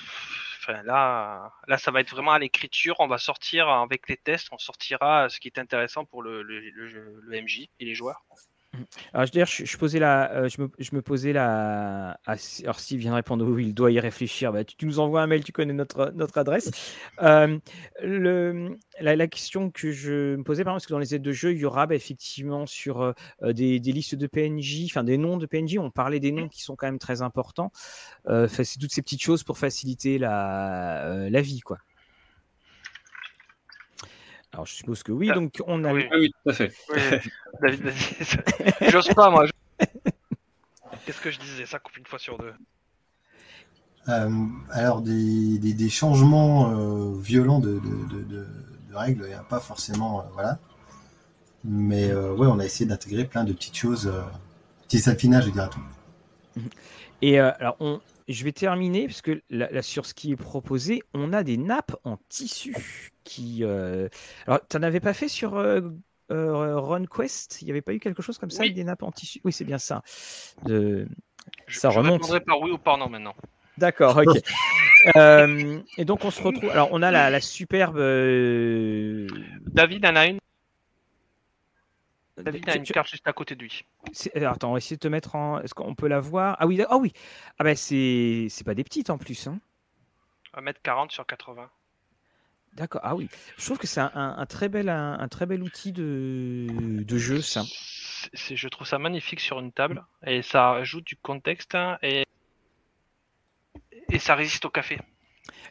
Enfin, 0.62 0.82
là, 0.82 1.50
là, 1.66 1.78
ça 1.78 1.90
va 1.90 2.00
être 2.02 2.10
vraiment 2.10 2.32
à 2.32 2.38
l'écriture. 2.38 2.96
On 2.98 3.06
va 3.08 3.16
sortir 3.16 3.68
avec 3.70 4.06
les 4.10 4.18
tests. 4.18 4.48
On 4.52 4.58
sortira 4.58 5.30
ce 5.30 5.40
qui 5.40 5.48
est 5.48 5.58
intéressant 5.58 6.04
pour 6.04 6.22
le, 6.22 6.42
le, 6.42 6.60
le- 6.60 7.20
le 7.22 7.36
MJ 7.42 7.70
et 7.80 7.86
les 7.86 7.94
joueurs. 7.94 8.22
Alors, 9.12 9.26
je, 9.26 9.44
je, 9.44 9.64
je 9.64 9.76
posais 9.76 9.98
la, 9.98 10.32
euh, 10.32 10.48
je, 10.48 10.62
me, 10.62 10.70
je 10.78 10.94
me 10.94 11.02
posais 11.02 11.32
la. 11.32 12.18
alors, 12.24 12.78
s'il 12.80 12.98
vient 12.98 13.14
répondre 13.14 13.44
oui, 13.46 13.68
il 13.68 13.74
doit 13.74 13.90
y 13.90 13.98
réfléchir. 14.00 14.52
Bah, 14.52 14.64
tu, 14.64 14.76
tu 14.76 14.86
nous 14.86 15.00
envoies 15.00 15.22
un 15.22 15.26
mail, 15.26 15.42
tu 15.44 15.52
connais 15.52 15.72
notre, 15.72 16.12
notre 16.14 16.38
adresse. 16.38 16.70
Euh, 17.22 17.58
le, 18.02 18.78
la, 18.98 19.14
la 19.14 19.26
question 19.26 19.70
que 19.70 19.92
je 19.92 20.36
me 20.36 20.42
posais, 20.42 20.64
par 20.64 20.72
exemple, 20.72 20.78
est-ce 20.82 20.86
que 20.88 20.92
dans 20.94 20.98
les 20.98 21.14
aides 21.14 21.22
de 21.22 21.32
jeu, 21.32 21.52
il 21.52 21.58
y 21.58 21.64
aura 21.66 21.86
bah, 21.86 21.94
effectivement 21.94 22.64
sur 22.66 23.02
euh, 23.02 23.12
des, 23.52 23.78
des 23.78 23.92
listes 23.92 24.14
de 24.14 24.26
PNJ, 24.26 24.86
enfin 24.86 25.04
des 25.04 25.18
noms 25.18 25.36
de 25.36 25.44
PNJ, 25.46 25.76
on 25.78 25.90
parlait 25.90 26.20
des 26.20 26.32
noms 26.32 26.48
qui 26.48 26.62
sont 26.62 26.76
quand 26.76 26.86
même 26.86 26.98
très 26.98 27.20
importants. 27.20 27.72
Euh, 28.28 28.48
c'est 28.48 28.78
toutes 28.78 28.92
ces 28.92 29.02
petites 29.02 29.22
choses 29.22 29.42
pour 29.44 29.58
faciliter 29.58 30.18
la, 30.18 31.28
la 31.28 31.40
vie, 31.42 31.60
quoi. 31.60 31.78
Alors, 34.52 34.66
je 34.66 34.74
suppose 34.74 35.02
que 35.02 35.12
oui. 35.12 35.28
Ah, 35.30 35.34
Donc, 35.34 35.62
on 35.66 35.84
a. 35.84 35.92
oui. 35.92 36.06
Oui, 36.12 36.18
oui, 36.20 36.30
tout 36.42 36.50
à 36.50 36.52
fait. 36.52 36.72
Oui, 36.92 37.00
David, 37.62 37.80
vas-y. 37.82 38.90
J'ose 38.90 39.08
pas, 39.14 39.30
moi. 39.30 39.46
Qu'est-ce 41.06 41.20
que 41.20 41.30
je 41.30 41.38
disais? 41.38 41.66
Ça 41.66 41.78
coupe 41.78 41.96
une 41.96 42.06
fois 42.06 42.18
sur 42.18 42.36
deux. 42.38 42.52
Euh, 44.08 44.30
alors, 44.70 45.02
des, 45.02 45.58
des, 45.58 45.72
des 45.74 45.88
changements 45.88 46.70
euh, 46.72 47.14
violents 47.20 47.60
de, 47.60 47.74
de, 47.74 48.14
de, 48.16 48.22
de- 48.24 48.46
de 48.90 48.94
règles, 48.94 49.22
il 49.24 49.28
n'y 49.28 49.34
a 49.34 49.42
pas 49.44 49.60
forcément. 49.60 50.20
euh, 50.20 50.24
voilà. 50.32 50.58
Mais 51.62 52.10
euh, 52.10 52.32
ouais, 52.34 52.46
on 52.46 52.58
a 52.58 52.64
essayé 52.64 52.86
d'intégrer 52.86 53.24
plein 53.26 53.44
de 53.44 53.52
petites 53.52 53.76
choses, 53.76 54.06
euh, 54.08 54.22
petits 54.88 55.08
affinages, 55.08 55.44
je 55.46 55.50
dirais 55.50 55.68
tout. 55.70 56.60
Et 57.22 57.38
euh, 57.38 57.52
alors, 57.60 57.76
on, 57.80 58.00
je 58.28 58.44
vais 58.44 58.52
terminer 58.52 59.06
parce 59.06 59.20
que 59.22 59.42
là, 59.50 59.68
là, 59.70 59.82
sur 59.82 60.06
ce 60.06 60.14
qui 60.14 60.32
est 60.32 60.36
proposé, 60.36 61.02
on 61.14 61.32
a 61.32 61.44
des 61.44 61.58
nappes 61.58 61.94
en 62.04 62.16
tissu 62.28 62.74
qui. 63.30 63.64
euh, 63.64 64.08
Alors, 64.46 64.60
tu 64.68 64.76
n'en 64.76 64.82
avais 64.82 65.00
pas 65.00 65.14
fait 65.14 65.28
sur 65.28 65.56
euh, 65.56 65.80
euh, 66.30 66.78
RunQuest? 66.78 67.62
Il 67.62 67.66
n'y 67.66 67.70
avait 67.70 67.82
pas 67.82 67.94
eu 67.94 68.00
quelque 68.00 68.22
chose 68.22 68.38
comme 68.38 68.50
ça 68.50 68.60
Oui. 68.60 68.66
avec 68.66 68.74
des 68.76 68.84
nappes 68.84 69.02
en 69.02 69.12
tissu? 69.12 69.40
Oui, 69.44 69.52
c'est 69.52 69.64
bien 69.64 69.78
ça. 69.78 70.02
De... 70.64 71.06
Je, 71.66 71.78
Ça 71.78 71.90
je 71.90 71.98
remonte. 71.98 72.44
par 72.44 72.60
oui 72.60 72.70
ou 72.70 72.78
par 72.78 72.98
non 72.98 73.08
maintenant. 73.08 73.34
D'accord, 73.78 74.16
ok. 74.16 74.38
Euh, 75.16 75.80
et 75.96 76.04
donc 76.04 76.26
on 76.26 76.30
se 76.30 76.42
retrouve. 76.42 76.68
Alors 76.68 76.90
on 76.92 77.00
a 77.00 77.10
la, 77.10 77.30
la 77.30 77.40
superbe. 77.40 77.96
euh, 77.96 79.26
David 79.72 80.04
en 80.04 80.14
a 80.14 80.26
une. 80.26 80.38
David 82.36 82.68
a 82.68 82.76
une 82.76 82.82
tu- 82.82 82.92
carte 82.92 83.08
juste 83.08 83.26
à 83.26 83.32
côté 83.32 83.54
de 83.54 83.62
lui. 83.62 83.84
alors, 84.34 84.52
attends, 84.52 84.68
on 84.68 84.72
va 84.72 84.78
essayer 84.78 84.96
de 84.96 85.00
te 85.00 85.08
mettre 85.08 85.36
en. 85.36 85.58
Est-ce 85.60 85.72
qu'on 85.72 85.94
peut 85.94 86.06
la 86.08 86.20
voir? 86.20 86.54
Ah 86.58 86.66
oui, 86.66 86.82
ah 86.88 86.98
oui. 86.98 87.12
Ah 87.58 87.64
bah 87.64 87.74
c'est 87.74 88.48
c'est 88.50 88.64
pas 88.64 88.74
des 88.74 88.84
petites 88.84 89.08
en 89.08 89.16
plus. 89.16 89.46
Hein. 89.46 89.58
1m40 90.54 91.10
sur 91.12 91.24
80. 91.26 91.70
D'accord. 92.74 93.00
Ah 93.04 93.14
oui. 93.16 93.28
Je 93.58 93.64
trouve 93.64 93.78
que 93.78 93.86
c'est 93.86 94.00
un, 94.00 94.46
très 94.46 94.68
bel 94.68 95.62
outil 95.62 95.92
de, 95.92 97.18
jeu 97.18 97.40
ça. 97.40 97.62
C'est- 98.34 98.56
je 98.56 98.68
trouve 98.68 98.86
ça 98.86 98.98
magnifique 98.98 99.40
sur 99.40 99.60
une 99.60 99.72
table 99.72 100.04
et 100.26 100.42
ça 100.42 100.72
ajoute 100.72 101.04
du 101.04 101.16
contexte 101.16 101.74
hein, 101.74 101.98
et 102.02 102.26
ça 104.18 104.34
résiste 104.34 104.64
au 104.64 104.70
café. 104.70 104.98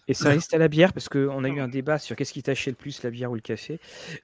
Et 0.08 0.14
ça 0.14 0.30
résiste 0.30 0.54
à 0.54 0.58
la 0.58 0.68
bière 0.68 0.94
parce 0.94 1.10
qu'on 1.10 1.44
a 1.44 1.50
eu 1.50 1.60
un 1.60 1.68
débat 1.68 2.00
sur 2.00 2.16
qu'est-ce 2.16 2.34
qui 2.34 2.44
tâchait 2.44 2.72
le 2.72 2.76
plus, 2.76 3.04
la 3.04 3.10
bière 3.10 3.32
ou 3.32 3.36
le 3.36 3.42
café. 3.42 3.80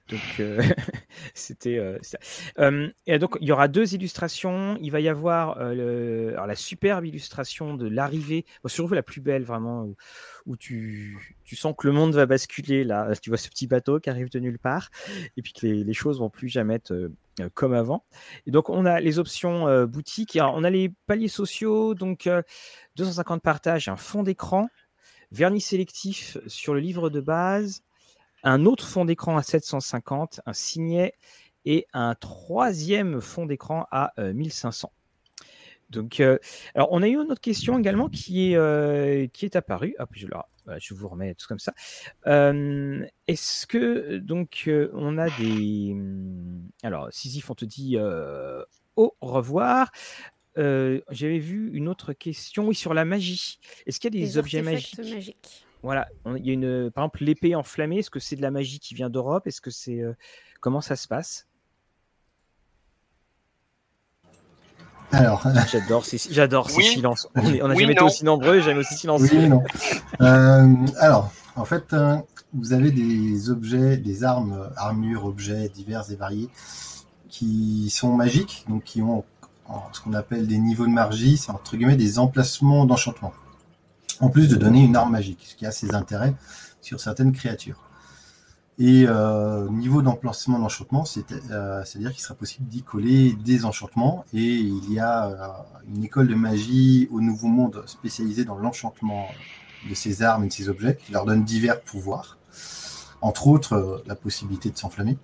Donc 0.08 0.20
euh, 0.40 0.62
c'était 1.34 1.78
euh, 1.78 1.98
ça. 2.02 2.18
Euh, 2.58 2.88
et 3.06 3.18
donc 3.18 3.36
il 3.40 3.48
y 3.48 3.52
aura 3.52 3.68
deux 3.68 3.94
illustrations. 3.94 4.76
Il 4.80 4.90
va 4.90 5.00
y 5.00 5.08
avoir 5.08 5.58
euh, 5.58 5.74
le- 5.74 6.32
alors, 6.34 6.46
la 6.46 6.56
superbe 6.56 7.04
illustration 7.04 7.74
de 7.74 7.88
l'arrivée, 7.88 8.44
bon, 8.62 8.68
surtout 8.68 8.94
la 8.94 9.02
plus 9.02 9.20
belle 9.20 9.44
vraiment, 9.44 9.82
où, 9.84 9.96
où 10.46 10.56
tu, 10.56 11.36
tu 11.44 11.56
sens 11.56 11.74
que 11.76 11.86
le 11.86 11.92
monde 11.92 12.14
va 12.14 12.26
basculer. 12.26 12.84
Là, 12.84 13.14
tu 13.20 13.30
vois 13.30 13.38
ce 13.38 13.48
petit 13.48 13.66
bateau 13.66 14.00
qui 14.00 14.10
arrive 14.10 14.30
de 14.30 14.38
nulle 14.40 14.58
part 14.58 14.90
et 15.36 15.42
puis 15.42 15.52
que 15.52 15.66
les, 15.66 15.84
les 15.84 15.94
choses 15.94 16.18
vont 16.18 16.30
plus 16.30 16.48
jamais 16.48 16.74
être 16.74 17.10
comme 17.54 17.74
avant. 17.74 18.04
Et 18.46 18.50
donc 18.50 18.70
on 18.70 18.86
a 18.86 19.00
les 19.00 19.18
options 19.18 19.68
euh, 19.68 19.86
boutique. 19.86 20.36
Alors, 20.36 20.54
on 20.54 20.64
a 20.64 20.70
les 20.70 20.90
paliers 21.06 21.28
sociaux, 21.28 21.94
donc 21.94 22.26
euh, 22.26 22.42
250 22.96 23.42
partages, 23.42 23.88
un 23.88 23.96
fond 23.96 24.22
d'écran 24.22 24.68
vernis 25.36 25.60
sélectif 25.60 26.38
sur 26.46 26.72
le 26.74 26.80
livre 26.80 27.10
de 27.10 27.20
base, 27.20 27.82
un 28.42 28.64
autre 28.64 28.86
fond 28.86 29.04
d'écran 29.04 29.36
à 29.36 29.42
750, 29.42 30.40
un 30.46 30.52
signet 30.52 31.14
et 31.64 31.86
un 31.92 32.14
troisième 32.14 33.20
fond 33.20 33.44
d'écran 33.44 33.86
à 33.90 34.12
euh, 34.18 34.32
1500. 34.32 34.90
Donc, 35.90 36.18
euh, 36.20 36.38
alors 36.74 36.88
on 36.90 37.02
a 37.02 37.06
eu 37.08 37.12
une 37.14 37.30
autre 37.30 37.40
question 37.40 37.78
également 37.78 38.08
qui 38.08 38.50
est, 38.52 38.56
euh, 38.56 39.26
qui 39.28 39.44
est 39.44 39.54
apparue. 39.56 39.94
Hop, 39.98 40.08
je, 40.12 40.26
la- 40.26 40.48
voilà, 40.64 40.80
je 40.80 40.94
vous 40.94 41.06
remets 41.08 41.34
tout 41.34 41.46
comme 41.46 41.60
ça. 41.60 41.74
Euh, 42.26 43.04
Est-ce 43.28 43.66
que 43.66 44.16
donc 44.16 44.64
euh, 44.66 44.90
on 44.94 45.16
a 45.18 45.28
des 45.38 45.94
alors 46.82 47.08
Sisyphe, 47.12 47.50
on 47.50 47.54
te 47.54 47.64
dit 47.64 47.96
euh, 47.98 48.64
au 48.96 49.14
revoir. 49.20 49.92
Euh, 50.58 51.00
J'avais 51.10 51.38
vu 51.38 51.70
une 51.74 51.88
autre 51.88 52.12
question, 52.12 52.66
oui, 52.68 52.74
sur 52.74 52.94
la 52.94 53.04
magie. 53.04 53.58
Est-ce 53.86 54.00
qu'il 54.00 54.14
y 54.14 54.16
a 54.16 54.20
des 54.20 54.26
Les 54.26 54.38
objets 54.38 54.62
magiques? 54.62 54.98
magiques. 54.98 55.66
Voilà, 55.82 56.08
on- 56.24 56.36
il 56.36 56.46
y 56.46 56.50
a 56.50 56.52
une, 56.54 56.90
par 56.90 57.04
exemple, 57.04 57.22
l'épée 57.24 57.54
enflammée. 57.54 57.98
Est-ce 57.98 58.10
que 58.10 58.18
c'est 58.20 58.36
de 58.36 58.42
la 58.42 58.50
magie 58.50 58.80
qui 58.80 58.94
vient 58.94 59.10
d'Europe? 59.10 59.46
Est-ce 59.46 59.60
que 59.60 59.70
c'est 59.70 60.00
euh, 60.00 60.14
comment 60.60 60.80
ça 60.80 60.96
se 60.96 61.06
passe? 61.06 61.46
Alors, 65.12 65.42
J'adore 65.70 66.04
ces, 66.04 66.18
j'adore 66.30 66.70
ces 66.70 66.82
silences. 66.82 67.28
On 67.34 67.42
n'a 67.42 67.74
Oui, 67.74 67.80
jamais 67.80 67.92
été 67.92 68.02
aussi 68.02 68.24
nombreux, 68.24 68.60
jamais 68.60 68.80
aussi 68.80 68.94
silencieux. 68.94 69.38
oui, 69.38 69.48
non. 69.48 69.62
Euh, 70.20 70.74
alors, 70.98 71.32
en 71.54 71.64
fait, 71.64 71.92
euh, 71.92 72.16
vous 72.52 72.72
avez 72.72 72.90
des 72.90 73.50
objets, 73.50 73.96
des 73.96 74.24
armes, 74.24 74.68
armures, 74.76 75.24
objets 75.24 75.68
divers 75.68 76.10
et 76.10 76.16
variés 76.16 76.48
qui 77.28 77.88
sont 77.90 78.14
magiques, 78.14 78.64
donc 78.68 78.82
qui 78.84 79.00
ont 79.02 79.24
ce 79.92 80.00
qu'on 80.00 80.12
appelle 80.14 80.46
des 80.46 80.58
niveaux 80.58 80.86
de 80.86 80.92
magie, 80.92 81.36
c'est 81.36 81.50
entre 81.50 81.76
guillemets 81.76 81.96
des 81.96 82.18
emplacements 82.18 82.84
d'enchantement. 82.84 83.32
En 84.20 84.30
plus 84.30 84.48
de 84.48 84.56
donner 84.56 84.82
une 84.82 84.96
arme 84.96 85.12
magique, 85.12 85.44
ce 85.46 85.54
qui 85.56 85.66
a 85.66 85.70
ses 85.70 85.94
intérêts 85.94 86.34
sur 86.80 87.00
certaines 87.00 87.32
créatures. 87.32 87.82
Et 88.78 89.06
euh, 89.08 89.70
niveau 89.70 90.02
d'emplacement 90.02 90.58
d'enchantement, 90.58 91.04
euh, 91.50 91.82
c'est-à-dire 91.84 92.12
qu'il 92.12 92.20
sera 92.20 92.34
possible 92.34 92.68
d'y 92.68 92.82
coller 92.82 93.32
des 93.32 93.64
enchantements. 93.64 94.24
Et 94.34 94.44
il 94.44 94.92
y 94.92 94.98
a 94.98 95.28
euh, 95.28 95.48
une 95.94 96.04
école 96.04 96.28
de 96.28 96.34
magie 96.34 97.08
au 97.10 97.20
Nouveau 97.20 97.48
Monde 97.48 97.82
spécialisée 97.86 98.44
dans 98.44 98.58
l'enchantement 98.58 99.28
de 99.88 99.94
ces 99.94 100.22
armes 100.22 100.44
et 100.44 100.48
de 100.48 100.52
ces 100.52 100.68
objets 100.68 100.96
qui 100.96 101.12
leur 101.12 101.24
donne 101.24 101.44
divers 101.44 101.80
pouvoirs. 101.80 102.36
Entre 103.22 103.46
autres, 103.46 104.02
la 104.06 104.14
possibilité 104.14 104.70
de 104.70 104.76
s'enflammer, 104.76 105.16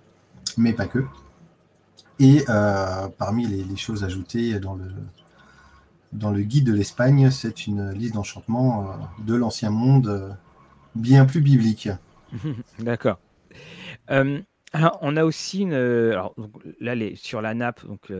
mais 0.57 0.73
pas 0.73 0.87
que. 0.87 1.05
Et 2.19 2.43
euh, 2.49 3.07
parmi 3.17 3.47
les, 3.47 3.75
choses 3.75 4.03
ajoutées 4.03 4.59
dans 4.59 4.75
le, 4.75 4.85
dans 6.11 6.31
le 6.31 6.41
guide 6.41 6.65
de 6.65 6.73
l'Espagne, 6.73 7.31
c'est 7.31 7.65
une 7.67 7.91
liste 7.91 8.13
d'enchantements 8.13 8.83
euh, 8.83 8.93
de 9.25 9.35
l'Ancien 9.35 9.71
Monde 9.71 10.07
euh, 10.07 10.29
bien 10.95 11.25
plus 11.25 11.41
biblique. 11.41 11.89
D'accord. 12.79 13.19
On 14.09 15.17
a 15.17 15.23
aussi 15.23 15.61
une. 15.61 15.73
Alors, 15.73 16.33
donc, 16.37 16.51
là, 16.79 16.95
les, 16.95 17.15
sur 17.15 17.41
la 17.41 17.53
nappe, 17.53 17.85
donc 17.85 18.11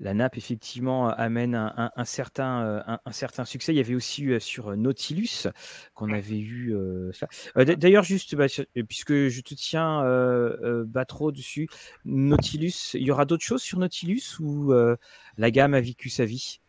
la 0.00 0.14
nappe 0.14 0.36
effectivement 0.36 1.08
amène 1.08 1.54
un, 1.54 1.72
un- 1.76 1.90
un 1.96 2.04
certain, 2.04 2.62
euh, 2.64 2.82
un, 2.86 3.00
un 3.04 3.12
certain 3.12 3.44
succès. 3.44 3.72
Il 3.74 3.76
y 3.76 3.80
avait 3.80 3.94
aussi 3.94 4.22
eu, 4.22 4.32
euh, 4.34 4.40
sur 4.40 4.68
euh, 4.72 4.76
Nautilus 4.76 5.46
qu'on 5.94 6.12
avait 6.12 6.38
eu. 6.38 6.74
euh. 6.74 7.10
Euh, 7.56 7.64
D'ailleurs, 7.64 8.04
juste 8.04 8.34
bah, 8.34 8.46
euh, 8.58 8.82
puisque 8.88 9.12
je 9.28 9.40
te 9.40 9.54
tiens 9.54 10.02
euh, 10.04 10.56
euh, 10.62 10.86
pas 10.86 11.04
trop 11.04 11.32
dessus, 11.32 11.68
Nautilus, 12.04 12.94
il 12.94 13.02
y 13.02 13.10
aura 13.10 13.24
d'autres 13.24 13.44
choses 13.44 13.62
sur 13.62 13.78
Nautilus 13.78 14.22
ou 14.40 14.72
euh, 14.72 14.96
la 15.36 15.50
gamme 15.50 15.74
a 15.74 15.80
vécu 15.80 16.08
sa 16.10 16.24
vie? 16.24 16.60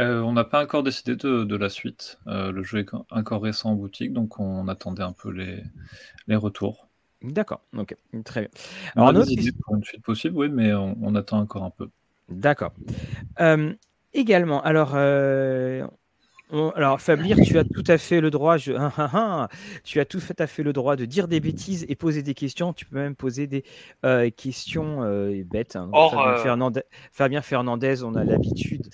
Euh, 0.00 0.20
on 0.22 0.32
n'a 0.32 0.44
pas 0.44 0.62
encore 0.62 0.82
décidé 0.82 1.16
de, 1.16 1.44
de 1.44 1.56
la 1.56 1.68
suite. 1.68 2.18
Euh, 2.26 2.50
le 2.52 2.62
jeu 2.62 2.78
est 2.80 2.84
co- 2.86 3.06
encore 3.10 3.42
récent 3.42 3.70
en 3.70 3.74
boutique, 3.76 4.12
donc 4.12 4.38
on 4.40 4.68
attendait 4.68 5.02
un 5.02 5.12
peu 5.12 5.30
les, 5.30 5.62
les 6.28 6.36
retours. 6.36 6.88
D'accord, 7.22 7.62
ok, 7.76 7.96
très 8.24 8.42
bien. 8.42 8.50
On 8.96 9.06
Alors, 9.06 9.12
a 9.20 9.26
des 9.26 9.32
idées 9.32 9.52
pour 9.52 9.74
une 9.76 9.84
suite 9.84 10.04
possible, 10.04 10.36
oui, 10.36 10.48
mais 10.50 10.72
on, 10.74 10.96
on 11.02 11.14
attend 11.14 11.38
encore 11.40 11.64
un 11.64 11.70
peu. 11.70 11.90
D'accord. 12.28 12.72
Euh, 13.40 13.74
également, 14.12 14.62
alors, 14.62 14.92
euh, 14.94 15.86
alors 16.76 17.00
Fablir, 17.00 17.36
tu 17.44 17.58
as 17.58 17.64
tout 17.64 17.82
à 17.88 17.98
fait 17.98 18.20
le 18.20 18.30
droit, 18.30 18.56
je, 18.56 18.72
ah, 18.72 18.92
ah, 18.96 19.10
ah, 19.12 19.48
tu 19.84 19.98
as 20.00 20.04
tout 20.04 20.20
à 20.38 20.46
fait 20.46 20.62
le 20.62 20.72
droit 20.72 20.94
de 20.96 21.04
dire 21.04 21.26
des 21.28 21.40
bêtises 21.40 21.84
et 21.88 21.96
poser 21.96 22.22
des 22.22 22.34
questions. 22.34 22.72
Tu 22.72 22.84
peux 22.86 22.96
même 22.96 23.16
poser 23.16 23.46
des 23.46 23.64
euh, 24.04 24.30
questions 24.30 25.02
euh, 25.02 25.42
bêtes. 25.44 25.76
hein. 25.76 25.90
Or, 25.92 26.12
Fabien, 26.12 26.32
euh, 26.32 26.36
Fernandez, 26.38 26.82
Fabien 27.12 27.42
Fernandez, 27.42 28.02
on 28.04 28.14
a 28.14 28.24
l'habitude. 28.24 28.86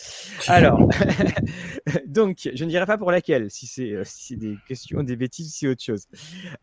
Alors, 0.49 0.89
donc, 2.07 2.49
je 2.55 2.65
ne 2.65 2.71
dirai 2.71 2.87
pas 2.87 2.99
pour 2.99 3.11
laquelle, 3.11 3.51
si 3.51 3.67
c'est 3.67 3.93
euh, 3.93 4.03
si 4.05 4.37
des 4.37 4.57
questions, 4.67 5.03
des 5.03 5.17
bêtises, 5.17 5.55
c'est 5.59 5.69
autre 5.69 5.83
chose. 5.83 6.07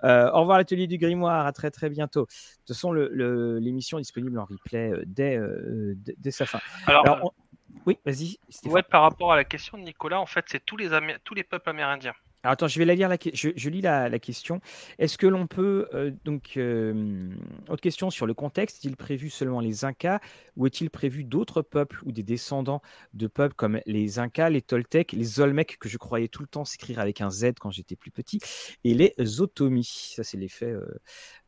Euh, 0.03 0.29
au 0.31 0.41
revoir 0.41 0.57
l'atelier 0.57 0.87
du 0.87 0.97
grimoire, 0.97 1.45
à 1.45 1.51
très 1.51 1.71
très 1.71 1.89
bientôt. 1.89 2.21
De 2.21 2.25
toute 2.65 2.75
façon, 2.75 2.91
le- 2.91 3.09
le- 3.13 3.59
l'émission 3.59 3.97
est 3.99 4.01
disponible 4.01 4.37
en 4.39 4.45
replay 4.45 4.91
euh, 4.91 5.03
dès, 5.05 5.37
euh, 5.37 5.93
dès, 5.97 6.15
dès 6.17 6.31
sa 6.31 6.45
fin. 6.45 6.59
Alors, 6.87 7.03
Alors, 7.05 7.19
on- 7.25 7.31
oui, 7.85 7.97
vas-y. 8.05 8.37
Stéphane. 8.49 8.73
ouais, 8.73 8.83
par 8.83 9.01
rapport 9.03 9.31
à 9.31 9.35
la 9.35 9.43
question 9.43 9.77
de 9.77 9.83
Nicolas, 9.83 10.19
en 10.19 10.25
fait, 10.25 10.45
c'est 10.47 10.65
tous 10.65 10.77
les, 10.77 10.89
Amé- 10.93 11.17
tous 11.23 11.33
les 11.33 11.43
peuples 11.43 11.69
amérindiens. 11.69 12.13
Alors, 12.41 12.53
attends, 12.53 12.69
je 12.69 12.79
vais 12.79 12.85
la 12.85 12.95
lire. 12.95 13.09
La... 13.09 13.17
Je, 13.33 13.49
je 13.53 13.69
lis 13.69 13.81
la, 13.81 14.07
la 14.07 14.17
question. 14.17 14.61
Est-ce 14.97 15.17
que 15.17 15.27
l'on 15.27 15.45
peut 15.45 15.89
euh, 15.93 16.11
donc 16.23 16.53
euh, 16.55 17.29
autre 17.67 17.81
question 17.81 18.09
sur 18.09 18.25
le 18.25 18.33
contexte 18.33 18.77
Est-il 18.77 18.95
prévu 18.95 19.29
seulement 19.29 19.59
les 19.59 19.83
Incas 19.83 20.21
ou 20.55 20.65
est-il 20.65 20.89
prévu 20.89 21.25
d'autres 21.25 21.61
peuples 21.61 21.99
ou 22.05 22.13
des 22.13 22.23
descendants 22.23 22.81
de 23.13 23.27
peuples 23.27 23.55
comme 23.55 23.81
les 23.85 24.19
Incas, 24.19 24.49
les 24.49 24.61
Toltecs, 24.61 25.11
les 25.11 25.41
Olmecs 25.41 25.77
que 25.79 25.89
je 25.89 25.97
croyais 25.97 26.29
tout 26.29 26.41
le 26.41 26.47
temps 26.47 26.63
s'écrire 26.63 26.99
avec 26.99 27.19
un 27.19 27.29
Z 27.29 27.55
quand 27.59 27.71
j'étais 27.71 27.97
plus 27.97 28.11
petit 28.11 28.39
et 28.85 28.93
les 28.93 29.41
Otomis? 29.41 30.13
Ça, 30.15 30.23
c'est 30.23 30.37
l'effet 30.37 30.71
euh, 30.71 30.85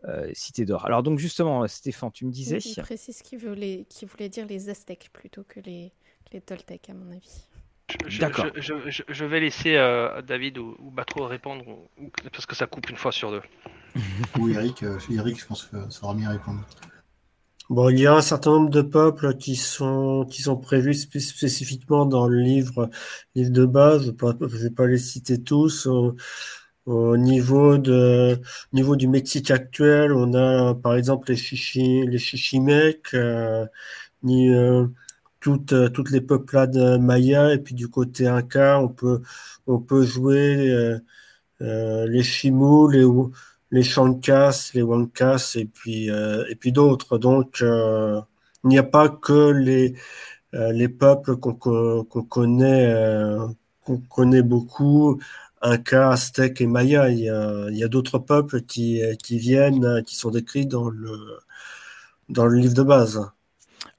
euh, 0.10 0.30
Cité 0.34 0.65
d'or. 0.65 0.85
Alors 0.85 1.03
donc 1.03 1.19
justement, 1.19 1.65
Stéphane, 1.69 2.11
tu 2.11 2.26
me 2.26 2.31
disais. 2.31 2.57
Il 2.57 2.76
précise 2.81 3.22
qu'il 3.22 3.39
voulait, 3.39 3.85
qu'il 3.88 4.10
voulait 4.10 4.27
dire 4.27 4.45
les 4.45 4.68
Aztèques 4.69 5.10
plutôt 5.14 5.45
que 5.45 5.61
les, 5.61 5.93
les 6.34 6.41
Toltecs, 6.41 6.90
à 6.90 6.94
mon 6.94 7.12
avis. 7.12 7.45
Je, 7.90 8.10
je- 8.10 8.20
D'accord. 8.22 8.48
je, 8.56 8.62
je- 8.62 8.90
je- 8.90 9.03
je 9.08 9.26
vais 9.26 9.40
laisser 9.41 9.76
euh, 9.76 10.22
David 10.22 10.58
ou, 10.58 10.76
ou 10.80 10.91
Batro 10.91 11.26
répondre 11.28 11.68
ou- 11.68 12.10
parce 12.32 12.45
que 12.45 12.56
ça 12.56 12.68
coupe 12.68 12.90
une 12.90 12.95
fois 12.95 13.12
sur 13.12 13.32
deux. 13.32 13.41
Ou 14.40 14.48
Eric, 14.49 14.84
euh, 14.84 14.98
Eric, 15.12 15.40
je 15.40 15.45
pense 15.45 15.64
que 15.66 15.78
ça 15.78 15.90
saura 15.90 16.14
bien 16.14 16.30
répondre. 16.30 16.62
Bon, 17.70 17.90
il 17.90 17.99
y 17.99 18.08
a 18.08 18.14
un 18.16 18.22
certain 18.22 18.52
nombre 18.52 18.70
de 18.70 18.82
peuples 18.82 19.36
qui 19.38 19.56
sont, 19.56 20.26
qui 20.30 20.41
sont 20.41 20.58
prévus 20.58 20.94
spé- 20.94 21.20
spécifiquement 21.20 22.06
dans 22.06 22.28
le 22.28 22.40
livre, 22.40 22.90
livre 23.36 23.52
de 23.52 23.66
base. 23.66 24.14
Je 24.20 24.26
ne 24.26 24.48
vais 24.64 24.70
pas 24.70 24.88
les 24.88 24.98
citer 24.98 25.41
tous. 25.41 25.88
Au, 25.88 26.16
au 26.86 27.18
niveau 27.18 27.78
de, 27.78 28.36
au 28.74 28.76
niveau 28.76 28.95
du 28.95 29.08
Mexique 29.08 29.52
actuel, 29.52 30.14
on 30.14 30.34
a 30.34 30.74
par 30.76 30.95
exemple 30.95 31.30
les 31.30 31.38
Chichi, 31.38 32.06
les 32.08 32.18
Chichimecs, 32.18 33.14
euh, 33.14 33.66
ni, 34.24 34.49
euh, 34.49 34.88
toutes, 35.41 35.73
euh, 35.73 35.89
toutes 35.89 36.11
les 36.11 36.22
peuplades 36.22 36.77
mayas. 37.01 37.53
Et 37.53 37.59
puis 37.59 37.76
du 37.76 37.89
côté 37.89 38.27
Inca, 38.27 38.80
on 38.80 38.89
peut, 38.89 39.22
on 39.68 39.80
peut 39.80 40.03
jouer 40.05 40.72
euh, 40.72 40.99
euh, 41.61 42.07
les 42.07 42.23
Chimous, 42.23 42.89
les, 42.89 43.05
les 43.72 43.84
Chancas, 43.84 44.72
les 44.76 44.81
Huancas 44.81 45.53
et 45.55 45.65
puis, 45.65 46.09
puis 46.59 46.72
d'autres. 46.72 47.18
Donc, 47.18 47.61
il 47.61 48.69
n'y 48.69 48.77
a 48.77 48.84
pas 48.84 49.09
que 49.09 49.51
les, 49.51 49.95
les 50.53 50.89
peuples 50.89 51.38
qu'on 51.38 51.53
connaît, 52.05 52.93
qu'on 53.85 53.97
connaît 54.09 54.41
beaucoup, 54.43 55.19
Inca, 55.61 56.11
Aztèque 56.11 56.61
et 56.61 56.68
Maya. 56.68 57.09
Il 57.09 57.19
y 57.19 57.84
a, 57.84 57.88
d'autres 57.88 58.19
peuples 58.19 58.61
qui, 58.63 59.01
qui 59.23 59.38
viennent, 59.39 60.03
qui 60.03 60.15
sont 60.15 60.31
décrits 60.31 60.65
dans 60.68 60.89
le, 60.89 61.39
dans 62.30 62.45
le 62.47 62.59
livre 62.59 62.76
de 62.76 62.84
base. 62.84 63.31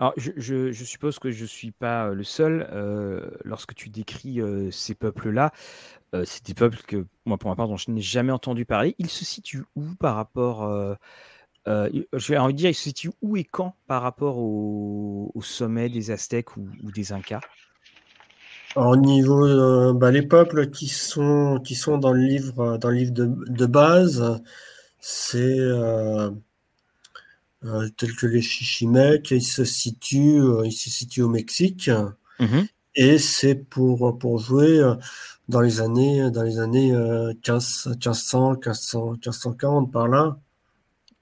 Alors, 0.03 0.15
je, 0.17 0.73
suppose 0.73 1.21
que 1.21 1.31
je 1.31 1.43
ne 1.43 1.47
suis 1.47 1.71
pas 1.71 2.09
le 2.09 2.25
seul. 2.25 2.67
lorsque 3.45 3.75
tu 3.75 3.89
décris 3.89 4.41
ces 4.73 4.97
peuples-là, 4.97 5.53
c'est 6.25 6.45
des 6.45 6.55
peuples 6.55 6.81
que, 6.87 7.07
moi, 7.25 7.39
pour 7.39 7.51
ma 7.51 7.55
part, 7.57 7.69
dont 7.69 7.77
je 7.77 7.91
n'ai 7.93 8.01
jamais 8.01 8.33
entendu 8.33 8.65
parler. 8.65 8.97
Ils 8.99 9.11
se 9.11 9.25
situent 9.25 9.65
où 9.77 9.85
par 10.01 10.17
rapport 10.17 10.69
euh, 11.69 11.89
je 12.13 12.33
vais 12.33 12.39
envie 12.39 12.55
de 12.55 12.59
dire, 12.59 12.71
il 12.71 12.75
se 12.75 12.83
situe 12.83 13.11
où 13.21 13.37
et 13.37 13.45
quand 13.45 13.75
par 13.87 14.03
rapport 14.03 14.39
au, 14.39 15.31
sommet 15.43 15.89
des 15.89 16.11
Aztèques 16.11 16.57
ou, 16.57 16.69
des 16.95 17.13
Incas? 17.13 17.41
Au 18.75 18.97
niveau, 18.97 19.47
euh, 19.47 19.93
bah, 19.93 20.11
les 20.11 20.23
peuples 20.23 20.71
qui 20.71 20.89
sont, 20.89 21.61
qui 21.63 21.75
sont 21.75 21.99
dans 21.99 22.13
le 22.13 22.23
livre, 22.23 22.79
dans 22.79 22.89
le 22.89 22.97
livre 22.97 23.13
de, 23.13 23.67
base, 23.67 24.41
c'est 24.99 25.59
euh, 27.65 27.89
tel 27.97 28.15
que 28.15 28.27
les 28.27 28.43
Chichimecs, 28.43 29.31
ils 29.31 29.43
se 29.43 29.65
situent, 29.65 30.43
ils 30.65 30.73
se 30.73 30.91
situent 30.91 31.23
au 31.23 31.29
Mexique. 31.29 31.91
Mmh 32.39 32.63
et 32.95 33.17
c'est 33.17 33.55
pour, 33.55 34.19
pour 34.19 34.39
jouer 34.39 34.79
dans 35.49 35.63
les 35.63 35.81
années, 35.81 36.31
dans 36.31 36.43
les 36.43 36.59
années 36.59 36.93
15, 37.43 37.87
1500, 37.87 38.51
1500, 38.51 39.13
1540 39.13 39.91
par 39.91 40.09
là. 40.09 40.37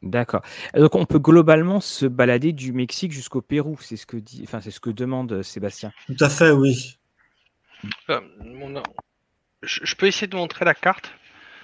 D'accord. 0.02 0.40
Donc 0.74 0.94
on 0.94 1.04
peut 1.04 1.18
globalement 1.18 1.80
se 1.80 2.06
balader 2.06 2.52
du 2.52 2.72
Mexique 2.72 3.12
jusqu'au 3.12 3.42
Pérou, 3.42 3.76
c'est 3.80 3.96
ce 3.96 4.06
que 4.06 4.16
dit, 4.16 4.40
enfin 4.44 4.60
c'est 4.62 4.70
ce 4.70 4.80
que 4.80 4.88
demande 4.90 5.32
euh, 5.32 5.42
Sébastien. 5.42 5.92
Tout 6.06 6.24
à 6.24 6.30
fait, 6.30 6.50
oui. 6.50 6.98
Euh, 8.08 8.20
je, 9.62 9.94
peux 9.96 10.06
essayer 10.06 10.26
de 10.26 10.36
montrer 10.36 10.64
la 10.64 10.74
carte? 10.74 11.12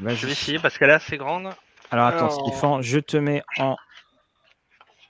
Je 0.01 0.27
vais 0.27 0.32
essayer 0.32 0.59
parce 0.59 0.77
qu'elle 0.77 0.90
est 0.90 0.94
assez 0.94 1.16
grande. 1.16 1.48
Alors 1.90 2.07
attends, 2.07 2.31
Stéphane, 2.31 2.82
je 2.82 2.98
te 2.98 3.16
mets 3.16 3.43
en 3.59 3.77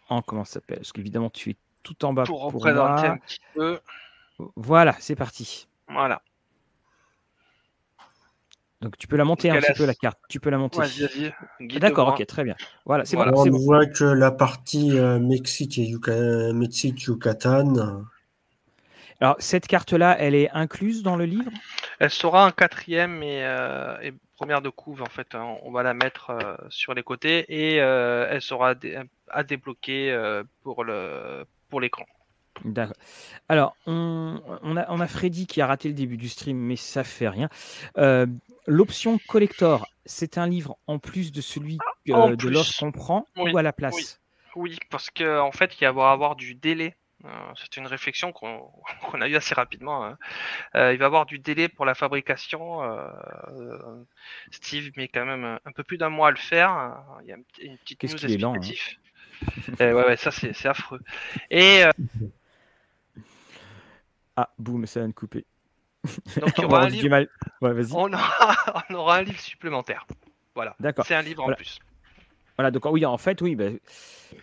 en 0.09 0.23
comment 0.23 0.45
ça 0.45 0.55
s'appelle 0.55 0.79
Parce 0.79 0.93
qu'évidemment 0.93 1.31
tu 1.31 1.51
es 1.51 1.57
tout 1.83 2.05
en 2.05 2.13
bas 2.13 2.25
pour, 2.25 2.43
représenter 2.43 3.07
un 3.07 3.19
petit 3.19 3.41
peu. 3.55 3.81
Voilà, 4.57 4.95
c'est 4.99 5.17
parti. 5.17 5.69
Voilà. 5.89 6.21
Donc 8.83 8.99
tu 8.99 9.07
peux 9.07 9.17
la 9.17 9.25
monter 9.25 9.51
un 9.51 9.59
petit 9.59 9.73
peu 9.73 9.87
la 9.87 9.95
carte. 9.95 10.19
Tu 10.29 10.39
peux 10.39 10.51
la 10.51 10.59
monter. 10.59 10.79
Vas-y, 10.79 11.01
vas-y. 11.03 11.79
D'accord, 11.79 12.09
ok, 12.09 12.27
très 12.27 12.45
bien. 12.45 12.55
Voilà, 12.85 13.05
c'est 13.05 13.17
voilà. 13.17 13.33
On 13.35 13.51
voit 13.51 13.87
que 13.87 14.05
la 14.05 14.31
partie 14.31 14.99
euh, 14.99 15.19
Mexique 15.19 15.79
et 15.79 16.53
Mexique 16.53 17.03
Yucatan. 17.05 18.05
Alors 19.21 19.37
cette 19.39 19.67
carte-là, 19.67 20.17
elle 20.21 20.35
est 20.35 20.51
incluse 20.51 21.03
dans 21.03 21.17
le 21.17 21.25
livre? 21.25 21.51
Elle 22.01 22.11
sera 22.11 22.45
un 22.45 22.51
quatrième 22.51 23.23
et, 23.23 23.45
euh, 23.45 23.99
et, 24.03 24.13
première 24.37 24.61
de 24.61 24.69
couve 24.69 25.03
en 25.03 25.07
fait. 25.07 25.35
Hein. 25.35 25.57
On 25.63 25.71
va 25.71 25.83
la 25.83 25.95
mettre 25.95 26.31
euh, 26.31 26.55
sur 26.69 26.93
les 26.93 27.03
côtés 27.03 27.47
et 27.49 27.77
elle 27.77 28.43
sera 28.43 28.75
à 29.29 29.43
débloquer 29.43 30.43
pour 30.63 30.85
le 30.85 31.45
pour 31.69 31.81
l'écran. 31.81 32.07
D'accord. 32.65 32.97
Alors, 33.49 33.77
on, 33.87 34.41
a, 34.77 34.87
on, 34.89 35.01
a, 35.01 35.07
Freddy 35.07 35.47
qui 35.47 35.61
a 35.61 35.67
raté 35.67 35.89
le 35.89 35.95
début 35.95 36.17
du 36.17 36.29
stream, 36.29 36.57
mais 36.57 36.77
ça 36.77 37.05
fait 37.05 37.29
rien. 37.29 37.49
Euh, 37.99 38.27
l'option 38.67 39.19
collector, 39.29 39.87
c'est 40.05 40.39
un 40.39 40.47
livre 40.47 40.79
en 40.87 40.99
plus 40.99 41.33
de 41.33 41.41
celui 41.41 41.79
de 42.07 42.49
l'os 42.49 42.77
qu'on 42.79 42.93
prend 42.93 43.27
ou 43.37 43.57
à 43.57 43.63
la 43.63 43.73
place? 43.73 44.21
oui. 44.55 44.79
parce 44.91 45.11
qu'en 45.11 45.47
en 45.47 45.53
fait, 45.53 45.77
il 45.81 45.85
va 45.85 45.91
y 45.91 46.13
avoir 46.13 46.37
du 46.37 46.55
délai. 46.55 46.97
Euh, 47.25 47.29
c'est 47.57 47.79
une 47.79 47.87
réflexion 47.87 48.33
qu'on 48.33 49.21
a 49.21 49.29
eue 49.29 49.37
assez 49.37 49.55
rapidement. 49.55 50.05
Hein. 50.05 50.19
Euh, 50.75 50.93
il 50.93 50.99
va 50.99 51.05
y 51.05 51.07
avoir 51.07 51.27
du 51.27 51.39
délai 51.39 51.69
pour 51.69 51.85
la 51.85 51.95
fabrication. 51.95 52.81
Steve 54.51 54.93
met 54.97 55.09
quand 55.09 55.27
même 55.27 55.59
un, 55.65 55.73
peu 55.73 55.83
plus 55.83 55.99
d'un 55.99 56.11
mois 56.11 56.29
à 56.29 56.31
le 56.31 56.37
faire. 56.37 56.97
Il 57.23 57.29
y 57.29 57.33
a 57.33 57.37
une, 57.37 57.79
petite 57.79 57.99
qu'il 57.99 58.33
est 58.33 58.39
lent 58.39 58.55
hein. 58.55 58.61
ouais, 59.81 59.93
ouais, 59.93 60.17
ça 60.17 60.31
c'est 60.31 60.67
affreux. 60.67 61.01
Et 61.51 61.85
ah, 64.37 64.51
boum, 64.59 64.87
ça 64.87 65.01
vient 65.01 65.09
de 65.09 65.15
couper. 65.15 65.47
Donc, 66.37 66.53
on, 66.59 66.65
aura 66.65 66.83
un 66.85 66.89
livre... 66.89 67.27
on, 67.61 68.95
aura... 68.95 69.17
un 69.17 69.23
livre 69.23 69.41
supplémentaire. 69.41 70.07
Voilà. 70.55 70.77
D'accord. 70.79 71.07
C'est 71.07 71.15
un 71.15 71.23
livre 71.23 71.45
en 71.45 71.53
plus. 71.53 71.79
Voilà, 72.57 72.71
donc 72.71 72.85
oui, 72.87 73.05
en 73.05 73.19
fait, 73.19 73.41
oui. 73.43 73.55
Bah, 73.55 73.67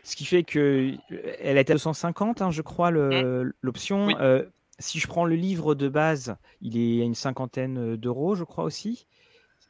ce 0.04 0.16
qui 0.16 0.26
fait 0.26 0.44
que 0.44 0.94
elle 1.40 1.58
est 1.58 1.70
à 1.70 1.74
250, 1.74 2.42
hein, 2.42 2.52
je 2.52 2.62
crois, 2.62 2.92
mmh. 2.92 3.54
l'option. 3.62 4.10
Euh, 4.20 4.44
si 4.80 5.00
je 5.00 5.08
prends 5.08 5.26
le 5.26 5.36
livre 5.36 5.76
de 5.76 5.88
base, 5.88 6.36
il 6.62 6.78
est 6.78 7.02
à 7.02 7.06
une 7.06 7.16
cinquantaine 7.16 7.96
d'euros, 7.96 8.36
je 8.36 8.44
crois 8.44 8.64
aussi. 8.64 9.06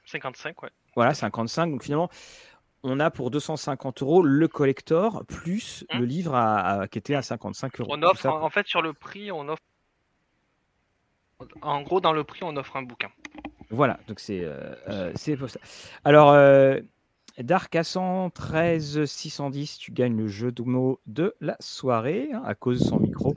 55, 0.06 0.62
ouais. 0.64 0.70
Voilà, 0.96 1.14
55. 1.14 1.72
Donc 1.72 1.84
finalement, 1.84 2.10
on 2.84 3.00
a 3.00 3.10
pour 3.10 3.32
250 3.32 4.02
euros 4.02 4.22
le 4.22 4.48
collector 4.48 5.26
plus 5.26 5.86
mmh. 5.92 6.00
le 6.00 6.06
livre 6.06 6.36
à, 6.36 6.88
qui 6.90 6.98
était 7.00 7.16
à 7.16 7.22
55 7.22 7.80
euros. 7.80 7.90
On 7.94 8.04
offre, 8.04 8.28
en 8.28 8.50
fait, 8.50 8.68
sur 8.68 8.82
le 8.82 8.94
prix, 8.94 9.32
on 9.32 9.48
offre 9.48 9.64
en 11.62 11.82
gros, 11.82 12.02
dans 12.02 12.14
le 12.14 12.24
prix, 12.24 12.42
on 12.44 12.56
offre 12.56 12.76
un 12.78 12.84
bouquin. 12.84 13.10
Voilà, 13.70 14.00
donc 14.08 14.20
c'est 14.20 14.42
euh, 14.44 14.76
euh 14.88 15.14
ça. 15.16 15.60
Alors, 16.06 16.32
euh, 16.32 16.80
Dark 17.40 17.76
à 17.76 17.84
113 17.84 19.06
610, 19.06 19.78
tu 19.78 19.92
gagnes 19.92 20.18
le 20.18 20.28
jeu 20.28 20.52
de 20.52 20.62
mots 20.62 21.00
de 21.08 21.36
la 21.42 21.58
soirée 21.60 22.30
hein, 22.34 22.44
à 22.46 22.54
cause 22.54 22.82
de 22.82 22.86
son 22.86 23.00
micro. 23.00 23.36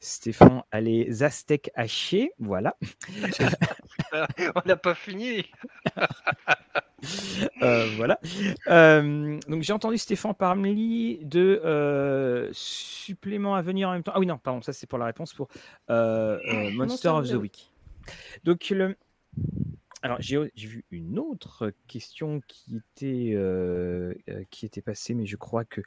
Stéphane 0.00 0.62
a 0.70 0.80
les 0.80 1.22
Aztèques 1.22 1.70
hachés, 1.74 2.32
voilà. 2.38 2.76
on 4.12 4.62
n'a 4.66 4.76
pas 4.76 4.94
fini. 4.94 5.50
Euh, 7.62 7.88
voilà. 7.96 8.20
Euh, 8.68 9.38
donc 9.48 9.62
j'ai 9.62 9.72
entendu 9.72 9.98
Stéphane 9.98 10.34
parler 10.34 11.20
de 11.22 11.60
euh, 11.64 12.48
suppléments 12.52 13.54
à 13.54 13.62
venir 13.62 13.88
en 13.88 13.92
même 13.92 14.02
temps. 14.02 14.12
Ah 14.14 14.20
oui, 14.20 14.26
non, 14.26 14.38
pardon, 14.38 14.62
ça 14.62 14.72
c'est 14.72 14.86
pour 14.86 14.98
la 14.98 15.06
réponse 15.06 15.32
pour 15.34 15.48
Monster, 15.88 17.08
of 17.08 17.28
the 17.28 17.34
Week. 17.34 17.72
Donc 18.44 18.68
le. 18.70 18.96
Alors 20.02 20.18
j'ai 20.20 20.50
vu 20.56 20.84
une 20.90 21.18
autre 21.18 21.72
question 21.86 22.40
qui 22.46 22.76
était 22.76 23.36
qui 24.50 24.66
était 24.66 24.82
passée, 24.82 25.14
mais 25.14 25.26
je 25.26 25.36
crois 25.36 25.64
que 25.64 25.80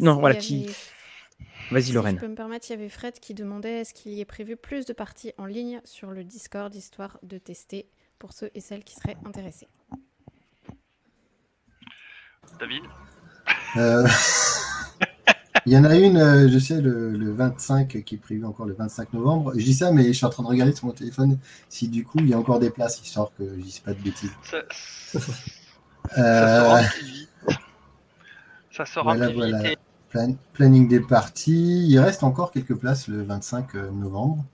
non, 0.00 0.18
voilà 0.18 0.36
qui. 0.36 0.68
Vas-y 1.70 1.92
Lorraine. 1.92 2.14
je 2.14 2.20
peux 2.20 2.28
me 2.28 2.36
permettre, 2.36 2.66
il 2.68 2.72
y 2.72 2.76
avait 2.76 2.88
Fred 2.88 3.18
qui 3.18 3.34
demandait 3.34 3.80
est-ce 3.80 3.92
qu'il 3.92 4.12
y 4.12 4.20
est 4.20 4.24
prévu 4.24 4.56
plus 4.56 4.86
de 4.86 4.92
parties 4.92 5.32
en 5.36 5.46
ligne 5.46 5.80
sur 5.84 6.10
le 6.10 6.22
Discord 6.22 6.72
histoire 6.74 7.18
de 7.22 7.38
tester 7.38 7.88
pour 8.18 8.32
ceux 8.32 8.50
et 8.54 8.60
celles 8.60 8.84
qui 8.84 8.94
seraient 8.94 9.16
intéressés? 9.24 9.66
David 12.58 12.82
euh, 13.76 14.06
Il 15.66 15.72
y 15.72 15.78
en 15.78 15.84
a 15.84 15.96
une, 15.96 16.16
euh, 16.16 16.48
je 16.48 16.58
sais, 16.58 16.80
le, 16.80 17.32
25 17.32 18.02
qui 18.04 18.14
est 18.14 18.18
prévu 18.18 18.44
encore 18.44 18.66
le 18.66 18.74
25 18.74 19.12
novembre. 19.12 19.52
Je 19.56 19.64
dis 19.64 19.74
ça, 19.74 19.92
mais 19.92 20.04
je 20.04 20.12
suis 20.12 20.26
en 20.26 20.30
train 20.30 20.42
de 20.42 20.48
regarder 20.48 20.74
sur 20.74 20.86
mon 20.86 20.92
téléphone 20.92 21.38
si 21.68 21.88
du 21.88 22.04
coup 22.04 22.18
il 22.18 22.28
y 22.28 22.34
a 22.34 22.38
encore 22.38 22.58
des 22.58 22.70
places, 22.70 23.00
histoire 23.00 23.30
que 23.36 23.48
je 23.56 23.60
dise 23.60 23.78
pas 23.80 23.92
de 23.92 24.00
bêtises. 24.00 24.30
Ça, 24.42 24.58
euh, 26.18 26.82
ça 28.70 28.84
sera 28.84 29.14
voilà, 29.14 29.32
voilà. 29.32 29.74
planning 30.52 30.88
des 30.88 31.00
parties. 31.00 31.86
Il 31.88 31.98
reste 31.98 32.22
encore 32.22 32.50
quelques 32.50 32.74
places 32.74 33.08
le 33.08 33.22
25 33.22 33.74
novembre. 33.74 34.44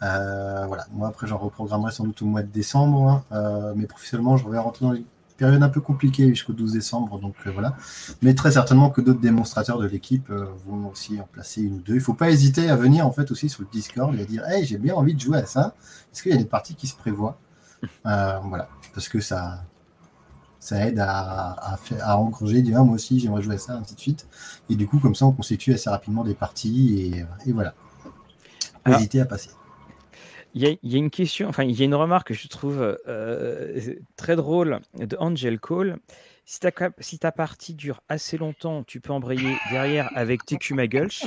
voilà. 0.00 0.86
Moi, 0.92 1.08
après, 1.08 1.26
j'en 1.26 1.38
reprogrammerai 1.38 1.92
sans 1.92 2.04
doute 2.04 2.22
au 2.22 2.26
mois 2.26 2.42
de 2.42 2.50
décembre. 2.50 3.24
Hein. 3.30 3.74
mais 3.76 3.86
professionnellement, 3.86 4.36
je 4.36 4.48
vais 4.48 4.58
rentrer 4.58 4.84
dans 4.84 4.92
les 4.92 5.04
période 5.38 5.62
un 5.62 5.68
peu 5.68 5.80
compliquée 5.80 6.28
jusqu'au 6.28 6.52
12 6.52 6.72
décembre, 6.72 7.18
donc 7.18 7.34
euh, 7.46 7.50
voilà. 7.50 7.76
Mais 8.20 8.34
très 8.34 8.52
certainement 8.52 8.90
que 8.90 9.00
d'autres 9.00 9.20
démonstrateurs 9.20 9.78
de 9.78 9.86
l'équipe 9.86 10.28
euh, 10.30 10.46
vont 10.66 10.90
aussi 10.90 11.18
en 11.20 11.24
placer 11.24 11.62
une 11.62 11.76
ou 11.76 11.80
deux. 11.80 11.94
Il 11.94 11.98
ne 11.98 12.02
faut 12.02 12.14
pas 12.14 12.30
hésiter 12.30 12.68
à 12.68 12.76
venir 12.76 13.06
en 13.06 13.12
fait 13.12 13.30
aussi 13.30 13.48
sur 13.48 13.62
le 13.62 13.68
Discord 13.72 14.14
et 14.14 14.20
à 14.22 14.24
dire 14.24 14.46
Hey, 14.46 14.66
j'ai 14.66 14.76
bien 14.76 14.94
envie 14.94 15.14
de 15.14 15.20
jouer 15.20 15.38
à 15.38 15.46
ça. 15.46 15.74
Est-ce 16.12 16.22
qu'il 16.22 16.32
y 16.32 16.34
a 16.34 16.38
des 16.38 16.44
parties 16.44 16.74
qui 16.74 16.86
se 16.86 16.96
prévoient 16.96 17.38
euh, 18.06 18.38
Voilà, 18.44 18.68
parce 18.92 19.08
que 19.08 19.20
ça, 19.20 19.64
ça 20.58 20.86
aide 20.86 20.98
à, 20.98 21.72
à, 21.72 21.76
faire, 21.76 22.06
à 22.06 22.18
engranger, 22.18 22.60
dire 22.60 22.78
ah, 22.80 22.84
moi 22.84 22.96
aussi 22.96 23.20
j'aimerais 23.20 23.42
jouer 23.42 23.54
à 23.54 23.58
ça, 23.58 23.74
ainsi 23.74 23.94
de 23.94 24.00
suite. 24.00 24.26
Et 24.68 24.74
du 24.74 24.86
coup, 24.86 24.98
comme 24.98 25.14
ça, 25.14 25.24
on 25.24 25.32
constitue 25.32 25.72
assez 25.72 25.88
rapidement 25.88 26.24
des 26.24 26.34
parties 26.34 27.14
et, 27.46 27.52
voilà. 27.52 27.74
N'hésitez 28.86 29.20
à 29.20 29.26
passer. 29.26 29.50
Il 30.58 30.78
y, 30.82 30.94
a, 30.96 30.98
une 30.98 31.10
question, 31.10 31.48
enfin, 31.48 31.62
il 31.62 31.78
y 31.78 31.82
a 31.82 31.84
une 31.84 31.94
remarque 31.94 32.28
que 32.28 32.34
je 32.34 32.48
trouve 32.48 32.98
euh, 33.06 33.94
très 34.16 34.34
drôle 34.34 34.80
de 34.98 35.16
Angel 35.20 35.60
Cole. 35.60 35.98
Si 36.46 36.58
ta, 36.58 36.72
si 36.98 37.20
ta 37.20 37.30
partie 37.30 37.74
dure 37.74 38.00
assez 38.08 38.38
longtemps, 38.38 38.82
tu 38.82 39.00
peux 39.00 39.12
embrayer 39.12 39.56
derrière 39.70 40.10
avec 40.16 40.44
TQ 40.44 40.74
Magulch. 40.74 41.22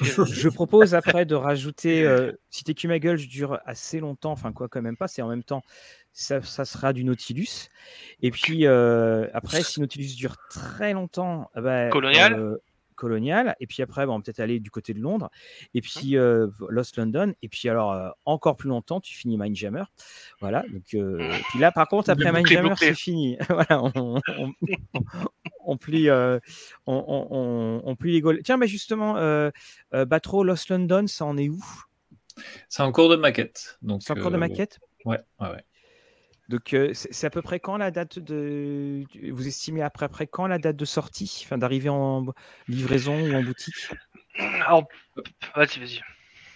Je, 0.00 0.48
propose 0.48 0.96
après 0.96 1.24
de 1.26 1.36
rajouter, 1.36 2.02
euh, 2.02 2.32
si 2.50 2.64
TQ 2.64 2.88
Magulch 2.88 3.28
dure 3.28 3.60
assez 3.66 4.00
longtemps, 4.00 4.32
enfin 4.32 4.52
quoi 4.52 4.66
quand 4.66 4.82
même 4.82 4.96
pas, 4.96 5.06
c'est 5.06 5.22
en 5.22 5.28
même 5.28 5.44
temps, 5.44 5.62
ça, 6.12 6.42
sera 6.42 6.92
du 6.92 7.04
Nautilus. 7.04 7.68
Et 8.20 8.32
puis 8.32 8.66
euh, 8.66 9.28
après, 9.32 9.62
si 9.62 9.80
Nautilus 9.80 10.16
dure 10.16 10.38
très 10.50 10.92
longtemps, 10.92 11.50
bah, 11.54 11.88
Colonial? 11.90 12.58
Colonial, 12.94 13.56
et 13.60 13.66
puis 13.66 13.82
après, 13.82 14.06
bon, 14.06 14.20
peut-être 14.20 14.40
aller 14.40 14.60
du 14.60 14.70
côté 14.70 14.94
de 14.94 15.00
Londres, 15.00 15.30
et 15.74 15.78
Mmh. 15.78 15.82
puis 15.82 16.16
euh, 16.16 16.48
Lost 16.68 16.96
London, 16.96 17.34
et 17.42 17.48
puis 17.48 17.68
alors 17.68 17.92
euh, 17.92 18.10
encore 18.24 18.56
plus 18.56 18.68
longtemps, 18.68 19.00
tu 19.00 19.14
finis 19.14 19.36
Mindjammer. 19.36 19.84
Voilà, 20.40 20.62
donc 20.72 20.94
euh, 20.94 21.32
puis 21.50 21.58
là, 21.58 21.72
par 21.72 21.88
contre, 21.88 22.10
après 22.10 22.30
Mmh. 22.30 22.34
Mindjammer, 22.36 22.74
c'est 22.78 22.94
fini. 22.94 23.36
voilà, 23.48 23.82
on, 23.82 24.20
on, 24.38 24.52
on- 24.94 25.02
on 25.64 25.76
plie, 25.76 26.08
euh, 26.08 26.38
on, 26.86 26.94
on- 27.06 27.28
on- 27.30 27.82
on 27.84 27.96
plie 27.96 28.12
les 28.12 28.20
Gaules. 28.20 28.40
Tiens, 28.42 28.56
mais 28.56 28.66
justement, 28.66 29.16
euh, 29.16 29.50
euh, 29.94 30.04
Batro, 30.04 30.42
Lost 30.44 30.68
London, 30.70 31.06
ça 31.06 31.24
en 31.24 31.36
est 31.36 31.48
où? 31.48 31.62
C'est 32.68 32.82
en 32.82 32.90
cours 32.92 33.08
de 33.10 33.16
maquette. 33.16 33.78
donc, 33.82 34.02
C'est 34.02 34.12
en 34.12 34.16
cours 34.16 34.30
de 34.30 34.36
maquette? 34.38 34.80
Ouais, 35.04 35.20
ouais, 35.40 35.48
ouais. 35.50 35.64
Donc, 36.52 36.74
euh, 36.74 36.90
c'est 36.94 37.26
à 37.26 37.30
peu 37.30 37.40
près 37.42 37.60
quand 37.60 37.78
la 37.78 37.90
date 37.90 38.18
de. 38.18 39.04
Vous 39.32 39.46
estimez 39.48 39.82
après, 39.82 40.04
après 40.06 40.26
quand 40.26 40.46
la 40.46 40.58
date 40.58 40.76
de 40.76 40.84
sortie? 40.84 41.42
Enfin, 41.44 41.56
d'arrivée 41.58 41.88
en 41.88 42.26
livraison 42.68 43.24
ou 43.24 43.34
en 43.36 43.42
boutique? 43.42 43.88
Alors, 44.66 44.86
vas-y, 45.56 45.80
vas-y. 45.80 46.02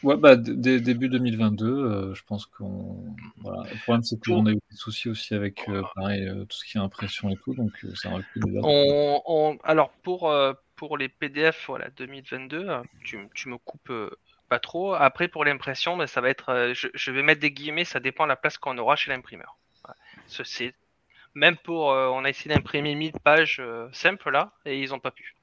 Ouais, 0.03 0.17
bah, 0.17 0.37
début 0.37 1.09
2022, 1.09 1.67
euh, 1.67 2.15
je 2.15 2.23
pense 2.25 2.47
qu'on. 2.47 3.17
Voilà. 3.39 3.69
Le 3.73 3.79
problème, 3.79 4.03
c'est 4.03 4.19
qu'on 4.21 4.47
a 4.47 4.53
eu 4.53 4.55
des 4.71 4.77
soucis 4.77 5.09
aussi 5.09 5.35
avec 5.35 5.69
euh, 5.69 5.83
pareil, 5.95 6.29
euh, 6.29 6.45
tout 6.45 6.57
ce 6.57 6.65
qui 6.65 6.77
est 6.79 6.81
impression 6.81 7.31
et 7.31 7.37
tout, 7.39 7.55
donc 7.55 7.73
euh, 7.85 7.95
ça 7.95 8.11
aurait 8.11 8.23
pu 8.23 8.39
déjà. 8.41 8.61
On, 8.63 9.23
on- 9.27 9.59
alors 9.65 9.91
pour, 10.03 10.31
euh, 10.31 10.53
pour 10.77 10.99
les 10.99 11.09
PDF 11.09 11.65
voilà, 11.69 11.89
2022, 11.91 12.69
euh, 12.69 12.83
tu, 13.03 13.19
tu 13.35 13.49
me 13.49 13.59
coupes 13.59 13.91
euh, 13.91 14.11
pas 14.49 14.59
trop. 14.59 14.95
Après 14.95 15.29
pour 15.29 15.45
l'impression, 15.45 15.97
ben, 15.97 16.07
ça 16.07 16.21
va 16.21 16.29
être, 16.31 16.51
euh, 16.51 16.75
je, 16.75 16.89
je 16.95 17.11
vais 17.11 17.23
mettre 17.23 17.41
des 17.41 17.51
guillemets, 17.53 17.85
ça 17.85 18.01
dépend 18.01 18.25
de 18.25 18.29
la 18.29 18.37
place 18.37 18.59
qu'on 18.59 18.77
aura 18.79 18.97
chez 18.97 19.11
l'imprimeur. 19.11 19.57
C'est- 20.27 20.75
même 21.35 21.57
pour, 21.57 21.93
euh, 21.93 22.09
on 22.09 22.25
a 22.25 22.31
essayé 22.31 22.55
d'imprimer 22.55 22.95
1000 22.95 23.13
pages 23.23 23.59
euh, 23.61 23.89
simples 23.93 24.31
là, 24.31 24.53
et 24.65 24.81
ils 24.81 24.95
ont 24.95 24.99
pas 24.99 25.11
pu. 25.11 25.35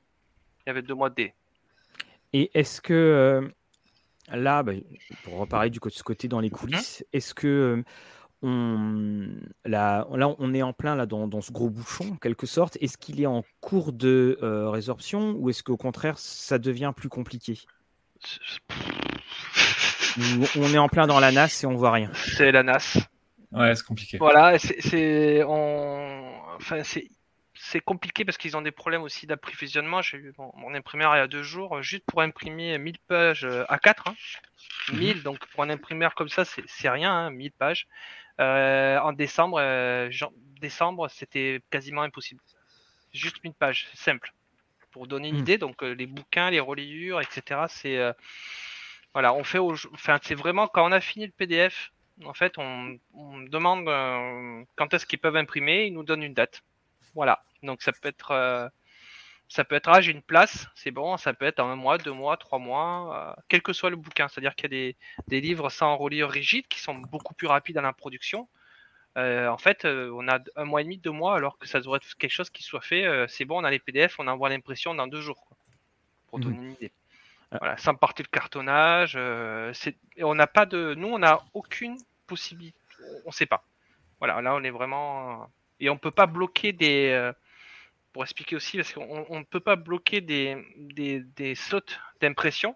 Il 0.65 0.69
y 0.69 0.72
avait 0.72 0.81
deux 0.81 0.95
mois 0.95 1.10
de 1.10 1.15
délai. 1.15 1.34
Et 2.34 2.49
est-ce 2.55 2.81
que 2.81 2.93
euh, 2.93 3.47
là, 4.31 4.64
bah, 4.64 4.73
pour 5.23 5.38
reparler 5.38 5.69
du 5.69 5.80
côté, 5.80 5.97
ce 5.97 6.03
côté 6.03 6.27
dans 6.27 6.39
les 6.39 6.49
coulisses, 6.49 7.05
est-ce 7.14 7.34
que 7.35 7.84
on, 8.41 9.30
là, 9.65 10.05
là, 10.15 10.35
on 10.38 10.53
est 10.53 10.64
en 10.64 10.73
plein 10.73 10.95
là 10.95 11.05
dans, 11.05 11.27
dans 11.27 11.41
ce 11.41 11.51
gros 11.51 11.69
bouchon, 11.69 12.14
en 12.14 12.18
quelque 12.18 12.45
sorte. 12.47 12.77
Est-ce 12.81 12.97
qu'il 12.97 13.22
est 13.22 13.26
en 13.26 13.45
cours 13.61 13.93
de 13.93 14.38
résorption 14.41 15.31
ou 15.38 15.49
est-ce 15.49 15.64
qu'au 15.64 15.77
contraire, 15.77 16.18
ça 16.18 16.57
devient 16.57 16.91
plus 16.95 17.07
compliqué? 17.10 17.60
On 20.57 20.73
est 20.73 20.77
en 20.77 20.89
plein 20.89 21.07
dans 21.07 21.19
la 21.19 21.31
nasse 21.31 21.64
et 21.64 21.68
on 21.68 21.76
voit 21.76 21.91
rien? 21.91 22.11
C'est 22.14 22.51
la 22.51 22.64
NAS. 22.64 22.97
Ouais, 23.54 23.76
c'est 23.76 23.86
compliqué. 23.86 24.18
Voilà, 24.18 24.58
c'est, 24.60 25.44
on, 25.44 26.42
enfin, 26.56 26.82
c'est, 26.84 27.80
compliqué 27.82 28.26
parce 28.26 28.38
qu'ils 28.38 28.58
ont 28.58 28.62
des 28.62 28.72
problèmes 28.72 29.04
aussi 29.04 29.28
d'approvisionnement. 29.28 30.02
J'ai 30.02 30.18
eu 30.18 30.34
mon, 30.38 30.52
mon 30.56 30.74
imprimeur 30.74 31.16
il 31.16 31.20
y 31.20 31.22
a 31.22 31.28
deux 31.28 31.44
jours, 31.44 31.82
juste 31.82 32.04
pour 32.06 32.22
imprimer 32.22 32.78
1000 32.78 32.98
pages 33.08 33.46
euh, 33.46 33.64
à 33.70 33.78
4 33.78 34.08
hein. 34.08 34.16
1000, 34.90 35.24
donc 35.24 35.46
pour 35.48 35.64
un 35.64 35.70
imprimeur 35.70 36.16
comme 36.16 36.30
ça, 36.30 36.44
c'est, 36.46 36.90
rien, 36.90 37.12
hein, 37.12 37.30
1000 37.30 37.52
pages. 37.52 37.88
Euh, 38.42 38.98
en 39.00 39.14
décembre, 39.14 39.60
euh, 39.60 40.10
décembre, 40.60 41.08
c'était 41.10 41.62
quasiment 41.70 42.02
impossible. 42.02 42.42
Juste 43.14 43.44
1000 43.44 43.54
pages, 43.54 43.88
simple. 43.94 44.34
Pour 44.92 45.08
donner 45.08 45.30
une 45.30 45.36
Mhm. 45.36 45.42
idée, 45.42 45.58
donc 45.58 45.84
euh, 45.84 45.94
les 45.94 46.08
bouquins, 46.08 46.50
les 46.50 46.60
reliures, 46.60 47.22
etc. 47.22 47.68
C'est 47.68 47.98
euh, 47.98 48.12
voilà, 49.14 49.34
on 49.34 49.44
fait, 49.44 49.60
au, 49.60 49.74
enfin, 49.94 50.20
c'est 50.24 50.36
vraiment 50.36 50.68
quand 50.68 50.88
on 50.88 50.92
a 50.92 51.00
fini 51.00 51.26
le 51.28 51.32
PDF, 51.32 51.93
en 52.26 52.34
fait, 52.34 52.57
on, 52.57 52.98
on 53.14 53.40
demande 53.41 53.88
euh, 53.88 54.64
quand 54.76 54.94
est-ce 54.94 55.06
qu'ils 55.06 55.19
peuvent 55.19 55.35
imprimer, 55.35 55.85
ils 55.85 55.94
nous 55.94 56.03
donnent 56.03 56.23
une 56.23 56.34
date. 56.34 56.61
Voilà. 57.15 57.44
Donc 57.64 57.81
ça 57.81 57.91
peut 57.91 58.07
être, 58.10 58.31
euh, 58.31 58.68
ça 59.48 59.64
peut 59.64 59.76
être, 59.76 60.02
j'ai 60.02 60.11
une 60.11 60.22
place, 60.22 60.68
c'est 60.76 60.91
bon. 60.91 61.18
Ça 61.18 61.34
peut 61.34 61.45
être 61.45 61.60
un 61.60 61.76
mois, 61.76 61.98
deux 61.98 62.11
mois, 62.11 62.38
trois 62.38 62.60
mois, 62.60 63.35
euh, 63.38 63.41
quel 63.49 63.61
que 63.61 63.73
soit 63.73 63.90
le 63.90 63.95
bouquin. 63.95 64.27
C'est-à-dire 64.27 64.56
qu'il 64.56 64.65
y 64.65 64.76
a 64.76 64.77
des, 64.77 64.95
des 65.27 65.41
livres 65.41 65.69
sans 65.69 65.98
reliure 65.98 66.30
rigide 66.30 66.68
qui 66.68 66.80
sont 66.80 66.95
beaucoup 66.95 67.34
plus 67.34 67.48
rapides 67.48 67.77
à 67.77 67.81
la 67.81 67.94
production. 67.94 68.48
En 69.15 69.57
fait, 69.60 69.85
on 69.85 70.27
a 70.27 70.40
un 70.56 70.65
mois 70.65 70.81
et 70.81 70.85
demi, 70.85 70.98
deux 70.98 71.11
mois, 71.11 71.35
alors 71.35 71.60
que 71.60 71.68
ça 71.68 71.80
devrait 71.80 71.98
être 71.98 72.15
quelque 72.18 72.31
chose 72.31 72.49
qui 72.49 72.64
soit 72.64 72.81
fait. 72.81 73.27
c'est 73.27 73.45
bon, 73.45 73.61
on 73.61 73.64
a 73.64 73.69
les 73.69 73.77
PDF, 73.77 74.19
on 74.19 74.27
envoie 74.27 74.49
l'impression 74.49 74.95
dans 74.95 75.06
deux 75.06 75.22
jours, 75.22 75.45
quoi, 75.45 75.56
pour 76.27 76.40
Mhm. 76.40 76.45
donner 76.45 76.57
une 76.57 76.72
idée. 76.73 76.91
Ah. 77.54 77.58
Voilà, 77.60 77.78
sans 77.78 77.96
partir 77.96 78.26
le 78.28 78.32
cartonnage. 78.32 79.14
euh, 79.16 79.72
on 80.20 80.36
n'a 80.36 80.48
pas 80.48 80.66
de, 80.66 80.96
nous, 80.96 81.08
on 81.08 81.20
n'a 81.20 81.42
aucune 81.54 81.98
possibilité. 82.28 82.78
On 83.26 83.32
sait 83.32 83.46
pas. 83.46 83.64
Voilà, 84.20 84.42
là, 84.42 84.56
on 84.56 84.64
est 84.64 84.70
vraiment 84.72 85.50
et 85.80 85.90
on 85.90 85.98
peut 85.98 86.12
pas 86.12 86.28
bloquer 86.28 86.74
des. 86.74 87.10
euh, 87.10 87.34
pour 88.14 88.24
expliquer 88.24 88.56
aussi, 88.56 88.78
parce 88.78 88.94
qu'on 88.94 89.26
on 89.28 89.40
ne 89.40 89.44
peut 89.44 89.60
pas 89.60 89.76
bloquer 89.76 90.22
des, 90.22 90.56
des, 90.78 91.22
des 91.36 91.56
slots 91.56 91.80
d'impression, 92.22 92.76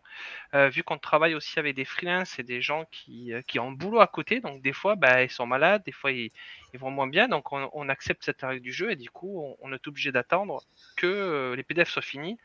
euh, 0.56 0.68
vu 0.68 0.82
qu'on 0.82 0.98
travaille 0.98 1.36
aussi 1.36 1.60
avec 1.60 1.76
des 1.76 1.86
freelances 1.86 2.40
et 2.40 2.44
des 2.44 2.60
gens 2.60 2.86
qui, 2.92 3.34
euh, 3.34 3.44
qui 3.44 3.60
ont 3.60 3.68
un 3.68 3.72
boulot 3.72 4.00
à 4.00 4.08
côté. 4.08 4.40
Donc, 4.42 4.64
des 4.64 4.74
fois, 4.74 4.96
bah, 4.96 5.24
ils 5.24 5.30
sont 5.30 5.46
malades, 5.46 5.84
des 5.86 5.92
fois, 5.92 6.12
ils, 6.12 6.32
vont 6.74 6.90
moins 6.90 7.06
bien. 7.06 7.28
Donc, 7.28 7.52
on, 7.52 7.90
accepte 7.90 8.24
cette 8.26 8.42
règle 8.42 8.62
du 8.62 8.74
jeu 8.74 8.92
et 8.92 8.96
du 8.96 9.12
coup, 9.12 9.56
on, 9.62 9.72
est 9.74 9.88
obligé 9.88 10.12
d'attendre 10.12 10.64
que 10.96 11.54
les 11.56 11.64
PDF 11.64 11.90
soient 11.90 12.02
finis 12.02 12.38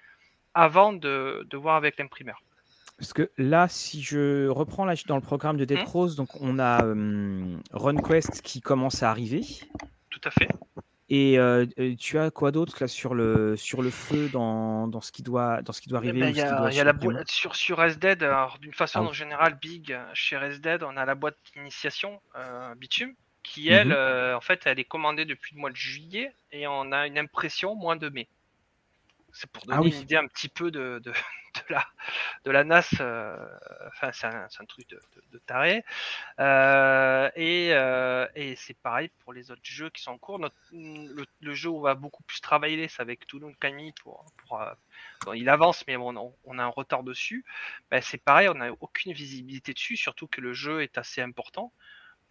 avant 0.55 0.93
de, 0.93 1.47
de 1.51 1.57
voir 1.57 1.77
avec 1.77 1.99
l'imprimeur. 1.99 2.43
Parce 2.99 3.13
que 3.13 3.31
là, 3.37 3.67
si 3.69 4.03
je 4.03 4.47
reprends 4.49 4.85
là, 4.85 4.95
dans 5.07 5.17
le 5.17 5.23
programme 5.23 5.57
de 5.57 5.65
Dead 5.65 5.79
Mhm. 5.79 5.85
Rose, 5.87 6.17
donc 6.17 6.29
on 6.41 6.59
a 6.59 6.85
euh, 6.85 7.57
RunQuest 7.73 8.43
qui 8.43 8.61
commence 8.61 9.03
à 9.03 9.11
arriver. 9.11 9.43
Tout 10.11 10.21
à 10.25 10.31
fait. 10.31 10.49
Et 11.09 11.39
euh, 11.39 11.67
euh, 11.79 11.95
tu 11.97 12.19
as 12.19 12.31
quoi 12.31 12.53
d'autre 12.53 12.77
là 12.81 12.89
sur 12.89 13.15
le 13.15 13.57
sur 13.57 13.83
le 13.83 13.91
feu 13.91 14.29
dans, 14.29 14.87
dans 14.89 15.01
ce 15.01 15.11
qui 15.13 15.23
doit 15.23 15.61
dans 15.63 15.73
ce 15.73 15.81
qui 15.83 15.89
doit 15.89 16.01
Eh 16.05 16.09
arriver 16.09 16.21
ben, 16.21 16.29
Il 16.31 16.37
y 16.37 16.41
a, 16.41 16.71
y 16.71 16.85
la 16.85 16.93
boîte 16.93 17.29
sur, 17.29 17.55
sur 17.57 17.83
SDED, 17.83 18.25
d'une 18.61 18.73
façon 18.73 19.01
Ah 19.01 19.09
oui. 19.09 19.15
générale, 19.15 19.59
Big, 19.61 19.99
chez 20.15 20.37
SDED, 20.37 20.85
on 20.85 20.97
a 20.97 21.05
la 21.05 21.15
boîte 21.15 21.37
d'initiation 21.55 22.21
euh, 22.37 22.75
Bitume, 22.77 23.15
qui 23.43 23.69
elle, 23.69 23.89
Mhm. 23.89 23.95
euh, 23.95 24.37
en 24.37 24.41
fait, 24.41 24.63
elle 24.65 24.79
est 24.79 24.85
commandée 24.85 25.25
depuis 25.25 25.55
le 25.55 25.61
mois 25.61 25.71
de 25.71 25.77
juillet 25.77 26.33
et 26.53 26.67
on 26.67 26.93
a 26.93 27.07
une 27.07 27.19
impression 27.19 27.75
mois 27.75 27.97
de 27.97 28.09
mai. 28.09 28.29
C'est 29.33 29.51
pour 29.51 29.65
donner 29.65 29.79
Ah 29.79 29.83
oui. 29.83 29.91
une 29.91 30.01
idée 30.03 30.17
un 30.17 30.27
petit 30.27 30.49
peu 30.49 30.71
de, 30.71 31.01
de, 31.05 31.11
de 31.55 31.75
la, 31.75 31.87
de 32.45 32.51
la 32.51 32.65
NAS, 32.65 32.95
euh, 33.01 33.37
enfin, 33.89 34.13
c'est 34.13 34.27
un, 34.27 34.65
truc 34.67 34.89
de, 34.89 35.39
taré. 35.47 35.85
Euh, 36.39 37.31
et 37.35 37.71
euh, 37.73 38.27
et 38.35 38.57
c'est 38.57 38.75
pareil 38.75 39.11
pour 39.21 39.33
les 39.33 39.51
autres 39.51 39.63
jeux 39.65 39.91
qui 39.91 40.03
sont 40.03 40.13
en 40.13 40.19
cours. 40.19 40.39
Notre, 40.39 40.57
le, 40.73 41.25
le 41.41 41.55
jeu 41.55 41.71
où 41.71 41.79
on 41.79 41.83
va 41.83 41.95
beaucoup 41.95 42.23
plus 42.25 42.41
travailler, 42.41 42.89
c'est 42.89 43.03
avec 43.03 43.27
Toulouse 43.27 43.55
Camille 43.61 43.93
pour, 44.03 44.25
pour 44.47 44.63
Bon, 45.25 45.33
il 45.35 45.49
avance, 45.49 45.85
mais 45.87 45.97
bon, 45.97 46.17
on, 46.17 46.35
on 46.45 46.59
a 46.59 46.65
un 46.65 46.69
retard 46.69 47.03
dessus. 47.03 47.45
Ben, 47.91 48.01
c'est 48.03 48.19
pareil, 48.23 48.49
on 48.49 48.55
n'a 48.55 48.73
aucune 48.81 49.13
visibilité 49.13 49.73
dessus, 49.73 49.97
surtout 49.97 50.27
que 50.27 50.41
le 50.41 50.53
jeu 50.53 50.83
est 50.83 50.99
assez 50.99 51.21
important. 51.23 51.73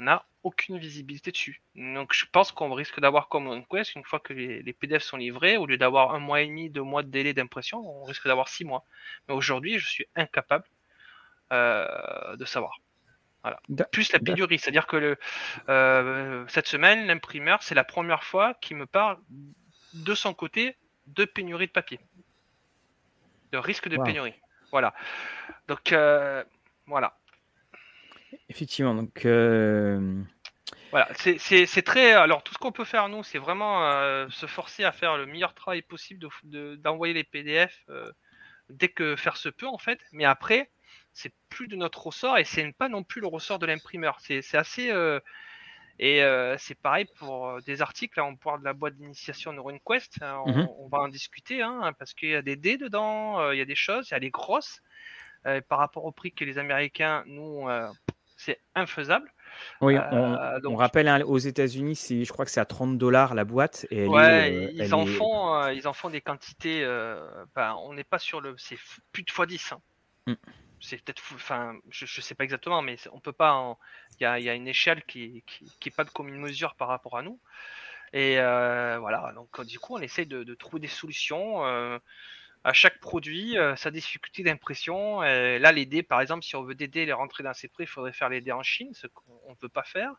N'a 0.01 0.25
aucune 0.43 0.79
visibilité 0.79 1.31
dessus. 1.31 1.61
Donc 1.75 2.13
je 2.13 2.25
pense 2.31 2.51
qu'on 2.51 2.73
risque 2.73 2.99
d'avoir 2.99 3.29
comme 3.29 3.47
on 3.47 3.61
Quest, 3.61 3.93
une 3.95 4.03
fois 4.03 4.19
que 4.19 4.33
les, 4.33 4.63
les 4.63 4.73
PDF 4.73 5.03
sont 5.03 5.17
livrés, 5.17 5.57
au 5.57 5.67
lieu 5.67 5.77
d'avoir 5.77 6.15
un 6.15 6.19
mois 6.19 6.41
et 6.41 6.47
demi, 6.47 6.69
deux 6.69 6.81
mois 6.81 7.03
de 7.03 7.09
délai 7.09 7.33
d'impression, 7.33 7.79
on 7.79 8.03
risque 8.03 8.27
d'avoir 8.27 8.47
six 8.49 8.65
mois. 8.65 8.83
Mais 9.27 9.35
aujourd'hui, 9.35 9.77
je 9.77 9.87
suis 9.87 10.07
incapable 10.15 10.65
euh, 11.53 12.35
de 12.35 12.45
savoir. 12.45 12.79
Voilà. 13.43 13.59
Plus 13.91 14.11
la 14.11 14.19
pénurie, 14.19 14.57
c'est-à-dire 14.57 14.87
que 14.87 14.97
le, 14.97 15.17
euh, 15.69 16.45
cette 16.47 16.67
semaine, 16.67 17.07
l'imprimeur, 17.07 17.61
c'est 17.63 17.75
la 17.75 17.83
première 17.83 18.23
fois 18.23 18.55
qu'il 18.55 18.77
me 18.77 18.85
parle 18.85 19.17
de 19.93 20.15
son 20.15 20.33
côté 20.33 20.77
de 21.07 21.25
pénurie 21.25 21.67
de 21.67 21.71
papier 21.71 21.99
de 23.51 23.57
risque 23.57 23.89
de 23.89 23.97
Wow. 23.97 24.05
pénurie. 24.05 24.33
Voilà. 24.71 24.93
Donc 25.67 25.91
euh, 25.91 26.43
voilà. 26.87 27.17
Effectivement, 28.49 28.93
donc 28.95 29.25
euh, 29.25 30.21
Voilà. 30.91 31.07
C'est- 31.15 31.81
très. 31.83 32.11
Alors 32.13 32.43
tout 32.43 32.53
ce 32.53 32.57
qu'on 32.59 32.71
peut 32.71 32.85
faire 32.85 33.07
nous, 33.09 33.23
c'est 33.23 33.37
vraiment 33.39 33.85
euh, 33.89 34.27
se 34.29 34.45
forcer 34.45 34.83
à 34.83 34.91
faire 34.91 35.17
le 35.17 35.25
meilleur 35.25 35.53
travail 35.53 35.81
possible 35.81 36.19
d'envoyer 36.19 36.49
de, 36.51 36.75
d'envoyer 36.75 37.13
les 37.13 37.23
PDF 37.23 37.83
euh, 37.89 38.11
dès 38.69 38.89
que 38.89 39.15
faire 39.15 39.37
se 39.37 39.49
peut 39.49 39.67
en 39.67 39.77
fait. 39.77 39.99
Mais 40.11 40.25
après, 40.25 40.69
c'est 41.13 41.33
plus 41.49 41.67
de 41.67 41.75
notre 41.75 42.05
ressort 42.07 42.37
et 42.37 42.43
c'est 42.45 42.71
pas 42.73 42.89
non 42.89 43.03
plus 43.03 43.21
le 43.21 43.27
ressort 43.27 43.59
de 43.59 43.65
l'imprimeur. 43.65 44.17
C'est 44.19 44.43
assez. 44.55 44.91
et 45.99 46.23
euh, 46.23 46.55
c'est 46.57 46.79
pareil 46.79 47.05
pour 47.17 47.61
des 47.63 47.81
articles. 47.81 48.17
Là, 48.17 48.25
on 48.25 48.35
parle 48.35 48.59
de 48.61 48.65
la 48.65 48.73
boîte 48.73 48.95
d'initiation 48.95 49.53
NeuroInQuest. 49.53 50.21
hein, 50.21 50.41
on, 50.45 50.51
Mhm. 50.51 50.67
on 50.79 50.87
va 50.87 50.99
en 50.99 51.07
discuter 51.09 51.61
hein, 51.61 51.93
parce 51.99 52.13
qu'il 52.13 52.29
y 52.29 52.35
a 52.35 52.41
des 52.41 52.55
dés 52.55 52.77
dedans, 52.77 53.39
euh, 53.39 53.53
il 53.53 53.57
y 53.57 53.61
a 53.61 53.65
des 53.65 53.75
choses, 53.75 54.09
il 54.09 54.13
y 54.13 54.15
a 54.15 54.19
les 54.19 54.31
grosses. 54.31 54.81
Euh, 55.47 55.59
par 55.59 55.79
rapport 55.79 56.05
au 56.05 56.11
prix 56.11 56.31
que 56.31 56.45
les 56.45 56.59
Américains, 56.59 57.23
nous, 57.25 57.67
c'est 58.45 58.59
infaisable. 58.75 59.31
oui, 59.81 59.95
Euh, 59.97 60.59
on, 60.65 60.75
rappelle 60.75 61.07
hein, 61.07 61.21
aux 61.25 61.37
États-Unis, 61.37 61.95
c'est 61.95 62.23
je 62.23 62.31
crois 62.31 62.45
que 62.45 62.51
c'est 62.51 62.59
à 62.59 62.65
30 62.65 62.97
dollars 62.97 63.33
la 63.35 63.45
boîte 63.45 63.85
et 63.91 64.05
elle 64.05 64.11
ouais, 64.11 64.21
est, 64.51 64.67
euh, 64.67 64.71
ils 64.73 64.81
elle 64.81 64.93
en 64.93 65.03
est- 65.03 65.05
font, 65.05 65.55
euh, 65.55 65.73
ils 65.73 65.87
en 65.87 65.93
font 65.93 66.09
des 66.09 66.21
quantités. 66.21 66.83
ben, 67.55 67.75
on 67.83 67.93
n'est 67.93 68.03
pas 68.03 68.19
sur 68.19 68.41
le, 68.41 68.55
c'est 68.57 68.77
plus 69.11 69.23
de 69.23 69.31
x10. 69.31 69.73
hein. 69.73 69.81
Mm. 70.27 70.33
C'est 70.79 70.97
peut-être, 71.03 71.21
enfin, 71.35 71.75
je, 71.89 72.05
je 72.07 72.21
sais 72.21 72.33
pas 72.35 72.43
exactement, 72.43 72.81
mais 72.81 72.97
on 73.11 73.19
peut 73.19 73.33
pas. 73.33 73.77
Il 74.19 74.23
y 74.23 74.25
a, 74.25 74.39
il 74.39 74.45
y 74.45 74.49
a 74.49 74.55
une 74.55 74.67
échelle 74.67 75.03
qui, 75.05 75.43
qui, 75.45 75.71
qui 75.79 75.89
est 75.89 75.95
pas 75.95 76.03
de 76.03 76.09
commune 76.09 76.37
mesure 76.39 76.75
par 76.75 76.87
rapport 76.87 77.17
à 77.17 77.21
nous. 77.21 77.39
Et 78.13 78.35
voilà, 78.37 79.31
donc 79.35 79.61
du 79.65 79.79
coup, 79.79 79.95
on 79.95 80.01
essaye 80.01 80.25
de, 80.27 80.43
de 80.43 80.55
trouver 80.55 80.79
des 80.81 80.87
solutions. 80.87 81.63
Euh, 82.65 82.69
à 82.69 82.73
chaque 82.73 82.99
produit 82.99 83.57
euh, 83.57 83.75
sa 83.75 83.91
difficulté 83.91 84.43
d'impression. 84.43 85.21
Là, 85.21 85.71
les 85.71 85.85
dés, 85.85 86.03
par 86.03 86.21
exemple, 86.21 86.43
si 86.43 86.55
on 86.55 86.63
veut 86.63 86.75
des 86.75 86.87
dés 86.87 87.05
les 87.05 87.13
rentrer 87.13 87.43
dans 87.43 87.53
ses 87.53 87.67
prix, 87.67 87.83
il 87.83 87.87
faudrait 87.87 88.13
faire 88.13 88.29
les 88.29 88.41
dés 88.41 88.51
en 88.51 88.63
Chine, 88.63 88.93
ce 88.93 89.07
qu'on 89.07 89.49
ne 89.49 89.55
peut 89.55 89.69
pas 89.69 89.83
faire. 89.83 90.13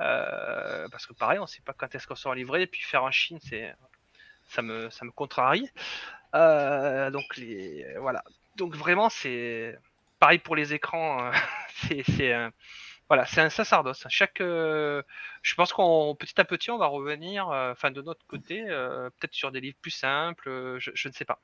Euh, 0.00 0.88
parce 0.90 1.06
que 1.06 1.12
pareil, 1.12 1.38
on 1.38 1.42
ne 1.42 1.48
sait 1.48 1.62
pas 1.62 1.74
quand 1.74 1.94
est-ce 1.94 2.06
qu'on 2.06 2.14
sera 2.14 2.34
livré, 2.34 2.62
et 2.62 2.66
puis 2.66 2.82
faire 2.82 3.04
en 3.04 3.10
Chine, 3.10 3.38
c'est 3.42 3.74
ça 4.48 4.62
me, 4.62 4.90
ça 4.90 5.04
me 5.04 5.10
contrarie. 5.10 5.68
Euh, 6.34 7.10
donc 7.10 7.36
les 7.36 7.86
voilà. 7.98 8.24
Donc 8.56 8.74
vraiment, 8.74 9.10
c'est 9.10 9.78
pareil 10.18 10.38
pour 10.38 10.56
les 10.56 10.72
écrans. 10.74 11.30
c'est 11.92 12.04
voilà, 13.10 13.26
c'est 13.26 13.42
un 13.42 13.50
sacerdoce. 13.50 14.06
Chaque, 14.08 14.38
je 14.38 15.54
pense 15.56 15.72
qu'on 15.74 16.14
petit 16.14 16.40
à 16.40 16.44
petit, 16.44 16.70
on 16.70 16.78
va 16.78 16.86
revenir, 16.86 17.48
enfin 17.48 17.90
de 17.90 18.00
notre 18.00 18.24
côté, 18.26 18.64
peut-être 18.64 19.34
sur 19.34 19.52
des 19.52 19.60
livres 19.60 19.76
plus 19.82 19.90
simples. 19.90 20.78
je 20.78 21.08
ne 21.08 21.12
sais 21.12 21.26
pas. 21.26 21.40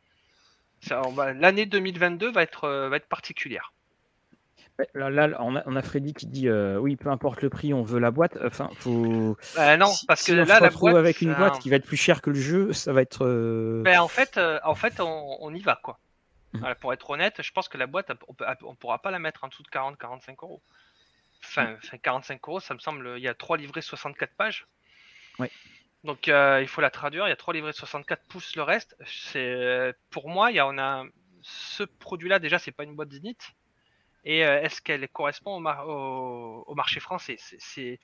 L'année 1.35 1.67
2022 1.67 2.31
va 2.31 2.43
être, 2.43 2.65
euh, 2.65 2.89
va 2.89 2.97
être 2.97 3.09
particulière. 3.09 3.73
Là, 4.95 5.31
on, 5.41 5.57
a, 5.57 5.83
Freddy 5.83 6.13
qui 6.13 6.27
dit 6.27 6.49
euh, 6.49 6.77
oui, 6.77 6.97
peu 6.97 7.09
importe 7.09 7.41
le 7.41 7.49
prix, 7.49 7.73
on 7.73 7.83
veut 7.83 7.99
la 7.99 8.11
boîte. 8.11 8.37
Enfin, 8.45 8.69
faut. 8.75 9.35
Bah, 9.55 9.79
non, 9.79 9.91
parce 10.07 10.25
que 10.25 10.33
là, 10.33 10.61
la 10.61 10.69
boîte 10.69 10.97
avec 10.97 11.23
une 11.23 11.33
boîte 11.33 11.61
qui 11.61 11.71
va 11.71 11.77
être 11.77 11.87
plus 11.87 11.97
chère 11.97 12.21
que 12.21 12.29
le 12.29 12.39
jeu, 12.39 12.75
ça 12.75 12.93
va 12.93 13.01
être. 13.01 13.25
Euh, 13.25 13.83
ben, 13.83 14.01
en 14.01 14.09
fait, 14.09 14.39
en 14.65 14.75
fait, 14.75 15.01
on, 15.01 15.55
y 15.55 15.61
va 15.61 15.81
quoi. 15.83 15.99
Mmh. 16.53 16.75
pour 16.81 16.93
être 16.93 17.09
honnête, 17.09 17.41
je 17.41 17.53
pense 17.53 17.69
que 17.69 17.79
la 17.79 17.87
boîte, 17.87 18.13
on, 18.29 18.71
ne 18.71 18.77
pourra 18.77 18.99
pas 19.01 19.11
la 19.11 19.19
mettre 19.19 19.45
en 19.45 19.49
dessous 19.49 19.63
de 19.63 19.69
40-45 19.69 20.35
euros. 20.43 20.61
Enfin, 21.45 21.77
45 22.03 22.41
euros, 22.49 22.61
ça 22.61 22.75
me 22.75 22.79
semble. 22.79 23.15
Il 23.17 23.23
y 23.23 23.29
a 23.29 23.35
trois 23.35 23.57
livrets 23.57 23.83
64 23.83 24.35
pages. 24.35 24.67
Oui. 25.39 25.49
Donc 26.05 26.29
euh, 26.29 26.61
il 26.63 26.69
faut 26.69 26.81
la 26.81 26.91
traduire. 26.91 27.27
Il 27.27 27.31
y 27.31 27.33
a 27.33 27.37
trois 27.37 27.55
livrets 27.55 27.73
de 27.73 27.77
64 27.77 28.27
pouces 28.29 28.57
le 28.57 28.63
reste. 28.63 28.97
C'est 29.07 29.95
pour 30.11 30.29
moi, 30.29 30.51
il 30.51 30.57
y 30.57 30.59
a, 30.59 30.67
on 30.67 30.79
a 30.79 31.05
ce 31.43 31.83
produit-là 31.83 32.39
déjà, 32.39 32.59
c'est 32.59 32.73
pas 32.73 32.85
une 32.85 32.95
boîte 32.95 33.09
d'init. 33.09 33.37
Et 34.25 34.45
euh, 34.45 34.61
est-ce 34.61 34.81
qu'elle 34.83 35.09
correspond 35.09 35.57
au, 35.57 36.75
marché 36.75 37.01
français? 37.01 37.37
C'est 37.39 38.01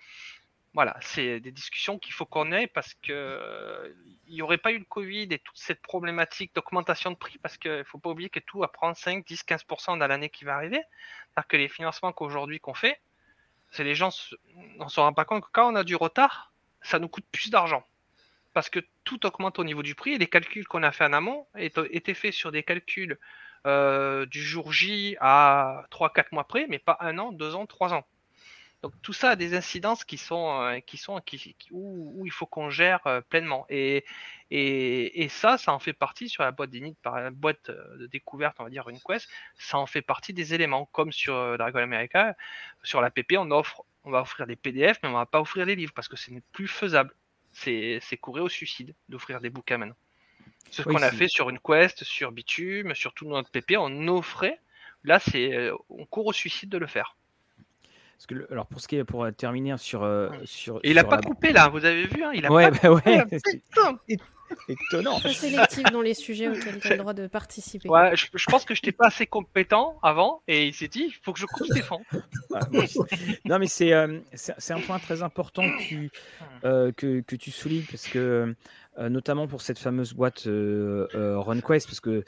voilà, 0.74 0.96
c'est 1.02 1.38
des 1.40 1.52
discussions 1.52 1.98
qu'il 1.98 2.14
faut 2.14 2.24
qu'on 2.24 2.50
ait 2.50 2.66
parce 2.66 2.94
que 2.94 3.94
il 4.26 4.34
n'y 4.34 4.42
aurait 4.42 4.58
pas 4.58 4.72
eu 4.72 4.78
le 4.78 4.84
Covid 4.84 5.28
et 5.30 5.38
toute 5.38 5.58
cette 5.58 5.82
problématique 5.82 6.54
d'augmentation 6.54 7.10
de 7.10 7.16
prix 7.16 7.38
parce 7.38 7.58
qu'il 7.58 7.70
ne 7.72 7.84
faut 7.84 7.98
pas 7.98 8.08
oublier 8.08 8.30
que 8.30 8.40
tout 8.40 8.60
va 8.60 8.68
prendre 8.68 8.96
5, 8.96 9.26
10, 9.26 9.42
15% 9.42 9.98
dans 9.98 10.06
l'année 10.06 10.30
qui 10.30 10.44
va 10.44 10.54
arriver. 10.54 10.80
C'est-à-dire 11.28 11.48
que 11.48 11.56
les 11.58 11.68
financements 11.68 12.12
qu'aujourd'hui 12.12 12.58
qu'on 12.58 12.72
fait, 12.72 12.98
c'est 13.72 13.84
les 13.84 13.94
gens 13.94 14.10
ne 14.78 14.88
se 14.88 15.00
rendent 15.00 15.16
pas 15.16 15.24
compte 15.24 15.42
que 15.42 15.50
quand 15.52 15.72
on 15.72 15.74
a 15.74 15.82
du 15.82 15.96
retard, 15.96 16.52
ça 16.82 16.98
nous 16.98 17.08
coûte 17.08 17.24
plus 17.32 17.50
d'argent 17.50 17.84
parce 18.52 18.70
que 18.70 18.80
tout 19.04 19.24
augmente 19.26 19.58
au 19.58 19.64
niveau 19.64 19.82
du 19.82 19.94
prix 19.94 20.12
et 20.12 20.18
les 20.18 20.26
calculs 20.26 20.66
qu'on 20.66 20.82
a 20.82 20.92
fait 20.92 21.04
en 21.04 21.12
amont 21.12 21.46
étaient 21.56 22.14
faits 22.14 22.34
sur 22.34 22.52
des 22.52 22.62
calculs 22.62 23.18
euh, 23.66 24.26
du 24.26 24.42
jour 24.42 24.72
J 24.72 25.16
à 25.20 25.84
3-4 25.90 26.26
mois 26.32 26.44
près, 26.44 26.66
mais 26.68 26.78
pas 26.78 26.98
un 27.00 27.18
an, 27.18 27.32
deux 27.32 27.54
ans, 27.54 27.66
trois 27.66 27.94
ans. 27.94 28.04
Donc 28.82 28.92
tout 29.00 29.12
ça 29.12 29.30
a 29.30 29.36
des 29.36 29.54
incidences 29.54 30.04
qui 30.04 30.18
sont, 30.18 30.60
euh, 30.60 30.80
qui 30.80 30.98
sont 30.98 31.20
qui, 31.20 31.54
où, 31.70 32.24
il 32.26 32.32
faut 32.32 32.46
qu'on 32.46 32.68
gère 32.68 33.06
euh, 33.06 33.20
pleinement. 33.20 33.64
Et, 33.68 34.04
et, 34.50 35.28
ça, 35.28 35.56
ça 35.56 35.72
en 35.72 35.78
fait 35.78 35.92
partie 35.92 36.28
sur 36.28 36.42
la 36.42 36.50
boîte 36.50 36.70
d'init, 36.70 36.96
par 37.02 37.20
la 37.20 37.30
boîte 37.30 37.70
de 37.70 38.06
découverte, 38.06 38.56
on 38.58 38.64
va 38.64 38.70
dire 38.70 38.88
une 38.88 38.98
quest, 39.00 39.28
ça 39.56 39.78
en 39.78 39.86
fait 39.86 40.02
partie 40.02 40.32
des 40.32 40.52
éléments. 40.52 40.86
Comme 40.92 41.12
sur 41.12 41.56
Dragon 41.56 41.78
America, 41.78 42.36
sur 42.82 43.00
la 43.00 43.10
PP, 43.10 43.36
on 43.38 43.50
offre, 43.50 43.84
on 44.04 44.10
va 44.10 44.20
offrir 44.20 44.46
des 44.46 44.56
PDF, 44.56 44.98
mais 45.02 45.08
on 45.08 45.12
va 45.12 45.26
pas 45.26 45.40
offrir 45.40 45.64
des 45.64 45.76
livres 45.76 45.92
parce 45.94 46.08
que 46.08 46.16
ce 46.16 46.30
n'est 46.30 46.42
plus 46.52 46.68
faisable 46.68 47.14
c'est 47.52 48.16
courir 48.20 48.44
au 48.44 48.48
suicide 48.48 48.94
d'offrir 49.08 49.40
des 49.40 49.50
bouquins 49.50 49.78
maintenant. 49.78 49.96
C'est 50.70 50.82
ce 50.82 50.88
qu'on 50.88 51.02
a 51.02 51.10
fait 51.10 51.28
sur 51.28 51.50
une 51.50 51.58
quest, 51.58 52.04
sur 52.04 52.32
Bitume, 52.32 52.94
sur 52.94 53.12
tout 53.14 53.26
notre 53.26 53.50
PP, 53.50 53.76
on 53.78 54.08
offrait. 54.08 54.58
Là, 55.04 55.18
c'est 55.18 55.52
euh, 55.52 55.76
on 55.90 56.06
court 56.06 56.26
au 56.26 56.32
suicide 56.32 56.70
de 56.70 56.78
le 56.78 56.86
faire. 56.86 57.16
Parce 58.22 58.40
que, 58.40 58.52
alors 58.52 58.66
pour 58.66 58.80
ce 58.80 58.86
qui 58.86 58.96
est 58.96 59.04
pour 59.04 59.24
euh, 59.24 59.32
terminer 59.32 59.76
sur 59.78 60.04
euh, 60.04 60.28
sur. 60.44 60.78
Et 60.84 60.90
il 60.90 60.98
a 60.98 61.04
pas 61.04 61.20
coupé 61.20 61.52
là, 61.52 61.68
vous 61.68 61.84
avez 61.84 62.06
vu, 62.06 62.22
hein, 62.22 62.30
il 62.34 62.46
a 62.46 62.52
ouais, 62.52 62.70
pas 62.70 62.88
bah 62.88 63.00
ouais, 63.04 63.26
étonnant. 64.68 65.18
Très 65.18 65.32
sélectif 65.32 65.84
dans 65.84 66.00
les 66.00 66.14
sujets 66.14 66.48
auxquels 66.48 66.78
tu 66.78 66.88
as 66.88 66.92
le 66.92 66.98
droit 66.98 67.14
de 67.14 67.26
participer. 67.26 67.88
Ouais, 67.88 68.14
je, 68.14 68.46
pense 68.46 68.64
que 68.64 68.74
je 68.74 68.80
n'étais 68.80 68.92
pas 68.92 69.06
assez 69.06 69.26
compétent 69.26 69.98
avant 70.02 70.42
et 70.48 70.66
il 70.66 70.74
s'est 70.74 70.88
dit 70.88 71.04
il 71.08 71.14
faut 71.22 71.32
que 71.32 71.38
je 71.38 71.46
coupe 71.46 71.66
Stéphane. 71.66 71.98
non, 73.44 73.58
mais 73.58 73.66
c'est 73.66 73.92
euh, 73.92 74.20
c'est 74.34 74.72
un 74.72 74.80
point 74.80 74.98
très 74.98 75.22
important 75.22 75.62
que 75.62 75.82
tu, 75.82 76.10
euh, 76.64 76.92
que, 76.92 77.20
que, 77.20 77.36
tu 77.36 77.50
soulignes 77.50 77.86
parce 77.90 78.08
que, 78.08 78.54
euh, 78.98 79.08
notamment 79.08 79.46
pour 79.46 79.62
cette 79.62 79.78
fameuse 79.78 80.12
boîte 80.12 80.46
RunQuest, 80.46 81.86
parce 81.86 82.00
que 82.00 82.24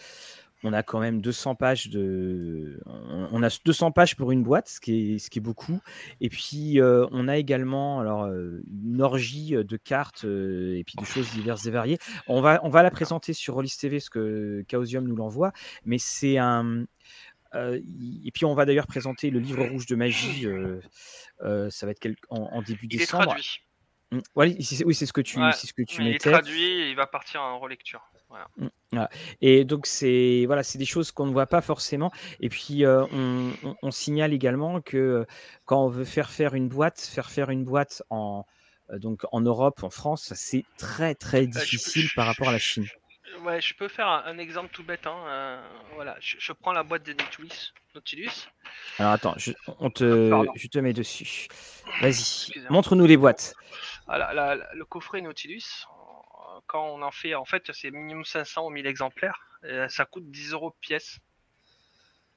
on 0.65 0.73
a 0.73 0.82
quand 0.82 0.99
même 0.99 1.20
200 1.20 1.55
pages 1.55 1.89
de, 1.91 2.81
on 2.86 3.43
a 3.43 3.49
200 3.65 3.93
pages 3.93 4.16
pour 4.16 4.32
une 4.32 4.43
boîte, 4.43 4.69
ce 4.69 4.81
qui 4.81 5.15
est, 5.15 5.19
ce 5.19 5.28
qui 5.28 5.39
est 5.39 5.43
beaucoup. 5.43 5.78
Et 6.20 6.31
puis 6.31 6.81
euh, 6.81 7.07
on 7.12 7.28
a 7.28 7.36
également 7.36 8.01
alors 8.01 8.24
euh, 8.24 8.62
une 8.73 9.03
orgie 9.03 9.51
de 9.51 9.77
cartes 9.77 10.24
euh, 10.24 10.78
et 10.78 10.85
puis 10.85 10.95
de 10.99 11.05
choses 11.05 11.31
diverses 11.32 11.66
et 11.66 11.70
variées. 11.70 11.99
On 12.27 12.41
va, 12.41 12.61
on 12.65 12.70
va 12.70 12.82
la 12.82 12.91
présenter 12.91 13.35
sur 13.35 13.55
Rollis 13.55 13.77
TV, 13.78 14.01
ce 14.01 14.09
que 14.09 14.65
Chaosium 14.70 15.07
nous 15.07 15.16
l'envoie, 15.16 15.53
mais 15.85 15.99
c'est 15.99 16.39
un 16.39 16.86
et 17.57 18.32
puis 18.32 18.45
on 18.45 18.55
va 18.55 18.65
d'ailleurs 18.65 18.89
présenter 18.89 19.31
le 19.31 19.39
livre 19.39 19.65
rouge 19.65 19.86
de 19.86 19.95
magie. 19.95 20.45
ça 21.39 21.86
va 21.86 21.93
être 21.93 22.09
en, 22.28 22.62
début 22.62 22.89
décembre. 22.89 23.27
traduit. 23.27 23.61
Mmh. 24.10 24.18
oui, 24.36 24.62
c'est 24.62 25.06
ce 25.06 25.12
que 25.12 25.20
tu, 25.20 25.39
c'est 25.52 25.66
ce 25.66 25.72
que 25.72 25.82
tu 25.82 26.02
mettais. 26.02 26.10
Il 26.10 26.16
est 26.16 26.32
traduit 26.32 26.62
et 26.62 26.90
il 26.90 26.97
va 26.97 27.06
partir 27.06 27.43
en 27.43 27.59
relecture. 27.59 28.02
Mmh, 28.56 28.98
et 29.40 29.64
donc 29.64 29.86
c'est 29.86 30.44
voilà, 30.47 30.62
c'est 30.62 30.78
des 30.78 30.85
choses 30.85 31.12
qu'on 31.12 31.26
ne 31.26 31.32
voit 31.32 31.47
pas 31.47 31.60
forcément. 31.60 32.12
Et 32.40 32.48
puis 32.48 32.85
euh, 32.85 33.05
on, 33.82 33.90
signale 33.90 34.32
également 34.32 34.81
que 34.81 34.97
euh, 34.97 35.24
quand 35.64 35.85
on 35.85 35.89
veut 35.89 36.05
faire 36.05 36.31
faire 36.31 36.55
une 36.55 36.68
boîte, 36.68 37.01
faire 37.01 37.31
faire 37.31 37.51
une 37.51 37.64
boîte 37.64 38.02
en 38.10 38.44
euh, 38.90 38.98
donc 38.98 39.22
en 39.32 39.40
Europe, 39.40 39.82
en 39.82 39.90
France, 39.90 40.32
c'est 40.35 40.64
très 40.78 41.14
très 41.14 41.47
difficile 41.47 42.09
par 42.14 42.26
rapport 42.26 42.48
à 42.48 42.52
la 42.52 42.59
Chine. 42.59 42.86
Ouais, 43.43 43.60
je 43.60 43.74
peux 43.74 43.89
faire 43.89 44.06
un, 44.06 44.39
exemple 44.39 44.70
tout 44.72 44.85
bête. 44.85 45.06
Hein, 45.06 45.60
voilà, 45.94 46.16
je, 46.20 46.52
prends 46.52 46.72
la 46.72 46.85
boîte 46.85 47.05
de 47.05 47.12
Nautilus. 47.12 47.72
Nautilus. 47.94 48.48
Alors 48.98 49.12
attends, 49.12 49.35
je, 49.39 49.52
on 49.81 49.90
te, 49.90 50.31
je 50.55 50.68
te 50.68 50.78
mets 50.78 50.93
dessus. 50.93 51.48
Vas-y, 52.01 52.52
montre-nous 52.70 53.06
les 53.06 53.16
boîtes. 53.16 53.55
Voilà, 54.06 54.55
le 54.74 54.85
coffret 54.85 55.20
Nautilus, 55.20 55.86
quand 56.66 56.86
on 56.86 57.02
en 57.02 57.10
fait, 57.10 57.35
en 57.35 57.44
fait, 57.44 57.70
c'est 57.72 57.90
minimum 57.90 58.24
500 58.24 58.66
ou 58.66 58.70
1000 58.70 58.86
exemplaires. 58.86 59.39
ça 59.89 60.05
coûte 60.05 60.31
10 60.31 60.52
euros 60.52 60.76
pièce. 60.81 61.18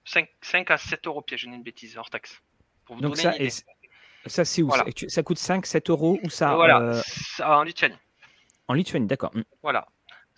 5, 0.05 0.29
5 0.41 0.71
à 0.71 0.77
7 0.77 1.07
euros 1.07 1.21
pièce, 1.21 1.41
je 1.41 1.47
n'ai 1.47 1.55
une 1.55 1.63
bêtise, 1.63 1.97
hors 1.97 2.09
taxe. 2.09 2.41
Donc 2.89 3.17
ça, 3.17 3.33
ça 4.25 4.45
c'est 4.45 4.61
où 4.61 4.71
Ça? 5.07 5.23
Coûte 5.23 5.37
5, 5.37 5.65
7 5.65 5.89
euros 5.89 6.19
ou 6.23 6.29
ça 6.29 6.55
Voilà, 6.55 6.79
euh, 6.79 7.01
en 7.43 7.63
Lituanie. 7.63 7.97
En 8.67 8.73
Lituanie, 8.73 9.07
d'accord. 9.07 9.35
Mm. 9.35 9.43
Voilà. 9.61 9.87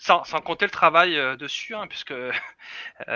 Sans, 0.02 0.24
compter 0.42 0.64
le 0.64 0.72
travail 0.72 1.18
euh, 1.18 1.36
dessus, 1.36 1.76
hein, 1.76 1.86
puisque 1.88 2.12
euh, 2.12 2.32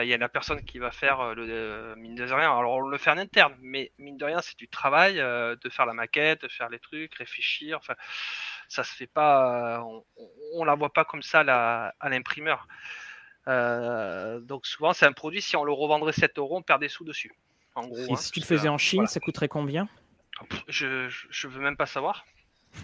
il 0.04 0.08
y 0.08 0.14
a 0.14 0.18
la 0.18 0.30
personne 0.30 0.64
qui 0.66 0.80
va 0.80 0.92
faire 0.92 1.34
le 1.34 1.96
mine 1.96 2.16
de 2.16 2.24
rien. 2.24 2.56
Alors 2.58 2.74
on 2.74 2.82
le 2.82 2.98
fait 2.98 3.10
en 3.10 3.18
interne, 3.18 3.56
mais 3.62 3.92
mine 3.98 4.18
de 4.18 4.26
rien, 4.26 4.42
c'est 4.42 4.58
du 4.58 4.68
travail 4.68 5.16
de 5.16 5.70
faire 5.70 5.86
la 5.86 5.94
maquette, 5.94 6.42
de 6.42 6.48
faire 6.50 6.70
les 6.70 6.80
trucs, 6.80 7.16
réfléchir. 7.16 7.78
Enfin, 7.78 7.96
ça 8.68 8.84
se 8.84 8.94
fait 8.94 9.08
pas, 9.08 9.82
on, 9.84 10.04
on 10.56 10.64
la 10.66 10.76
voit 10.76 10.92
pas 10.92 11.06
comme 11.06 11.24
ça 11.24 11.40
à 12.00 12.10
l'imprimeur. 12.10 12.68
Euh, 13.48 14.40
donc 14.40 14.66
souvent 14.66 14.94
c'est 14.94 15.06
un 15.06 15.12
produit, 15.12 15.42
si 15.42 15.56
on 15.58 15.64
le 15.64 15.74
revendrait 15.74 16.14
7 16.14 16.38
euros, 16.38 16.58
on 16.58 16.62
perd 16.62 16.82
des 16.82 16.90
sous 16.90 17.04
dessus. 17.04 17.34
En 17.76 17.88
gros, 17.88 17.98
Et 17.98 18.12
hein, 18.12 18.16
si 18.16 18.32
tu 18.32 18.40
le 18.40 18.46
faisais 18.46 18.70
en 18.70 18.78
Chine, 18.78 19.08
ça 19.08 19.20
coûterait 19.20 19.48
combien? 19.48 19.90
Je, 20.68 21.10
je 21.30 21.48
veux 21.48 21.62
même 21.62 21.78
pas 21.78 21.86
savoir. 21.86 22.26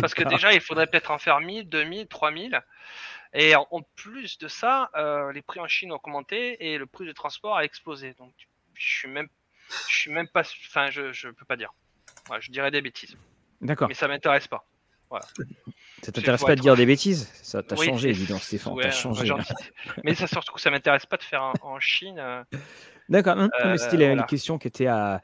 Parce 0.00 0.14
que 0.14 0.22
déjà, 0.24 0.52
il 0.52 0.60
faudrait 0.60 0.86
peut-être 0.86 1.10
en 1.10 1.18
faire 1.18 1.40
1000, 1.40 1.68
2000, 1.68 2.06
3000. 2.06 2.60
Et 3.32 3.54
en, 3.54 3.66
plus 3.96 4.38
de 4.38 4.48
ça, 4.48 4.90
euh, 4.96 5.32
les 5.32 5.42
prix 5.42 5.60
en 5.60 5.68
Chine 5.68 5.92
ont 5.92 5.96
augmenté 5.96 6.72
et 6.72 6.78
le 6.78 6.86
prix 6.86 7.04
du 7.04 7.14
transport 7.14 7.56
a 7.56 7.64
explosé. 7.64 8.14
Donc, 8.14 8.32
je 8.74 8.98
suis 8.98 9.08
même, 9.08 9.28
je 9.88 9.94
suis 9.94 10.10
même 10.10 10.28
pas, 10.28 10.42
enfin, 10.66 10.90
je, 10.90 11.12
je 11.12 11.28
peux 11.28 11.44
pas 11.44 11.56
dire. 11.56 11.72
je 12.40 12.50
dirais 12.50 12.70
des 12.70 12.80
bêtises. 12.80 13.16
D'accord. 13.60 13.88
Mais 13.88 13.94
ça 13.94 14.08
m'intéresse 14.08 14.48
pas. 14.48 14.66
Voilà. 15.10 15.26
Ça 16.02 16.12
t'intéresse 16.12 16.42
pas 16.42 16.54
de 16.54 16.60
dire 16.60 16.76
des 16.76 16.86
bêtises? 16.86 17.28
Ça 17.42 17.62
t'a 17.62 17.76
changé, 17.76 18.10
évidemment, 18.10 18.38
Stéphane. 18.38 18.74
t'as 18.80 18.90
changé. 18.90 19.32
mais 20.04 20.14
ça 20.14 20.26
surtout 20.26 20.56
ça 20.56 20.70
m'intéresse 20.70 21.04
pas 21.04 21.16
de 21.16 21.22
faire 21.22 21.52
en 21.62 21.80
Chine. 21.80 22.18
Euh, 22.18 22.44
D'accord. 23.08 23.36
mais 23.36 23.76
c'était 23.76 24.06
euh, 24.06 24.14
la, 24.14 24.22
question 24.22 24.56
qui 24.56 24.68
était 24.68 24.86
à. 24.86 25.20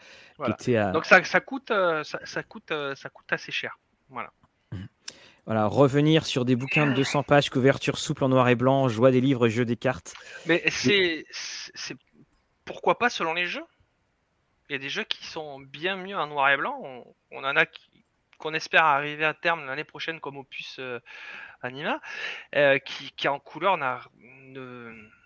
Qui 0.59 0.77
à... 0.77 0.91
Donc 0.91 1.07
ça, 1.07 1.23
ça 1.23 1.41
coûte, 1.41 1.71
euh, 1.71 2.03
ça, 2.03 2.43
coûte, 2.43 2.73
ça 2.97 3.09
coûte 3.09 3.33
assez 3.33 3.53
cher. 3.53 3.79
Voilà. 4.09 4.31
Voilà, 5.45 5.67
revenir 5.67 6.27
sur 6.27 6.45
des 6.45 6.57
bouquins 6.57 6.89
de 6.89 6.95
200 6.95 7.23
pages, 7.23 7.51
couverture 7.51 7.99
souple 7.99 8.25
en 8.25 8.29
noir 8.29 8.49
et 8.49 8.57
blanc, 8.57 8.89
joie 8.89 9.13
des 9.13 9.21
livres, 9.21 9.49
jeu 9.49 9.65
des 9.65 9.77
cartes. 9.77 10.15
Mais 10.47 10.63
c'est, 10.71 11.25
pourquoi 12.65 12.99
pas 12.99 13.11
selon 13.11 13.33
les 13.33 13.47
jeux? 13.47 13.65
Il 14.69 14.73
y 14.73 14.75
a 14.75 14.79
des 14.81 14.89
jeux 14.89 15.05
qui 15.05 15.25
sont 15.25 15.61
bien 15.61 15.95
mieux 15.95 16.17
en 16.17 16.27
noir 16.27 16.51
et 16.51 16.57
blanc. 16.57 16.81
On, 16.83 17.15
on 17.31 17.45
en 17.45 17.55
a 17.55 17.65
qui, 17.65 18.05
qu'on 18.39 18.55
espère 18.55 18.85
arriver 18.85 19.25
à 19.25 19.35
terme 19.35 19.67
l'année 19.67 19.85
prochaine 19.85 20.19
comme 20.21 20.37
opus 20.37 20.81
Anima, 21.63 22.01
qui, 22.85 23.13
qui 23.13 23.29
en 23.29 23.39
couleur 23.39 23.77
n'a 23.77 24.01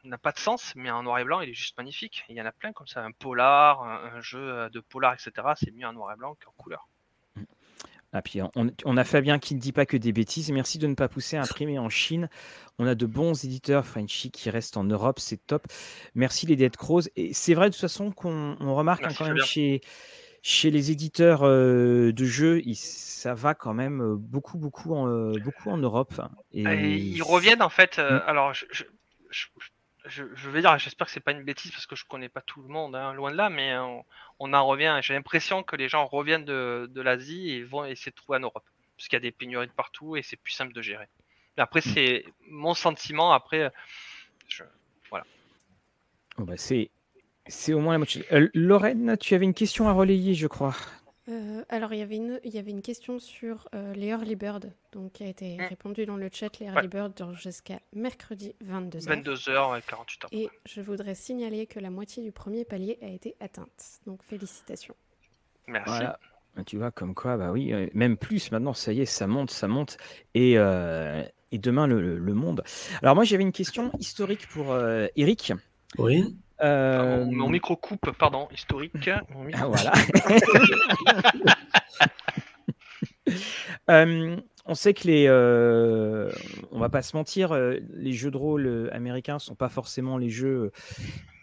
n'a 0.04 0.18
pas 0.18 0.32
de 0.32 0.38
sens, 0.38 0.74
mais 0.76 0.90
en 0.90 1.02
noir 1.02 1.18
et 1.18 1.24
blanc, 1.24 1.40
il 1.40 1.50
est 1.50 1.54
juste 1.54 1.76
magnifique. 1.76 2.24
Il 2.28 2.36
y 2.36 2.42
en 2.42 2.46
a 2.46 2.52
plein 2.52 2.72
comme 2.72 2.86
ça, 2.86 3.02
un 3.04 3.12
polar, 3.12 3.82
un, 3.82 4.20
jeu 4.20 4.68
de 4.70 4.80
polar, 4.80 5.14
etc. 5.14 5.48
C'est 5.56 5.70
mieux 5.72 5.86
en 5.86 5.92
noir 5.92 6.12
et 6.12 6.16
blanc 6.16 6.36
qu'en 6.42 6.52
couleur. 6.52 6.88
Ah, 8.12 8.22
puis 8.22 8.40
on, 8.56 8.96
a 8.96 9.04
Fabien 9.04 9.38
qui 9.38 9.54
ne 9.54 9.60
dit 9.60 9.72
pas 9.72 9.86
que 9.86 9.96
des 9.96 10.12
bêtises. 10.12 10.50
Merci 10.50 10.78
de 10.78 10.88
ne 10.88 10.94
pas 10.94 11.08
pousser 11.08 11.36
à 11.36 11.42
imprimer 11.42 11.78
en 11.78 11.88
Chine. 11.88 12.28
On 12.78 12.86
a 12.86 12.96
de 12.96 13.06
bons 13.06 13.44
éditeurs 13.44 13.86
Frenchy 13.86 14.32
qui 14.32 14.50
restent 14.50 14.76
en 14.76 14.84
Europe, 14.84 15.20
c'est 15.20 15.46
top. 15.46 15.66
Merci 16.14 16.46
les 16.46 16.56
Dead 16.56 16.76
Crows. 16.76 17.02
Et 17.14 17.32
c'est 17.32 17.54
vrai 17.54 17.68
de 17.68 17.74
toute 17.74 17.80
façon 17.80 18.10
qu'on 18.10 18.56
remarque 18.74 19.04
hein, 19.04 19.14
quand 19.16 19.26
même 19.26 19.38
chez, 19.38 19.80
chez 20.42 20.72
les 20.72 20.90
éditeurs 20.90 21.42
de 21.42 22.24
jeux, 22.24 22.60
ça 22.74 23.34
va 23.34 23.54
quand 23.54 23.74
même 23.74 24.16
beaucoup, 24.16 24.58
beaucoup 24.58 24.92
en, 24.94 25.30
beaucoup 25.38 25.70
en 25.70 25.76
Europe. 25.76 26.20
Et... 26.52 26.62
ils 26.62 27.22
reviennent 27.22 27.62
en 27.62 27.68
fait. 27.68 27.98
Mmh. 27.98 28.22
Alors, 28.26 28.54
je, 28.54 28.64
je, 28.70 28.84
vais 30.18 30.60
dire, 30.60 30.78
j'espère 30.78 31.06
que 31.06 31.12
c'est 31.12 31.20
pas 31.20 31.32
une 31.32 31.42
bêtise 31.42 31.70
parce 31.72 31.86
que 31.86 31.96
je 31.96 32.04
connais 32.04 32.28
pas 32.28 32.40
tout 32.40 32.62
le 32.62 32.68
monde, 32.68 32.94
hein, 32.94 33.12
loin 33.14 33.30
de 33.30 33.36
là, 33.36 33.50
mais 33.50 33.76
on, 34.38 34.52
en 34.52 34.66
revient. 34.66 34.98
J'ai 35.02 35.14
l'impression 35.14 35.62
que 35.62 35.76
les 35.76 35.88
gens 35.88 36.06
reviennent 36.06 36.44
de, 36.44 37.00
l'Asie 37.00 37.50
et 37.50 37.64
vont 37.64 37.84
essayer 37.84 38.10
de 38.10 38.16
trouver 38.16 38.38
en 38.38 38.42
Europe, 38.42 38.64
parce 38.96 39.08
qu'il 39.08 39.16
y 39.16 39.18
a 39.18 39.20
des 39.20 39.32
pénuries 39.32 39.66
de 39.66 39.72
partout 39.72 40.16
et 40.16 40.22
c'est 40.22 40.36
plus 40.36 40.52
simple 40.52 40.72
de 40.72 40.82
gérer. 40.82 41.08
après, 41.56 41.80
mm. 41.80 41.92
c'est 41.94 42.24
mon 42.48 42.74
sentiment. 42.74 43.32
Après, 43.32 43.70
voilà. 45.10 45.26
bah 46.38 46.56
c'est 46.56 46.90
c'est 47.46 47.72
au 47.72 47.80
moins 47.80 47.92
la 47.92 47.98
moitié. 47.98 48.24
Euh, 48.32 48.48
Lorraine, 48.54 49.16
tu 49.18 49.34
avais 49.34 49.44
une 49.44 49.54
question 49.54 49.88
à 49.88 49.92
relayer, 49.92 50.34
je 50.34 50.46
crois. 50.46 50.74
Euh, 51.28 51.62
alors, 51.68 51.92
il 51.92 51.98
y 51.98 52.02
avait 52.02 52.16
une, 52.16 52.40
il 52.44 52.54
y 52.54 52.58
avait 52.58 52.70
une 52.70 52.82
question 52.82 53.18
sur 53.18 53.68
euh, 53.74 53.92
les 53.94 54.08
early 54.08 54.36
bird, 54.36 54.72
donc 54.92 55.12
qui 55.12 55.24
a 55.24 55.26
été 55.26 55.56
mmh. 55.56 55.62
répondue 55.62 56.06
dans 56.06 56.16
le 56.16 56.28
chat. 56.32 56.58
Les 56.58 56.66
early 56.66 56.88
bird 56.88 57.12
jusqu'à 57.34 57.78
mercredi 57.94 58.54
22h. 58.64 59.22
22h, 59.22 59.82
48 59.86 60.24
heures. 60.24 60.30
Et 60.32 60.48
je 60.66 60.80
voudrais 60.80 61.14
signaler 61.14 61.66
que 61.66 61.78
la 61.78 61.90
moitié 61.90 62.22
du 62.22 62.32
premier 62.32 62.64
palier 62.64 62.98
a 63.02 63.08
été 63.08 63.36
atteinte. 63.40 64.00
Donc, 64.06 64.22
félicitations. 64.22 64.94
Merci. 65.66 66.02
Bah, 66.56 66.64
tu 66.66 66.78
vois, 66.78 66.90
comme 66.90 67.14
quoi, 67.14 67.36
bah 67.36 67.52
oui, 67.52 67.72
euh, 67.72 67.86
même 67.94 68.16
plus 68.16 68.50
maintenant, 68.50 68.74
ça 68.74 68.92
y 68.92 69.00
est, 69.00 69.06
ça 69.06 69.28
monte, 69.28 69.50
ça 69.50 69.68
monte. 69.68 69.98
Et, 70.34 70.54
et 70.54 71.58
demain, 71.58 71.86
le, 71.86 72.18
le, 72.18 72.34
monde. 72.34 72.64
Alors, 73.02 73.14
moi, 73.14 73.24
j'avais 73.24 73.42
une 73.42 73.52
question 73.52 73.92
historique 73.98 74.48
pour 74.48 74.76
Eric. 75.16 75.52
Oui. 75.98 76.36
Euh... 76.62 77.24
Mon, 77.26 77.48
micro 77.48 77.76
coupe, 77.76 78.10
pardon, 78.12 78.48
historique. 78.52 79.10
Ah, 79.54 79.66
voilà. 79.66 79.92
euh, 83.90 84.36
on 84.70 84.74
sait 84.74 84.94
que 84.94 85.08
les, 85.08 85.26
euh, 85.26 86.30
on 86.70 86.78
va 86.78 86.88
pas 86.88 87.02
se 87.02 87.16
mentir, 87.16 87.50
euh, 87.50 87.78
les 87.92 88.12
jeux 88.12 88.30
de 88.30 88.36
rôle 88.36 88.88
américains 88.92 89.40
sont 89.40 89.56
pas 89.56 89.68
forcément 89.68 90.16
les 90.16 90.30
jeux 90.30 90.70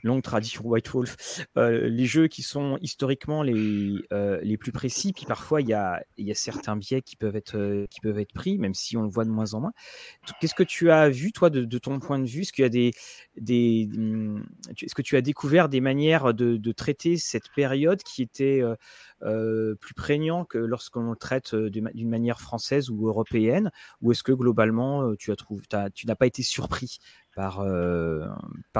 longue 0.04 0.24
tradition 0.24 0.64
White 0.66 0.90
Wolf, 0.90 1.46
euh, 1.58 1.88
les 1.88 2.06
jeux 2.06 2.28
qui 2.28 2.42
sont 2.42 2.78
historiquement 2.82 3.44
les, 3.44 3.96
euh, 4.12 4.40
les 4.42 4.58
plus 4.58 4.72
précis, 4.72 5.14
puis 5.14 5.26
parfois 5.26 5.62
il 5.62 5.68
y 5.68 5.74
a, 5.74 6.04
y 6.18 6.32
a 6.32 6.36
certains 6.36 6.76
biais 6.76 7.02
qui 7.02 7.16
peuvent, 7.16 7.36
être, 7.36 7.58
euh, 7.58 7.86
qui 7.90 8.00
peuvent 8.02 8.18
être 8.20 8.34
pris, 8.34 8.58
même 8.58 8.74
si 8.74 8.98
on 8.98 9.04
le 9.04 9.10
voit 9.10 9.26
de 9.26 9.30
moins 9.30 9.54
en 9.54 9.62
moins. 9.62 9.74
Qu'est-ce 10.40 10.56
que 10.56 10.64
tu 10.64 10.90
as 10.92 11.10
vu, 11.10 11.32
toi, 11.32 11.50
de, 11.50 11.78
ton 11.78 12.00
point 12.00 12.20
de 12.20 12.26
vue? 12.26 12.42
Est-ce 12.42 12.54
qu'il 12.54 12.64
y 12.64 12.66
a 12.66 12.70
des, 12.70 12.94
des, 13.38 13.90
est-ce 14.82 14.96
que 14.96 15.02
tu 15.02 15.16
as 15.16 15.22
découvert 15.22 15.70
des 15.70 15.82
manières 15.82 16.34
de, 16.34 16.58
de 16.58 16.72
traiter 16.72 17.18
cette 17.18 17.50
période 17.56 18.02
qui 18.04 18.22
était 18.22 18.62
plus 19.22 19.94
prégnant 19.96 20.46
que 20.46 20.58
lorsqu'on 20.58 21.10
le 21.10 21.16
traite 21.16 21.56
d'une 21.56 22.10
manière 22.10 22.40
française 22.40 22.90
ou 22.90 23.08
européenne 23.08 23.72
Ou 24.02 24.12
est-ce 24.12 24.24
que 24.24 24.32
globalement, 24.32 25.16
tu, 25.16 25.32
as 25.32 25.36
trouvé, 25.36 25.64
tu 25.94 26.08
n'as 26.08 26.16
pas 26.16 26.28
été 26.28 26.44
surpris 26.44 27.00
par, 27.36 27.64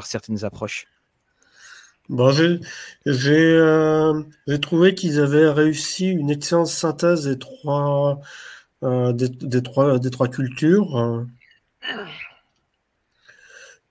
certaines 0.04 0.46
approches? 0.46 0.88
Bon, 2.10 2.34
euh, 2.40 4.24
j'ai 4.48 4.60
trouvé 4.62 4.96
qu'ils 4.96 5.20
avaient 5.20 5.50
réussi 5.50 6.08
une 6.08 6.30
excellente 6.30 6.68
synthèse 6.68 7.26
des 7.28 7.38
trois, 7.38 8.22
euh, 8.84 9.12
des, 9.12 9.62
trois, 9.62 10.00
des 10.00 10.10
trois 10.10 10.30
cultures. 10.30 10.98
Hein. 10.98 11.28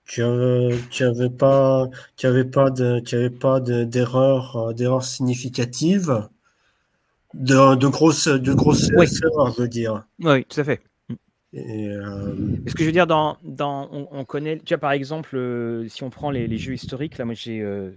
qui 0.07 0.21
n'avait 0.21 1.29
pas 1.29 1.87
qui 2.15 2.27
pas 2.45 2.69
de 2.71 3.15
avait 3.15 3.29
pas 3.29 3.59
d'erreur 3.59 4.55
euh, 4.57 4.73
d'erreur 4.73 5.03
significative 5.03 6.27
de, 7.37 7.75
de 7.75 7.87
grosses 7.87 8.27
de 8.27 8.53
grosses 8.53 8.87
je 8.87 9.61
veux 9.61 9.67
dire. 9.67 10.05
Oui 10.19 10.43
tout 10.45 10.59
à 10.59 10.63
fait. 10.63 10.81
Et 11.53 11.89
euh... 11.89 12.35
Ce 12.67 12.73
que 12.73 12.81
je 12.81 12.85
veux 12.85 12.91
dire, 12.91 13.07
dans, 13.07 13.37
dans 13.43 13.89
on, 13.91 14.25
connaît, 14.25 14.59
tu 14.59 14.73
vois, 14.73 14.79
par 14.79 14.91
exemple, 14.91 15.35
euh, 15.37 15.87
si 15.87 16.03
on 16.03 16.09
prend 16.09 16.29
les, 16.29 16.45
les, 16.45 16.57
jeux 16.57 16.73
historiques, 16.73 17.17
là, 17.17 17.25
moi 17.25 17.33
j'ai, 17.35 17.61
euh, 17.61 17.91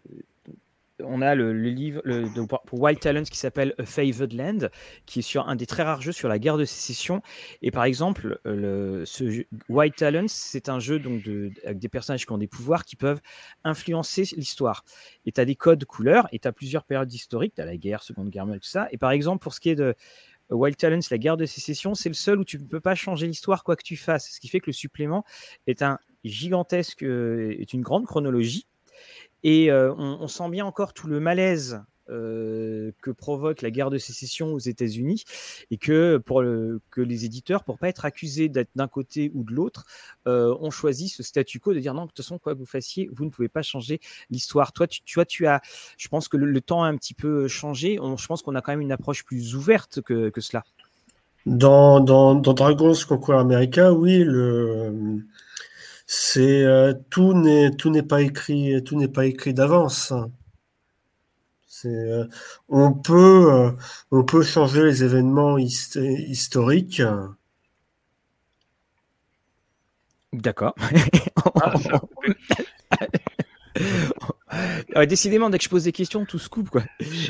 on 1.05 1.22
a 1.22 1.35
le, 1.35 1.52
livre 1.52 2.01
le, 2.05 2.27
pour 2.47 2.81
Wild 2.81 3.01
Talents 3.01 3.24
qui 3.24 3.39
s'appelle 3.39 3.74
A 3.78 3.85
Favored 3.85 4.32
Land, 4.32 4.68
qui 5.06 5.20
est 5.20 5.22
sur 5.22 5.48
un 5.48 5.56
des 5.56 5.66
très 5.66 5.82
rares 5.82 6.02
jeux 6.02 6.12
sur 6.12 6.28
la 6.28 6.39
guerre 6.39 6.56
de 6.56 6.64
sécession. 6.64 7.22
Et 7.62 7.70
par 7.70 7.85
exemple, 7.85 8.40
le, 8.44 9.05
ce 9.06 9.31
jeu, 9.31 9.44
Wild 9.68 9.94
Talents, 9.94 10.28
c'est 10.28 10.68
un 10.68 10.78
jeu 10.78 10.98
donc 10.98 11.22
de, 11.22 11.51
avec 11.64 11.78
des 11.78 11.89
personnages 11.89 12.27
qui 12.27 12.32
ont 12.32 12.39
des 12.39 12.47
pouvoirs 12.47 12.85
qui 12.85 12.97
peuvent 12.97 13.20
influencer 13.64 14.22
l'histoire. 14.36 14.85
Et 15.27 15.32
tu 15.32 15.40
as 15.40 15.44
des 15.44 15.56
codes 15.56 15.85
couleurs 15.85 16.28
et 16.32 16.39
tu 16.39 16.48
as 16.48 16.52
plusieurs 16.52 16.85
périodes 16.85 17.12
historiques, 17.12 17.55
tu 17.55 17.60
as 17.60 17.66
la 17.66 17.77
guerre, 17.77 18.02
Seconde 18.02 18.31
Guerre 18.31 18.47
mondiale, 18.47 18.60
tout 18.60 18.68
ça. 18.68 18.89
Et 18.93 18.98
par 18.98 19.10
exemple, 19.10 19.43
pour 19.43 19.55
ce 19.55 19.60
qui 19.60 19.70
est 19.70 19.74
de 19.74 19.94
Wild 20.51 20.77
Talents, 20.77 21.01
la 21.10 21.18
guerre 21.18 21.36
de 21.36 21.47
sécession, 21.47 21.94
c'est 21.94 22.09
le 22.09 22.14
seul 22.14 22.39
où 22.40 22.44
tu 22.44 22.59
ne 22.59 22.64
peux 22.64 22.81
pas 22.81 22.94
changer 22.94 23.27
l'histoire 23.27 23.64
quoi 23.64 23.77
que 23.77 23.82
tu 23.82 23.97
fasses. 23.97 24.31
Ce 24.31 24.40
qui 24.40 24.48
fait 24.48 24.60
que 24.60 24.66
le 24.66 24.72
supplément 24.72 25.24
est 25.66 25.82
un 25.82 25.98
gigantesque, 26.24 27.02
euh, 27.02 27.56
est 27.59 27.72
une 27.72 27.82
grande 27.82 28.06
chronologie. 28.06 28.66
Et 29.42 29.70
euh, 29.70 29.92
on, 29.96 30.28
sent 30.28 30.48
bien 30.50 30.66
encore 30.66 30.92
tout 30.92 31.06
le 31.06 31.20
malaise 31.20 31.82
euh, 32.10 32.90
que 33.02 33.10
provoque 33.10 33.62
la 33.62 33.70
guerre 33.70 33.90
de 33.90 33.98
sécession 33.98 34.52
aux 34.52 34.58
États-Unis 34.58 35.24
et 35.70 35.78
que, 35.78 36.18
pour 36.18 36.42
que 36.42 37.00
les 37.00 37.24
éditeurs, 37.24 37.64
pour 37.64 37.78
pas 37.78 37.88
être 37.88 38.04
accusés 38.04 38.48
d'être 38.48 38.70
d'un 38.74 38.88
côté 38.88 39.30
ou 39.34 39.44
de 39.44 39.52
l'autre, 39.52 39.86
euh, 40.26 40.54
ont 40.60 40.70
choisi 40.70 41.08
ce 41.08 41.22
statu 41.22 41.60
quo 41.60 41.72
de 41.72 41.78
dire 41.78 41.94
non, 41.94 42.02
de 42.02 42.08
toute 42.08 42.18
façon, 42.18 42.38
quoi 42.38 42.54
que 42.54 42.58
vous 42.58 42.66
fassiez, 42.66 43.08
vous 43.12 43.24
ne 43.24 43.30
pouvez 43.30 43.48
pas 43.48 43.62
changer 43.62 44.00
l'histoire. 44.30 44.72
Toi, 44.72 44.86
tu, 44.88 45.02
vois, 45.14 45.24
tu 45.24 45.46
as, 45.46 45.62
je 45.96 46.08
pense 46.08 46.28
que 46.28 46.36
le, 46.36 46.60
temps 46.60 46.82
a 46.82 46.88
un 46.88 46.96
petit 46.96 47.14
peu 47.14 47.48
changé. 47.48 47.96
je 47.96 48.26
pense 48.26 48.42
qu'on 48.42 48.54
a 48.54 48.60
quand 48.60 48.72
même 48.72 48.82
une 48.82 48.92
approche 48.92 49.24
plus 49.24 49.54
ouverte 49.54 50.00
que, 50.02 50.28
que 50.28 50.40
cela. 50.40 50.64
Dans, 51.46 52.00
dans, 52.00 52.34
dans 52.34 52.52
Dragon's 52.52 53.04
Conquer 53.06 53.32
America, 53.32 53.92
oui, 53.92 54.24
le 54.24 55.24
c'est 56.12 56.65
euh, 56.65 56.93
tout 57.09 57.35
n'est 57.35 57.70
tout 57.70 57.89
n'est 57.89 58.03
pas 58.03 58.20
écrit 58.20 58.82
tout 58.82 58.97
n'est 58.97 59.07
pas 59.07 59.27
écrit 59.27 59.55
d'avance. 59.55 60.12
Euh, 61.85 62.27
on, 62.69 62.93
peut, 62.93 63.53
euh, 63.53 63.70
on 64.11 64.24
peut 64.24 64.43
changer 64.43 64.82
les 64.82 65.05
événements 65.05 65.57
historiques. 65.57 67.01
D'accord. 70.32 70.74
Ah, 74.95 75.07
décidément, 75.07 75.49
dès 75.49 75.59
que 75.59 75.65
je 75.65 75.70
pose 75.70 75.85
des 75.85 75.93
questions, 75.93 76.27
tout 76.27 76.41
se 76.41 76.49
coupe. 76.49 76.70
Quoi. 76.70 76.82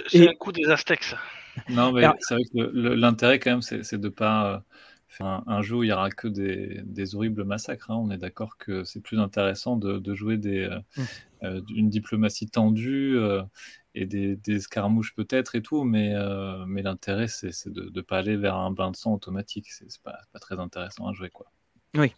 C'est 0.08 0.26
un 0.26 0.34
coup 0.34 0.52
des 0.52 0.68
Aztecs. 0.70 1.14
Non, 1.68 1.92
mais 1.92 2.08
c'est 2.20 2.34
vrai 2.34 2.44
que 2.44 2.58
l'intérêt, 2.94 3.38
quand 3.38 3.50
même, 3.50 3.62
c'est 3.62 3.98
de 3.98 4.08
ne 4.08 4.08
pas 4.08 4.64
euh, 5.10 5.16
faire 5.16 5.42
un, 5.46 5.62
jeu 5.62 5.76
où 5.76 5.82
il 5.82 5.86
n'y 5.86 5.92
aura 5.92 6.10
que 6.10 6.28
des, 6.28 7.14
horribles 7.14 7.44
massacres. 7.44 7.90
Hein. 7.90 7.96
On 7.96 8.10
est 8.10 8.18
d'accord 8.18 8.56
que 8.56 8.84
c'est 8.84 9.00
plus 9.00 9.18
intéressant 9.18 9.76
de, 9.76 10.14
jouer 10.14 10.36
des, 10.36 10.68
mmh. 10.96 11.60
une 11.74 11.88
diplomatie 11.88 12.48
tendue 12.48 13.18
et 13.94 14.06
des, 14.06 14.36
des 14.36 14.56
escarmouches 14.56 15.14
peut-être 15.14 15.56
et 15.56 15.62
tout, 15.62 15.84
mais, 15.84 16.14
euh, 16.14 16.64
mais 16.66 16.82
l'intérêt 16.82 17.28
c'est 17.28 17.68
de 17.68 17.90
ne 17.94 18.00
pas 18.00 18.18
aller 18.18 18.36
vers 18.36 18.56
un 18.56 18.70
bain 18.70 18.90
de 18.90 18.96
sang 18.96 19.14
automatique. 19.14 19.70
C'est 19.70 20.02
pas, 20.02 20.18
pas 20.32 20.38
très 20.38 20.58
intéressant 20.58 21.08
à 21.08 21.12
jouer. 21.12 21.30
quoi. 21.30 21.46
Oui, 21.96 22.14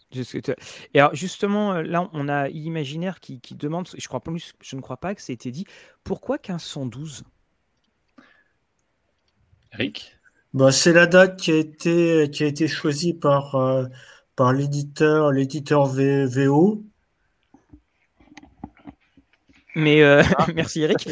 et 0.93 0.99
alors 0.99 1.15
justement, 1.15 1.73
euh, 1.73 1.81
là, 1.81 2.07
on 2.13 2.27
a 2.27 2.47
l'imaginaire 2.47 3.19
qui, 3.19 3.41
qui, 3.41 3.55
demande, 3.55 3.89
je, 3.97 4.07
crois 4.07 4.19
plus, 4.19 4.53
je 4.61 4.75
ne 4.75 4.81
crois 4.81 4.97
pas 4.97 5.15
que 5.15 5.21
ça 5.21 5.31
ait 5.31 5.35
été 5.35 5.49
dit, 5.49 5.65
pourquoi 6.03 6.37
1512 6.37 7.23
Eric? 9.73 10.15
Bah, 10.53 10.71
C'est 10.71 10.93
la 10.93 11.07
date 11.07 11.39
qui 11.39 11.51
a 11.51 11.57
été, 11.57 12.29
qui 12.31 12.43
a 12.43 12.47
été 12.47 12.67
choisie 12.67 13.13
par, 13.13 13.55
euh, 13.55 13.85
par 14.35 14.53
l'éditeur 14.53 15.31
l'éditeur 15.31 15.85
VO 15.85 16.83
mais 19.75 20.03
euh, 20.03 20.21
ah. 20.37 20.47
merci 20.55 20.81
Eric. 20.81 21.07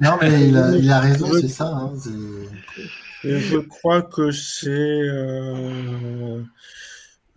Non, 0.00 0.18
mais 0.20 0.48
il 0.48 0.90
a, 0.90 1.00
raison, 1.00 1.28
c'est 1.40 1.48
ça. 1.48 1.66
Hein, 1.66 1.92
je 3.24 3.58
crois 3.58 4.02
que 4.02 4.30
c'est. 4.30 4.70
Euh, 4.70 6.42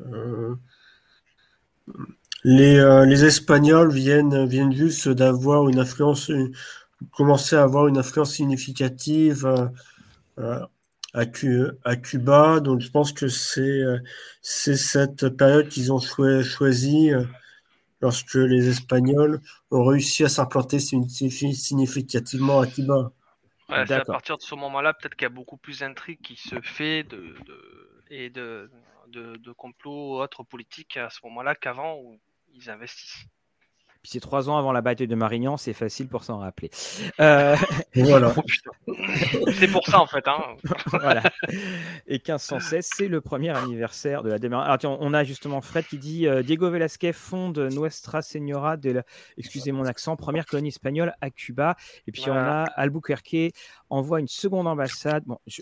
euh, 0.02 0.56
les, 2.44 3.06
les, 3.06 3.26
Espagnols 3.26 3.92
viennent, 3.92 4.46
viennent 4.46 4.74
juste 4.74 5.08
d'avoir 5.08 5.70
une 5.70 5.80
influence, 5.80 6.30
commencer 7.16 7.56
à 7.56 7.64
avoir 7.64 7.88
une 7.88 7.98
influence 7.98 8.34
significative 8.34 9.72
à, 11.14 11.26
Cuba. 11.26 12.60
Donc 12.60 12.82
je 12.82 12.90
pense 12.90 13.12
que 13.12 13.28
c'est 13.28 13.86
cette 14.42 15.30
période 15.30 15.70
qu'ils 15.70 15.94
ont 15.94 16.00
choisie 16.00 17.12
lorsque 18.02 18.36
les 18.36 18.68
Espagnols 18.68 19.40
ont 19.72 19.86
réussi 19.86 20.24
à 20.24 20.30
s'implanter 20.30 20.80
significativement 20.80 22.60
à 22.60 22.68
Cuba. 22.68 23.12
c'est 23.70 23.92
à 23.92 24.06
partir 24.06 24.38
de 24.38 24.44
ce 24.44 24.56
moment-là, 24.56 24.94
peut-être 24.94 25.16
qu'il 25.16 25.24
y 25.24 25.28
a 25.28 25.30
beaucoup 25.30 25.58
plus 25.58 25.80
d'intrigues 25.80 26.22
qui 26.22 26.36
se 26.36 26.60
fait 26.62 27.04
de, 27.04 27.36
et 28.10 28.30
de, 28.30 28.70
de, 29.08 29.38
de 29.38 29.52
complots 29.52 30.22
autres 30.22 30.44
politiques 30.44 30.98
à 30.98 31.10
ce 31.10 31.20
moment-là 31.24 31.56
qu'avant 31.56 31.98
où 31.98 32.20
ils 32.54 32.70
investissent. 32.70 33.26
Puis 34.04 34.12
c'est 34.12 34.20
trois 34.20 34.50
ans 34.50 34.58
avant 34.58 34.74
la 34.74 34.82
bataille 34.82 35.08
de 35.08 35.16
Marignan, 35.16 35.56
c'est 35.56 35.72
facile 35.72 36.10
pour 36.10 36.26
s'en 36.26 36.40
rappeler. 36.40 36.70
Euh... 37.22 37.56
voilà. 37.96 38.36
Oh, 38.86 38.94
c'est 39.58 39.70
pour 39.70 39.88
ça 39.88 40.02
en 40.02 40.08
fait. 40.08 40.28
Hein. 40.28 40.42
voilà. 40.88 41.24
Et 42.08 42.16
1516, 42.16 42.90
c'est 42.96 43.08
le 43.08 43.22
premier 43.22 43.52
anniversaire 43.52 44.22
de 44.22 44.30
la 44.30 44.40
démarche. 44.40 44.66
Alors 44.66 44.78
tiens, 44.78 44.98
on 45.00 45.14
a 45.14 45.24
justement 45.24 45.62
Fred 45.62 45.86
qui 45.86 45.98
dit 45.98 46.28
euh, 46.28 46.44
Diego 46.44 46.70
Velasquez 46.70 47.14
fonde 47.14 47.58
Nuestra 47.72 48.22
Señora 48.22 48.76
de 48.76 48.92
la, 48.92 49.04
excusez 49.38 49.72
mon 49.72 49.86
accent, 49.86 50.18
première 50.18 50.46
colonie 50.46 50.68
espagnole 50.68 51.14
à 51.22 51.30
Cuba. 51.30 51.78
Et 52.06 52.12
puis 52.12 52.26
on 52.28 52.34
a 52.34 52.64
Albuquerque 52.76 53.54
envoie 53.90 54.20
une 54.20 54.28
seconde 54.28 54.68
ambassade. 54.68 55.24
Bon, 55.26 55.38
je, 55.48 55.62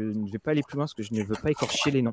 ne 0.00 0.30
vais 0.30 0.38
pas 0.38 0.52
aller 0.52 0.62
plus 0.62 0.76
loin 0.76 0.84
parce 0.84 0.94
que 0.94 1.02
je 1.02 1.12
ne 1.12 1.24
veux 1.24 1.34
pas 1.34 1.50
écorcher 1.50 1.90
les 1.90 2.02
noms. 2.02 2.12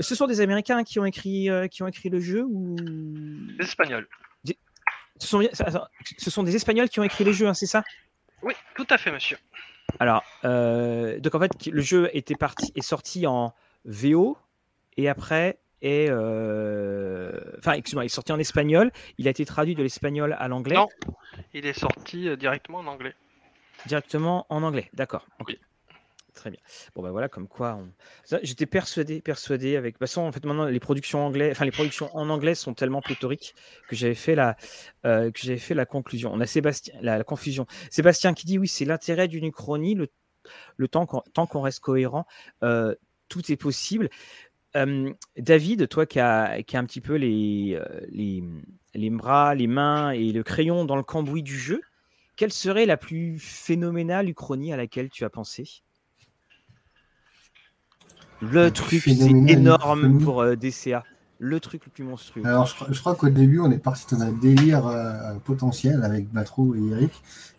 Ce 0.00 0.16
sont 0.16 0.26
des 0.26 0.40
Américains 0.40 0.82
qui 0.82 0.98
ont 0.98 1.04
écrit, 1.04 1.50
euh, 1.50 1.68
qui 1.68 1.84
ont 1.84 1.86
écrit 1.86 2.08
le 2.08 2.18
jeu 2.18 2.44
ou? 2.44 2.74
Des 2.76 3.64
Espagnols 3.64 4.08
ce 5.24 5.30
sont, 5.30 5.48
ce 6.18 6.30
sont 6.30 6.42
des 6.42 6.54
Espagnols 6.54 6.88
qui 6.88 7.00
ont 7.00 7.04
écrit 7.04 7.24
les 7.24 7.32
jeux, 7.32 7.48
hein, 7.48 7.54
c'est 7.54 7.66
ça? 7.66 7.82
Oui, 8.42 8.54
tout 8.74 8.86
à 8.90 8.98
fait, 8.98 9.10
monsieur. 9.10 9.38
Alors, 9.98 10.22
euh, 10.44 11.18
donc 11.20 11.34
en 11.34 11.40
fait, 11.40 11.66
le 11.66 11.80
jeu 11.80 12.10
était 12.12 12.34
parti, 12.34 12.72
est 12.74 12.82
sorti 12.82 13.26
en 13.26 13.54
VO 13.84 14.36
et 14.96 15.08
après 15.08 15.58
est, 15.82 16.08
euh, 16.10 17.38
enfin, 17.58 17.72
excuse-moi, 17.72 18.04
il 18.04 18.06
est 18.06 18.08
sorti 18.08 18.32
en 18.32 18.38
espagnol. 18.38 18.90
Il 19.18 19.26
a 19.28 19.30
été 19.30 19.44
traduit 19.44 19.74
de 19.74 19.82
l'espagnol 19.82 20.36
à 20.38 20.48
l'anglais. 20.48 20.76
Non, 20.76 20.88
il 21.52 21.66
est 21.66 21.78
sorti 21.78 22.28
euh, 22.28 22.36
directement 22.36 22.78
en 22.78 22.86
anglais. 22.86 23.14
Directement 23.86 24.46
en 24.48 24.62
anglais, 24.62 24.88
d'accord. 24.94 25.26
Très 26.34 26.50
bien. 26.50 26.60
Bon 26.96 27.02
ben 27.02 27.12
voilà, 27.12 27.28
comme 27.28 27.46
quoi, 27.46 27.80
j'étais 28.42 28.66
persuadé, 28.66 29.20
persuadé 29.20 29.76
avec. 29.76 29.94
De 29.94 29.98
toute 29.98 30.08
façon, 30.08 30.22
en 30.22 30.32
fait, 30.32 30.44
maintenant 30.44 30.66
les 30.66 30.80
productions 30.80 31.26
enfin 31.26 31.64
les 31.64 31.70
productions 31.70 32.14
en 32.14 32.28
anglais 32.28 32.56
sont 32.56 32.74
tellement 32.74 33.00
pléthoriques 33.00 33.54
que 33.88 33.94
j'avais 33.94 34.16
fait 34.16 34.34
la, 34.34 34.56
euh, 35.06 35.30
que 35.30 35.38
j'avais 35.40 35.58
fait 35.58 35.74
la 35.74 35.86
conclusion. 35.86 36.32
On 36.34 36.40
a 36.40 36.46
Sébastien, 36.46 36.92
la, 37.00 37.22
confusion. 37.22 37.66
Sébastien 37.88 38.34
qui 38.34 38.46
dit 38.46 38.58
oui, 38.58 38.66
c'est 38.66 38.84
l'intérêt 38.84 39.28
d'une 39.28 39.44
uchronie, 39.44 39.94
le, 39.94 40.08
le 40.76 40.88
temps 40.88 41.06
qu'on 41.06 41.60
reste 41.60 41.80
cohérent, 41.80 42.26
euh, 42.64 42.96
tout 43.28 43.52
est 43.52 43.56
possible. 43.56 44.10
David, 45.36 45.88
toi 45.88 46.04
qui 46.04 46.18
as, 46.18 46.64
qui 46.64 46.76
a 46.76 46.80
un 46.80 46.84
petit 46.84 47.00
peu 47.00 47.14
les, 47.14 47.78
euh, 47.80 48.00
les, 48.08 48.42
les 48.94 49.10
bras, 49.10 49.54
les 49.54 49.68
mains 49.68 50.10
et 50.10 50.32
le 50.32 50.42
crayon 50.42 50.84
dans 50.84 50.96
le 50.96 51.04
cambouis 51.04 51.44
du 51.44 51.56
jeu, 51.56 51.80
quelle 52.34 52.52
serait 52.52 52.86
la 52.86 52.96
plus 52.96 53.38
phénoménale 53.38 54.28
uchronie 54.28 54.72
à 54.72 54.76
laquelle 54.76 55.10
tu 55.10 55.24
as 55.24 55.30
pensé? 55.30 55.83
Le 58.42 58.70
truc, 58.70 59.02
c'est 59.04 59.12
énorme 59.12 60.18
pour 60.18 60.42
euh, 60.42 60.56
DCA. 60.56 61.04
Le 61.40 61.58
truc 61.60 61.84
le 61.84 61.90
plus 61.90 62.04
monstrueux. 62.04 62.46
Alors, 62.46 62.72
je, 62.90 63.00
crois 63.00 63.16
qu'au 63.16 63.28
début, 63.28 63.58
on 63.58 63.70
est 63.70 63.78
parti 63.78 64.14
dans 64.14 64.22
un 64.22 64.30
délire 64.30 64.86
euh, 64.86 65.34
potentiel 65.44 66.04
avec 66.04 66.32
Batro 66.32 66.74
et 66.74 66.82
Eric 66.92 67.10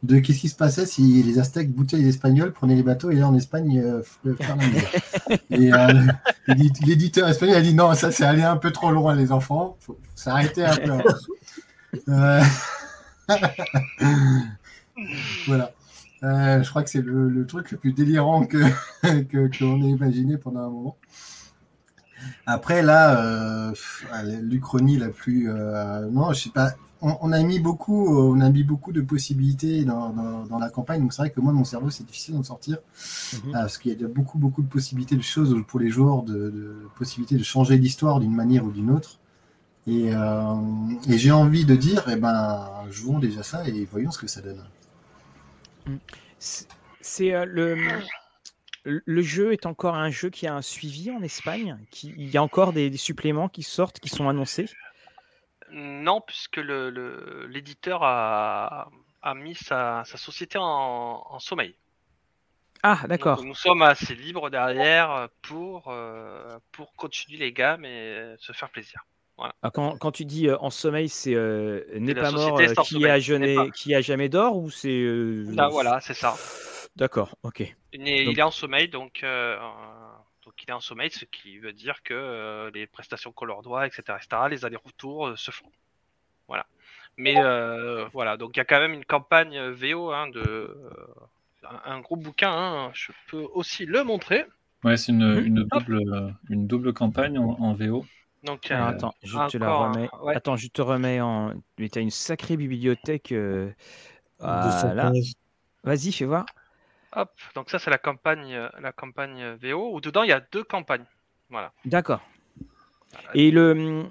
de 0.02 0.18
qu'est-ce 0.20 0.40
qui 0.40 0.50
se 0.50 0.56
passait 0.56 0.86
si 0.86 1.22
les 1.24 1.40
Aztèques 1.40 1.74
boutaient 1.74 1.98
les 1.98 2.08
Espagnols, 2.08 2.54
prenaient 2.54 2.76
les 2.76 2.84
bateaux 2.84 3.12
et 3.12 3.16
allaient 3.16 3.24
en 3.24 3.36
Espagne 3.36 3.80
euh, 3.80 4.02
faire 4.38 4.56
la 4.56 4.68
guerre. 4.68 4.92
et 5.52 5.72
l'éditeur 6.86 7.28
espagnol 7.28 7.58
a 7.58 7.62
dit 7.62 7.74
non, 7.74 7.94
ça 7.96 8.12
c'est 8.12 8.24
allé 8.24 8.44
un 8.44 8.58
peu 8.58 8.72
trop 8.72 8.92
loin, 8.92 9.14
les 9.14 9.32
enfants. 9.32 9.76
Faut, 9.82 10.00
s'arrêter 10.16 10.64
un 10.64 10.78
peu. 10.78 10.92
voilà. 15.48 15.72
Euh, 16.26 16.64
je 16.64 16.70
crois 16.70 16.84
que 16.84 16.90
c'est 16.90 17.02
le, 17.02 17.46
truc 17.46 17.72
le 17.72 17.78
plus 17.78 17.94
délirant 17.94 18.46
que 18.46 18.58
qu'on 19.60 19.84
ait 19.84 19.90
imaginé 19.90 20.38
pendant 20.38 20.62
un 20.62 20.70
moment. 20.70 20.98
Après 22.48 22.82
là, 22.82 23.22
euh, 23.22 23.74
l'Uchronie 24.42 24.98
la 24.98 25.10
plus, 25.10 25.50
euh, 25.50 26.10
non, 26.10 26.34
je 26.34 26.44
sais 26.44 26.50
pas. 26.50 26.74
On, 27.02 27.32
a 27.34 27.44
mis 27.44 27.60
beaucoup, 27.60 28.18
on 28.18 28.40
a 28.40 28.50
mis 28.50 28.64
beaucoup 28.64 28.92
de 28.92 29.02
possibilités 29.02 29.86
dans, 29.86 30.48
la 30.60 30.70
campagne. 30.70 31.02
Donc 31.02 31.14
c'est 31.14 31.22
vrai 31.22 31.30
que 31.30 31.40
moi, 31.40 31.54
mon 31.54 31.64
cerveau, 31.64 31.92
c'est 31.92 32.06
difficile 32.06 32.34
d'en 32.34 32.42
sortir 32.42 32.78
mhm. 33.34 33.52
parce 33.52 33.78
qu'il 33.78 34.02
y 34.02 34.04
a 34.04 34.08
beaucoup, 34.08 34.40
beaucoup 34.40 34.64
de 34.64 34.68
possibilités 34.68 35.16
de 35.16 35.22
choses 35.22 35.56
pour 35.68 35.80
les 35.80 35.90
joueurs, 35.90 36.24
de, 36.24 36.88
possibilités 36.98 37.36
de 37.36 37.44
changer 37.44 37.78
l'histoire 37.78 38.20
d'une 38.20 38.34
manière 38.34 38.66
ou 38.66 38.72
d'une 38.72 38.90
autre. 38.90 39.20
Et, 39.86 40.10
j'ai 41.10 41.32
envie 41.32 41.66
de 41.66 41.76
dire, 41.76 42.06
eh 42.10 42.16
ben, 42.16 42.66
jouons 42.90 43.20
déjà 43.20 43.44
ça 43.44 43.68
et 43.68 43.88
voyons 43.92 44.10
ce 44.10 44.18
que 44.18 44.28
ça 44.28 44.42
donne. 44.42 44.64
C'est 47.02 47.34
euh, 47.34 47.46
le, 47.46 47.78
le 48.84 49.22
jeu 49.22 49.54
est 49.54 49.66
encore 49.66 49.96
un 49.96 50.10
jeu 50.10 50.30
qui 50.30 50.48
a 50.48 50.54
un 50.54 50.62
suivi 50.62 51.12
en 51.12 51.22
Espagne. 51.22 51.78
Qui, 51.92 52.14
il 52.18 52.30
y 52.30 52.38
a 52.38 52.44
encore 52.44 52.74
des, 52.74 52.96
suppléments 52.98 53.50
qui 53.50 53.64
sortent, 53.64 54.00
qui 54.00 54.10
sont 54.10 54.30
annoncés? 54.30 54.70
Non, 55.72 56.22
puisque 56.22 56.58
l'éditeur 56.58 58.00
le, 58.00 58.06
a, 58.06 58.90
a, 59.22 59.34
mis 59.34 59.56
sa, 59.56 60.04
sa 60.06 60.18
société 60.18 60.58
en, 60.60 61.40
sommeil. 61.40 61.76
Ah, 62.84 63.02
d'accord. 63.08 63.44
Nous 63.44 63.56
sommes 63.56 63.82
assez 63.82 64.14
libres 64.14 64.52
derrière 64.52 65.30
pour, 65.42 65.86
euh, 65.88 66.60
pour 66.72 66.94
continuer 66.96 67.40
les 67.40 67.52
gammes 67.52 67.84
et 67.84 68.36
se 68.38 68.54
faire 68.54 68.70
plaisir. 68.70 69.04
Ah, 69.38 69.72
quand, 69.72 69.98
quand, 69.98 70.12
tu 70.12 70.24
dis 70.24 70.48
euh, 70.48 70.58
en 70.60 70.70
sommeil, 70.70 71.10
c'est 71.10 71.36
euh, 71.36 71.84
n'est 72.00 72.16
pas 72.16 72.32
mort 72.32 72.58
euh, 72.60 72.74
qui, 72.84 73.06
a 73.06 73.20
jamais, 73.20 73.58
qui 73.72 73.94
a 73.94 74.00
jamais 74.00 74.30
d'or 74.30 74.58
ou 74.58 74.70
c'est. 74.70 75.04
Là, 75.54 75.68
voilà, 75.68 76.00
c'est 76.00 76.14
ça. 76.14 76.36
D'accord, 76.96 77.38
ok. 77.44 77.76
Il 77.92 78.08
est, 78.08 78.42
en 78.42 78.52
sommeil, 78.52 78.88
donc, 78.88 79.26
donc 80.46 80.54
il 80.64 80.70
est 80.70 80.74
en 80.74 80.80
sommeil, 80.80 81.12
ce 81.12 81.26
qui 81.26 81.58
veut 81.60 81.74
dire 81.74 82.02
que 82.04 82.72
les 82.74 82.88
prestations 82.88 83.34
qu'on 83.34 83.46
leur 83.46 83.62
doit, 83.62 83.86
etc., 83.86 84.04
etc., 84.16 84.44
les 84.50 84.64
allers-retours 84.64 85.38
se 85.38 85.52
font. 85.52 85.70
Voilà. 86.48 86.66
Mais 87.18 87.34
voilà, 88.14 88.38
donc 88.38 88.52
il 88.56 88.60
y 88.60 88.62
a 88.62 88.66
quand 88.66 88.80
même 88.80 88.94
une 88.94 89.06
campagne 89.06 89.60
VO 89.72 90.12
hein, 90.12 90.30
de 90.30 90.74
un, 91.84 92.00
gros 92.00 92.16
bouquin. 92.16 92.52
Hein, 92.52 92.92
je 92.94 93.12
peux 93.28 93.46
aussi 93.54 93.86
le 93.86 94.06
montrer. 94.06 94.46
Ouais, 94.86 94.96
c'est 94.96 95.12
une, 95.12 95.34
mmh. 95.34 95.46
une, 95.46 95.64
double, 95.64 96.36
une 96.50 96.68
double 96.68 96.94
campagne 96.94 97.38
en 97.38 97.74
VO. 97.74 98.06
Donc, 98.46 98.70
euh, 98.70 98.88
attends, 98.88 99.14
je 99.24 99.48
te 99.50 99.58
la 99.58 99.74
remets. 99.74 100.10
Attends, 100.34 100.56
je 100.56 100.68
te 100.68 100.82
remets 100.82 101.20
en. 101.20 101.54
Mais 101.80 101.90
tu 101.90 102.00
as 102.00 102.02
une 102.02 102.12
sacrée 102.12 102.58
bibliothèque. 102.58 103.32
Euh, 103.32 103.72
voilà. 104.40 105.12
Vas-y, 105.84 106.12
fais 106.12 106.26
voir. 106.26 106.46
Hop, 107.18 107.32
donc 107.54 107.70
ça 107.70 107.80
c'est 107.80 107.90
la 107.90 107.98
campagne, 107.98 108.54
euh, 108.54 108.68
la 108.82 108.92
campagne 108.92 109.56
VO 109.62 109.96
où 109.96 110.02
dedans 110.02 110.24
il 110.24 110.30
y 110.30 110.34
a 110.34 110.42
deux 110.52 110.66
campagnes. 110.66 111.06
Voilà. 111.50 111.72
D'accord. 111.86 112.20
Et 113.34 113.52
le, 113.52 114.10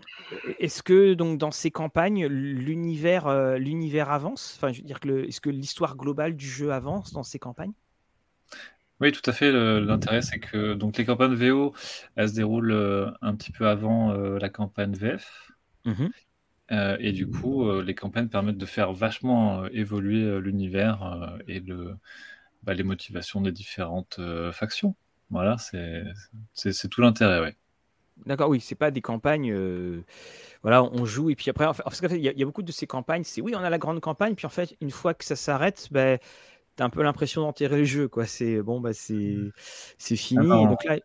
est-ce 0.59 0.82
que 0.82 1.12
donc 1.12 1.36
dans 1.36 1.51
ces 1.51 1.70
campagnes 1.70 2.27
l'univers, 2.27 3.59
l'univers 3.59 4.11
avance? 4.11 4.55
Enfin, 4.56 4.73
je 4.73 4.81
veux 4.81 4.86
dire 4.86 5.01
que 5.01 5.27
est-ce 5.28 5.43
que 5.43 5.51
l'histoire 5.51 5.97
globale 5.97 6.35
du 6.35 6.48
jeu 6.48 6.73
avance 6.73 7.12
dans 7.12 7.24
ces 7.24 7.39
campagnes? 7.39 7.74
Oui, 9.00 9.12
tout 9.12 9.28
à 9.28 9.32
fait. 9.32 9.50
L'intérêt, 9.52 10.22
c'est 10.22 10.38
que 10.38 10.74
donc 10.74 10.96
les 10.96 11.04
campagnes 11.04 11.34
VO, 11.34 11.74
elles 12.16 12.28
se 12.28 12.34
déroulent 12.34 12.72
euh, 12.72 13.10
un 13.22 13.34
petit 13.34 13.52
peu 13.52 13.66
avant 13.66 14.12
euh, 14.12 14.38
la 14.38 14.48
campagne 14.48 14.94
VF. 14.94 15.52
Mmh 15.84 16.06
euh, 16.72 16.96
et 16.98 17.12
du 17.12 17.28
coup, 17.28 17.70
les 17.82 17.94
campagnes 17.94 18.28
permettent 18.28 18.56
de 18.56 18.64
faire 18.64 18.94
vachement 18.94 19.66
évoluer 19.66 20.40
l'univers 20.40 21.36
et 21.46 21.60
le, 21.60 21.94
bah, 22.62 22.72
les 22.72 22.82
motivations 22.82 23.42
des 23.42 23.52
différentes 23.52 24.18
factions. 24.50 24.96
Voilà, 25.28 25.58
c'est 25.58 26.88
tout 26.88 27.02
l'intérêt, 27.02 27.40
ouais. 27.40 27.54
D'accord, 28.24 28.48
oui, 28.48 28.60
c'est 28.60 28.76
pas 28.76 28.90
des 28.90 29.02
campagnes. 29.02 29.54
voilà, 30.62 30.82
on 30.82 31.04
joue 31.04 31.28
et 31.28 31.36
puis 31.36 31.50
après, 31.50 31.66
en 31.66 31.74
fait, 31.74 31.84
il 32.12 32.22
y, 32.22 32.42
a 32.42 32.46
beaucoup 32.46 32.62
de 32.62 32.72
ces 32.72 32.86
campagnes. 32.86 33.24
C'est 33.24 33.42
oui, 33.42 33.52
on 33.54 33.62
a 33.62 33.68
la 33.68 33.78
grande 33.78 34.00
campagne, 34.00 34.34
puis 34.34 34.46
en 34.46 34.50
fait, 34.50 34.74
une 34.80 34.90
fois 34.90 35.12
que 35.12 35.26
ça 35.26 35.36
s'arrête, 35.36 35.88
ben 35.90 36.18
t'as 36.76 36.84
un 36.84 36.90
peu 36.90 37.02
l'impression 37.02 37.42
d'enterrer 37.42 37.78
le 37.78 37.84
jeu, 37.84 38.09
quoi. 38.09 38.26
C'est 38.26 38.62
bon, 38.62 38.80
bah 38.80 38.92
c'est 38.92 39.14
mmh. 39.14 39.52
c'est 39.98 40.16
fini. 40.16 40.46
donc 40.46 40.84
là, 40.84 40.98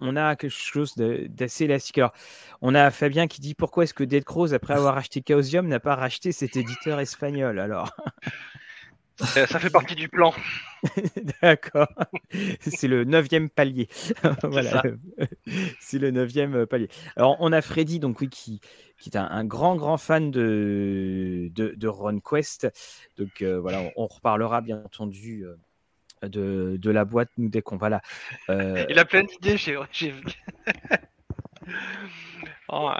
on, 0.00 0.16
a 0.16 0.36
quelque 0.36 0.50
chose 0.50 0.94
d'assez 0.96 1.64
élastique. 1.64 1.98
Alors, 1.98 2.12
on 2.60 2.74
a 2.74 2.90
Fabien 2.90 3.26
qui 3.26 3.40
dit 3.40 3.54
pourquoi 3.54 3.84
est-ce 3.84 3.94
que 3.94 4.04
Dead 4.04 4.24
Crows, 4.24 4.52
après 4.52 4.74
avoir 4.74 4.96
acheté 4.96 5.22
Chaosium, 5.26 5.66
n'a 5.66 5.80
pas 5.80 5.94
racheté 5.94 6.32
cet 6.32 6.56
éditeur 6.56 7.00
espagnol 7.00 7.58
alors? 7.58 7.90
Ça 9.20 9.58
fait 9.58 9.70
partie 9.70 9.96
du 9.96 10.08
plan. 10.08 10.32
D'accord. 11.42 11.88
C'est 12.60 12.86
le 12.86 13.02
neuvième 13.02 13.50
palier. 13.50 13.88
voilà. 14.44 14.84
C'est 15.80 15.98
le 15.98 16.12
neuvième 16.12 16.66
palier. 16.66 16.88
Alors, 17.16 17.36
on 17.40 17.52
a 17.52 17.60
Freddy, 17.60 17.98
donc 17.98 18.20
oui, 18.20 18.28
qui, 18.28 18.60
qui 18.98 19.10
est 19.10 19.16
un, 19.16 19.44
grand, 19.44 19.76
grand 19.76 19.96
fan 19.96 20.30
de, 20.30 21.50
de, 21.54 21.74
de 21.76 21.88
RunQuest. 21.88 22.68
Donc, 23.16 23.42
euh, 23.42 23.60
voilà, 23.60 23.82
on, 23.96 24.06
reparlera 24.06 24.60
bien 24.60 24.82
entendu. 24.84 25.44
Euh, 25.44 25.56
de, 26.20 26.76
de 26.82 26.90
la 26.90 27.04
boîte, 27.04 27.30
nous, 27.38 27.48
dès 27.48 27.62
qu'on 27.62 27.76
va 27.76 27.90
là. 27.90 28.02
Euh, 28.50 28.84
Il 28.88 28.98
a 28.98 29.04
plein 29.04 29.22
d'idées, 29.22 29.56
j'ai. 29.56 29.78
Oh, 32.70 32.90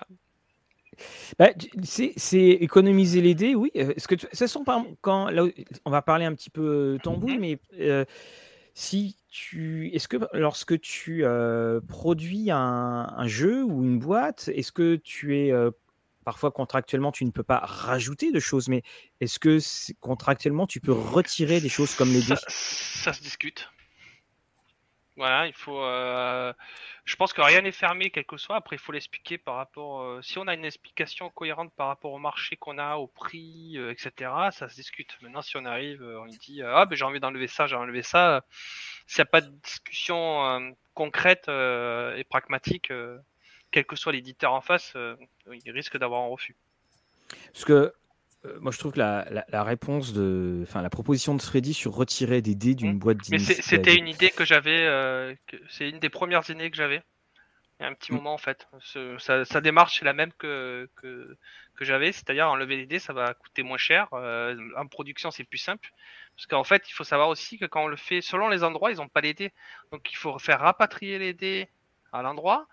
bah, 1.39 1.49
c'est 1.83 2.15
économiser 2.37 3.21
les 3.21 3.35
dés, 3.35 3.55
oui. 3.55 3.71
Est-ce 3.75 4.07
que 4.09 4.15
tu- 4.15 4.27
par 4.65 4.77
exemple, 4.79 4.97
quand 5.01 5.31
là, 5.31 5.45
on 5.85 5.91
va 5.91 6.01
parler 6.01 6.25
un 6.27 6.35
petit 6.35 6.51
peu 6.51 6.99
tambouille, 7.03 7.39
Mhm. 7.39 7.41
mais 7.41 8.07
si 8.79 9.17
tu, 9.29 9.91
est-ce 9.93 10.07
que 10.07 10.19
lorsque 10.33 10.81
tu 10.81 11.25
euh, 11.25 11.81
produis 11.81 12.53
un, 12.53 13.13
un 13.17 13.27
jeu 13.27 13.65
ou 13.65 13.83
une 13.83 13.99
boîte, 13.99 14.51
est-ce 14.55 14.71
que 14.71 14.95
tu 14.95 15.37
es 15.37 15.51
euh, 15.51 15.73
parfois 16.29 16.51
contractuellement, 16.51 17.11
tu 17.11 17.25
ne 17.25 17.31
peux 17.31 17.43
pas 17.43 17.57
rajouter 17.65 18.33
de 18.33 18.39
choses, 18.39 18.69
mais 18.69 18.83
est-ce 19.23 19.39
que 19.39 19.57
contractuellement, 20.01 20.67
tu 20.67 20.79
peux 20.79 20.93
retirer 20.93 21.59
des 21.59 21.71
choses 21.71 21.95
comme 21.95 22.13
les 22.13 22.21
dés? 22.21 22.37
ça, 22.37 22.49
ça 22.49 23.13
se 23.15 23.23
discute. 23.23 23.71
Voilà, 25.17 25.47
il 25.49 25.55
faut. 25.55 25.81
euh, 25.83 26.53
Je 27.05 27.17
pense 27.17 27.33
que 27.33 27.41
rien 27.41 27.63
n'est 27.63 27.73
fermé, 27.73 28.11
quel 28.11 28.27
que 28.27 28.37
soit. 28.37 28.57
Après, 28.57 28.77
il 28.77 28.79
faut 28.79 28.93
l'expliquer 28.93 29.39
par 29.39 29.57
rapport. 29.57 30.03
euh, 30.03 30.23
Si 30.23 30.39
on 30.39 30.47
a 30.47 30.55
une 30.55 30.65
explication 30.67 31.31
cohérente 31.31 31.73
par 31.75 31.89
rapport 31.89 32.13
au 32.13 32.19
marché 32.19 32.57
qu'on 32.57 32.79
a, 32.79 32.97
au 32.97 33.09
prix, 33.09 33.79
euh, 33.79 33.91
etc., 33.93 34.31
ça 34.53 34.69
se 34.69 34.75
discute. 34.77 35.17
Maintenant, 35.23 35.43
si 35.43 35.57
on 35.57 35.65
arrive, 35.65 36.03
on 36.03 36.27
dit 36.27 36.63
ah 36.63 36.85
ben 36.87 36.95
j'ai 36.95 37.05
envie 37.05 37.21
d'enlever 37.21 37.49
ça, 37.49 37.67
j'ai 37.67 37.75
enlevé 37.77 38.03
ça. 38.03 38.45
S'il 39.07 39.21
n'y 39.23 39.23
a 39.23 39.27
pas 39.27 39.41
de 39.41 39.49
discussion 39.65 40.75
concrète 40.95 41.49
et 41.49 42.25
pragmatique, 42.29 42.93
quel 43.71 43.85
que 43.85 43.97
soit 43.97 44.13
l'éditeur 44.13 44.53
en 44.53 44.61
face, 44.61 44.93
euh, 44.97 45.17
il 45.65 45.71
risque 45.73 45.97
d'avoir 45.99 46.23
un 46.23 46.29
refus. 46.29 46.57
Parce 47.53 47.65
que 47.65 47.93
euh, 48.45 48.59
moi, 48.61 48.71
je 48.71 48.79
trouve 48.79 48.93
que 48.93 48.99
la, 49.01 49.27
la- 49.31 49.45
la 49.49 49.65
réponse 49.65 50.13
de, 50.13 50.61
enfin, 50.63 50.81
la 50.81 50.91
proposition 50.91 51.35
de 51.35 51.43
Freddy 51.43 51.75
sur 51.75 51.93
retirer 51.93 52.41
des 52.41 52.55
dés 52.55 52.75
d'une 52.77 52.95
Mm. 52.95 52.99
boîte 52.99 53.19
d'initiative- 53.19 53.65
c'était 53.65 53.97
une 53.97 54.07
idée 54.09 54.31
que 54.31 54.45
j'avais, 54.45 54.87
euh, 54.87 55.35
c'est 55.69 55.89
une 55.91 55.99
des 55.99 56.09
premières 56.09 56.49
idées 56.49 56.71
que 56.71 56.77
j'avais. 56.77 57.03
Il 57.81 57.83
y 57.83 57.87
a 57.87 57.89
un 57.91 57.95
petit 57.95 58.13
Mm. 58.13 58.17
moment 58.17 58.35
en 58.35 58.39
fait. 58.39 58.69
Ce- 58.81 59.19
sa, 59.19 59.45
sa 59.45 59.61
démarche 59.61 60.01
est 60.03 60.05
la 60.05 60.13
même 60.13 60.33
que, 60.39 60.89
que, 60.97 61.37
que 61.75 61.85
j'avais, 61.85 62.13
c'est-à-dire 62.13 62.49
enlever 62.49 62.77
les 62.77 62.87
dés, 62.87 62.99
ça 63.01 63.13
va 63.13 63.35
coûter 63.35 63.63
moins 63.65 63.77
cher. 63.79 64.09
Euh, 64.13 64.57
en 64.77 64.87
production, 64.87 65.31
c'est 65.33 65.45
plus 65.45 65.59
simple. 65.59 65.91
Parce 66.37 66.47
qu'en 66.47 66.65
fait, 66.65 66.89
il 66.89 66.93
faut 66.93 67.05
savoir 67.05 67.29
aussi 67.29 67.59
que 67.59 67.67
quand 67.67 67.83
on 67.85 67.89
le 67.89 67.97
fait, 67.97 68.21
selon 68.21 68.49
les 68.49 68.63
endroits, 68.63 68.93
ils 68.93 68.99
n'ont 68.99 69.09
pas 69.09 69.21
les 69.21 69.35
dés. 69.35 69.53
Donc 69.91 70.11
il 70.13 70.17
faut 70.17 70.39
faire 70.39 70.61
rapatrier 70.61 71.19
les 71.19 71.35
dés 71.35 71.69
à 72.13 72.23
l'endroit. 72.23 72.67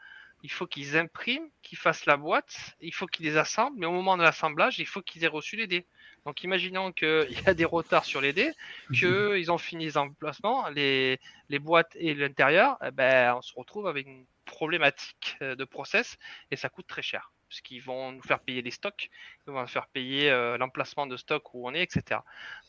Il 0.44 0.52
faut 0.52 0.68
qu'ils 0.68 0.96
impriment, 0.98 1.50
qu'ils 1.64 1.78
fassent 1.78 2.06
la 2.06 2.18
boîte, 2.18 2.76
il 2.80 2.94
faut 2.94 3.08
qu'ils 3.08 3.26
les 3.26 3.38
assemblent, 3.38 3.78
mais 3.80 3.88
au 3.88 3.92
moment 3.92 4.16
de 4.18 4.22
l'assemblage, 4.24 4.78
il 4.80 4.86
faut 4.86 5.02
qu'ils 5.02 5.24
aient 5.24 5.28
reçu 5.28 5.56
les 5.56 5.66
dés. 5.68 5.88
Donc 6.26 6.44
imaginons 6.44 6.92
qu'il 6.92 7.28
y 7.46 7.50
a 7.50 7.54
des 7.56 7.66
retards 7.66 8.06
sur 8.06 8.22
les 8.22 8.34
dés, 8.34 8.52
qu'ils 8.92 9.52
ont 9.52 9.58
fini 9.58 9.86
les 9.86 9.98
emplacements, 9.98 10.70
les, 10.70 11.20
les 11.50 11.60
boîtes 11.60 11.96
et 11.96 12.14
l'intérieur, 12.14 12.78
eh 12.86 12.92
ben, 12.92 13.36
on 13.36 13.42
se 13.42 13.54
retrouve 13.56 13.88
avec 13.88 14.06
une 14.06 14.26
problématique 14.46 15.38
euh, 15.42 15.56
de 15.56 15.64
process 15.66 16.18
et 16.52 16.56
ça 16.56 16.70
coûte 16.70 16.88
très 16.88 17.02
cher. 17.02 17.32
Puisqu'ils 17.50 17.80
vont 17.82 18.12
nous 18.12 18.22
faire 18.24 18.40
payer 18.40 18.62
les 18.62 18.72
stocks, 18.72 19.10
ils 19.48 19.54
vont 19.54 19.62
nous 19.62 19.68
faire 19.68 19.88
payer 19.88 20.30
euh, 20.32 20.58
l'emplacement 20.58 21.06
de 21.08 21.16
stock 21.18 21.54
où 21.54 21.68
on 21.68 21.74
est, 21.74 21.84
etc. 21.84 22.20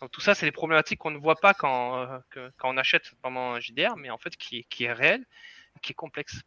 Donc 0.00 0.10
tout 0.10 0.20
ça, 0.20 0.34
c'est 0.34 0.46
les 0.46 0.52
problématiques 0.52 0.98
qu'on 0.98 1.10
ne 1.10 1.18
voit 1.18 1.36
pas 1.36 1.54
quand, 1.54 1.98
euh, 1.98 2.18
que- 2.30 2.50
quand 2.58 2.70
on 2.72 2.76
achète 2.76 3.12
pendant 3.22 3.52
un 3.54 3.60
JDR, 3.60 3.96
mais 3.96 4.10
en 4.10 4.18
fait 4.18 4.36
qui 4.36 4.64
qui 4.70 4.84
est 4.84 4.92
réel, 4.92 5.24
qui 5.82 5.92
est 5.92 5.94
complexe. 5.94 6.42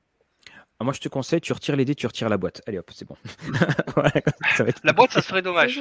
Ah, 0.79 0.83
Moi, 0.85 0.93
je 0.93 0.99
te 0.99 1.09
conseille, 1.09 1.41
tu 1.41 1.51
retires 1.53 1.75
les 1.75 1.83
dés, 1.85 1.95
tu 1.95 2.07
retires 2.07 2.29
la 2.29 2.37
boîte. 2.37 2.61
Allez 2.67 2.77
hop, 2.79 2.89
c'est 2.93 3.05
bon. 3.07 3.17
Voilà, 3.95 4.11
ça 4.55 4.63
va 4.63 4.69
être- 4.69 4.79
La 4.83 4.93
boîte, 4.93 5.11
ça 5.11 5.21
serait 5.21 5.41
dommage. 5.41 5.79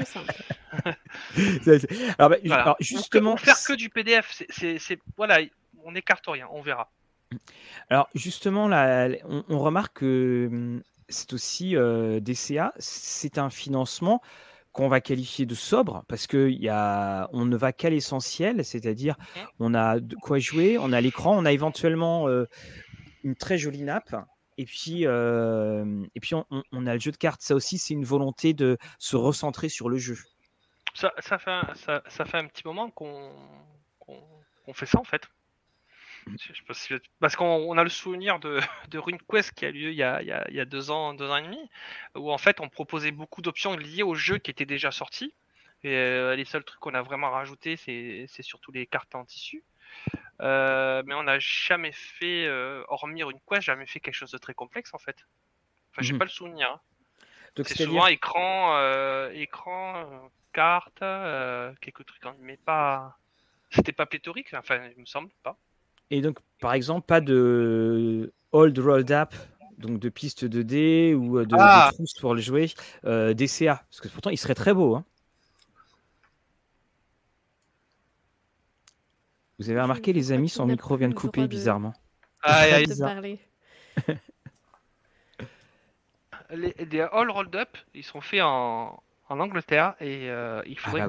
Alors, 2.18 2.30
bah, 2.30 2.36
Voilà. 2.44 2.62
alors, 2.62 2.76
justement, 2.80 3.34
ou 3.34 3.36
faire 3.36 3.56
que 3.66 3.74
du 3.74 3.90
PDF, 3.90 4.42
c'est- 4.50 4.98
voilà, 5.16 5.38
on 5.84 5.92
n'écarte 5.92 6.24
rien, 6.26 6.48
on 6.52 6.60
verra. 6.62 6.90
alors 7.90 8.09
justement, 8.14 8.68
là, 8.68 9.09
on, 9.24 9.44
on 9.48 9.59
remarque 9.59 9.98
que 9.98 10.48
hum, 10.50 10.82
c'est 11.09 11.32
aussi 11.32 11.76
euh, 11.76 12.20
DCA, 12.20 12.72
c'est 12.78 13.38
un 13.38 13.50
financement 13.50 14.20
qu'on 14.72 14.88
va 14.88 15.00
qualifier 15.00 15.46
de 15.46 15.55
sobre 15.55 16.05
parce 16.09 16.26
que 16.26 16.48
y 16.50 16.68
a, 16.68 17.28
on 17.32 17.44
ne 17.44 17.56
va 17.56 17.72
qu'à 17.72 17.90
l'essentiel, 17.90 18.64
c'est-à-dire 18.64 19.16
on 19.59 19.74
a 19.74 19.98
de 20.00 20.14
quoi 20.16 20.38
jouer, 20.38 20.78
on 20.78 20.92
a 20.92 21.00
l'écran, 21.00 21.36
on 21.36 21.44
a 21.44 21.52
éventuellement 21.52 22.28
euh, 22.28 22.46
une 23.24 23.34
très 23.34 23.59
jolie 23.59 23.82
nappe. 23.82 24.14
Et 24.59 24.64
puis, 24.64 25.06
euh, 25.06 26.05
et 26.16 26.20
puis 26.20 26.35
on, 26.35 26.86
a 26.86 26.94
le 26.94 27.01
jeu 27.01 27.12
de 27.12 27.16
cartes. 27.16 27.40
Ça 27.43 27.55
aussi, 27.55 27.78
c'est 27.78 27.94
une 27.94 28.05
volonté 28.05 28.52
de 28.55 28.76
se 28.98 29.16
recentrer 29.16 29.68
sur 29.68 29.89
le 29.89 29.98
jeu. 29.98 30.18
Ça, 30.94 31.12
ça, 31.20 31.39
fait, 31.39 31.52
un, 31.52 31.74
ça, 31.76 32.02
ça 32.09 32.24
fait 32.24 32.39
un 32.39 32.47
petit 32.47 32.64
moment 32.66 32.90
qu'on 32.90 33.32
qu'on 34.66 34.74
fait 34.74 34.86
ça 34.86 34.98
en 34.98 35.05
fait. 35.05 35.22
Je 36.26 36.52
sais 36.52 36.62
pas 36.66 36.74
si- 36.74 36.93
Parce 37.20 37.36
qu'on 37.36 37.47
on 37.47 37.78
a 37.78 37.85
le 37.85 37.89
souvenir 37.89 38.39
de, 38.40 38.59
de 38.90 38.98
RuneQuest 38.98 39.52
qui 39.52 39.64
a 39.64 39.70
lieu 39.70 39.90
il 39.90 39.97
y 39.97 40.02
a, 40.02 40.20
il 40.20 40.28
y 40.28 40.32
a- 40.32 40.44
il 40.51 40.56
y 40.56 40.60
a 40.60 40.64
deux 40.66 40.90
ans, 40.90 41.14
deux 41.14 41.30
ans 41.30 41.36
et 41.36 41.43
demi, 41.43 41.70
où 42.16 42.30
en 42.30 42.36
fait 42.39 42.60
on 42.60 42.68
proposait 42.68 43.12
beaucoup 43.12 43.40
d'options 43.40 43.76
liées 43.76 44.02
au 44.02 44.14
jeu 44.14 44.39
qui 44.39 44.51
était 44.51 44.66
déjà 44.66 44.90
sorti. 44.90 45.32
Et 45.85 45.94
euh, 45.94 46.35
les 46.35 46.44
seuls 46.44 46.64
trucs 46.64 46.80
qu'on 46.80 46.94
a 46.94 47.02
vraiment 47.02 47.30
rajouté, 47.30 47.76
c'est 47.76 48.26
c'est 48.28 48.43
surtout 48.43 48.72
les 48.72 48.86
cartes 48.86 49.14
en 49.14 49.24
tissu. 49.24 49.62
Euh, 50.40 51.02
mais 51.06 51.15
on 51.15 51.24
n'a 51.24 51.39
jamais 51.39 51.93
fait, 51.93 52.47
euh, 52.47 52.85
hormis 52.89 53.23
RuneQuest, 53.23 53.62
jamais 53.62 53.86
fait 53.86 54.01
quelque 54.01 54.15
chose 54.15 54.31
de 54.31 54.39
très 54.39 54.55
complexe 54.55 54.94
en 54.94 54.98
fait. 54.98 55.16
Enfin, 55.93 56.02
j'ai 56.02 56.12
Mhm. 56.12 56.19
pas 56.19 56.24
le 56.24 56.31
souvenir. 56.31 56.70
hein. 56.70 56.81
Donc, 57.56 57.66
C'est 57.69 57.82
souvent 57.82 58.06
écran, 58.06 58.77
euh, 58.77 59.31
écran, 59.32 60.31
carte, 60.52 61.01
quelques 61.81 62.06
trucs, 62.06 62.24
hein, 62.24 62.36
mais 62.40 62.56
pas. 62.56 63.16
C'était 63.70 63.93
pas 63.93 64.06
pléthorique, 64.06 64.55
enfin, 64.55 64.78
il 64.97 65.01
me 65.01 65.06
semble 65.06 65.31
pas. 65.43 65.59
Et 66.10 66.23
donc, 66.23 66.39
par 66.60 66.73
exemple, 66.73 67.05
pas 67.06 67.20
de 67.20 68.32
old 68.52 68.78
rolled 68.78 69.10
up, 69.10 69.35
donc 69.77 69.98
de 69.98 70.09
pistes 70.09 70.44
de 70.44 70.62
dés 70.62 71.15
ou 71.15 71.44
de, 71.44 71.56
Ah. 71.59 71.90
pour 72.20 72.35
le 72.35 72.40
jouer, 72.40 72.70
DCA, 73.02 73.77
parce 73.90 74.01
que 74.01 74.09
pourtant 74.09 74.31
il 74.31 74.39
serait 74.39 74.55
très 74.55 74.73
beau. 74.73 74.94
hein. 74.94 75.05
Vous 79.59 79.70
avez 79.70 79.80
remarqué, 79.80 80.12
les 80.12 80.30
amis, 80.32 80.48
son 80.48 80.66
micro 80.66 80.97
vient 80.97 81.09
de 81.09 81.14
couper 81.14 81.47
bizarrement. 81.48 81.93
Aïe, 82.43 82.72
aïe. 82.72 82.86
parler. 83.01 83.40
Les, 86.51 86.74
les 86.78 87.01
all 87.01 87.30
rolled 87.30 87.55
up, 87.56 87.76
ils 87.94 88.02
sont 88.05 88.22
faits 88.22 88.40
en, 88.43 89.02
en 89.28 89.40
Angleterre 89.40 89.94
et 90.01 90.30
euh, 90.30 90.62
il 90.66 90.78
Ah 90.78 90.80
faudrait, 90.89 91.01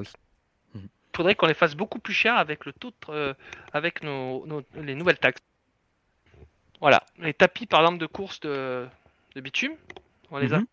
oui. 0.74 0.80
faudrait 1.16 1.34
qu'on 1.34 1.46
les 1.46 1.54
fasse 1.54 1.74
beaucoup 1.74 1.98
plus 1.98 2.12
cher 2.12 2.36
avec 2.36 2.66
le 2.66 2.74
taux, 2.74 2.90
de- 2.90 2.94
euh, 3.08 3.34
avec 3.72 4.02
nos, 4.02 4.44
nos- 4.46 4.62
les 4.74 4.94
nouvelles 4.94 5.18
taxes. 5.18 5.40
Voilà, 6.80 7.02
les 7.18 7.32
tapis 7.32 7.64
par 7.66 7.80
exemple 7.80 7.98
de 7.98 8.06
course 8.06 8.40
de, 8.40 8.86
de 9.34 9.40
bitume, 9.40 9.72
on 10.30 10.36
les 10.38 10.52
a 10.52 10.58
Mhm. 10.58 10.66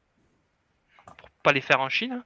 Pas 1.47 1.53
les 1.53 1.61
faire 1.61 1.79
en 1.79 1.87
Chine. 1.87 2.23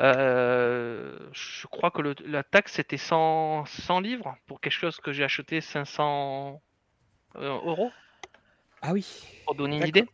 Euh, 0.00 1.16
je 1.32 1.66
crois 1.66 1.90
que 1.90 2.02
le- 2.02 2.14
la 2.26 2.42
taxe 2.42 2.72
c'était 2.74 2.98
100, 2.98 3.64
100 3.64 4.00
livres 4.00 4.36
pour 4.46 4.60
quelque 4.60 4.74
chose 4.74 4.98
que 5.00 5.12
j'ai 5.14 5.24
acheté 5.24 5.62
500 5.62 6.60
euh, 7.36 7.48
euros 7.70 7.90
Ah 8.82 8.92
oui. 8.92 9.06
pour 9.46 9.54
donner 9.54 9.78
une 9.78 9.86
idée. 9.86 10.04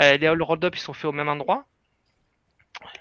Euh, 0.00 0.18
les 0.18 0.26
all 0.26 0.42
rolled 0.42 0.64
up 0.66 0.76
ils 0.76 0.80
sont 0.80 0.92
faits 0.92 1.06
au 1.06 1.12
même 1.12 1.30
endroit. 1.30 1.64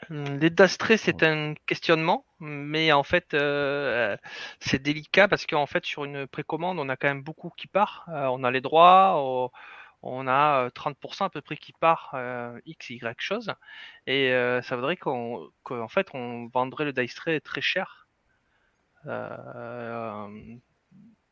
Hum, 0.09 0.39
Les 0.39 0.49
dastrés 0.49 0.95
c'est 0.95 1.21
un 1.23 1.53
questionnement, 1.65 2.23
mais 2.39 2.93
en 2.93 3.03
fait 3.03 3.33
euh, 3.33 4.15
c'est 4.61 4.81
délicat 4.81 5.27
parce 5.27 5.45
qu'en 5.45 5.65
fait 5.65 5.85
sur 5.85 6.05
une 6.05 6.27
précommande 6.27 6.79
on 6.79 6.87
a 6.87 6.95
quand 6.95 7.09
même 7.09 7.23
beaucoup 7.23 7.51
qui 7.57 7.67
part. 7.67 8.05
Euh, 8.07 8.27
on 8.27 8.45
a 8.45 8.51
les 8.51 8.61
droits, 8.61 9.15
on, 9.17 9.49
on 10.01 10.27
a 10.27 10.65
euh, 10.65 10.69
30% 10.69 11.25
à 11.25 11.29
peu 11.29 11.41
près 11.41 11.57
qui 11.57 11.73
part 11.73 12.11
euh, 12.13 12.59
x 12.65 12.89
y 12.89 12.99
chose, 13.17 13.53
et 14.07 14.31
euh, 14.31 14.61
ça 14.61 14.75
voudrait 14.75 14.97
qu'on 14.97 15.49
qu'en 15.63 15.87
fait 15.87 16.07
on 16.13 16.47
vendrait 16.47 16.85
le 16.85 16.93
dice 16.93 17.15
tray 17.15 17.41
très 17.41 17.61
cher. 17.61 18.07
Euh, 19.05 20.27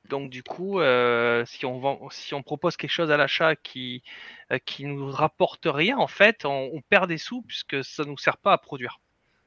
donc 0.10 0.30
du 0.30 0.42
coup, 0.44 0.80
euh, 0.80 1.44
si 1.46 1.66
on 1.66 1.80
vend, 1.80 2.10
si 2.10 2.34
on 2.34 2.42
propose 2.42 2.78
quelque 2.78 2.92
chose 2.92 3.12
à 3.12 3.18
l'achat 3.18 3.56
qui 3.56 4.04
euh, 4.52 4.58
qui 4.60 4.86
nous 4.86 5.12
rapporte 5.12 5.66
rien, 5.66 5.98
en 5.98 6.08
fait, 6.08 6.46
on, 6.46 6.70
on 6.74 6.82
perd 6.82 7.10
des 7.10 7.18
sous 7.18 7.42
puisque 7.42 7.84
ça 7.84 8.06
nous 8.06 8.18
sert 8.18 8.38
pas 8.38 8.54
à 8.54 8.58
produire. 8.58 9.00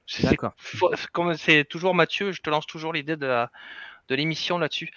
C'est 0.07 0.25
D'accord. 0.25 0.53
faut- 0.59 0.93
comme 1.13 1.35
c'est 1.35 1.65
toujours 1.65 1.95
Mathieu, 1.95 2.33
je 2.33 2.43
te 2.43 2.51
lance 2.51 2.67
toujours 2.67 2.93
l'idée 2.93 3.17
de 3.17 3.27
la 3.27 3.51
de 4.11 4.15
l'émission 4.17 4.59
là-dessus. 4.59 4.91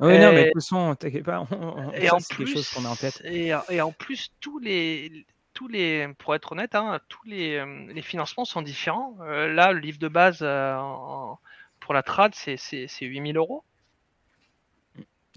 Oui, 0.00 0.18
non, 0.18 0.32
mais 0.32 0.44
de 0.46 0.50
toute 0.50 0.62
façon, 0.62 0.94
t'inquiète 0.96 1.24
pas, 1.24 1.46
on- 1.50 1.56
on- 1.88 1.92
Et 1.92 2.06
ça, 2.08 2.16
en 2.16 2.18
plus, 2.18 2.46
chose 2.46 2.68
qu'on 2.70 2.84
a 2.84 2.88
en 2.88 2.96
tête. 2.96 3.20
Et, 3.24 3.52
et 3.68 3.80
en 3.80 3.92
plus, 3.92 4.32
tous 4.40 4.58
les 4.58 5.26
tous 5.54 5.66
les, 5.68 6.06
pour 6.18 6.36
être 6.36 6.52
honnête, 6.52 6.76
hein, 6.76 7.00
tous 7.08 7.24
les, 7.26 7.56
euh, 7.56 7.92
les 7.92 8.02
financements 8.02 8.44
sont 8.44 8.62
différents. 8.62 9.16
Euh, 9.22 9.52
là, 9.52 9.72
le 9.72 9.80
livre 9.80 9.98
de 9.98 10.06
base 10.06 10.38
euh, 10.42 10.76
en- 10.76 11.38
pour 11.80 11.94
la 11.94 12.02
trad, 12.04 12.32
c'est 12.34 12.56
c'est- 12.56 12.86
c'est 12.88 13.06
8000 13.06 13.36
euros. 13.36 13.64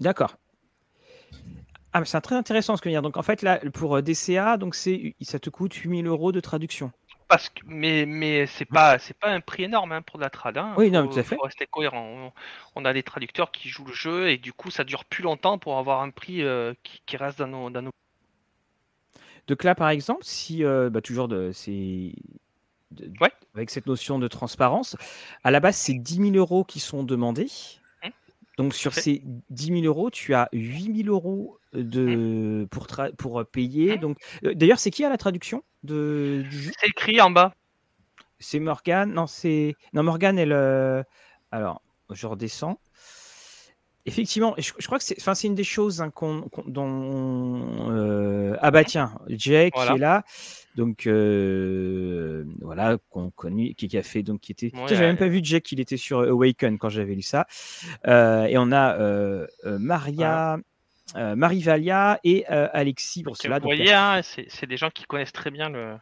D'accord. 0.00 0.36
Ah, 1.92 2.00
mais 2.00 2.06
c'est 2.06 2.20
très 2.20 2.36
intéressant 2.36 2.76
ce 2.76 2.82
que 2.82 2.88
tu 2.88 2.90
veux 2.90 2.94
dire. 2.94 3.02
Donc, 3.02 3.16
en 3.16 3.22
fait, 3.22 3.42
là, 3.42 3.58
pour 3.74 4.00
DCA, 4.02 4.56
donc 4.56 4.74
c'est, 4.74 5.14
ça 5.20 5.38
te 5.38 5.50
coûte 5.50 5.74
8000 5.74 6.06
euros 6.06 6.32
de 6.32 6.40
traduction. 6.40 6.90
Parce 7.32 7.48
que, 7.48 7.60
mais 7.66 8.04
mais 8.06 8.46
c'est 8.46 8.64
pas 8.66 8.98
c'est 8.98 9.16
pas 9.18 9.30
un 9.30 9.40
prix 9.40 9.64
énorme 9.64 9.92
hein, 9.92 10.02
pour 10.02 10.18
de 10.18 10.22
la 10.22 10.30
trad. 10.30 10.56
Hein. 10.58 10.74
Oui, 10.76 10.90
non, 10.90 11.08
tout 11.08 11.18
à 11.18 11.22
fait. 11.22 11.36
faut 11.36 11.42
rester 11.42 11.66
cohérent. 11.66 12.04
On, 12.04 12.32
on 12.76 12.84
a 12.84 12.92
des 12.92 13.02
traducteurs 13.02 13.50
qui 13.50 13.68
jouent 13.68 13.86
le 13.86 13.92
jeu 13.92 14.30
et 14.30 14.36
du 14.36 14.52
coup 14.52 14.70
ça 14.70 14.84
dure 14.84 15.04
plus 15.04 15.22
longtemps 15.22 15.58
pour 15.58 15.78
avoir 15.78 16.02
un 16.02 16.10
prix 16.10 16.42
euh, 16.42 16.74
qui, 16.82 17.00
qui 17.06 17.16
reste 17.16 17.38
dans 17.38 17.46
nos, 17.46 17.70
dans 17.70 17.82
nos. 17.82 17.90
Donc 19.48 19.64
là, 19.64 19.74
par 19.74 19.88
exemple, 19.88 20.20
si 20.24 20.64
euh, 20.64 20.88
bah, 20.90 21.00
toujours 21.00 21.26
de, 21.28 21.50
c'est 21.52 22.12
de- 22.92 23.10
Ouais. 23.20 23.32
avec 23.54 23.70
cette 23.70 23.86
notion 23.86 24.18
de 24.18 24.28
transparence, 24.28 24.96
à 25.42 25.50
la 25.50 25.58
base, 25.60 25.76
c'est 25.76 25.94
10 25.94 26.16
000 26.32 26.36
euros 26.36 26.64
qui 26.64 26.78
sont 26.80 27.02
demandés. 27.02 27.48
Mmh. 28.04 28.08
Donc 28.58 28.74
sur 28.74 28.92
ces 28.94 29.22
10 29.50 29.66
000 29.80 29.84
euros, 29.84 30.10
tu 30.10 30.34
as 30.34 30.48
8 30.52 31.04
000 31.04 31.08
euros 31.08 31.58
de 31.72 32.68
pour 32.70 32.86
tra- 32.86 33.12
pour 33.16 33.44
payer. 33.46 33.96
Mmh. 33.96 34.00
Donc 34.00 34.18
euh, 34.44 34.54
d'ailleurs, 34.54 34.78
c'est 34.78 34.90
qui 34.90 35.04
à 35.04 35.08
la 35.08 35.16
traduction? 35.18 35.64
De 35.82 36.44
du 36.48 36.72
C'est 36.78 36.88
écrit 36.88 37.20
en 37.20 37.30
bas. 37.30 37.54
C'est 38.38 38.58
Morgane. 38.60 39.12
Non, 39.12 39.26
c'est 39.26 39.76
non 39.92 40.02
Morgane. 40.02 40.38
Elle. 40.38 40.52
euh, 40.52 41.02
Alors, 41.50 41.82
je 42.10 42.26
redescends. 42.26 42.78
Effectivement, 44.04 44.54
je, 44.58 44.72
je 44.80 44.86
crois 44.86 44.98
que 44.98 45.04
c'est, 45.04 45.14
enfin, 45.20 45.36
c'est 45.36 45.46
une 45.46 45.54
des 45.54 45.62
choses 45.62 46.00
hein, 46.02 46.10
qu'on, 46.10 46.48
dont. 46.66 47.88
euh, 47.92 48.56
Ah 48.60 48.72
bah 48.72 48.82
tiens, 48.82 49.14
Jay 49.28 49.70
qui 49.70 49.80
est 49.80 49.98
là, 49.98 50.24
donc 50.74 51.06
euh, 51.06 52.44
voilà, 52.60 52.98
qu'on 53.10 53.30
connaît, 53.30 53.74
qui, 53.74 53.96
a 53.96 54.02
fait, 54.02 54.24
donc 54.24 54.40
qui 54.40 54.50
était. 54.50 54.72
Ouais, 54.74 54.88
j'avais 54.88 55.06
même 55.06 55.16
pas 55.16 55.28
vu 55.28 55.38
Jay 55.44 55.60
qu'il 55.60 55.78
était 55.78 55.96
sur 55.96 56.18
Awaken 56.18 56.78
quand 56.78 56.88
j'avais 56.88 57.14
lu 57.14 57.22
ça. 57.22 57.46
Et 58.04 58.58
on 58.58 58.72
a 58.72 59.46
Maria, 59.64 60.58
euh, 61.16 61.36
Marie 61.36 61.62
Valia 61.62 62.18
et 62.24 62.44
euh, 62.50 62.68
Alexis 62.72 63.24
cela. 63.34 63.58
vous 63.58 63.64
voyez, 63.64 63.92
hein, 63.92 64.20
c'est 64.22 64.66
des 64.66 64.76
gens 64.76 64.90
qui 64.90 65.04
connaissent 65.04 65.32
très 65.32 65.50
bien 65.50 65.68
le. 65.68 65.96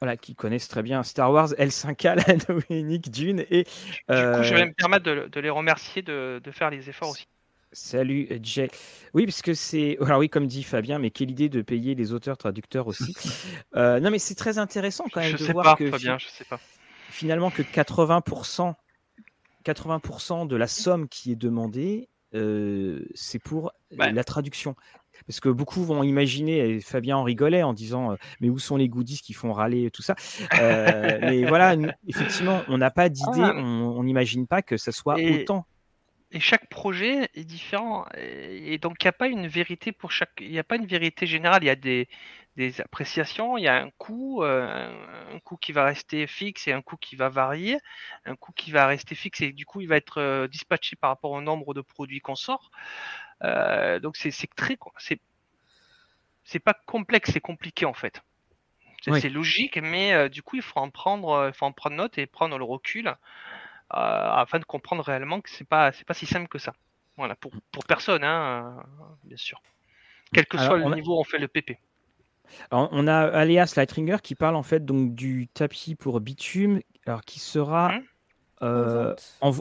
voilà, 0.00 0.16
qui 0.16 0.34
connaissent 0.34 0.68
très 0.68 0.82
bien 0.82 1.02
Star 1.02 1.30
Wars, 1.32 1.48
L5K, 1.50 2.26
la 2.26 2.36
Dominique 2.70 3.10
Dune 3.10 3.44
et. 3.50 3.64
Du 3.64 3.70
euh, 4.10 4.36
coup, 4.38 4.42
je 4.42 4.54
vais 4.54 4.66
me 4.66 4.72
permettre 4.72 5.04
de, 5.04 5.28
de 5.30 5.40
les 5.40 5.50
remercier 5.50 6.02
de, 6.02 6.40
de 6.42 6.50
faire 6.50 6.70
les 6.70 6.88
efforts 6.88 7.10
aussi. 7.10 7.26
Salut 7.72 8.28
Jay. 8.42 8.70
Oui, 9.12 9.26
parce 9.26 9.42
que 9.42 9.52
c'est. 9.52 9.98
Alors 10.00 10.20
oui, 10.20 10.30
comme 10.30 10.46
dit 10.46 10.62
Fabien, 10.62 10.98
mais 10.98 11.10
quelle 11.10 11.30
idée 11.30 11.48
de 11.50 11.60
payer 11.60 11.94
les 11.94 12.12
auteurs 12.12 12.38
traducteurs 12.38 12.86
aussi. 12.86 13.14
Euh, 13.74 14.00
non, 14.00 14.10
mais 14.10 14.18
c'est 14.18 14.34
très 14.36 14.56
intéressant 14.56 15.04
quand 15.12 15.20
même 15.20 15.32
Je 15.32 15.36
de 15.36 15.44
sais 15.44 15.52
voir 15.52 15.64
pas, 15.64 15.76
que 15.76 15.84
fi- 15.84 15.90
Fabien, 15.90 16.16
je 16.18 16.28
sais 16.28 16.46
pas. 16.46 16.58
finalement 17.10 17.50
que 17.50 17.60
80%, 17.60 18.74
80% 19.64 20.46
de 20.46 20.56
la 20.56 20.66
somme 20.66 21.08
qui 21.08 21.32
est 21.32 21.36
demandée, 21.36 22.08
euh, 22.08 22.15
c'est 22.32 23.38
pour 23.42 23.72
Ouais. 23.96 24.12
la 24.12 24.24
traduction. 24.24 24.74
Parce 25.26 25.40
que 25.40 25.48
beaucoup 25.48 25.82
vont 25.82 26.02
imaginer, 26.02 26.58
et 26.58 26.80
Fabien 26.80 27.16
en 27.16 27.22
rigolait 27.22 27.62
en 27.62 27.72
disant 27.72 28.12
euh, 28.12 28.16
Mais 28.40 28.50
où 28.50 28.58
sont 28.58 28.76
les 28.76 28.88
goodies 28.88 29.20
qui 29.22 29.32
font 29.32 29.52
râler 29.52 29.90
tout 29.90 30.02
ça? 30.02 30.14
Euh, 30.60 31.18
Mais 31.22 31.44
voilà, 31.44 31.74
nous, 31.76 31.88
effectivement, 32.08 32.62
on 32.68 32.76
n'a 32.78 32.90
pas 32.90 33.08
d'idée, 33.08 33.40
Ah. 33.42 33.54
on 33.56 33.96
on 33.96 34.04
n'imagine 34.04 34.46
pas 34.46 34.60
que 34.60 34.76
ça 34.76 34.92
soit 34.92 35.18
Et- 35.20 35.40
autant. 35.42 35.64
Et 36.32 36.40
chaque 36.40 36.68
projet 36.68 37.28
est 37.34 37.44
différent. 37.44 38.04
Et 38.18 38.74
et 38.74 38.78
donc, 38.78 38.96
il 39.02 39.06
n'y 39.06 39.08
a 39.08 39.12
pas 39.12 39.28
une 39.28 39.46
vérité 39.46 39.92
pour 39.92 40.10
chaque. 40.10 40.32
Il 40.40 40.50
n'y 40.50 40.58
a 40.58 40.64
pas 40.64 40.76
une 40.76 40.86
vérité 40.86 41.24
générale. 41.26 41.62
Il 41.62 41.66
y 41.68 41.70
a 41.70 41.76
des, 41.76 42.08
des 42.56 42.80
appréciations. 42.80 43.56
Il 43.58 43.62
y 43.64 43.68
a 43.68 43.76
un 43.76 43.90
coût, 43.90 44.42
euh, 44.42 44.90
un, 45.34 45.38
coût 45.40 45.56
qui 45.56 45.72
va 45.72 45.84
rester 45.84 46.26
fixe 46.26 46.66
et 46.68 46.72
un 46.72 46.82
coût 46.82 46.96
qui 46.96 47.16
va 47.16 47.28
varier. 47.28 47.78
Un 48.24 48.36
coût 48.36 48.52
qui 48.52 48.72
va 48.72 48.86
rester 48.86 49.14
fixe 49.14 49.40
et 49.42 49.52
du 49.52 49.66
coup, 49.66 49.80
il 49.80 49.88
va 49.88 49.96
être 49.96 50.18
euh, 50.20 50.48
dispatché 50.48 50.96
par 50.96 51.10
rapport 51.10 51.32
au 51.32 51.40
nombre 51.40 51.74
de 51.74 51.80
produits 51.82 52.20
qu'on 52.20 52.34
sort. 52.34 52.70
Euh, 53.44 54.00
donc, 54.00 54.16
c'est 54.16 54.32
très. 54.54 54.78
C'est 54.98 55.20
c'est 56.44 56.60
pas 56.60 56.74
complexe, 56.86 57.32
c'est 57.32 57.40
compliqué 57.40 57.86
en 57.86 57.94
fait. 57.94 58.22
C'est 59.02 59.10
Oui. 59.12 59.28
logique, 59.28 59.76
mais 59.78 60.28
du 60.30 60.42
coup, 60.42 60.56
il 60.56 60.62
faut 60.62 60.78
en 60.78 60.90
prendre, 60.90 61.48
il 61.48 61.52
faut 61.56 61.66
en 61.66 61.72
prendre 61.72 61.96
note 61.96 62.18
et 62.18 62.26
prendre 62.26 62.56
le 62.56 62.64
recul 62.64 63.14
afin 63.90 64.58
de 64.58 64.64
comprendre 64.64 65.04
réellement 65.04 65.40
que 65.40 65.50
c'est 65.50 65.68
pas, 65.68 65.92
c'est 65.92 66.06
pas 66.06 66.14
si 66.14 66.26
simple 66.26 66.48
que 66.48 66.58
ça. 66.58 66.72
Voilà, 67.16 67.34
pour, 67.34 67.52
pour 67.72 67.84
personne, 67.84 68.24
hein, 68.24 68.82
bien 69.24 69.36
sûr. 69.36 69.60
Quel 70.32 70.46
que 70.46 70.56
Alors, 70.56 70.68
soit 70.68 70.78
le 70.78 70.84
a- 70.92 70.94
niveau, 70.94 71.18
on 71.18 71.24
fait 71.24 71.38
le 71.38 71.48
PP. 71.48 71.78
Alors, 72.70 72.88
on 72.92 73.06
a 73.06 73.18
Alias 73.18 73.74
Lightringer 73.76 74.16
qui 74.22 74.34
parle 74.34 74.56
en 74.56 74.62
fait 74.62 74.84
donc 74.84 75.14
du 75.14 75.48
tapis 75.48 75.94
pour 75.94 76.20
bitume, 76.20 76.80
alors 77.06 77.22
qui 77.22 77.38
sera 77.40 77.92
Hein? 77.92 78.02
euh, 78.62 79.08
vente. 79.08 79.36
en, 79.40 79.52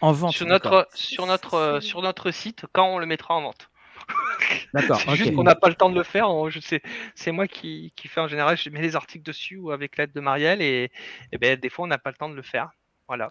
en 0.00 0.12
vente. 0.12 0.32
Sur 0.34 0.46
d'accord. 0.46 0.72
notre, 0.72 0.88
sur 0.96 1.26
notre, 1.26 1.54
euh, 1.54 1.80
sur 1.80 2.02
notre 2.02 2.30
site, 2.30 2.64
quand 2.72 2.86
on 2.86 2.98
le 2.98 3.06
mettra 3.06 3.34
en 3.34 3.42
vente. 3.42 3.70
D'accord, 4.74 5.00
C'est 5.00 5.16
juste 5.16 5.34
qu'on 5.34 5.42
n'a 5.44 5.54
pas 5.54 5.68
le 5.68 5.74
temps 5.74 5.90
de 5.90 5.94
le 5.96 6.02
faire. 6.04 6.30
on- 6.30 6.50
je 6.50 6.60
sais, 6.60 6.82
c'est 7.14 7.32
moi 7.32 7.48
qui, 7.48 7.92
qui 7.96 8.08
fais 8.08 8.20
en 8.20 8.28
général. 8.28 8.56
Je 8.56 8.70
mets 8.70 8.82
les 8.82 8.94
articles 8.96 9.24
dessus 9.24 9.56
ou 9.56 9.70
avec 9.70 9.96
l'aide 9.96 10.12
de 10.12 10.20
Marielle 10.20 10.62
et, 10.62 10.90
et 11.32 11.38
ben 11.38 11.58
des 11.58 11.68
fois 11.70 11.84
on 11.84 11.88
n'a 11.88 11.98
pas 11.98 12.10
le 12.10 12.16
temps 12.16 12.28
de 12.28 12.34
le 12.34 12.42
faire. 12.42 12.70
Voilà. 13.08 13.28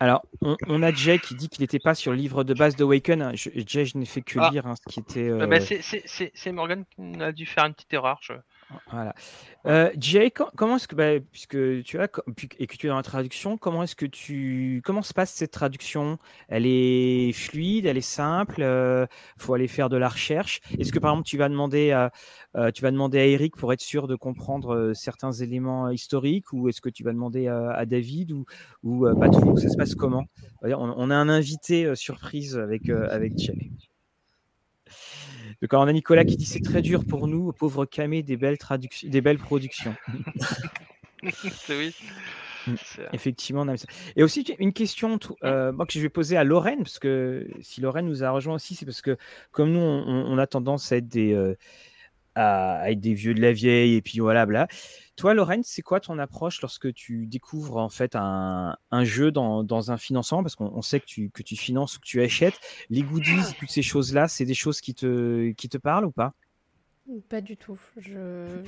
Alors, 0.00 0.22
on, 0.42 0.56
on 0.66 0.82
a 0.82 0.92
Jay 0.92 1.18
qui 1.20 1.34
dit 1.36 1.48
qu'il 1.48 1.60
n'était 1.62 1.78
pas 1.78 1.94
sur 1.94 2.10
le 2.12 2.18
livre 2.18 2.42
de 2.42 2.54
base 2.54 2.74
d'Awaken. 2.74 3.22
hein. 3.22 3.30
Je, 3.34 3.50
Jay, 3.66 3.84
je 3.84 3.96
n'ai 3.98 4.04
fait 4.06 4.20
que 4.22 4.38
Ah. 4.40 4.50
lire 4.50 4.66
hein, 4.66 4.74
ce 4.74 4.92
qui 4.92 4.98
était. 5.00 5.28
Euh, 5.28 5.46
euh, 5.46 5.60
c'est- 5.60 5.80
c'est 5.82 6.02
c'est- 6.06 6.32
c'est 6.34 6.50
Morgan 6.52 6.84
qui 6.90 7.22
a 7.22 7.30
dû 7.32 7.46
faire 7.46 7.64
une 7.66 7.74
petite 7.74 7.92
erreur. 7.94 8.18
Je... 8.22 8.32
Voilà. 8.90 9.14
Euh, 9.66 9.90
Jay, 9.98 10.30
com- 10.30 10.50
comment 10.56 10.76
est-ce 10.76 10.88
que, 10.88 10.96
bah, 10.96 11.20
puisque 11.30 11.82
tu 11.84 11.98
as 12.00 12.08
et 12.58 12.66
que 12.66 12.76
tu 12.76 12.86
es 12.86 12.88
dans 12.88 12.96
la 12.96 13.02
traduction, 13.02 13.56
comment 13.58 13.82
est-ce 13.82 13.94
que 13.94 14.06
tu, 14.06 14.82
comment 14.84 15.02
se 15.02 15.14
passe 15.14 15.32
cette 15.32 15.52
traduction? 15.52 16.18
Elle 16.48 16.66
est 16.66 17.32
fluide, 17.32 17.86
elle 17.86 17.96
est 17.96 18.00
simple. 18.00 18.62
euh, 18.62 19.06
faut 19.38 19.54
aller 19.54 19.68
faire 19.68 19.88
de 19.88 19.96
la 19.96 20.08
recherche. 20.08 20.60
Est-ce 20.78 20.92
que 20.92 20.98
par 20.98 21.12
exemple 21.12 21.28
tu 21.28 21.36
vas 21.36 21.48
demander 21.48 21.92
à, 21.92 22.10
euh, 22.56 22.70
tu 22.72 22.82
vas 22.82 22.90
demander 22.90 23.18
à 23.18 23.26
Eric 23.26 23.56
pour 23.56 23.72
être 23.72 23.80
sûr 23.80 24.08
de 24.08 24.16
comprendre 24.16 24.74
euh, 24.74 24.94
certains 24.94 25.32
éléments 25.32 25.90
historiques, 25.90 26.52
ou 26.52 26.68
est-ce 26.68 26.80
que 26.80 26.90
tu 26.90 27.04
vas 27.04 27.12
demander 27.12 27.46
à, 27.48 27.86
David 27.86 28.32
ou, 28.32 28.46
ou 28.82 29.06
Ça 29.58 29.68
se 29.68 29.76
passe 29.76 29.94
comment? 29.94 30.24
On, 30.62 31.10
a 31.10 31.14
un 31.14 31.28
invité 31.28 31.94
surprise 31.94 32.58
avec 32.58 32.88
avec 32.88 33.38
Jay. 33.38 33.70
Donc, 35.62 35.72
alors, 35.72 35.84
on 35.84 35.88
a 35.88 35.92
Nicolas 35.92 36.24
qui 36.24 36.36
dit 36.36 36.46
c'est 36.46 36.60
très 36.60 36.82
dur 36.82 37.04
pour 37.04 37.28
nous, 37.28 37.52
pauvre 37.52 37.86
Camé, 37.86 38.22
des 38.22 38.36
belles 38.36 38.58
traductions, 38.58 39.08
des 39.08 39.20
belles 39.20 39.38
productions. 39.38 39.94
Oui. 41.70 41.94
Mm. 42.66 42.74
Effectivement, 43.12 43.62
on 43.62 43.68
a 43.68 43.76
ça. 43.76 43.86
Et 44.16 44.22
aussi 44.22 44.42
une 44.58 44.72
question 44.72 45.18
euh, 45.44 45.72
moi, 45.72 45.86
que 45.86 45.92
je 45.92 46.00
vais 46.00 46.08
poser 46.08 46.36
à 46.36 46.44
Lorraine, 46.44 46.78
parce 46.78 46.98
que 46.98 47.48
si 47.60 47.80
Lorraine 47.80 48.06
nous 48.06 48.22
a 48.22 48.30
rejoint 48.30 48.54
aussi, 48.54 48.74
c'est 48.74 48.84
parce 48.84 49.00
que 49.00 49.16
comme 49.50 49.72
nous, 49.72 49.80
on, 49.80 50.26
on 50.26 50.38
a 50.38 50.46
tendance 50.46 50.92
à 50.92 50.96
être 50.96 51.08
des 51.08 51.32
euh, 51.32 51.56
à, 52.36 52.80
à 52.80 52.90
être 52.90 53.00
des 53.00 53.14
vieux 53.14 53.34
de 53.34 53.40
la 53.40 53.52
vieille 53.52 53.94
et 53.94 54.02
puis 54.02 54.20
voilà, 54.20 54.46
bla. 54.46 54.68
Toi, 55.16 55.34
Lorraine, 55.34 55.62
c'est 55.64 55.82
quoi 55.82 55.98
ton 56.00 56.18
approche 56.18 56.60
lorsque 56.62 56.92
tu 56.94 57.26
découvres 57.26 57.78
en 57.78 57.88
fait 57.88 58.14
un, 58.14 58.76
un 58.90 59.04
jeu 59.04 59.32
dans, 59.32 59.64
dans 59.64 59.90
un 59.90 59.96
financement? 59.96 60.42
Parce 60.42 60.54
qu'on 60.56 60.70
on 60.74 60.82
sait 60.82 61.00
que 61.00 61.06
tu, 61.06 61.30
que 61.30 61.42
tu 61.42 61.56
finances 61.56 61.96
ou 61.96 62.00
que 62.00 62.06
tu 62.06 62.22
achètes. 62.22 62.60
Les 62.90 63.02
goodies, 63.02 63.54
toutes 63.58 63.70
ces 63.70 63.82
choses-là, 63.82 64.28
c'est 64.28 64.44
des 64.44 64.54
choses 64.54 64.80
qui 64.80 64.94
te, 64.94 65.50
qui 65.52 65.68
te 65.68 65.78
parlent 65.78 66.04
ou 66.04 66.12
pas? 66.12 66.34
Pas 67.28 67.40
du 67.40 67.56
tout. 67.56 67.80
Je 67.96 68.60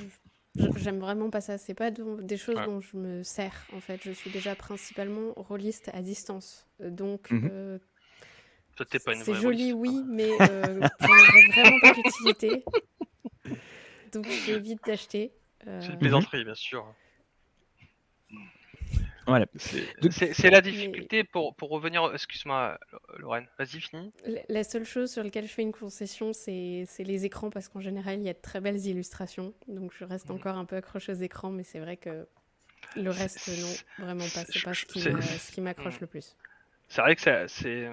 j'aime 0.77 0.99
vraiment 0.99 1.31
pas 1.31 1.40
ça. 1.40 1.59
C'est 1.59 1.74
pas 1.74 1.90
des 1.90 2.36
choses 2.36 2.57
Ouais. 2.57 2.65
dont 2.66 2.81
je 2.81 2.97
me 2.97 3.23
sers 3.23 3.66
en 3.73 3.81
fait. 3.81 4.03
Je 4.05 4.12
suis 4.12 4.31
déjà 4.31 4.55
principalement 4.55 5.32
rôliste 5.36 5.90
à 5.93 6.03
distance. 6.03 6.66
Euh, 6.81 6.90
Donc 6.90 7.32
Mhm. 7.32 7.49
euh, 7.51 7.78
c'est 9.12 9.35
joli, 9.35 9.73
rôliste. 9.73 9.74
oui, 9.74 10.05
mais 10.09 10.40
euh, 10.43 10.82
j'en 11.01 11.19
aurais 11.19 11.43
vraiment 11.43 11.81
pas 11.81 11.90
d'utilité. 11.90 12.65
Donc 14.12 14.26
j'évite 14.47 14.85
d'acheter. 14.85 15.32
Euh, 15.66 15.80
C'est 15.80 15.93
une 15.93 15.98
plaisanterie, 15.98 16.44
bien 16.44 16.55
sûr. 16.55 16.86
Voilà. 19.26 19.47
C'est 19.56 20.51
la 20.51 20.60
difficulté 20.62 21.22
pour, 21.22 21.55
pour 21.55 21.68
revenir. 21.68 22.10
Excuse-moi, 22.14 22.78
Lorraine. 23.18 23.47
Vas-y, 23.59 23.80
finis. 23.80 24.10
La- 24.24 24.40
La 24.48 24.64
seule 24.64 24.85
chose 24.85 25.10
sur 25.12 25.22
laquelle 25.22 25.47
je 25.47 25.52
fais 25.52 25.62
une 25.62 25.72
concession, 25.72 26.32
c'est 26.32 26.85
c'est 26.86 27.05
les 27.05 27.26
écrans, 27.26 27.51
parce 27.51 27.68
qu'en 27.68 27.80
général, 27.80 28.18
il 28.18 28.24
y 28.24 28.28
a 28.30 28.32
de 28.32 28.39
très 28.39 28.60
belles 28.60 28.85
illustrations. 28.86 29.52
Donc 29.66 29.93
je 29.98 30.05
reste 30.05 30.30
Mhm. 30.30 30.36
encore 30.36 30.56
un 30.56 30.64
peu 30.64 30.76
accroche 30.76 31.09
aux 31.10 31.14
écrans, 31.14 31.51
mais 31.51 31.62
c'est 31.64 31.78
vrai 31.80 31.98
que 31.98 32.26
le 32.97 33.10
reste, 33.10 33.48
non, 33.48 34.05
vraiment 34.06 34.24
pas. 34.35 34.44
C'est 34.48 34.62
pas 34.64 34.72
qui 34.72 35.01
ce 35.02 35.52
qui 35.52 35.60
m'accroche 35.60 35.94
Mhm. 35.97 36.01
le 36.02 36.06
plus. 36.06 36.35
C'est 36.89 37.02
vrai 37.02 37.16
que 37.16 37.23
ça- 37.23 37.48
c'est. 37.48 37.89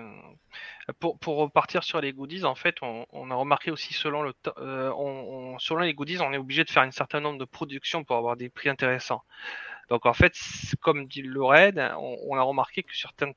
Pour, 1.00 1.18
pour 1.20 1.38
repartir 1.38 1.84
sur 1.84 2.00
les 2.02 2.14
goodies, 2.14 2.46
en 2.46 2.56
fait, 2.56 2.78
on, 2.82 3.06
on 3.12 3.32
a 3.32 3.36
remarqué 3.36 3.72
aussi 3.72 3.94
selon 3.94 4.22
le 4.22 4.34
euh, 4.60 4.92
on, 4.98 5.54
on- 5.56 5.60
selon 5.60 5.82
les 5.82 5.94
goodies, 5.94 6.20
on 6.22 6.32
est 6.34 6.38
obligé 6.38 6.64
de 6.64 6.70
faire 6.70 6.84
un 6.84 6.92
certain 6.92 7.20
nombre 7.22 7.40
de 7.40 7.46
productions 7.46 8.04
pour 8.04 8.16
avoir 8.18 8.36
des 8.38 8.50
prix 8.50 8.70
intéressants. 8.70 9.24
Donc 9.90 10.06
en 10.06 10.14
fait, 10.14 10.34
comme 10.82 11.08
dit 11.08 11.22
Lorraine, 11.24 11.80
on, 12.00 12.18
on 12.30 12.38
a 12.38 12.42
remarqué 12.44 12.84
que 12.84 12.96
certains 12.96 13.32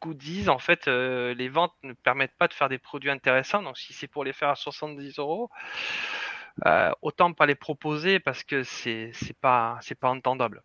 goodies, 0.00 0.48
en 0.48 0.58
fait, 0.58 0.88
euh, 0.88 1.34
les 1.34 1.48
ventes 1.48 1.74
ne 1.82 1.92
permettent 1.92 2.36
pas 2.38 2.48
de 2.48 2.54
faire 2.54 2.68
des 2.68 2.78
produits 2.78 3.10
intéressants. 3.10 3.62
Donc 3.62 3.76
si 3.78 3.92
c'est 3.92 4.08
pour 4.08 4.24
les 4.24 4.32
faire 4.32 4.48
à 4.50 4.54
70 4.56 5.18
euros, 5.18 5.50
euh, 6.66 6.90
autant 7.02 7.32
pas 7.32 7.46
les 7.46 7.54
proposer 7.54 8.20
parce 8.20 8.44
que 8.44 8.62
c'est 8.62 9.10
c'est 9.14 9.36
pas 9.38 9.78
c'est 9.82 9.98
pas 9.98 10.10
entendable. 10.10 10.62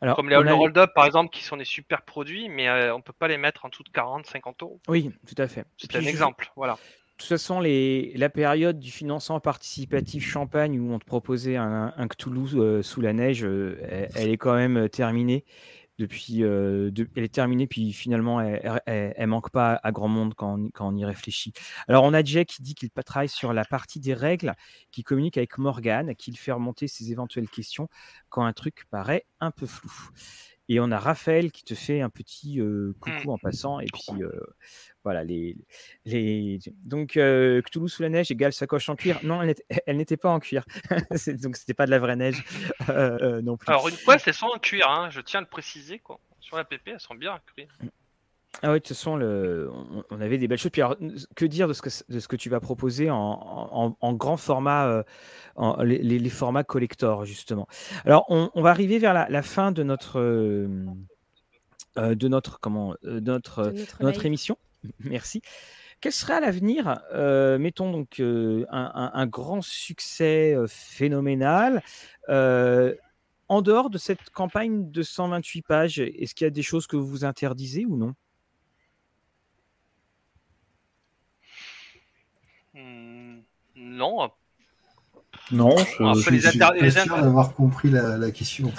Alors, 0.00 0.16
Comme 0.16 0.28
les 0.30 0.36
a- 0.36 0.56
hold 0.56 0.78
up 0.78 0.92
par 0.94 1.04
exemple, 1.06 1.30
qui 1.30 1.44
sont 1.44 1.56
des 1.56 1.64
super 1.64 2.02
produits, 2.02 2.48
mais 2.48 2.68
euh, 2.68 2.94
on 2.94 3.00
peut 3.02 3.12
pas 3.12 3.28
les 3.28 3.36
mettre 3.36 3.64
en 3.64 3.68
dessous 3.68 3.82
de 3.82 3.90
40, 3.90 4.26
50 4.26 4.62
euros. 4.62 4.80
Oui, 4.88 5.10
tout 5.26 5.40
à 5.40 5.46
fait. 5.46 5.64
C'est 5.76 5.94
un 5.96 6.00
je- 6.00 6.08
exemple, 6.08 6.50
voilà. 6.56 6.78
toute 7.18 7.28
façon, 7.28 7.60
les, 7.60 8.12
la 8.16 8.30
période 8.30 8.78
du 8.80 8.90
financement 8.90 9.40
participatif 9.40 10.26
Champagne 10.26 10.80
où 10.80 10.90
on 10.92 10.98
te 10.98 11.04
proposait 11.04 11.56
un, 11.56 11.92
un 11.94 12.08
Cthulhu 12.08 12.82
sous 12.82 13.00
la 13.02 13.12
neige, 13.12 13.42
elle, 13.44 14.30
est 14.30 14.38
quand 14.38 14.54
même 14.54 14.88
terminée 14.88 15.44
depuis, 16.00 16.42
elle 16.42 17.24
est 17.24 17.34
terminée, 17.34 17.66
puis 17.66 17.92
finalement, 17.92 18.40
elle, 18.40 18.80
elle, 18.86 19.26
manque 19.26 19.50
pas 19.50 19.78
à 19.82 19.92
grand 19.92 20.08
monde 20.08 20.34
quand 20.34 20.58
on, 20.80 20.96
y 20.96 21.04
réfléchit. 21.04 21.52
Alors, 21.88 22.04
on 22.04 22.14
a 22.14 22.24
Jack 22.24 22.48
qui 22.48 22.62
dit 22.62 22.74
qu'il 22.74 22.90
travaille 22.90 23.28
sur 23.28 23.52
la 23.52 23.64
partie 23.64 24.00
des 24.00 24.14
règles, 24.14 24.54
qui 24.90 25.02
communique 25.02 25.36
avec 25.36 25.58
Morgan, 25.58 26.14
qui 26.16 26.34
fait 26.34 26.52
remonter 26.52 26.88
ses 26.88 27.12
éventuelles 27.12 27.48
questions 27.48 27.88
quand 28.28 28.44
un 28.44 28.52
truc 28.52 28.84
paraît 28.90 29.26
un 29.40 29.50
peu 29.50 29.66
flou. 29.66 29.92
Et 30.72 30.78
on 30.78 30.92
a 30.92 31.00
Raphaël 31.00 31.50
qui 31.50 31.64
te 31.64 31.74
fait 31.74 32.00
un 32.00 32.10
petit 32.10 32.60
mmh. 32.60 32.94
coucou 33.00 33.32
en 33.32 33.38
passant. 33.38 33.80
Et 33.80 33.86
puis 33.92 34.22
voilà, 35.02 35.24
les, 35.24 35.56
les... 36.04 36.60
donc 36.84 37.18
Cthulhu 37.18 37.88
sous 37.88 38.02
la 38.02 38.08
neige 38.08 38.30
égale 38.30 38.52
sacoche 38.52 38.88
en 38.88 38.94
cuir. 38.94 39.18
Non, 39.24 39.42
elle 39.42 39.96
n'était 39.96 40.16
pas 40.16 40.30
en 40.30 40.38
cuir. 40.38 40.64
donc 41.42 41.56
c'était 41.56 41.74
pas 41.74 41.86
de 41.86 41.90
la 41.90 41.98
vraie 41.98 42.14
neige 42.14 42.44
non 43.42 43.56
plus. 43.56 43.68
Alors 43.68 43.88
une 43.88 43.96
fois, 43.96 44.16
elles 44.24 44.32
sont 44.32 44.46
en 44.46 44.58
cuir, 44.60 44.88
hein, 44.88 45.10
je 45.10 45.20
tiens 45.20 45.40
à 45.40 45.42
le 45.42 45.48
préciser. 45.48 45.98
Quoi. 45.98 46.20
Sur 46.38 46.56
la 46.56 46.64
PP, 46.64 46.88
elles 46.88 47.00
sont 47.00 47.16
bien 47.16 47.34
en 47.34 47.40
cuir. 47.54 47.68
Ah 48.62 48.72
oui, 48.72 48.74
de 48.74 48.78
toute 48.78 48.88
façon, 48.88 49.16
le... 49.16 49.70
on 50.10 50.20
avait 50.20 50.36
des 50.36 50.46
belles 50.46 50.58
choses. 50.58 50.70
Puis 50.70 50.82
que 51.34 51.44
dire 51.46 51.66
de 51.66 51.72
ce 51.72 51.80
que, 51.80 51.88
de 52.12 52.20
ce 52.20 52.28
que 52.28 52.36
tu 52.36 52.50
vas 52.50 52.60
proposer 52.60 53.08
en, 53.08 53.96
en, 53.98 54.12
grand 54.14 54.36
format, 54.36 54.86
euh, 54.86 55.02
en, 55.56 55.82
les, 55.82 55.98
les, 55.98 56.30
formats 56.30 56.64
collector, 56.64 57.24
justement. 57.24 57.66
Alors, 58.04 58.26
on, 58.28 58.50
on 58.54 58.62
va 58.62 58.70
arriver 58.70 58.98
vers 58.98 59.14
la, 59.14 59.28
la 59.30 59.42
fin 59.42 59.72
de 59.72 59.82
notre, 59.82 60.20
euh, 60.20 60.68
euh 61.96 62.14
de 62.14 62.28
notre, 62.28 62.60
comment, 62.60 62.94
euh, 63.04 63.20
notre, 63.20 63.70
notre, 63.70 64.02
notre 64.02 64.26
émission. 64.26 64.58
Merci. 64.98 65.40
Quel 66.02 66.12
sera 66.12 66.40
l'avenir 66.40 67.00
Mettons 67.58 67.92
donc 67.92 68.20
un, 68.20 68.64
un, 68.70 69.10
un, 69.14 69.26
grand 69.26 69.62
succès 69.62 70.56
phénoménal. 70.66 71.82
en 72.28 73.62
dehors 73.62 73.90
de 73.90 73.98
cette 73.98 74.30
campagne 74.30 74.90
de 74.90 75.02
128 75.02 75.62
pages, 75.62 75.98
est-ce 75.98 76.34
qu'il 76.34 76.46
y 76.46 76.48
a 76.48 76.50
des 76.50 76.62
choses 76.62 76.86
que 76.86 76.96
vous 76.96 77.06
vous 77.06 77.24
interdisez 77.24 77.84
ou 77.86 77.96
non? 77.96 78.14
Non. 83.90 84.30
Non, 85.52 85.76
je, 85.76 86.38
suis 86.38 86.58
pas 86.58 86.90
sûr 86.90 87.16
d'avoir 87.16 87.54
compris 87.54 87.90
la, 87.90 88.30
question. 88.30 88.72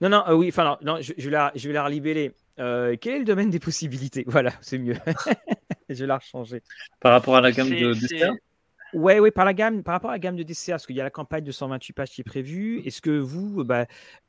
Non, 0.00 0.08
non, 0.08 0.24
euh, 0.28 0.34
oui, 0.34 0.48
enfin, 0.48 0.78
non, 0.82 0.98
je, 1.00 1.12
vais 1.16 1.30
la, 1.30 1.52
je 1.54 1.68
vais 1.68 1.74
la 1.74 1.84
relibeller. 1.84 2.32
Euh, 2.58 2.96
quel 3.00 3.14
est 3.14 3.18
le 3.18 3.24
domaine 3.24 3.50
des 3.50 3.58
possibilités? 3.58 4.24
Voilà, 4.26 4.52
c'est 4.60 4.78
mieux. 4.78 4.96
je 5.88 5.94
vais 5.94 6.06
la 6.06 6.18
rechanger. 6.18 6.62
Par 7.00 7.12
rapport 7.12 7.36
à 7.36 7.40
la 7.40 7.52
gamme 7.52 7.70
de 7.70 7.94
DCA 7.94 8.32
Ouais, 8.94 9.18
ouais, 9.18 9.32
par 9.32 9.44
la 9.44 9.54
gamme, 9.54 9.82
par 9.82 9.94
rapport 9.94 10.10
à 10.10 10.14
la 10.14 10.18
gamme 10.20 10.36
de 10.36 10.42
DCA, 10.44 10.72
parce 10.72 10.86
qu'il 10.86 10.96
y 10.96 11.00
a 11.00 11.04
la 11.04 11.10
campagne 11.10 11.44
de 11.44 11.50
128 11.50 11.92
pages 11.92 12.10
qui 12.10 12.20
est 12.20 12.24
prévue. 12.24 12.80
Est-ce 12.86 13.02
que 13.02 13.10
vous, 13.10 13.64
bah, 13.64 13.86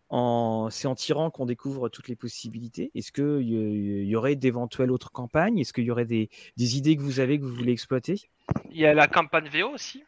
c'est 0.10 0.88
en 0.88 0.95
tirant 0.95 1.32
qu'on 1.32 1.45
découvre 1.45 1.90
toutes 1.90 2.07
les 2.07 2.15
possibilités. 2.15 2.91
Est-ce 2.95 3.11
qu'il 3.11 3.48
y, 3.48 4.07
y, 4.07 4.15
aurait 4.15 4.36
d'éventuelles 4.36 4.91
autres 4.91 5.11
campagnes? 5.11 5.60
Est-ce 5.60 5.73
qu'il 5.73 5.86
y 5.86 5.91
aurait 5.91 6.06
des, 6.06 6.30
idées 6.57 6.95
que 6.95 7.02
vous 7.02 7.19
avez 7.19 7.40
que 7.40 7.45
vous 7.45 7.56
voulez 7.56 7.72
exploiter? 7.72 8.30
Il 8.72 8.77
y 8.77 8.86
a 8.86 8.94
la 8.94 9.07
campagne 9.07 9.49
VO 9.49 9.69
aussi. 9.69 10.03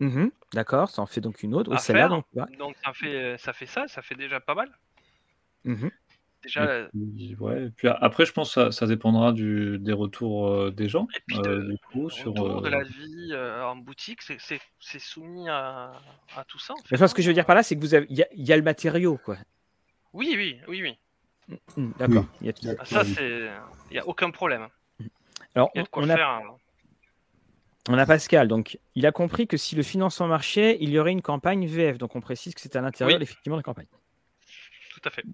Mmh 0.00 0.26
d'accord, 0.52 0.90
ça 0.90 1.02
en 1.02 1.06
fait 1.06 1.20
donc 1.20 1.42
une 1.42 1.54
autre. 1.54 1.70
donc, 1.70 1.78
ça, 1.80 2.92
fait, 2.92 3.38
ça 3.38 3.52
fait 3.52 3.66
ça, 3.66 3.86
ça 3.86 4.02
fait 4.02 4.16
déjà 4.16 4.40
pas 4.40 4.54
mal. 4.54 4.70
Mmh 5.64 5.88
Déjà, 6.44 6.88
puis, 6.92 7.36
ouais. 7.40 7.70
puis 7.74 7.88
après, 7.88 8.26
je 8.26 8.32
pense 8.32 8.54
que 8.54 8.64
ça, 8.64 8.72
ça 8.72 8.86
dépendra 8.86 9.32
du, 9.32 9.78
des 9.78 9.92
retours 9.92 10.48
euh, 10.48 10.70
des 10.70 10.88
gens. 10.88 11.08
Et 11.16 11.20
puis 11.26 11.38
euh, 11.46 11.70
du 11.70 11.78
coup, 11.90 12.10
sur 12.10 12.32
euh... 12.36 12.60
de 12.60 12.68
la 12.68 12.82
vie 12.82 13.30
euh, 13.32 13.64
en 13.64 13.76
boutique, 13.76 14.20
c'est 14.20 14.98
soumis 14.98 15.48
à, 15.48 15.92
à, 16.36 16.44
tout 16.44 16.58
ça. 16.58 16.74
En 16.74 16.82
fait. 16.84 17.06
ce 17.06 17.14
que 17.14 17.22
je 17.22 17.28
veux 17.28 17.34
dire 17.34 17.46
par 17.46 17.56
là, 17.56 17.62
c'est 17.62 17.76
que 17.76 17.80
vous 17.80 17.94
avez, 17.94 18.06
il 18.10 18.18
y, 18.18 18.26
y, 18.34 18.52
a 18.52 18.56
le 18.56 18.62
matériau, 18.62 19.18
quoi. 19.24 19.38
Oui, 20.12 20.34
oui, 20.36 20.60
oui, 20.68 20.82
oui. 20.82 20.98
Mmh, 21.48 21.82
mmh, 21.82 21.92
d'accord. 21.98 22.26
Oui. 22.42 22.52
Ça, 22.84 23.04
c'est, 23.04 23.48
il 23.90 23.96
y 23.96 23.98
a 23.98 24.06
aucun 24.06 24.30
problème. 24.30 24.68
Alors, 25.54 25.70
on, 25.92 26.10
a... 26.10 26.14
Hein. 26.14 26.42
On 27.88 27.98
a 27.98 28.06
Pascal, 28.06 28.48
donc 28.48 28.78
il 28.94 29.06
a 29.06 29.12
compris 29.12 29.46
que 29.46 29.56
si 29.56 29.76
le 29.76 29.82
financement 29.82 30.26
marchait, 30.26 30.78
il 30.80 30.90
y 30.90 30.98
aurait 30.98 31.12
une 31.12 31.22
campagne 31.22 31.66
VF. 31.66 31.98
Donc 31.98 32.16
on 32.16 32.20
précise 32.20 32.54
que 32.54 32.60
c'est 32.60 32.76
à 32.76 32.80
l'intérieur, 32.80 33.18
oui. 33.18 33.22
effectivement, 33.22 33.56
de 33.56 33.60
la 33.60 33.64
campagne. 33.64 33.86
Tout 34.90 35.02
à 35.04 35.10
fait. 35.10 35.24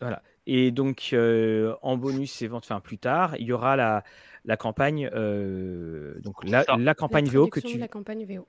Voilà. 0.00 0.22
Et 0.50 0.70
donc, 0.70 1.10
euh, 1.12 1.74
en 1.82 1.98
bonus, 1.98 2.42
enfin 2.50 2.80
plus 2.80 2.96
tard, 2.96 3.36
il 3.38 3.46
y 3.46 3.52
aura 3.52 3.76
la, 3.76 4.02
la 4.46 4.56
campagne, 4.56 5.10
euh, 5.12 6.18
donc 6.20 6.42
la, 6.42 6.64
la, 6.78 6.94
campagne 6.94 7.26
la 7.26 7.32
VO 7.32 7.48
que 7.48 7.60
tu. 7.60 7.76
La 7.76 7.86
campagne 7.86 8.24
VO. 8.24 8.48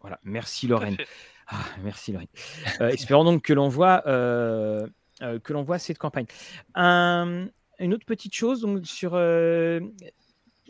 Voilà, 0.00 0.18
merci 0.24 0.66
Lorraine. 0.66 0.96
Ah, 1.46 1.58
merci 1.82 2.12
Lorraine. 2.12 2.28
euh, 2.80 2.88
espérons 2.88 3.24
donc 3.24 3.42
que 3.42 3.52
l'on 3.52 3.68
voit, 3.68 4.02
euh, 4.06 4.88
que 5.20 5.52
l'on 5.52 5.62
voit 5.62 5.78
cette 5.78 5.98
campagne. 5.98 6.24
Un, 6.74 7.48
une 7.78 7.92
autre 7.92 8.06
petite 8.06 8.34
chose 8.34 8.62
donc 8.62 8.86
sur 8.86 9.10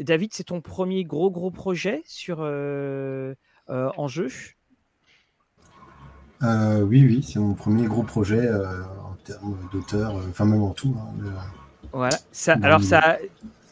David, 0.01 0.35
c'est 0.35 0.45
ton 0.45 0.61
premier 0.61 1.05
gros 1.05 1.31
gros 1.31 1.53
projet 1.53 2.03
sur 2.05 2.41
en 2.41 4.09
jeu? 4.09 4.27
oui, 6.43 7.07
oui, 7.07 7.23
c'est 7.23 7.39
mon 7.39 7.55
premier 7.55 7.87
gros 7.87 8.03
projet 8.03 8.49
termes 9.25 9.57
d'auteur, 9.73 10.17
euh, 10.17 10.23
enfin 10.31 10.45
même 10.45 10.63
en 10.63 10.71
tout. 10.71 10.95
Hein, 10.99 11.09
le... 11.21 11.31
Voilà. 11.93 12.17
Ça, 12.33 12.57
alors 12.63 12.83
ça, 12.83 13.19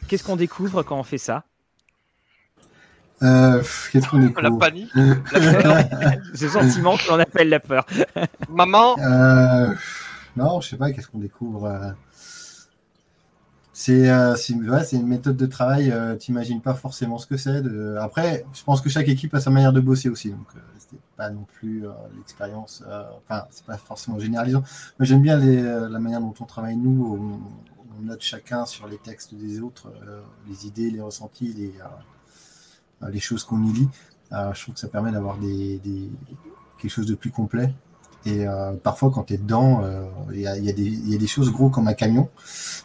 qu'est-ce 0.07 0.23
qu'on 0.23 0.35
découvre 0.35 0.83
quand 0.83 0.97
on 0.99 1.03
fait 1.03 1.17
ça? 1.17 1.43
Euh, 3.21 3.61
Qu'est-ce 3.91 4.09
qu'on 4.09 4.19
découvre? 4.19 4.41
La 4.49 4.51
panique. 4.51 4.91
Ce 6.35 6.47
sentiment 6.49 6.97
que 6.97 7.07
l'on 7.09 7.19
appelle 7.19 7.49
la 7.49 7.59
peur. 7.59 7.85
Maman? 8.49 8.97
Euh, 8.99 9.73
non, 10.35 10.59
je 10.61 10.69
sais 10.69 10.77
pas. 10.77 10.91
Qu'est-ce 10.91 11.07
qu'on 11.07 11.19
découvre 11.19 11.65
euh, 11.65 11.91
c'est 13.75 14.07
euh, 14.07 14.35
ouais, 14.35 14.85
une 14.93 15.07
méthode 15.07 15.35
de 15.35 15.47
travail, 15.47 15.89
euh, 15.89 16.15
tu 16.15 16.31
n'imagines 16.31 16.61
pas 16.61 16.75
forcément 16.75 17.17
ce 17.17 17.25
que 17.25 17.37
c'est. 17.37 17.63
Après, 17.99 18.45
je 18.53 18.63
pense 18.63 18.81
que 18.81 18.89
chaque 18.89 19.09
équipe 19.09 19.33
a 19.33 19.39
sa 19.39 19.49
manière 19.49 19.73
de 19.73 19.81
bosser 19.81 20.09
aussi, 20.09 20.29
donc 20.29 20.45
euh, 20.55 20.59
c'était 20.77 21.01
pas 21.17 21.31
non 21.31 21.43
plus 21.43 21.87
euh, 21.87 21.91
l'expérience, 22.15 22.83
enfin, 23.17 23.45
c'est 23.49 23.65
pas 23.65 23.77
forcément 23.77 24.19
généralisant. 24.19 24.63
Mais 24.99 25.07
j'aime 25.07 25.23
bien 25.23 25.37
la 25.37 25.99
manière 25.99 26.21
dont 26.21 26.35
on 26.39 26.45
travaille 26.45 26.75
nous, 26.77 27.19
on, 27.19 28.03
note 28.03 28.21
chacun 28.21 28.65
sur 28.65 28.87
les 28.87 28.97
textes 28.97 29.33
des 29.33 29.61
autres, 29.61 29.91
les 30.49 30.67
idées, 30.67 30.91
les 30.91 30.99
ressentis, 30.99 31.53
les, 31.53 33.19
choses 33.19 33.43
qu'on 33.43 33.63
y 33.63 33.71
lit. 33.71 33.89
je 34.31 34.61
trouve 34.61 34.73
que 34.73 34.79
ça 34.79 34.87
permet 34.89 35.11
d'avoir 35.11 35.37
des, 35.37 35.79
quelque 36.79 36.91
chose 36.91 37.05
de 37.05 37.15
plus 37.15 37.31
complet. 37.31 37.73
Et 38.25 38.47
euh, 38.47 38.73
parfois, 38.73 39.11
quand 39.11 39.23
tu 39.23 39.33
es 39.33 39.37
dedans, 39.37 39.83
il 40.31 40.39
y, 40.39 40.47
a, 40.47 40.57
y, 40.57 40.65
y, 40.65 41.15
a, 41.15 41.17
des 41.17 41.27
choses 41.27 41.51
gros 41.51 41.69
comme 41.69 41.87
un 41.87 41.93
camion, 41.93 42.29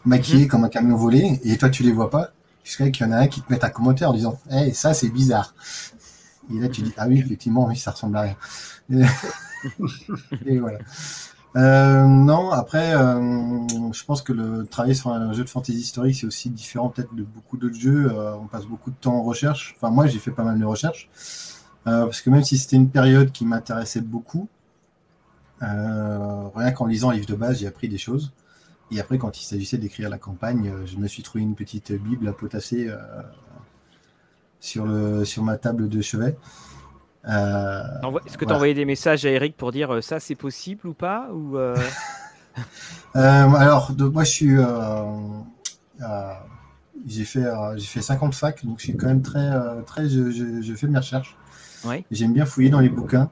maquillé 0.04 0.46
mmh. 0.46 0.48
comme 0.48 0.64
un 0.64 0.68
camion 0.68 0.96
volé, 0.96 1.40
et 1.44 1.56
toi, 1.56 1.70
tu 1.70 1.82
les 1.82 1.92
vois 1.92 2.10
pas, 2.10 2.32
jusqu'à 2.64 2.90
qu'il 2.90 3.06
y 3.06 3.08
en 3.08 3.12
a 3.12 3.18
un 3.18 3.28
qui 3.28 3.40
te 3.40 3.52
mette 3.52 3.64
un 3.64 3.70
commentaire 3.70 4.10
en 4.10 4.14
disant 4.14 4.38
Hey, 4.50 4.74
ça, 4.74 4.94
c'est 4.94 5.08
bizarre. 5.08 5.54
Et 6.52 6.58
là, 6.58 6.68
tu 6.68 6.82
dis 6.82 6.92
Ah 6.96 7.06
oui, 7.08 7.20
effectivement, 7.20 7.66
oui, 7.66 7.76
ça 7.76 7.92
ressemble 7.92 8.16
à 8.16 8.22
rien. 8.22 8.36
Et, 10.46 10.54
et 10.54 10.58
voilà. 10.60 10.78
Euh, 11.56 12.04
non, 12.04 12.50
après, 12.50 12.94
euh, 12.94 13.66
je 13.92 14.04
pense 14.04 14.22
que 14.22 14.32
le 14.32 14.66
travailler 14.66 14.94
sur 14.94 15.10
un 15.10 15.32
jeu 15.32 15.44
de 15.44 15.48
fantasy 15.48 15.78
historique, 15.78 16.14
c'est 16.14 16.26
aussi 16.26 16.50
différent 16.50 16.90
peut-être 16.90 17.14
de 17.14 17.24
beaucoup 17.24 17.56
d'autres 17.56 17.78
jeux. 17.78 18.12
Euh, 18.12 18.34
on 18.36 18.46
passe 18.46 18.66
beaucoup 18.66 18.90
de 18.90 18.96
temps 18.96 19.14
en 19.14 19.22
recherche. 19.22 19.74
Enfin, 19.76 19.90
moi, 19.90 20.06
j'ai 20.06 20.18
fait 20.18 20.30
pas 20.30 20.44
mal 20.44 20.58
de 20.58 20.64
recherches. 20.64 21.08
Euh, 21.86 22.04
parce 22.04 22.20
que 22.20 22.30
même 22.30 22.44
si 22.44 22.58
c'était 22.58 22.76
une 22.76 22.90
période 22.90 23.32
qui 23.32 23.46
m'intéressait 23.46 24.02
beaucoup, 24.02 24.42
euh, 24.42 24.57
rien 25.60 26.72
qu'en 26.72 26.86
lisant 26.86 27.10
le 27.10 27.16
livre 27.16 27.28
de 27.28 27.34
base, 27.34 27.58
j'ai 27.60 27.66
appris 27.66 27.88
des 27.88 27.98
choses. 27.98 28.32
Et 28.90 29.00
après, 29.00 29.18
quand 29.18 29.38
il 29.40 29.44
s'agissait 29.44 29.78
d'écrire 29.78 30.08
la 30.08 30.18
campagne, 30.18 30.68
euh, 30.68 30.86
je 30.86 30.96
me 30.96 31.06
suis 31.08 31.22
trouvé 31.22 31.42
une 31.42 31.54
petite 31.54 31.92
Bible 31.92 32.26
à 32.28 32.32
potasser 32.32 32.88
euh, 32.88 32.96
sur, 34.60 34.86
le, 34.86 35.24
sur 35.24 35.42
ma 35.42 35.58
table 35.58 35.88
de 35.88 36.00
chevet. 36.00 36.36
Euh, 37.28 37.82
Est-ce 38.26 38.38
que 38.38 38.44
tu 38.44 38.52
as 38.52 38.54
envoyé 38.54 38.74
des 38.74 38.86
messages 38.86 39.26
à 39.26 39.30
Eric 39.30 39.56
pour 39.56 39.72
dire 39.72 40.02
ça 40.02 40.20
c'est 40.20 40.36
possible 40.36 40.86
ou 40.86 40.94
pas 40.94 41.28
ou 41.32 41.58
euh... 41.58 41.76
Alors, 43.14 43.92
de, 43.92 44.04
moi 44.04 44.24
je 44.24 44.30
suis. 44.30 44.56
j'ai 47.06 47.24
fait, 47.24 47.44
j'ai 47.76 47.86
fait 47.86 48.00
50 48.00 48.34
facs, 48.34 48.64
donc 48.64 48.78
je 48.78 48.84
suis 48.84 48.96
quand 48.96 49.08
même 49.08 49.22
très. 49.22 49.50
très 49.84 50.08
je, 50.08 50.30
je, 50.30 50.62
je 50.62 50.74
fais 50.74 50.86
mes 50.86 50.98
recherches. 50.98 51.36
Ouais. 51.84 52.04
J'aime 52.10 52.32
bien 52.32 52.46
fouiller 52.46 52.70
dans 52.70 52.80
les 52.80 52.88
bouquins. 52.88 53.30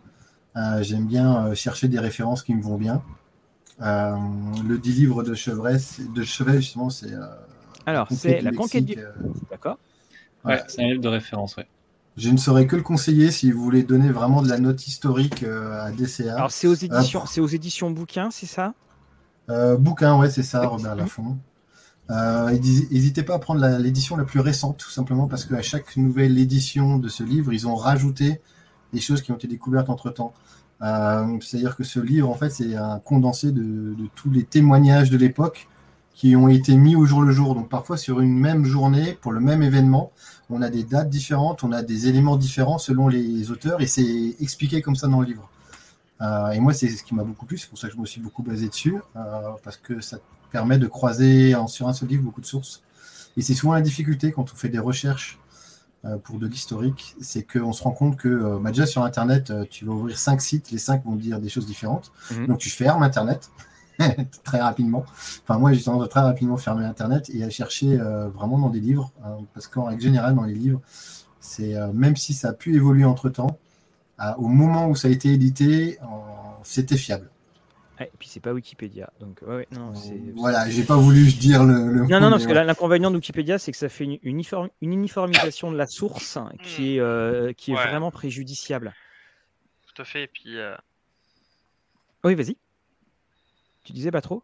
Euh, 0.56 0.82
J'aime 0.82 1.06
bien 1.06 1.46
euh, 1.46 1.54
chercher 1.54 1.88
des 1.88 1.98
références 1.98 2.42
qui 2.42 2.54
me 2.54 2.62
vont 2.62 2.76
bien. 2.76 3.02
Euh, 3.82 4.16
le 4.66 4.78
10 4.78 4.92
livres 4.92 5.22
de 5.22 5.34
Chevet, 5.34 5.76
de 6.14 6.22
Chevet 6.22 6.56
justement, 6.56 6.90
c'est. 6.90 7.12
Alors, 7.84 8.08
c'est 8.10 8.40
la 8.40 8.52
conquête 8.52 8.84
du. 8.84 8.96
D'accord. 9.50 9.78
Ouais, 10.44 10.62
c'est 10.68 10.82
un 10.82 10.88
livre 10.88 11.02
de 11.02 11.08
référence, 11.08 11.56
ouais. 11.56 11.66
Je 12.16 12.30
ne 12.30 12.38
saurais 12.38 12.66
que 12.66 12.76
le 12.76 12.82
conseiller 12.82 13.30
si 13.30 13.52
vous 13.52 13.62
voulez 13.62 13.82
donner 13.82 14.10
vraiment 14.10 14.40
de 14.40 14.48
la 14.48 14.58
note 14.58 14.86
historique 14.86 15.42
à 15.42 15.90
DCA. 15.90 16.36
Alors, 16.36 16.50
c'est 16.50 16.66
aux 16.66 16.74
éditions, 16.74 17.26
c'est 17.26 17.42
aux 17.42 17.46
éditions 17.46 17.90
bouquins, 17.90 18.30
c'est 18.30 18.46
ça? 18.46 18.72
Euh, 19.50 19.76
Bouquin, 19.76 20.18
ouais, 20.18 20.30
c'est 20.30 20.42
ça, 20.42 20.66
Robert 20.66 20.94
Laffont. 20.94 21.38
Euh, 22.10 22.50
N'hésitez 22.50 23.22
pas 23.22 23.34
à 23.34 23.38
prendre 23.38 23.64
l'édition 23.78 24.16
la, 24.16 24.24
plus 24.24 24.40
récente, 24.40 24.78
tout 24.78 24.90
simplement 24.90 25.26
parce 25.26 25.44
qu'à 25.44 25.62
chaque 25.62 25.96
nouvelle 25.96 26.38
édition 26.38 26.98
de 26.98 27.08
ce 27.08 27.22
livre, 27.22 27.52
ils 27.52 27.66
ont 27.66 27.74
rajouté 27.74 28.40
des 28.96 29.02
choses 29.02 29.20
qui 29.20 29.30
ont 29.30 29.36
été 29.36 29.46
découvertes 29.46 29.90
entre 29.90 30.10
temps. 30.10 30.32
Euh, 30.82 31.38
c'est-à-dire 31.40 31.76
que 31.76 31.84
ce 31.84 32.00
livre, 32.00 32.28
en 32.30 32.34
fait, 32.34 32.50
c'est 32.50 32.74
un 32.76 32.98
condensé 32.98 33.52
de, 33.52 33.94
tous 34.14 34.30
les 34.30 34.44
témoignages 34.44 35.10
de 35.10 35.18
l'époque 35.18 35.68
qui 36.14 36.34
ont 36.34 36.48
été 36.48 36.76
mis 36.76 36.96
au 36.96 37.04
jour 37.04 37.20
le 37.20 37.30
jour. 37.30 37.54
Donc 37.54 37.68
parfois 37.68 37.98
sur 37.98 38.20
une 38.20 38.38
même 38.38 38.64
journée, 38.64 39.18
pour 39.20 39.32
le 39.32 39.40
même 39.40 39.62
événement, 39.62 40.12
on 40.48 40.62
a 40.62 40.70
des 40.70 40.82
dates 40.82 41.10
différentes, 41.10 41.62
on 41.62 41.72
a 41.72 41.82
des 41.82 42.08
éléments 42.08 42.36
différents 42.36 42.78
selon 42.78 43.08
les 43.08 43.50
auteurs, 43.50 43.82
et 43.82 43.86
c'est 43.86 44.34
expliqué 44.40 44.80
comme 44.80 44.96
ça 44.96 45.08
dans 45.08 45.20
le 45.20 45.26
livre. 45.26 45.50
Euh, 46.22 46.50
et 46.52 46.60
moi, 46.60 46.72
c'est 46.72 46.88
ce 46.88 47.04
qui 47.04 47.14
m'a 47.14 47.24
beaucoup 47.24 47.44
plu, 47.44 47.58
c'est 47.58 47.68
pour 47.68 47.78
ça 47.78 47.88
que 47.88 47.94
je 47.94 48.00
me 48.00 48.06
suis 48.06 48.22
beaucoup 48.22 48.42
basé 48.42 48.68
dessus, 48.68 48.96
euh, 49.16 49.50
parce 49.62 49.76
que 49.76 50.00
ça 50.00 50.16
permet 50.52 50.78
de 50.78 50.86
croiser 50.86 51.54
en, 51.54 51.66
sur 51.66 51.86
un 51.86 51.92
seul 51.92 52.08
livre 52.08 52.22
beaucoup 52.22 52.40
de 52.40 52.46
sources. 52.46 52.82
Et 53.36 53.42
c'est 53.42 53.52
souvent 53.52 53.74
la 53.74 53.82
difficulté 53.82 54.32
quand 54.32 54.50
on 54.50 54.56
fait 54.56 54.70
des 54.70 54.78
recherches 54.78 55.38
pour 56.24 56.38
de 56.38 56.46
l'historique, 56.46 57.16
c'est 57.20 57.42
qu'on 57.42 57.72
se 57.72 57.82
rend 57.82 57.92
compte 57.92 58.16
que 58.16 58.58
bah, 58.58 58.70
déjà 58.70 58.86
sur 58.86 59.02
Internet, 59.02 59.52
tu 59.70 59.84
vas 59.84 59.92
ouvrir 59.92 60.18
cinq 60.18 60.40
sites, 60.40 60.70
les 60.70 60.78
cinq 60.78 61.04
vont 61.04 61.16
dire 61.16 61.40
des 61.40 61.48
choses 61.48 61.66
différentes. 61.66 62.12
Mhm. 62.30 62.46
Donc 62.46 62.58
tu 62.58 62.70
fermes 62.70 63.02
Internet 63.02 63.50
très 64.44 64.60
rapidement. 64.60 65.04
Enfin, 65.42 65.58
moi, 65.58 65.72
j'ai 65.72 65.82
tendance 65.82 66.04
à 66.04 66.08
très 66.08 66.20
rapidement 66.20 66.56
fermer 66.56 66.84
Internet 66.84 67.30
et 67.32 67.42
à 67.44 67.50
chercher 67.50 67.98
vraiment 68.34 68.58
dans 68.58 68.70
des 68.70 68.80
livres, 68.80 69.12
hein, 69.24 69.38
parce 69.54 69.66
qu'en 69.68 69.84
règle 69.84 70.02
générale, 70.02 70.34
dans 70.34 70.44
les 70.44 70.54
livres, 70.54 70.80
c'est 71.40 71.74
même 71.92 72.16
si 72.16 72.34
ça 72.34 72.50
a 72.50 72.52
pu 72.52 72.74
évoluer 72.74 73.04
entre 73.04 73.28
temps, 73.28 73.58
au 74.38 74.48
moment 74.48 74.88
où 74.88 74.96
ça 74.96 75.08
a 75.08 75.10
été 75.10 75.32
édité, 75.32 75.98
c'était 76.62 76.96
fiable. 76.96 77.30
Et 78.04 78.10
puis 78.18 78.28
c'est 78.28 78.40
pas 78.40 78.52
Wikipédia, 78.52 79.10
donc 79.20 79.40
ouais, 79.46 79.66
non, 79.70 79.92
voilà, 80.34 80.68
j'ai 80.68 80.84
pas 80.84 80.96
voulu 80.96 81.32
dire 81.32 81.64
le. 81.64 82.06
non, 82.06 82.20
non, 82.20 82.30
parce 82.30 82.46
que 82.46 82.52
l'inconvénient 82.52 83.10
de 83.10 83.16
Wikipédia, 83.16 83.58
c'est 83.58 83.72
que 83.72 83.78
ça 83.78 83.88
fait 83.88 84.04
une, 84.04 84.18
une, 84.22 84.70
uniformisation 84.82 85.72
de 85.72 85.76
la 85.76 85.86
source 85.86 86.38
qui 86.62 86.96
est, 86.96 87.00
euh, 87.00 87.52
qui 87.54 87.72
est 87.72 87.74
vraiment 87.74 88.10
préjudiciable. 88.10 88.92
Tout 89.94 90.02
à 90.02 90.04
fait, 90.04 90.24
et 90.24 90.26
puis. 90.26 90.58
Euh, 90.58 90.74
oui, 92.24 92.34
vas-y. 92.34 92.56
Tu 93.84 93.92
disais 93.92 94.10
pas 94.10 94.20
trop? 94.20 94.42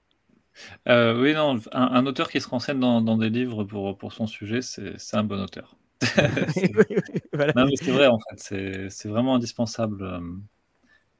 Euh, 0.88 1.20
Oui, 1.20 1.34
non, 1.34 1.58
un, 1.72 2.06
auteur 2.06 2.30
qui 2.30 2.40
se 2.40 2.48
renseigne 2.48 2.78
dans, 2.78 3.00
dans 3.00 3.16
des 3.16 3.28
livres 3.28 3.64
pour, 3.64 3.98
pour 3.98 4.12
son 4.12 4.26
sujet, 4.26 4.62
c'est 4.62 5.16
un 5.16 5.24
bon 5.24 5.40
auteur. 5.40 5.76
Non, 7.56 7.66
mais 7.66 7.76
c'est 7.76 7.90
vrai, 7.90 8.06
en 8.06 8.18
fait, 8.18 8.88
c'est 8.90 9.08
vraiment 9.08 9.34
indispensable 9.34 10.04
euh, 10.04 10.20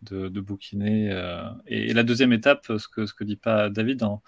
de, 0.02 0.28
de 0.28 0.40
bouquiner. 0.40 1.10
Euh, 1.10 1.42
et, 1.66 1.92
la 1.92 2.02
deuxième 2.02 2.32
étape, 2.32 2.66
ce 2.66 2.88
que, 2.88 3.06
ce 3.06 3.14
que 3.14 3.24
dit 3.24 3.36
pas 3.36 3.70
David 3.70 3.98
dans, 3.98 4.22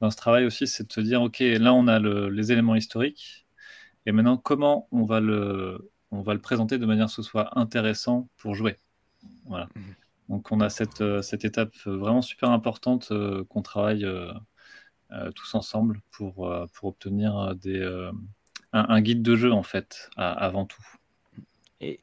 dans 0.00 0.10
ce 0.10 0.16
travail 0.16 0.44
aussi, 0.44 0.66
c'est 0.66 0.88
de 0.88 0.92
se 0.92 1.00
dire, 1.00 1.22
OK, 1.22 1.40
là, 1.40 1.74
on 1.74 1.88
a 1.88 1.98
les 1.98 2.52
éléments 2.52 2.74
historiques, 2.74 3.46
et 4.06 4.12
maintenant, 4.12 4.36
comment 4.36 4.88
on 4.92 5.04
va 5.04 5.20
le, 5.20 5.90
on 6.10 6.22
va 6.22 6.34
le 6.34 6.40
présenter 6.40 6.78
de 6.78 6.86
manière 6.86 7.06
à 7.06 7.08
ce 7.08 7.22
soit 7.22 7.58
intéressant 7.58 8.28
pour 8.36 8.54
jouer. 8.54 8.76
Voilà. 9.46 9.68
Mmh. 9.74 9.80
Donc, 10.28 10.52
on 10.52 10.60
a 10.60 10.70
cette, 10.70 11.00
euh, 11.00 11.22
cette 11.22 11.44
étape 11.44 11.74
vraiment 11.84 12.22
super 12.22 12.50
importante 12.50 13.12
qu'on 13.48 13.62
travaille 13.62 14.06
tous 15.36 15.54
ensemble 15.54 16.00
pour, 16.10 16.52
pour 16.72 16.88
obtenir 16.88 17.54
des 17.54 18.10
un, 18.72 19.00
guide 19.00 19.22
de 19.22 19.36
jeu 19.36 19.52
en 19.52 19.62
fait, 19.62 20.10
avant 20.16 20.66
tout. 20.66 20.82
Et, 21.80 22.00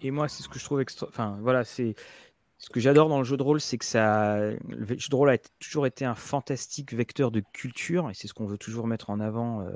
et, 0.00 0.10
moi, 0.10 0.28
c'est 0.28 0.42
ce 0.42 0.48
que 0.48 0.58
je 0.58 0.64
trouve 0.64 0.80
extra. 0.80 1.06
Enfin, 1.08 1.38
voilà, 1.42 1.64
c'est 1.64 1.94
ce 2.58 2.70
que 2.70 2.80
j'adore 2.80 3.08
dans 3.08 3.18
le 3.18 3.24
jeu 3.24 3.36
de 3.36 3.42
rôle, 3.42 3.60
c'est 3.60 3.78
que 3.78 3.84
ça, 3.84 4.36
le 4.36 4.86
jeu 4.86 5.08
de 5.08 5.14
rôle 5.14 5.30
a 5.30 5.38
toujours 5.60 5.86
été 5.86 6.04
un 6.04 6.16
fantastique 6.16 6.92
vecteur 6.92 7.30
de 7.30 7.40
culture, 7.52 8.10
et 8.10 8.14
c'est 8.14 8.26
ce 8.26 8.34
qu'on 8.34 8.46
veut 8.46 8.58
toujours 8.58 8.88
mettre 8.88 9.10
en 9.10 9.20
avant 9.20 9.62
euh, 9.62 9.70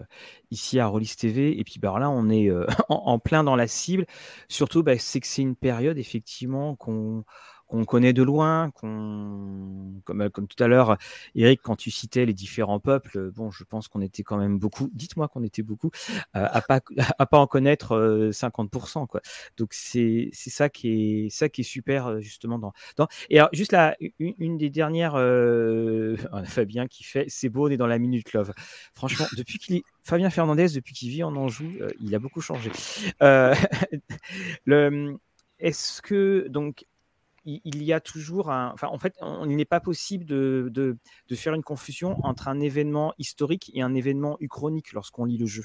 ici 0.51 0.81
à 0.81 0.87
Rollis 0.87 1.15
TV. 1.17 1.59
Et 1.59 1.63
puis 1.63 1.79
bah, 1.79 1.97
là, 2.01 2.11
on 2.11 2.29
est 2.29 2.51
euh, 2.51 2.67
en, 2.89 3.21
plein 3.21 3.45
dans 3.45 3.55
la 3.55 3.69
cible. 3.69 4.05
Surtout, 4.49 4.83
bah, 4.83 4.99
c'est 4.99 5.21
que 5.21 5.29
c'est 5.29 5.43
une 5.43 5.55
période 5.55 5.97
effectivement 5.97 6.75
qu'on 6.75 7.25
qu'on 7.73 7.87
connaît 7.87 8.13
de 8.13 8.23
loin, 8.23 8.71
qu'on, 8.73 9.95
comme, 10.05 10.21
euh, 10.21 10.29
comme 10.29 10.47
tout 10.47 10.63
à 10.63 10.69
l'heure, 10.69 10.99
Eric, 11.35 11.61
quand 11.63 11.75
tu 11.75 11.91
citais 11.91 12.27
les 12.27 12.35
différents 12.35 12.81
peuples, 12.81 13.31
bon, 13.31 13.51
je 13.51 13.65
pense 13.65 13.89
qu'on 13.89 14.03
était 14.03 14.23
quand 14.23 14.37
même 14.37 14.59
beaucoup, 14.59 14.91
dites-moi 14.93 15.27
qu'on 15.29 15.43
était 15.43 15.63
beaucoup, 15.63 15.91
euh, 16.37 16.47
à 16.51 16.61
pas 16.61 16.81
à 17.19 17.25
pas 17.25 17.39
en 17.39 17.47
connaître 17.47 18.31
50%, 18.31 19.05
euh, 19.05 19.07
quoi. 19.07 19.23
Donc 19.57 19.73
c'est 19.73 20.29
c'est 20.33 20.51
ça 20.51 20.69
qui 20.69 21.25
est 21.25 21.31
ça 21.31 21.49
qui 21.49 21.63
est 21.63 21.65
super 21.65 22.21
justement 22.21 22.59
dans, 22.59 22.73
dans... 22.99 23.09
et 23.31 23.39
alors 23.39 23.49
juste 23.55 23.73
là 23.73 23.97
une, 24.19 24.59
des 24.59 24.69
dernières 24.69 25.15
Fabien 26.45 26.87
qui 26.89 27.05
fait 27.05 27.25
c'est 27.29 27.49
beau 27.49 27.69
on 27.69 27.71
est 27.71 27.79
dans 27.79 27.87
la 27.87 27.99
minute 27.99 28.35
love. 28.35 28.53
Franchement, 28.93 29.27
depuis 29.37 29.59
qu'il 29.59 29.83
Fabien 30.05 30.29
Fernandez 30.29 30.69
depuis 30.75 30.93
qu'il 30.93 31.09
vit 31.09 31.23
en 31.23 31.35
Anjou, 31.37 31.73
il 32.01 32.15
a 32.15 32.19
beaucoup 32.19 32.43
changé. 32.43 32.71
le 34.67 35.17
est-ce 35.63 36.03
que 36.03 36.49
donc 36.49 36.85
il 37.45 37.83
y 37.83 37.93
a 37.93 38.01
toujours 38.01 38.51
un. 38.51 38.71
Enfin, 38.73 38.89
en 38.89 38.99
fait, 38.99 39.17
il 39.47 39.57
n'est 39.57 39.65
pas 39.65 39.81
possible 39.81 40.25
de, 40.25 40.69
de, 40.73 40.97
de, 41.29 41.35
faire 41.35 41.55
une 41.55 41.63
confusion 41.63 42.17
entre 42.25 42.49
un 42.49 42.61
événement 42.61 43.15
historique 43.19 43.71
et 43.75 43.83
un 43.83 43.95
événement 43.95 44.37
uchronique 44.41 44.93
lorsqu'on 44.93 45.25
lit 45.25 45.39
le 45.39 45.47
jeu. 45.47 45.65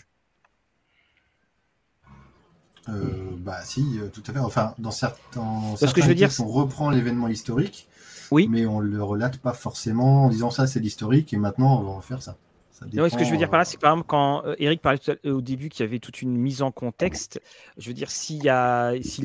Euh, 2.89 3.35
bah 3.37 3.59
si, 3.63 3.99
euh, 3.99 4.07
tout 4.09 4.23
à 4.27 4.33
fait. 4.33 4.39
Enfin, 4.39 4.73
dans 4.77 4.91
certains, 4.91 5.75
Parce 5.79 5.93
que 5.93 6.01
je 6.01 6.07
veux 6.07 6.15
dire, 6.15 6.31
on 6.39 6.47
reprend 6.47 6.89
l'événement 6.89 7.27
historique, 7.27 7.87
oui. 8.31 8.47
mais 8.49 8.65
on 8.65 8.79
le 8.79 9.03
relate 9.03 9.37
pas 9.37 9.53
forcément 9.53 10.25
en 10.25 10.29
disant 10.29 10.51
ça 10.51 10.67
c'est 10.67 10.79
l'historique 10.79 11.33
et 11.33 11.37
maintenant 11.37 11.79
on 11.79 11.83
va 11.83 11.89
en 11.89 12.01
faire 12.01 12.21
ça 12.21 12.37
ce 12.81 13.17
que 13.17 13.23
je 13.23 13.31
veux 13.31 13.37
dire 13.37 13.49
par 13.49 13.59
là, 13.59 13.65
c'est 13.65 13.79
par 13.79 13.91
exemple 13.91 14.07
quand 14.07 14.45
euh, 14.45 14.55
Eric 14.59 14.81
parlait 14.81 14.99
au 15.25 15.41
début 15.41 15.69
qu'il 15.69 15.85
y 15.85 15.87
avait 15.87 15.99
toute 15.99 16.21
une 16.21 16.35
mise 16.37 16.61
en 16.61 16.71
contexte. 16.71 17.41
Je 17.77 17.87
veux 17.87 17.93
dire, 17.93 18.09
s'il 18.09 18.43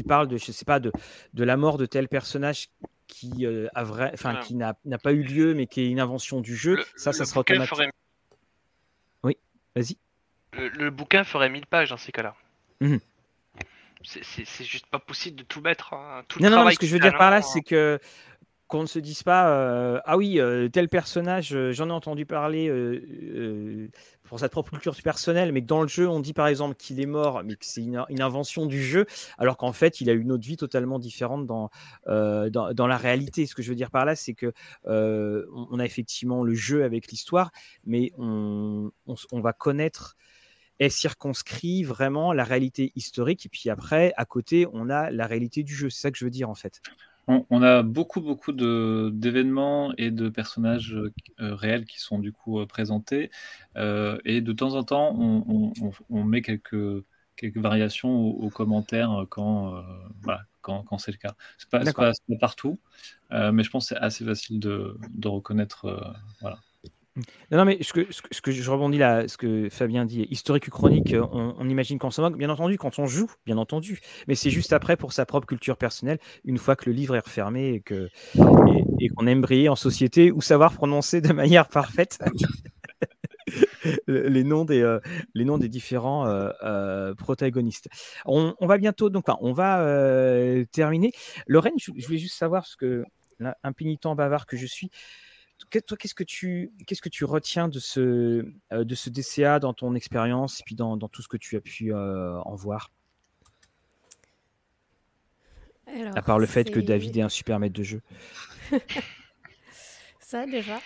parle 0.06 0.28
de, 0.28 0.36
je 0.36 0.52
sais 0.52 0.64
pas, 0.64 0.80
de, 0.80 0.92
de 1.34 1.44
la 1.44 1.56
mort 1.56 1.78
de 1.78 1.86
tel 1.86 2.08
personnage 2.08 2.68
qui 3.06 3.46
euh, 3.46 3.68
a 3.74 3.84
vrai, 3.84 4.10
enfin 4.14 4.36
qui 4.36 4.54
n'a 4.54 4.74
pas 4.74 5.12
eu 5.12 5.22
lieu, 5.22 5.54
mais 5.54 5.66
qui 5.66 5.82
est 5.82 5.90
une 5.90 6.00
invention 6.00 6.40
du 6.40 6.56
jeu, 6.56 6.82
ça, 6.96 7.12
ça 7.12 7.24
sera 7.24 7.40
automatique. 7.40 7.90
Oui, 9.22 9.36
vas-y. 9.76 9.96
Le, 10.54 10.90
bouquin 10.90 11.24
ferait 11.24 11.48
1000 11.48 11.66
pages 11.66 11.90
dans 11.90 11.96
ces 11.96 12.12
cas-là. 12.12 12.34
Mmh 12.80 12.96
c'est 14.04 14.64
juste 14.64 14.86
pas 14.86 14.98
possible 14.98 15.36
de 15.36 15.42
tout 15.44 15.60
mettre. 15.60 15.94
Hein, 15.94 16.24
tout 16.28 16.40
non, 16.40 16.50
non, 16.50 16.68
ce 16.70 16.78
que 16.78 16.86
je 16.86 16.92
veux 16.92 16.98
dire 16.98 17.16
par 17.16 17.30
là, 17.30 17.42
c'est 17.42 17.62
que 17.62 18.00
qu'on 18.72 18.80
ne 18.80 18.86
se 18.86 18.98
dise 18.98 19.22
pas 19.22 19.50
euh, 19.50 20.00
ah 20.06 20.16
oui 20.16 20.40
euh, 20.40 20.66
tel 20.66 20.88
personnage 20.88 21.54
euh, 21.54 21.72
j'en 21.72 21.90
ai 21.90 21.92
entendu 21.92 22.24
parler 22.24 22.70
pour 24.22 24.40
sa 24.40 24.48
propre 24.48 24.70
culture 24.70 24.96
personnelle 25.02 25.52
mais 25.52 25.60
que 25.60 25.66
dans 25.66 25.82
le 25.82 25.88
jeu 25.88 26.08
on 26.08 26.20
dit 26.20 26.32
par 26.32 26.46
exemple 26.46 26.74
qu'il 26.76 26.98
est 26.98 27.06
mort 27.06 27.42
mais 27.44 27.54
que 27.54 27.66
c'est 27.66 27.82
une, 27.82 28.02
invention 28.22 28.64
du 28.64 28.82
jeu 28.82 29.04
alors 29.36 29.58
qu'en 29.58 29.74
fait 29.74 30.00
il 30.00 30.08
a 30.08 30.14
une 30.14 30.32
autre 30.32 30.46
vie 30.46 30.56
totalement 30.56 30.98
différente 30.98 31.46
dans, 31.46 31.68
dans, 32.06 32.86
la 32.86 32.96
réalité. 32.96 33.44
Ce 33.44 33.54
que 33.54 33.62
je 33.62 33.68
veux 33.68 33.74
dire 33.74 33.90
par 33.90 34.06
là 34.06 34.16
c'est 34.16 34.32
que 34.32 34.54
on, 34.86 35.78
a 35.78 35.84
effectivement 35.84 36.42
le 36.42 36.54
jeu 36.54 36.82
avec 36.82 37.08
l'histoire 37.08 37.50
mais 37.84 38.10
on, 38.16 38.90
on, 39.06 39.40
va 39.42 39.52
connaître 39.52 40.16
est 40.78 40.88
circonscrit 40.88 41.84
vraiment 41.84 42.32
la 42.32 42.44
réalité 42.44 42.90
historique 42.96 43.44
et 43.44 43.48
puis 43.50 43.68
après 43.68 44.14
à 44.16 44.24
côté 44.24 44.66
on 44.72 44.88
a 44.88 45.10
la 45.10 45.26
réalité 45.26 45.62
du 45.62 45.74
jeu. 45.74 45.90
C'est 45.90 46.00
ça 46.00 46.10
que 46.10 46.16
je 46.16 46.24
veux 46.24 46.30
dire 46.30 46.48
en 46.48 46.54
fait 46.54 46.80
on, 47.28 47.62
a 47.62 47.82
beaucoup, 47.82 48.20
beaucoup 48.20 48.52
d'événements 48.52 49.92
et 49.96 50.10
de 50.10 50.28
personnages 50.28 50.94
euh, 50.94 51.54
réels 51.54 51.84
qui 51.84 52.00
sont 52.00 52.18
du 52.18 52.32
coup 52.32 52.60
euh, 52.60 52.66
présentés. 52.66 53.30
Euh, 53.76 54.18
et 54.24 54.40
de 54.40 54.52
temps 54.52 54.74
en 54.74 54.82
temps, 54.82 55.14
on, 55.18 56.24
met 56.24 56.42
quelques, 56.42 57.04
quelques 57.36 57.58
variations 57.58 58.12
aux, 58.12 58.50
commentaires 58.50 59.26
quand, 59.30 59.82
quand, 60.62 60.98
c'est 60.98 61.12
le 61.12 61.18
cas. 61.18 61.34
Ce 61.58 61.66
n'est 61.76 61.92
pas, 61.92 62.12
partout, 62.40 62.78
mais 63.30 63.62
je 63.62 63.70
pense 63.70 63.88
que 63.88 63.94
c'est 63.94 64.00
assez 64.00 64.24
facile 64.24 64.58
de, 64.58 64.96
de 65.10 65.28
reconnaître. 65.28 66.14
voilà. 66.40 66.58
Non, 67.50 67.66
mais 67.66 67.82
ce 67.82 67.92
que, 67.92 68.06
ce 68.10 68.40
que, 68.40 68.52
je 68.52 68.70
rebondis 68.70 68.96
là, 68.96 69.28
ce 69.28 69.36
que 69.36 69.68
Fabien 69.68 70.06
dit, 70.06 70.26
historique 70.30 70.68
ou 70.68 70.70
chronique, 70.70 71.12
euh, 71.12 71.26
on, 71.30 71.68
imagine 71.68 71.98
qu'on 71.98 72.10
s'en 72.10 72.22
moque, 72.22 72.38
bien 72.38 72.48
entendu, 72.48 72.78
quand 72.78 72.98
on 72.98 73.06
joue, 73.06 73.30
bien 73.44 73.58
entendu, 73.58 74.00
mais 74.28 74.34
c'est 74.34 74.48
juste 74.48 74.72
après 74.72 74.96
pour 74.96 75.12
sa 75.12 75.26
propre 75.26 75.46
culture 75.46 75.76
personnelle, 75.76 76.18
une 76.44 76.56
fois 76.56 76.74
que 76.74 76.88
le 76.88 76.96
livre 76.96 77.14
est 77.14 77.20
refermé 77.20 77.74
et 77.74 77.80
que 77.80 78.08
et, 78.98 79.08
qu'on 79.08 79.26
aime 79.26 79.42
briller 79.42 79.68
en 79.68 79.76
société 79.76 80.32
ou 80.32 80.40
savoir 80.40 80.72
prononcer 80.72 81.20
de 81.20 81.34
manière 81.34 81.68
parfaite 81.68 82.18
les 84.06 84.44
noms 84.44 84.64
des 84.64 84.80
euh, 84.80 85.00
les 85.34 85.44
noms 85.44 85.58
des 85.58 85.68
différents 85.68 86.26
euh, 86.26 87.14
protagonistes. 87.14 87.90
On, 88.24 88.54
va 88.60 88.78
bientôt 88.78 89.10
donc, 89.10 89.26
on 89.40 89.52
va 89.52 89.84
terminer. 90.72 91.12
Lorraine, 91.46 91.74
je, 91.76 91.90
voulais 91.90 92.18
juste 92.18 92.36
savoir 92.36 92.64
ce 92.64 92.76
que 92.78 93.04
l'impénitent 93.38 94.14
bavard 94.16 94.46
que 94.46 94.56
je 94.56 94.66
suis 94.66 94.90
toi, 95.78 95.96
qu'est-ce 95.96 96.14
que 96.14 96.24
tu, 96.24 96.72
qu'est-ce 96.86 97.02
que 97.02 97.08
tu 97.08 97.24
retiens 97.24 97.68
de 97.68 97.78
ce, 97.78 98.44
euh, 98.72 98.84
de 98.84 98.94
ce 98.94 99.10
DCA 99.10 99.58
dans 99.58 99.74
ton 99.74 99.94
expérience 99.94 100.60
et 100.60 100.62
puis 100.64 100.74
dans, 100.74 100.96
dans, 100.96 101.08
tout 101.08 101.22
ce 101.22 101.28
que 101.28 101.36
tu 101.36 101.56
as 101.56 101.60
pu 101.60 101.92
euh, 101.92 102.38
en 102.40 102.54
voir? 102.54 102.90
À 106.14 106.22
part 106.22 106.38
le 106.38 106.46
fait 106.46 106.70
que 106.70 106.80
David 106.80 107.16
est 107.16 107.22
un 107.22 107.28
super 107.28 107.58
maître 107.58 107.74
de 107.74 107.82
jeu. 107.82 108.02
Ça 110.20 110.46
déjà. 110.46 110.80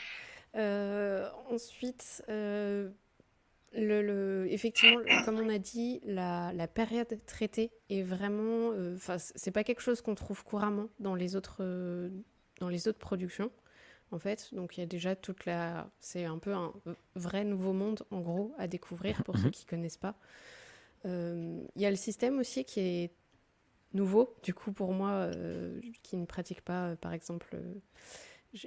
Euh, 0.57 1.29
ensuite, 1.51 2.25
Le, 2.29 2.93
le- 3.75 4.47
effectivement, 4.51 4.99
comme 5.25 5.39
on 5.39 5.49
a 5.51 5.59
dit, 5.59 6.01
la, 6.05 6.53
la 6.55 6.67
période 6.67 7.19
traitée 7.27 7.71
est 7.91 8.03
vraiment. 8.03 8.71
Enfin, 8.95 9.19
c'est 9.19 9.51
pas 9.51 9.65
quelque 9.65 9.83
chose 9.83 10.01
qu'on 10.01 10.15
trouve 10.15 10.43
couramment 10.45 10.89
dans 10.99 11.15
les 11.15 11.37
autres, 11.37 11.63
dans 12.59 12.69
les 12.69 12.89
autres 12.89 12.99
productions, 12.99 13.51
en 14.13 14.19
fait. 14.19 14.49
Donc, 14.53 14.77
il 14.77 14.81
y 14.81 14.83
a 14.83 14.87
déjà 14.87 15.17
toute 15.17 15.45
la. 15.47 15.91
C'est 16.01 16.25
un 16.25 16.39
peu 16.39 16.53
un 16.55 16.73
vrai 17.15 17.45
nouveau 17.45 17.73
monde, 17.73 18.05
en 18.11 18.21
gros, 18.21 18.55
à 18.59 18.67
découvrir 18.69 19.23
pour 19.25 19.37
ceux 19.39 19.45
Mhm. 19.47 19.51
qui 19.53 19.65
connaissent 19.67 19.97
pas. 19.99 20.15
Euh, 21.07 21.63
Il 21.77 21.83
y 21.83 21.87
a 21.87 21.91
le 21.91 21.97
système 21.97 22.39
aussi 22.39 22.65
qui 22.65 22.81
est 22.81 23.11
nouveau, 23.95 24.35
du 24.43 24.55
coup, 24.55 24.73
pour 24.73 24.93
moi, 24.93 25.11
euh, 25.11 25.81
qui 26.03 26.17
ne 26.17 26.27
pratique 26.27 26.61
pas, 26.63 26.91
euh, 26.91 26.97
par 26.97 27.13
exemple. 27.13 27.57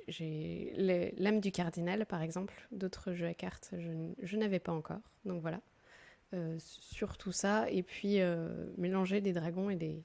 j'ai- 0.07 0.73
l'âme 1.17 1.39
du 1.39 1.51
cardinal, 1.51 2.05
par 2.05 2.21
exemple. 2.21 2.67
D'autres 2.71 3.13
jeux 3.13 3.25
à 3.27 3.33
cartes, 3.33 3.71
je, 3.77 3.89
je 4.21 4.37
n'avais 4.37 4.59
pas 4.59 4.71
encore. 4.73 5.01
Donc 5.25 5.41
voilà. 5.41 5.61
Sur 6.59 7.17
tout 7.17 7.31
ça. 7.31 7.69
Et 7.71 7.81
puis, 7.81 8.19
mélanger 8.77 9.19
des 9.21 9.33
dragons 9.33 9.69
et 9.71 9.75
des 9.75 10.03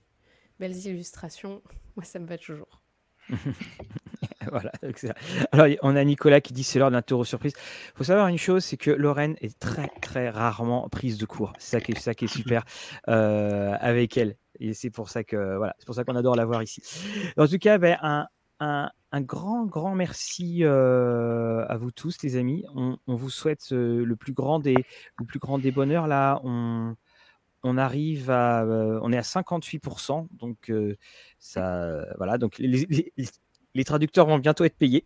belles 0.59 0.77
illustrations, 0.87 1.61
moi, 1.97 2.05
ça 2.05 2.19
me 2.19 2.27
va 2.27 2.39
toujours. 2.39 2.81
Voilà, 4.51 4.73
donc. 4.83 5.05
Alors, 5.53 5.67
on 5.83 5.97
a 5.97 6.05
Nicolas 6.05 6.41
qui 6.41 6.53
dit 6.53 6.65
c'est 6.65 6.79
l'heure 6.79 6.91
d'un 6.91 7.03
tour 7.03 7.27
surprise. 7.27 7.53
Il 7.57 7.97
faut 7.97 8.05
savoir 8.05 8.29
une 8.29 8.39
chose, 8.39 8.65
c'est 8.65 8.77
que 8.77 8.91
Lorraine 8.91 9.37
est 9.41 9.59
très 9.59 9.89
très 10.01 10.29
rarement 10.31 10.89
prise 10.89 11.19
de 11.19 11.27
court. 11.27 11.53
C'est 11.59 11.77
ça 11.79 11.81
qui 11.81 11.93
est, 11.93 11.99
ça 11.99 12.15
qui 12.15 12.27
est 12.27 12.29
super 12.29 12.65
euh, 13.09 13.75
avec 13.81 14.17
elle. 14.17 14.37
Et 14.61 14.73
c'est 14.75 14.91
pour 14.91 15.09
ça 15.11 15.25
que 15.25 15.57
voilà, 15.57 15.75
c'est 15.79 15.87
pour 15.87 15.95
ça 15.95 16.05
qu'on 16.05 16.17
adore 16.17 16.37
la 16.37 16.45
voir 16.45 16.63
ici. 16.63 16.83
En 17.37 17.47
tout 17.49 17.59
cas, 17.59 17.79
ben, 17.79 17.97
un, 18.03 18.27
un, 18.61 18.91
un 19.13 19.21
grand 19.21 19.65
grand 19.67 19.95
merci 19.95 20.61
euh, 20.63 21.65
à 21.69 21.77
vous 21.77 21.91
tous, 21.91 22.23
les 22.23 22.37
amis. 22.37 22.65
On, 22.75 22.97
on 23.07 23.17
vous 23.17 23.31
souhaite 23.31 23.73
euh, 23.73 24.05
le 24.05 24.17
plus 24.17 24.33
grand 24.33 24.61
des 24.61 24.75
le 25.19 25.27
plus 25.27 25.39
grand 25.41 25.59
des 25.59 25.73
bonheurs. 25.73 26.07
Là, 26.07 26.41
on 26.45 26.95
on 27.63 27.79
arrive 27.79 28.31
à, 28.31 28.63
euh, 28.65 28.99
on 29.03 29.13
est 29.13 29.17
à 29.17 29.23
58%, 29.23 30.29
donc 30.33 30.71
ça, 31.39 32.07
voilà, 32.19 32.39
donc 32.39 32.59
les, 32.59 32.87
les- 32.89 33.13
les- 33.75 33.85
traducteurs 33.85 34.27
vont 34.27 34.39
bientôt 34.39 34.65
être 34.65 34.77
payés. 34.77 35.05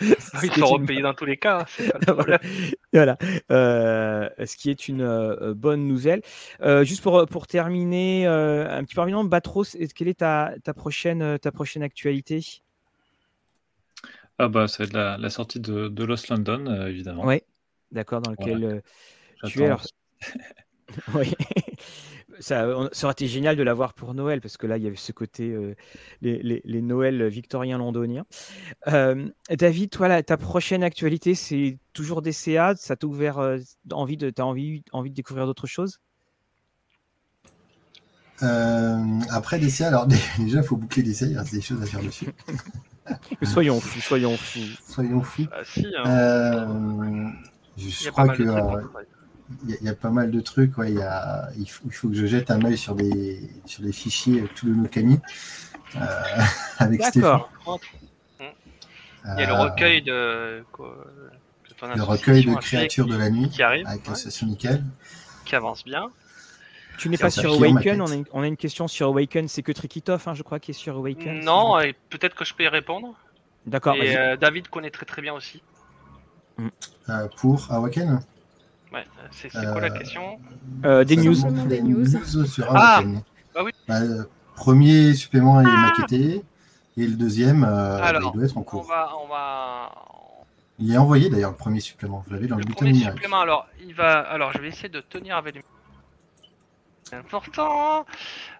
Ils 0.00 0.14
C'est 0.18 0.46
sont 0.54 0.54
une- 0.54 0.82
repayés 0.82 1.02
dans 1.02 1.14
tous 1.14 1.24
les 1.26 1.36
cas. 1.36 1.60
hein, 1.60 1.90
le 2.06 2.38
voilà. 2.92 3.18
Euh, 3.50 4.28
ce 4.44 4.56
qui 4.56 4.70
est 4.70 4.88
une 4.88 5.02
euh, 5.02 5.54
bonne 5.54 5.86
nouvelle. 5.86 6.22
Euh, 6.60 6.82
juste 6.84 7.02
pour, 7.02 7.24
pour 7.26 7.46
terminer, 7.46 8.26
euh, 8.26 8.68
un 8.68 8.82
petit 8.84 8.94
peu 8.94 9.00
rapidement, 9.00 9.22
Batros, 9.24 9.74
est- 9.76 9.92
quelle 9.92 10.08
est 10.08 10.18
ta, 10.20 10.52
ta, 10.64 10.74
prochaine, 10.74 11.38
ta 11.38 11.52
prochaine 11.52 11.82
actualité? 11.82 12.62
Ah 14.38 14.48
bah, 14.48 14.66
ça 14.66 14.78
va 14.78 14.84
être 14.86 14.92
la, 14.94 15.18
la 15.18 15.30
sortie 15.30 15.60
de, 15.60 15.88
de 15.88 16.04
Lost 16.04 16.28
London, 16.30 16.66
euh, 16.66 16.88
évidemment. 16.88 17.24
Ouais, 17.24 17.44
d'accord, 17.92 18.22
dans 18.22 18.30
lequel 18.32 18.64
euh, 18.64 18.80
tu 19.46 19.62
es. 19.62 19.66
Alors, 19.66 19.84
Oui. 21.14 21.32
Ça, 22.40 22.66
on- 22.78 22.88
ça 22.92 23.06
aurait 23.06 23.12
été 23.12 23.26
génial 23.28 23.56
de 23.56 23.62
l'avoir 23.62 23.94
pour 23.94 24.14
Noël, 24.14 24.40
parce 24.40 24.56
que 24.56 24.66
là, 24.66 24.76
il 24.78 24.84
y 24.84 24.86
avait 24.86 24.96
ce 24.96 25.12
côté, 25.12 25.50
euh, 25.50 25.74
les, 26.22 26.42
les, 26.42 26.62
les 26.64 26.82
Noëls 26.82 27.26
victoriens 27.28 27.78
londoniens. 27.78 28.24
Euh, 28.88 29.28
David, 29.50 29.90
toi, 29.90 30.08
là, 30.08 30.22
ta 30.22 30.36
prochaine 30.36 30.82
actualité, 30.82 31.34
c'est 31.34 31.78
toujours 31.92 32.22
DCA 32.22 32.74
Ça 32.76 32.96
t'a 32.96 33.06
ouvert 33.06 33.38
euh, 33.38 33.58
envie 33.92 34.16
de, 34.16 34.30
t'as 34.30 34.44
envie, 34.44 34.82
envie 34.92 35.10
de 35.10 35.14
découvrir 35.14 35.46
d'autres 35.46 35.66
choses? 35.66 36.00
Euh, 38.42 39.20
après 39.30 39.58
DCA, 39.58 39.88
alors 39.88 40.06
déjà, 40.38 40.58
il 40.58 40.64
faut 40.64 40.76
boucler 40.76 41.02
DCA, 41.02 41.26
il 41.26 41.38
reste 41.38 41.52
des 41.54 41.60
choses 41.60 41.82
à 41.82 41.86
faire 41.86 42.02
dessus. 42.02 42.26
Soyons 43.42 43.80
fous, 43.80 44.00
soyons 44.00 44.36
fous. 44.36 44.60
Soyons 44.88 45.22
fous. 45.22 45.46
Ah, 45.52 45.62
si, 45.64 45.86
hein. 45.96 46.04
Euh, 46.06 47.28
je 47.76 48.10
crois 48.10 48.28
que 48.28 48.42
trucs. 48.42 48.48
euh, 48.48 48.82
y, 49.66 49.84
y 49.84 49.88
a 49.88 49.94
pas 49.94 50.10
mal 50.10 50.30
de 50.30 50.40
trucs. 50.40 50.76
Ouais, 50.78 50.90
il, 50.90 50.98
y 50.98 51.02
a, 51.02 51.48
il, 51.58 51.66
faut, 51.68 51.82
il 51.86 51.92
faut 51.92 52.08
que 52.08 52.14
je 52.14 52.26
jette 52.26 52.50
un 52.50 52.64
œil 52.64 52.76
sur 52.78 52.94
des, 52.94 53.40
sur 53.66 53.82
des 53.82 53.92
fichiers 53.92 54.40
avec 54.40 54.54
tout 54.54 54.66
le 54.66 54.74
Nokami 54.74 55.18
euh, 55.96 56.00
avec 56.78 57.02
Stéphane. 57.04 57.40
D'accord. 57.58 57.80
Il 58.40 59.40
y 59.40 59.44
a 59.44 59.46
le 59.46 59.52
Euh, 59.52 59.62
recueil 59.62 60.02
de. 60.02 60.64
quoi, 60.72 60.96
le 61.94 62.02
recueil 62.02 62.44
créatures 62.60 63.06
de 63.06 63.16
la 63.16 63.30
nuit 63.30 63.48
qui 63.50 63.62
arrive, 63.62 63.86
avec 63.86 64.02
ouais, 64.02 64.08
l'association 64.10 64.46
Nickel. 64.46 64.84
qui 65.44 65.54
avance 65.54 65.84
bien. 65.84 66.10
Tu 66.98 67.08
n'es 67.08 67.16
pas 67.18 67.30
sur 67.30 67.52
Awaken, 67.54 68.02
on 68.02 68.10
a, 68.10 68.14
une, 68.14 68.24
on 68.32 68.42
a 68.42 68.46
une 68.46 68.56
question 68.56 68.86
sur 68.86 69.08
Awaken, 69.08 69.48
c'est 69.48 69.62
que 69.62 69.72
Trikitov, 69.72 70.22
hein, 70.26 70.34
je 70.34 70.42
crois, 70.42 70.60
qui 70.60 70.70
est 70.72 70.74
sur 70.74 70.96
Awaken. 70.96 71.44
Non, 71.44 71.78
peut-être 72.10 72.36
que 72.36 72.44
je 72.44 72.54
peux 72.54 72.64
y 72.64 72.68
répondre. 72.68 73.14
D'accord, 73.66 73.94
et 73.96 74.16
euh, 74.16 74.36
David 74.36 74.68
connaît 74.68 74.90
très 74.90 75.06
très 75.06 75.22
bien 75.22 75.32
aussi. 75.34 75.62
Euh, 77.08 77.28
pour 77.38 77.66
Awaken 77.70 78.20
Ouais, 78.92 79.04
c'est 79.30 79.48
quoi 79.50 79.80
la 79.80 79.86
Euh, 79.86 79.98
question? 79.98 80.38
Euh, 80.84 81.04
des 81.04 81.16
news. 81.16 81.34
Des 81.66 81.82
news. 81.82 82.04
sur 82.46 82.66
Ah, 82.76 83.02
bah 83.54 83.62
oui. 83.64 83.72
Bah, 83.88 84.00
le 84.00 84.28
premier 84.54 85.14
supplément 85.14 85.60
est 85.60 85.64
maquetté 85.64 86.44
et 86.96 87.06
le 87.06 87.14
deuxième, 87.16 87.64
euh, 87.64 87.98
bah, 87.98 88.04
Alors, 88.04 88.32
il 88.34 88.38
doit 88.38 88.44
être 88.46 88.56
en 88.56 88.60
On 88.60 88.64
cours. 88.64 88.84
va, 88.84 89.10
on 89.22 89.28
va. 89.28 89.90
Il 90.78 90.92
est 90.92 90.98
envoyé 90.98 91.30
d'ailleurs 91.30 91.50
le 91.52 91.56
premier 91.56 91.80
supplément. 91.80 92.22
Vous 92.26 92.32
l'avez 92.34 92.46
dans 92.48 92.56
le, 92.56 92.60
Le 92.60 92.64
bulletin 92.66 92.80
premier 92.80 92.92
numérique. 92.92 93.14
supplément, 93.14 93.40
alors, 93.40 93.66
il 93.80 93.94
va. 93.94 94.20
Alors, 94.20 94.52
je 94.52 94.58
vais 94.58 94.68
essayer 94.68 94.88
de 94.88 95.00
tenir 95.00 95.36
avec 95.36 95.54
lui. 95.54 95.62
C'est 97.04 97.16
important. 97.16 98.04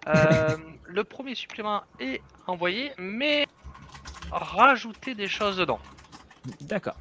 Euh, 0.07 0.57
le 0.87 1.03
premier 1.03 1.35
supplément 1.35 1.81
est 1.99 2.21
envoyé, 2.47 2.91
mais 2.97 3.45
rajouter 4.31 5.15
des 5.15 5.27
choses 5.27 5.57
dedans. 5.57 5.79
D'accord. 6.61 6.95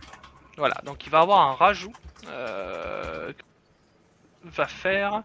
Voilà, 0.58 0.74
donc 0.84 1.04
il 1.06 1.10
va 1.10 1.20
avoir 1.20 1.40
un 1.48 1.54
rajout. 1.54 1.92
Euh, 2.28 3.32
va 4.44 4.66
faire. 4.66 5.22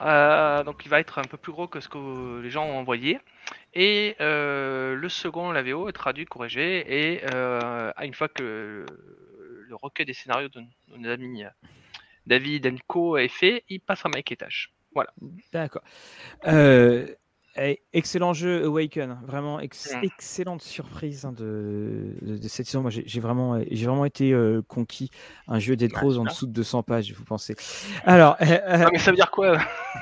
euh, 0.00 0.62
donc 0.62 0.84
il 0.84 0.88
va 0.88 1.00
être 1.00 1.18
un 1.18 1.24
peu 1.24 1.36
plus 1.36 1.52
gros 1.52 1.66
que 1.66 1.80
ce 1.80 1.88
que 1.88 2.40
les 2.40 2.50
gens 2.50 2.64
ont 2.64 2.78
envoyé. 2.78 3.18
Et 3.74 4.16
euh, 4.20 4.94
le 4.94 5.08
second, 5.08 5.50
la 5.50 5.62
VO, 5.62 5.88
est 5.88 5.92
traduit, 5.92 6.24
corrigé. 6.24 6.84
Et 6.88 7.24
une 7.24 8.14
fois 8.14 8.28
que 8.28 8.86
le 9.68 9.76
recueil 9.76 10.06
des 10.06 10.14
scénarios 10.14 10.48
de 10.48 10.62
nos 10.96 11.10
amis 11.10 11.44
David 12.26 12.66
et 12.66 12.72
Nico 12.72 13.16
est 13.16 13.28
fait, 13.28 13.64
il 13.68 13.80
passe 13.80 14.04
en 14.04 14.10
maquettage. 14.10 14.72
Voilà. 14.94 15.10
D'accord. 15.52 15.82
Eh, 17.58 17.80
excellent 17.92 18.32
jeu 18.32 18.64
Awaken, 18.64 19.18
vraiment 19.24 19.60
ex- 19.60 19.94
excellente 20.02 20.62
surprise 20.62 21.24
hein, 21.24 21.32
de, 21.32 22.14
de- 22.22 22.36
de 22.38 22.48
cette 22.48 22.66
saison. 22.66 22.82
Moi, 22.82 22.90
j'ai 22.90 23.20
vraiment, 23.20 23.54
euh, 23.54 23.64
j'ai 23.70 23.86
vraiment 23.86 24.04
été 24.04 24.32
euh, 24.32 24.62
conquis. 24.66 25.10
Un 25.46 25.58
jeu 25.58 25.76
Dead 25.76 25.90
c'est 25.94 26.18
en 26.18 26.24
dessous 26.24 26.46
de 26.46 26.52
200 26.52 26.82
pages, 26.82 27.12
vous 27.12 27.24
pensez. 27.24 27.54
Alors, 28.04 28.36
euh, 28.40 28.44
euh, 28.46 28.86
mais 28.92 28.98
ça 28.98 29.10
veut 29.10 29.16
dire 29.16 29.30
quoi 29.30 29.58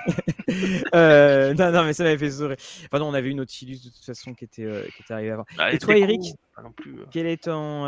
euh, 0.95 1.55
non, 1.55 1.73
non, 1.73 1.85
mais 1.85 1.93
ça 1.93 2.05
m'avait 2.05 2.19
fait 2.19 2.31
sourire. 2.31 2.57
Pardon, 2.91 3.07
on 3.07 3.15
avait 3.15 3.31
une 3.31 3.39
Nautilus 3.39 3.78
de 3.85 3.91
toute 3.91 4.05
façon 4.05 4.35
qui 4.35 4.45
était, 4.45 4.66
qui 4.95 5.03
était 5.03 5.12
arrivée 5.15 5.31
avant. 5.33 5.45
Bah, 5.57 5.73
Et 5.73 5.78
toi, 5.78 5.97
Eric 5.97 6.20
non. 6.62 6.73
Quel 7.11 7.27
est 7.27 7.45
ton, 7.45 7.83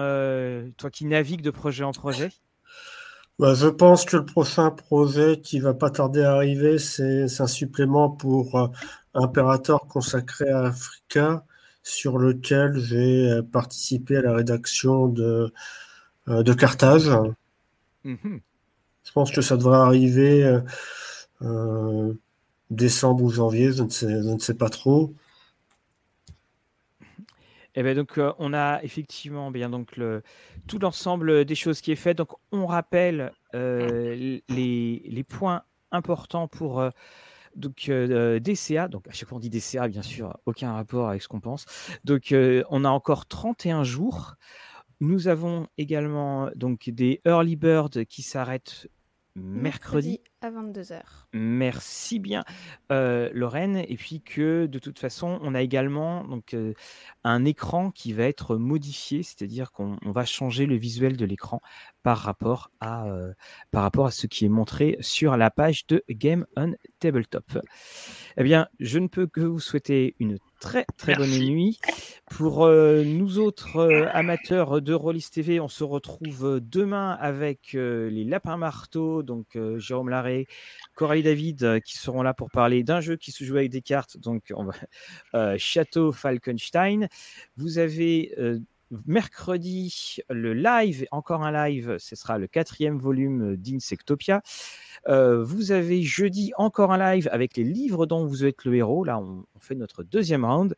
toi 0.77 0.90
qui 0.90 1.07
navigues 1.07 1.43
de 1.43 1.51
projet 1.51 1.85
en 1.85 1.93
projet? 1.93 2.31
Bah, 3.39 3.55
je 3.55 3.69
pense 3.69 4.05
que 4.05 4.16
le 4.16 4.24
prochain 4.24 4.70
projet 4.70 5.40
qui 5.40 5.60
va 5.60 5.73
pas 5.73 5.90
tarder 5.90 6.23
à 6.23 6.32
arriver, 6.35 6.78
c'est 6.78 7.40
un 7.40 7.47
supplément 7.47 8.10
pour 8.10 8.56
euh, 8.56 8.66
Imperator 9.15 9.86
consacré 9.86 10.48
à 10.48 10.65
Africa, 10.65 11.44
sur 11.85 12.19
lequel 12.19 12.78
j'ai 12.78 13.31
euh, 13.31 13.43
participé 13.43 14.16
à 14.16 14.23
la 14.23 14.35
rédaction 14.35 15.06
de, 15.06 15.52
euh, 16.28 16.43
de 16.43 16.52
Carthage. 16.52 17.10
Mhm. 18.05 18.40
Je 19.05 19.12
pense 19.12 19.31
que 19.31 19.40
ça 19.40 19.56
devrait 19.56 19.78
arriver 19.78 20.44
euh, 20.44 20.60
euh, 21.43 22.12
décembre 22.70 23.23
ou 23.24 23.31
janvier, 23.31 23.73
je 23.73 23.85
ne 23.85 23.89
sais, 23.89 24.10
je 24.10 24.28
ne 24.28 24.39
sais 24.39 24.55
pas 24.55 24.69
trop. 24.69 25.15
Eh 27.78 27.84
ben 27.84 27.94
donc 27.94 28.18
euh, 28.18 28.32
on 28.40 28.55
a 28.55 28.82
effectivement 28.82 29.52
bien 29.52 29.70
donc 29.70 29.96
le, 29.96 30.24
tout 30.66 30.80
l'ensemble 30.80 31.44
des 31.44 31.55
choses 31.55 31.80
qui 31.80 31.92
est 31.92 31.96
fait. 31.96 32.12
Donc 32.12 32.32
on 32.50 32.66
rappelle 32.66 33.30
euh, 33.55 34.40
les, 34.48 35.02
les 35.05 35.24
points 35.24 35.62
importants 35.92 36.48
pour 36.48 36.80
euh, 36.80 36.90
donc 37.55 37.88
DCA. 37.88 38.88
Donc 38.88 39.06
à 39.06 39.12
chaque 39.12 39.28
fois 39.28 39.36
on 39.36 39.40
dit 39.40 39.48
DCA 39.48 39.86
bien 39.86 40.02
sûr, 40.02 40.36
aucun 40.44 40.72
rapport 40.72 41.09
avec 41.09 41.22
ce 41.22 41.28
qu'on 41.28 41.38
pense. 41.38 41.66
Donc 42.02 42.34
on 42.34 42.84
a 42.84 42.88
encore 42.88 43.26
31 43.26 43.84
jours. 43.84 44.34
Nous 44.98 45.28
avons 45.28 45.68
également 45.78 46.50
donc 46.56 46.90
des 46.90 47.20
early 47.24 47.55
birds 47.55 48.05
qui 48.09 48.22
s'arrêtent 48.22 48.88
mercredi. 49.36 50.18
À 50.40 50.51
22h. 50.51 51.01
Merci 51.32 52.19
bien, 52.19 52.44
euh, 52.93 53.28
Lorraine. 53.32 53.85
Et 53.89 53.97
puis 53.97 54.23
que 54.23 54.66
de 54.66 54.78
toute 54.78 54.98
façon, 54.98 55.39
on 55.43 55.55
a 55.55 55.62
également 55.62 56.24
donc, 56.24 56.55
euh, 56.55 56.74
un 57.24 57.44
écran 57.44 57.90
qui 57.90 58.12
va 58.12 58.24
être 58.24 58.56
modifié, 58.56 59.23
c'est-à-dire 59.23 59.73
qu'on 59.73 59.97
on 60.05 60.12
va 60.12 60.24
changer 60.24 60.66
le 60.66 60.77
visuel 60.77 61.16
de 61.16 61.24
l'écran 61.24 61.60
par 62.02 62.19
rapport, 62.19 62.70
à, 62.81 63.06
euh, 63.06 63.32
par 63.70 63.82
rapport 63.82 64.06
à 64.06 64.10
ce 64.10 64.27
qui 64.27 64.44
est 64.44 64.51
montré 64.51 64.97
sur 65.01 65.36
la 65.36 65.51
page 65.51 65.86
de 65.86 66.05
Game 66.09 66.47
on 66.56 66.74
Tabletop. 67.01 67.59
Eh 68.36 68.44
bien, 68.44 68.69
je 68.78 68.98
ne 68.98 69.09
peux 69.09 69.27
que 69.27 69.40
vous 69.40 69.60
souhaiter 69.60 70.15
une 70.20 70.39
très 70.60 70.85
très 70.97 71.15
bonne 71.15 71.31
nuit. 71.31 71.78
Pour 72.31 72.66
euh, 72.66 73.05
nous 73.05 73.39
autres 73.39 73.77
euh, 73.78 74.06
amateurs 74.12 74.82
de 74.82 74.93
Rollis 74.93 75.28
TV, 75.32 75.60
on 75.60 75.69
se 75.69 75.85
retrouve 75.85 76.60
demain 76.60 77.16
avec 77.20 77.74
euh, 77.74 78.10
les 78.10 78.24
Lapins 78.24 78.56
Marteaux, 78.56 79.23
donc 79.23 79.56
euh, 79.56 79.78
Jérôme 79.78 80.09
Larré, 80.09 80.27
Coralie 80.94 81.22
David, 81.22 81.62
euh, 81.62 81.80
qui 81.80 81.96
seront 81.98 82.22
là 82.22 82.34
pour 82.34 82.50
parler 82.50 82.82
d'un 82.82 83.00
jeu 83.00 83.16
qui 83.16 83.32
se 83.32 83.44
joue 83.44 83.56
avec 83.56 83.70
des 83.70 83.82
cartes, 83.82 84.18
donc 84.18 84.52
on 84.55 84.64
va, 84.64 84.72
euh, 85.34 85.56
Château 85.59 86.12
Falkenstein. 86.12 87.09
Vous 87.56 87.78
avez 87.78 88.34
euh, 88.38 88.59
mercredi 89.06 90.18
le 90.28 90.55
live, 90.55 91.06
encore 91.10 91.42
un 91.42 91.52
live, 91.52 91.96
ce 91.98 92.16
sera 92.16 92.38
le 92.38 92.46
quatrième 92.46 92.98
volume 92.98 93.56
d'Insectopia. 93.56 94.42
Euh, 95.09 95.42
vous 95.44 95.72
avez 95.72 96.02
jeudi 96.02 96.52
encore 96.56 96.92
un 96.92 97.14
live 97.14 97.28
avec 97.32 97.56
les 97.56 97.64
livres 97.64 98.06
dont 98.06 98.26
vous 98.26 98.44
êtes 98.44 98.64
le 98.64 98.74
héros. 98.74 99.05
Là, 99.05 99.18
on, 99.18 99.44
on 99.55 99.60
fait 99.60 99.74
notre 99.74 100.02
deuxième 100.02 100.44
round. 100.44 100.74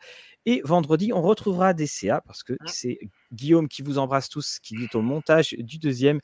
Et 0.46 0.62
vendredi, 0.64 1.12
on 1.12 1.22
retrouvera 1.22 1.74
DCA 1.74 2.22
parce 2.22 2.42
que 2.42 2.54
c'est 2.66 2.98
Guillaume 3.32 3.68
qui 3.68 3.82
vous 3.82 3.98
embrasse 3.98 4.28
tous, 4.28 4.58
qui 4.60 4.76
est 4.82 4.94
au 4.94 5.02
montage 5.02 5.54
du 5.58 5.78
deuxième 5.78 6.20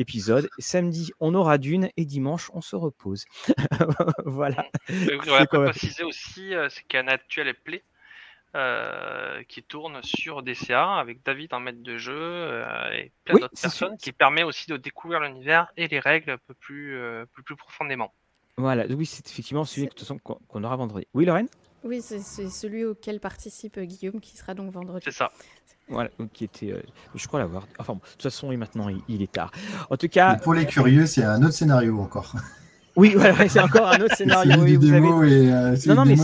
épisode. 0.00 0.48
Samedi, 0.58 1.12
on 1.20 1.34
aura 1.34 1.58
Dune 1.58 1.90
et 1.96 2.04
dimanche, 2.04 2.50
on 2.54 2.60
se 2.60 2.76
repose. 2.76 3.24
voilà. 4.24 4.66
Peut 4.86 5.18
même- 5.26 5.70
préciser 5.70 6.02
aussi, 6.04 6.54
euh, 6.54 6.68
c'est 6.70 6.82
qu'il 6.86 6.98
y 6.98 7.02
a 7.02 7.04
un 7.04 7.08
actuel 7.08 7.54
play 7.54 7.82
euh, 8.56 9.42
qui 9.48 9.62
tourne 9.62 10.00
sur 10.02 10.42
DCA 10.42 10.94
avec 10.96 11.24
David 11.24 11.54
en 11.54 11.60
maître 11.60 11.82
de 11.82 11.98
jeu 11.98 12.12
euh, 12.16 12.90
et 12.92 13.12
plein 13.24 13.34
Oui, 13.34 13.40
d'autres 13.42 13.56
sûr. 13.56 13.62
personnes 13.62 13.96
qui 13.98 14.12
permet 14.12 14.42
aussi 14.42 14.68
de 14.68 14.76
découvrir 14.76 15.20
l'univers 15.20 15.68
et 15.76 15.86
les 15.86 16.00
règles 16.00 16.32
un 16.32 16.38
peu 16.38 16.54
plus, 16.54 16.96
euh, 16.96 17.26
plus, 17.32 17.42
plus 17.44 17.56
profondément. 17.56 18.12
Voilà, 18.56 18.86
oui, 18.86 19.06
c'est 19.06 19.26
effectivement 19.28 19.64
celui 19.64 19.88
qu'on 20.24 20.64
aura 20.64 20.76
vendredi. 20.76 21.06
Oui, 21.14 21.24
Lorraine? 21.24 21.48
Oui, 21.84 22.02
c'est 22.02 22.20
celui 22.48 22.84
auquel 22.84 23.20
participe 23.20 23.78
euh, 23.78 23.84
Guillaume 23.84 24.20
qui 24.20 24.36
sera 24.36 24.54
donc 24.54 24.70
vendredi. 24.72 25.00
C'est 25.04 25.14
ça. 25.16 25.30
Voilà, 25.88 26.10
donc, 26.20 26.30
qui 26.32 26.44
était, 26.44 26.72
euh, 26.72 26.82
je 27.16 27.26
crois 27.26 27.40
l'avoir. 27.40 27.66
Enfin, 27.78 27.94
bon, 27.94 27.98
de 28.04 28.10
toute 28.12 28.22
façon, 28.22 28.52
et 28.52 28.56
maintenant, 28.56 28.88
il, 28.88 29.00
il 29.08 29.22
est 29.22 29.32
tard. 29.32 29.50
En 29.90 29.96
tout 29.96 30.08
cas, 30.08 30.36
pour 30.36 30.54
les 30.54 30.64
curieux, 30.66 31.06
c'est 31.06 31.24
un 31.24 31.42
autre 31.42 31.54
scénario 31.54 31.98
encore. 31.98 32.32
oui, 32.94 33.16
ouais, 33.16 33.32
ouais, 33.36 33.48
c'est 33.48 33.58
encore 33.60 33.88
un 33.88 34.00
autre 34.00 34.14
scénario. 34.16 34.60
Oui, 34.62 34.76
vous 34.76 34.92
avez- 34.92 34.98
et 35.32 35.52
euh, 35.52 35.76
Non, 35.86 35.94
non, 35.96 36.04
mais 36.04 36.14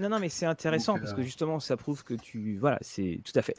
non, 0.00 0.08
non, 0.08 0.18
mais 0.18 0.30
c'est 0.30 0.46
intéressant 0.46 0.94
Donc, 0.94 1.02
parce 1.02 1.12
euh, 1.12 1.16
que 1.16 1.22
justement, 1.22 1.60
ça 1.60 1.76
prouve 1.76 2.04
que 2.04 2.14
tu, 2.14 2.56
voilà, 2.58 2.78
c'est 2.80 3.20
tout 3.22 3.38
à 3.38 3.42
fait. 3.42 3.54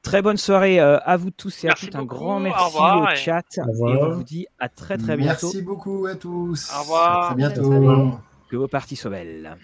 Très 0.00 0.22
bonne 0.22 0.38
soirée 0.38 0.80
euh, 0.80 0.98
à 1.00 1.18
vous 1.18 1.30
tous 1.32 1.64
et 1.64 1.66
Merci 1.66 1.84
à 1.84 1.88
toutes. 1.88 1.96
Un 1.96 1.98
beaucoup, 2.02 2.14
grand 2.14 2.36
au 2.36 2.40
merci 2.40 2.64
revoir 2.64 3.02
au 3.02 3.08
et- 3.12 3.16
chat 3.16 3.44
Au 3.58 3.88
et 3.88 3.96
on 4.02 4.10
vous 4.14 4.24
dit 4.24 4.46
à 4.58 4.68
très 4.70 4.96
très 4.96 5.16
bientôt. 5.18 5.48
Merci 5.48 5.60
beaucoup 5.62 6.06
à 6.06 6.14
tous. 6.14 6.70
Au 6.74 6.80
revoir. 6.80 7.22
À 7.24 7.26
très 7.26 7.34
bientôt. 7.34 8.12
Que 8.48 8.56
vos 8.56 8.68
parties 8.68 8.96
soient 8.96 9.10
belles. 9.10 9.54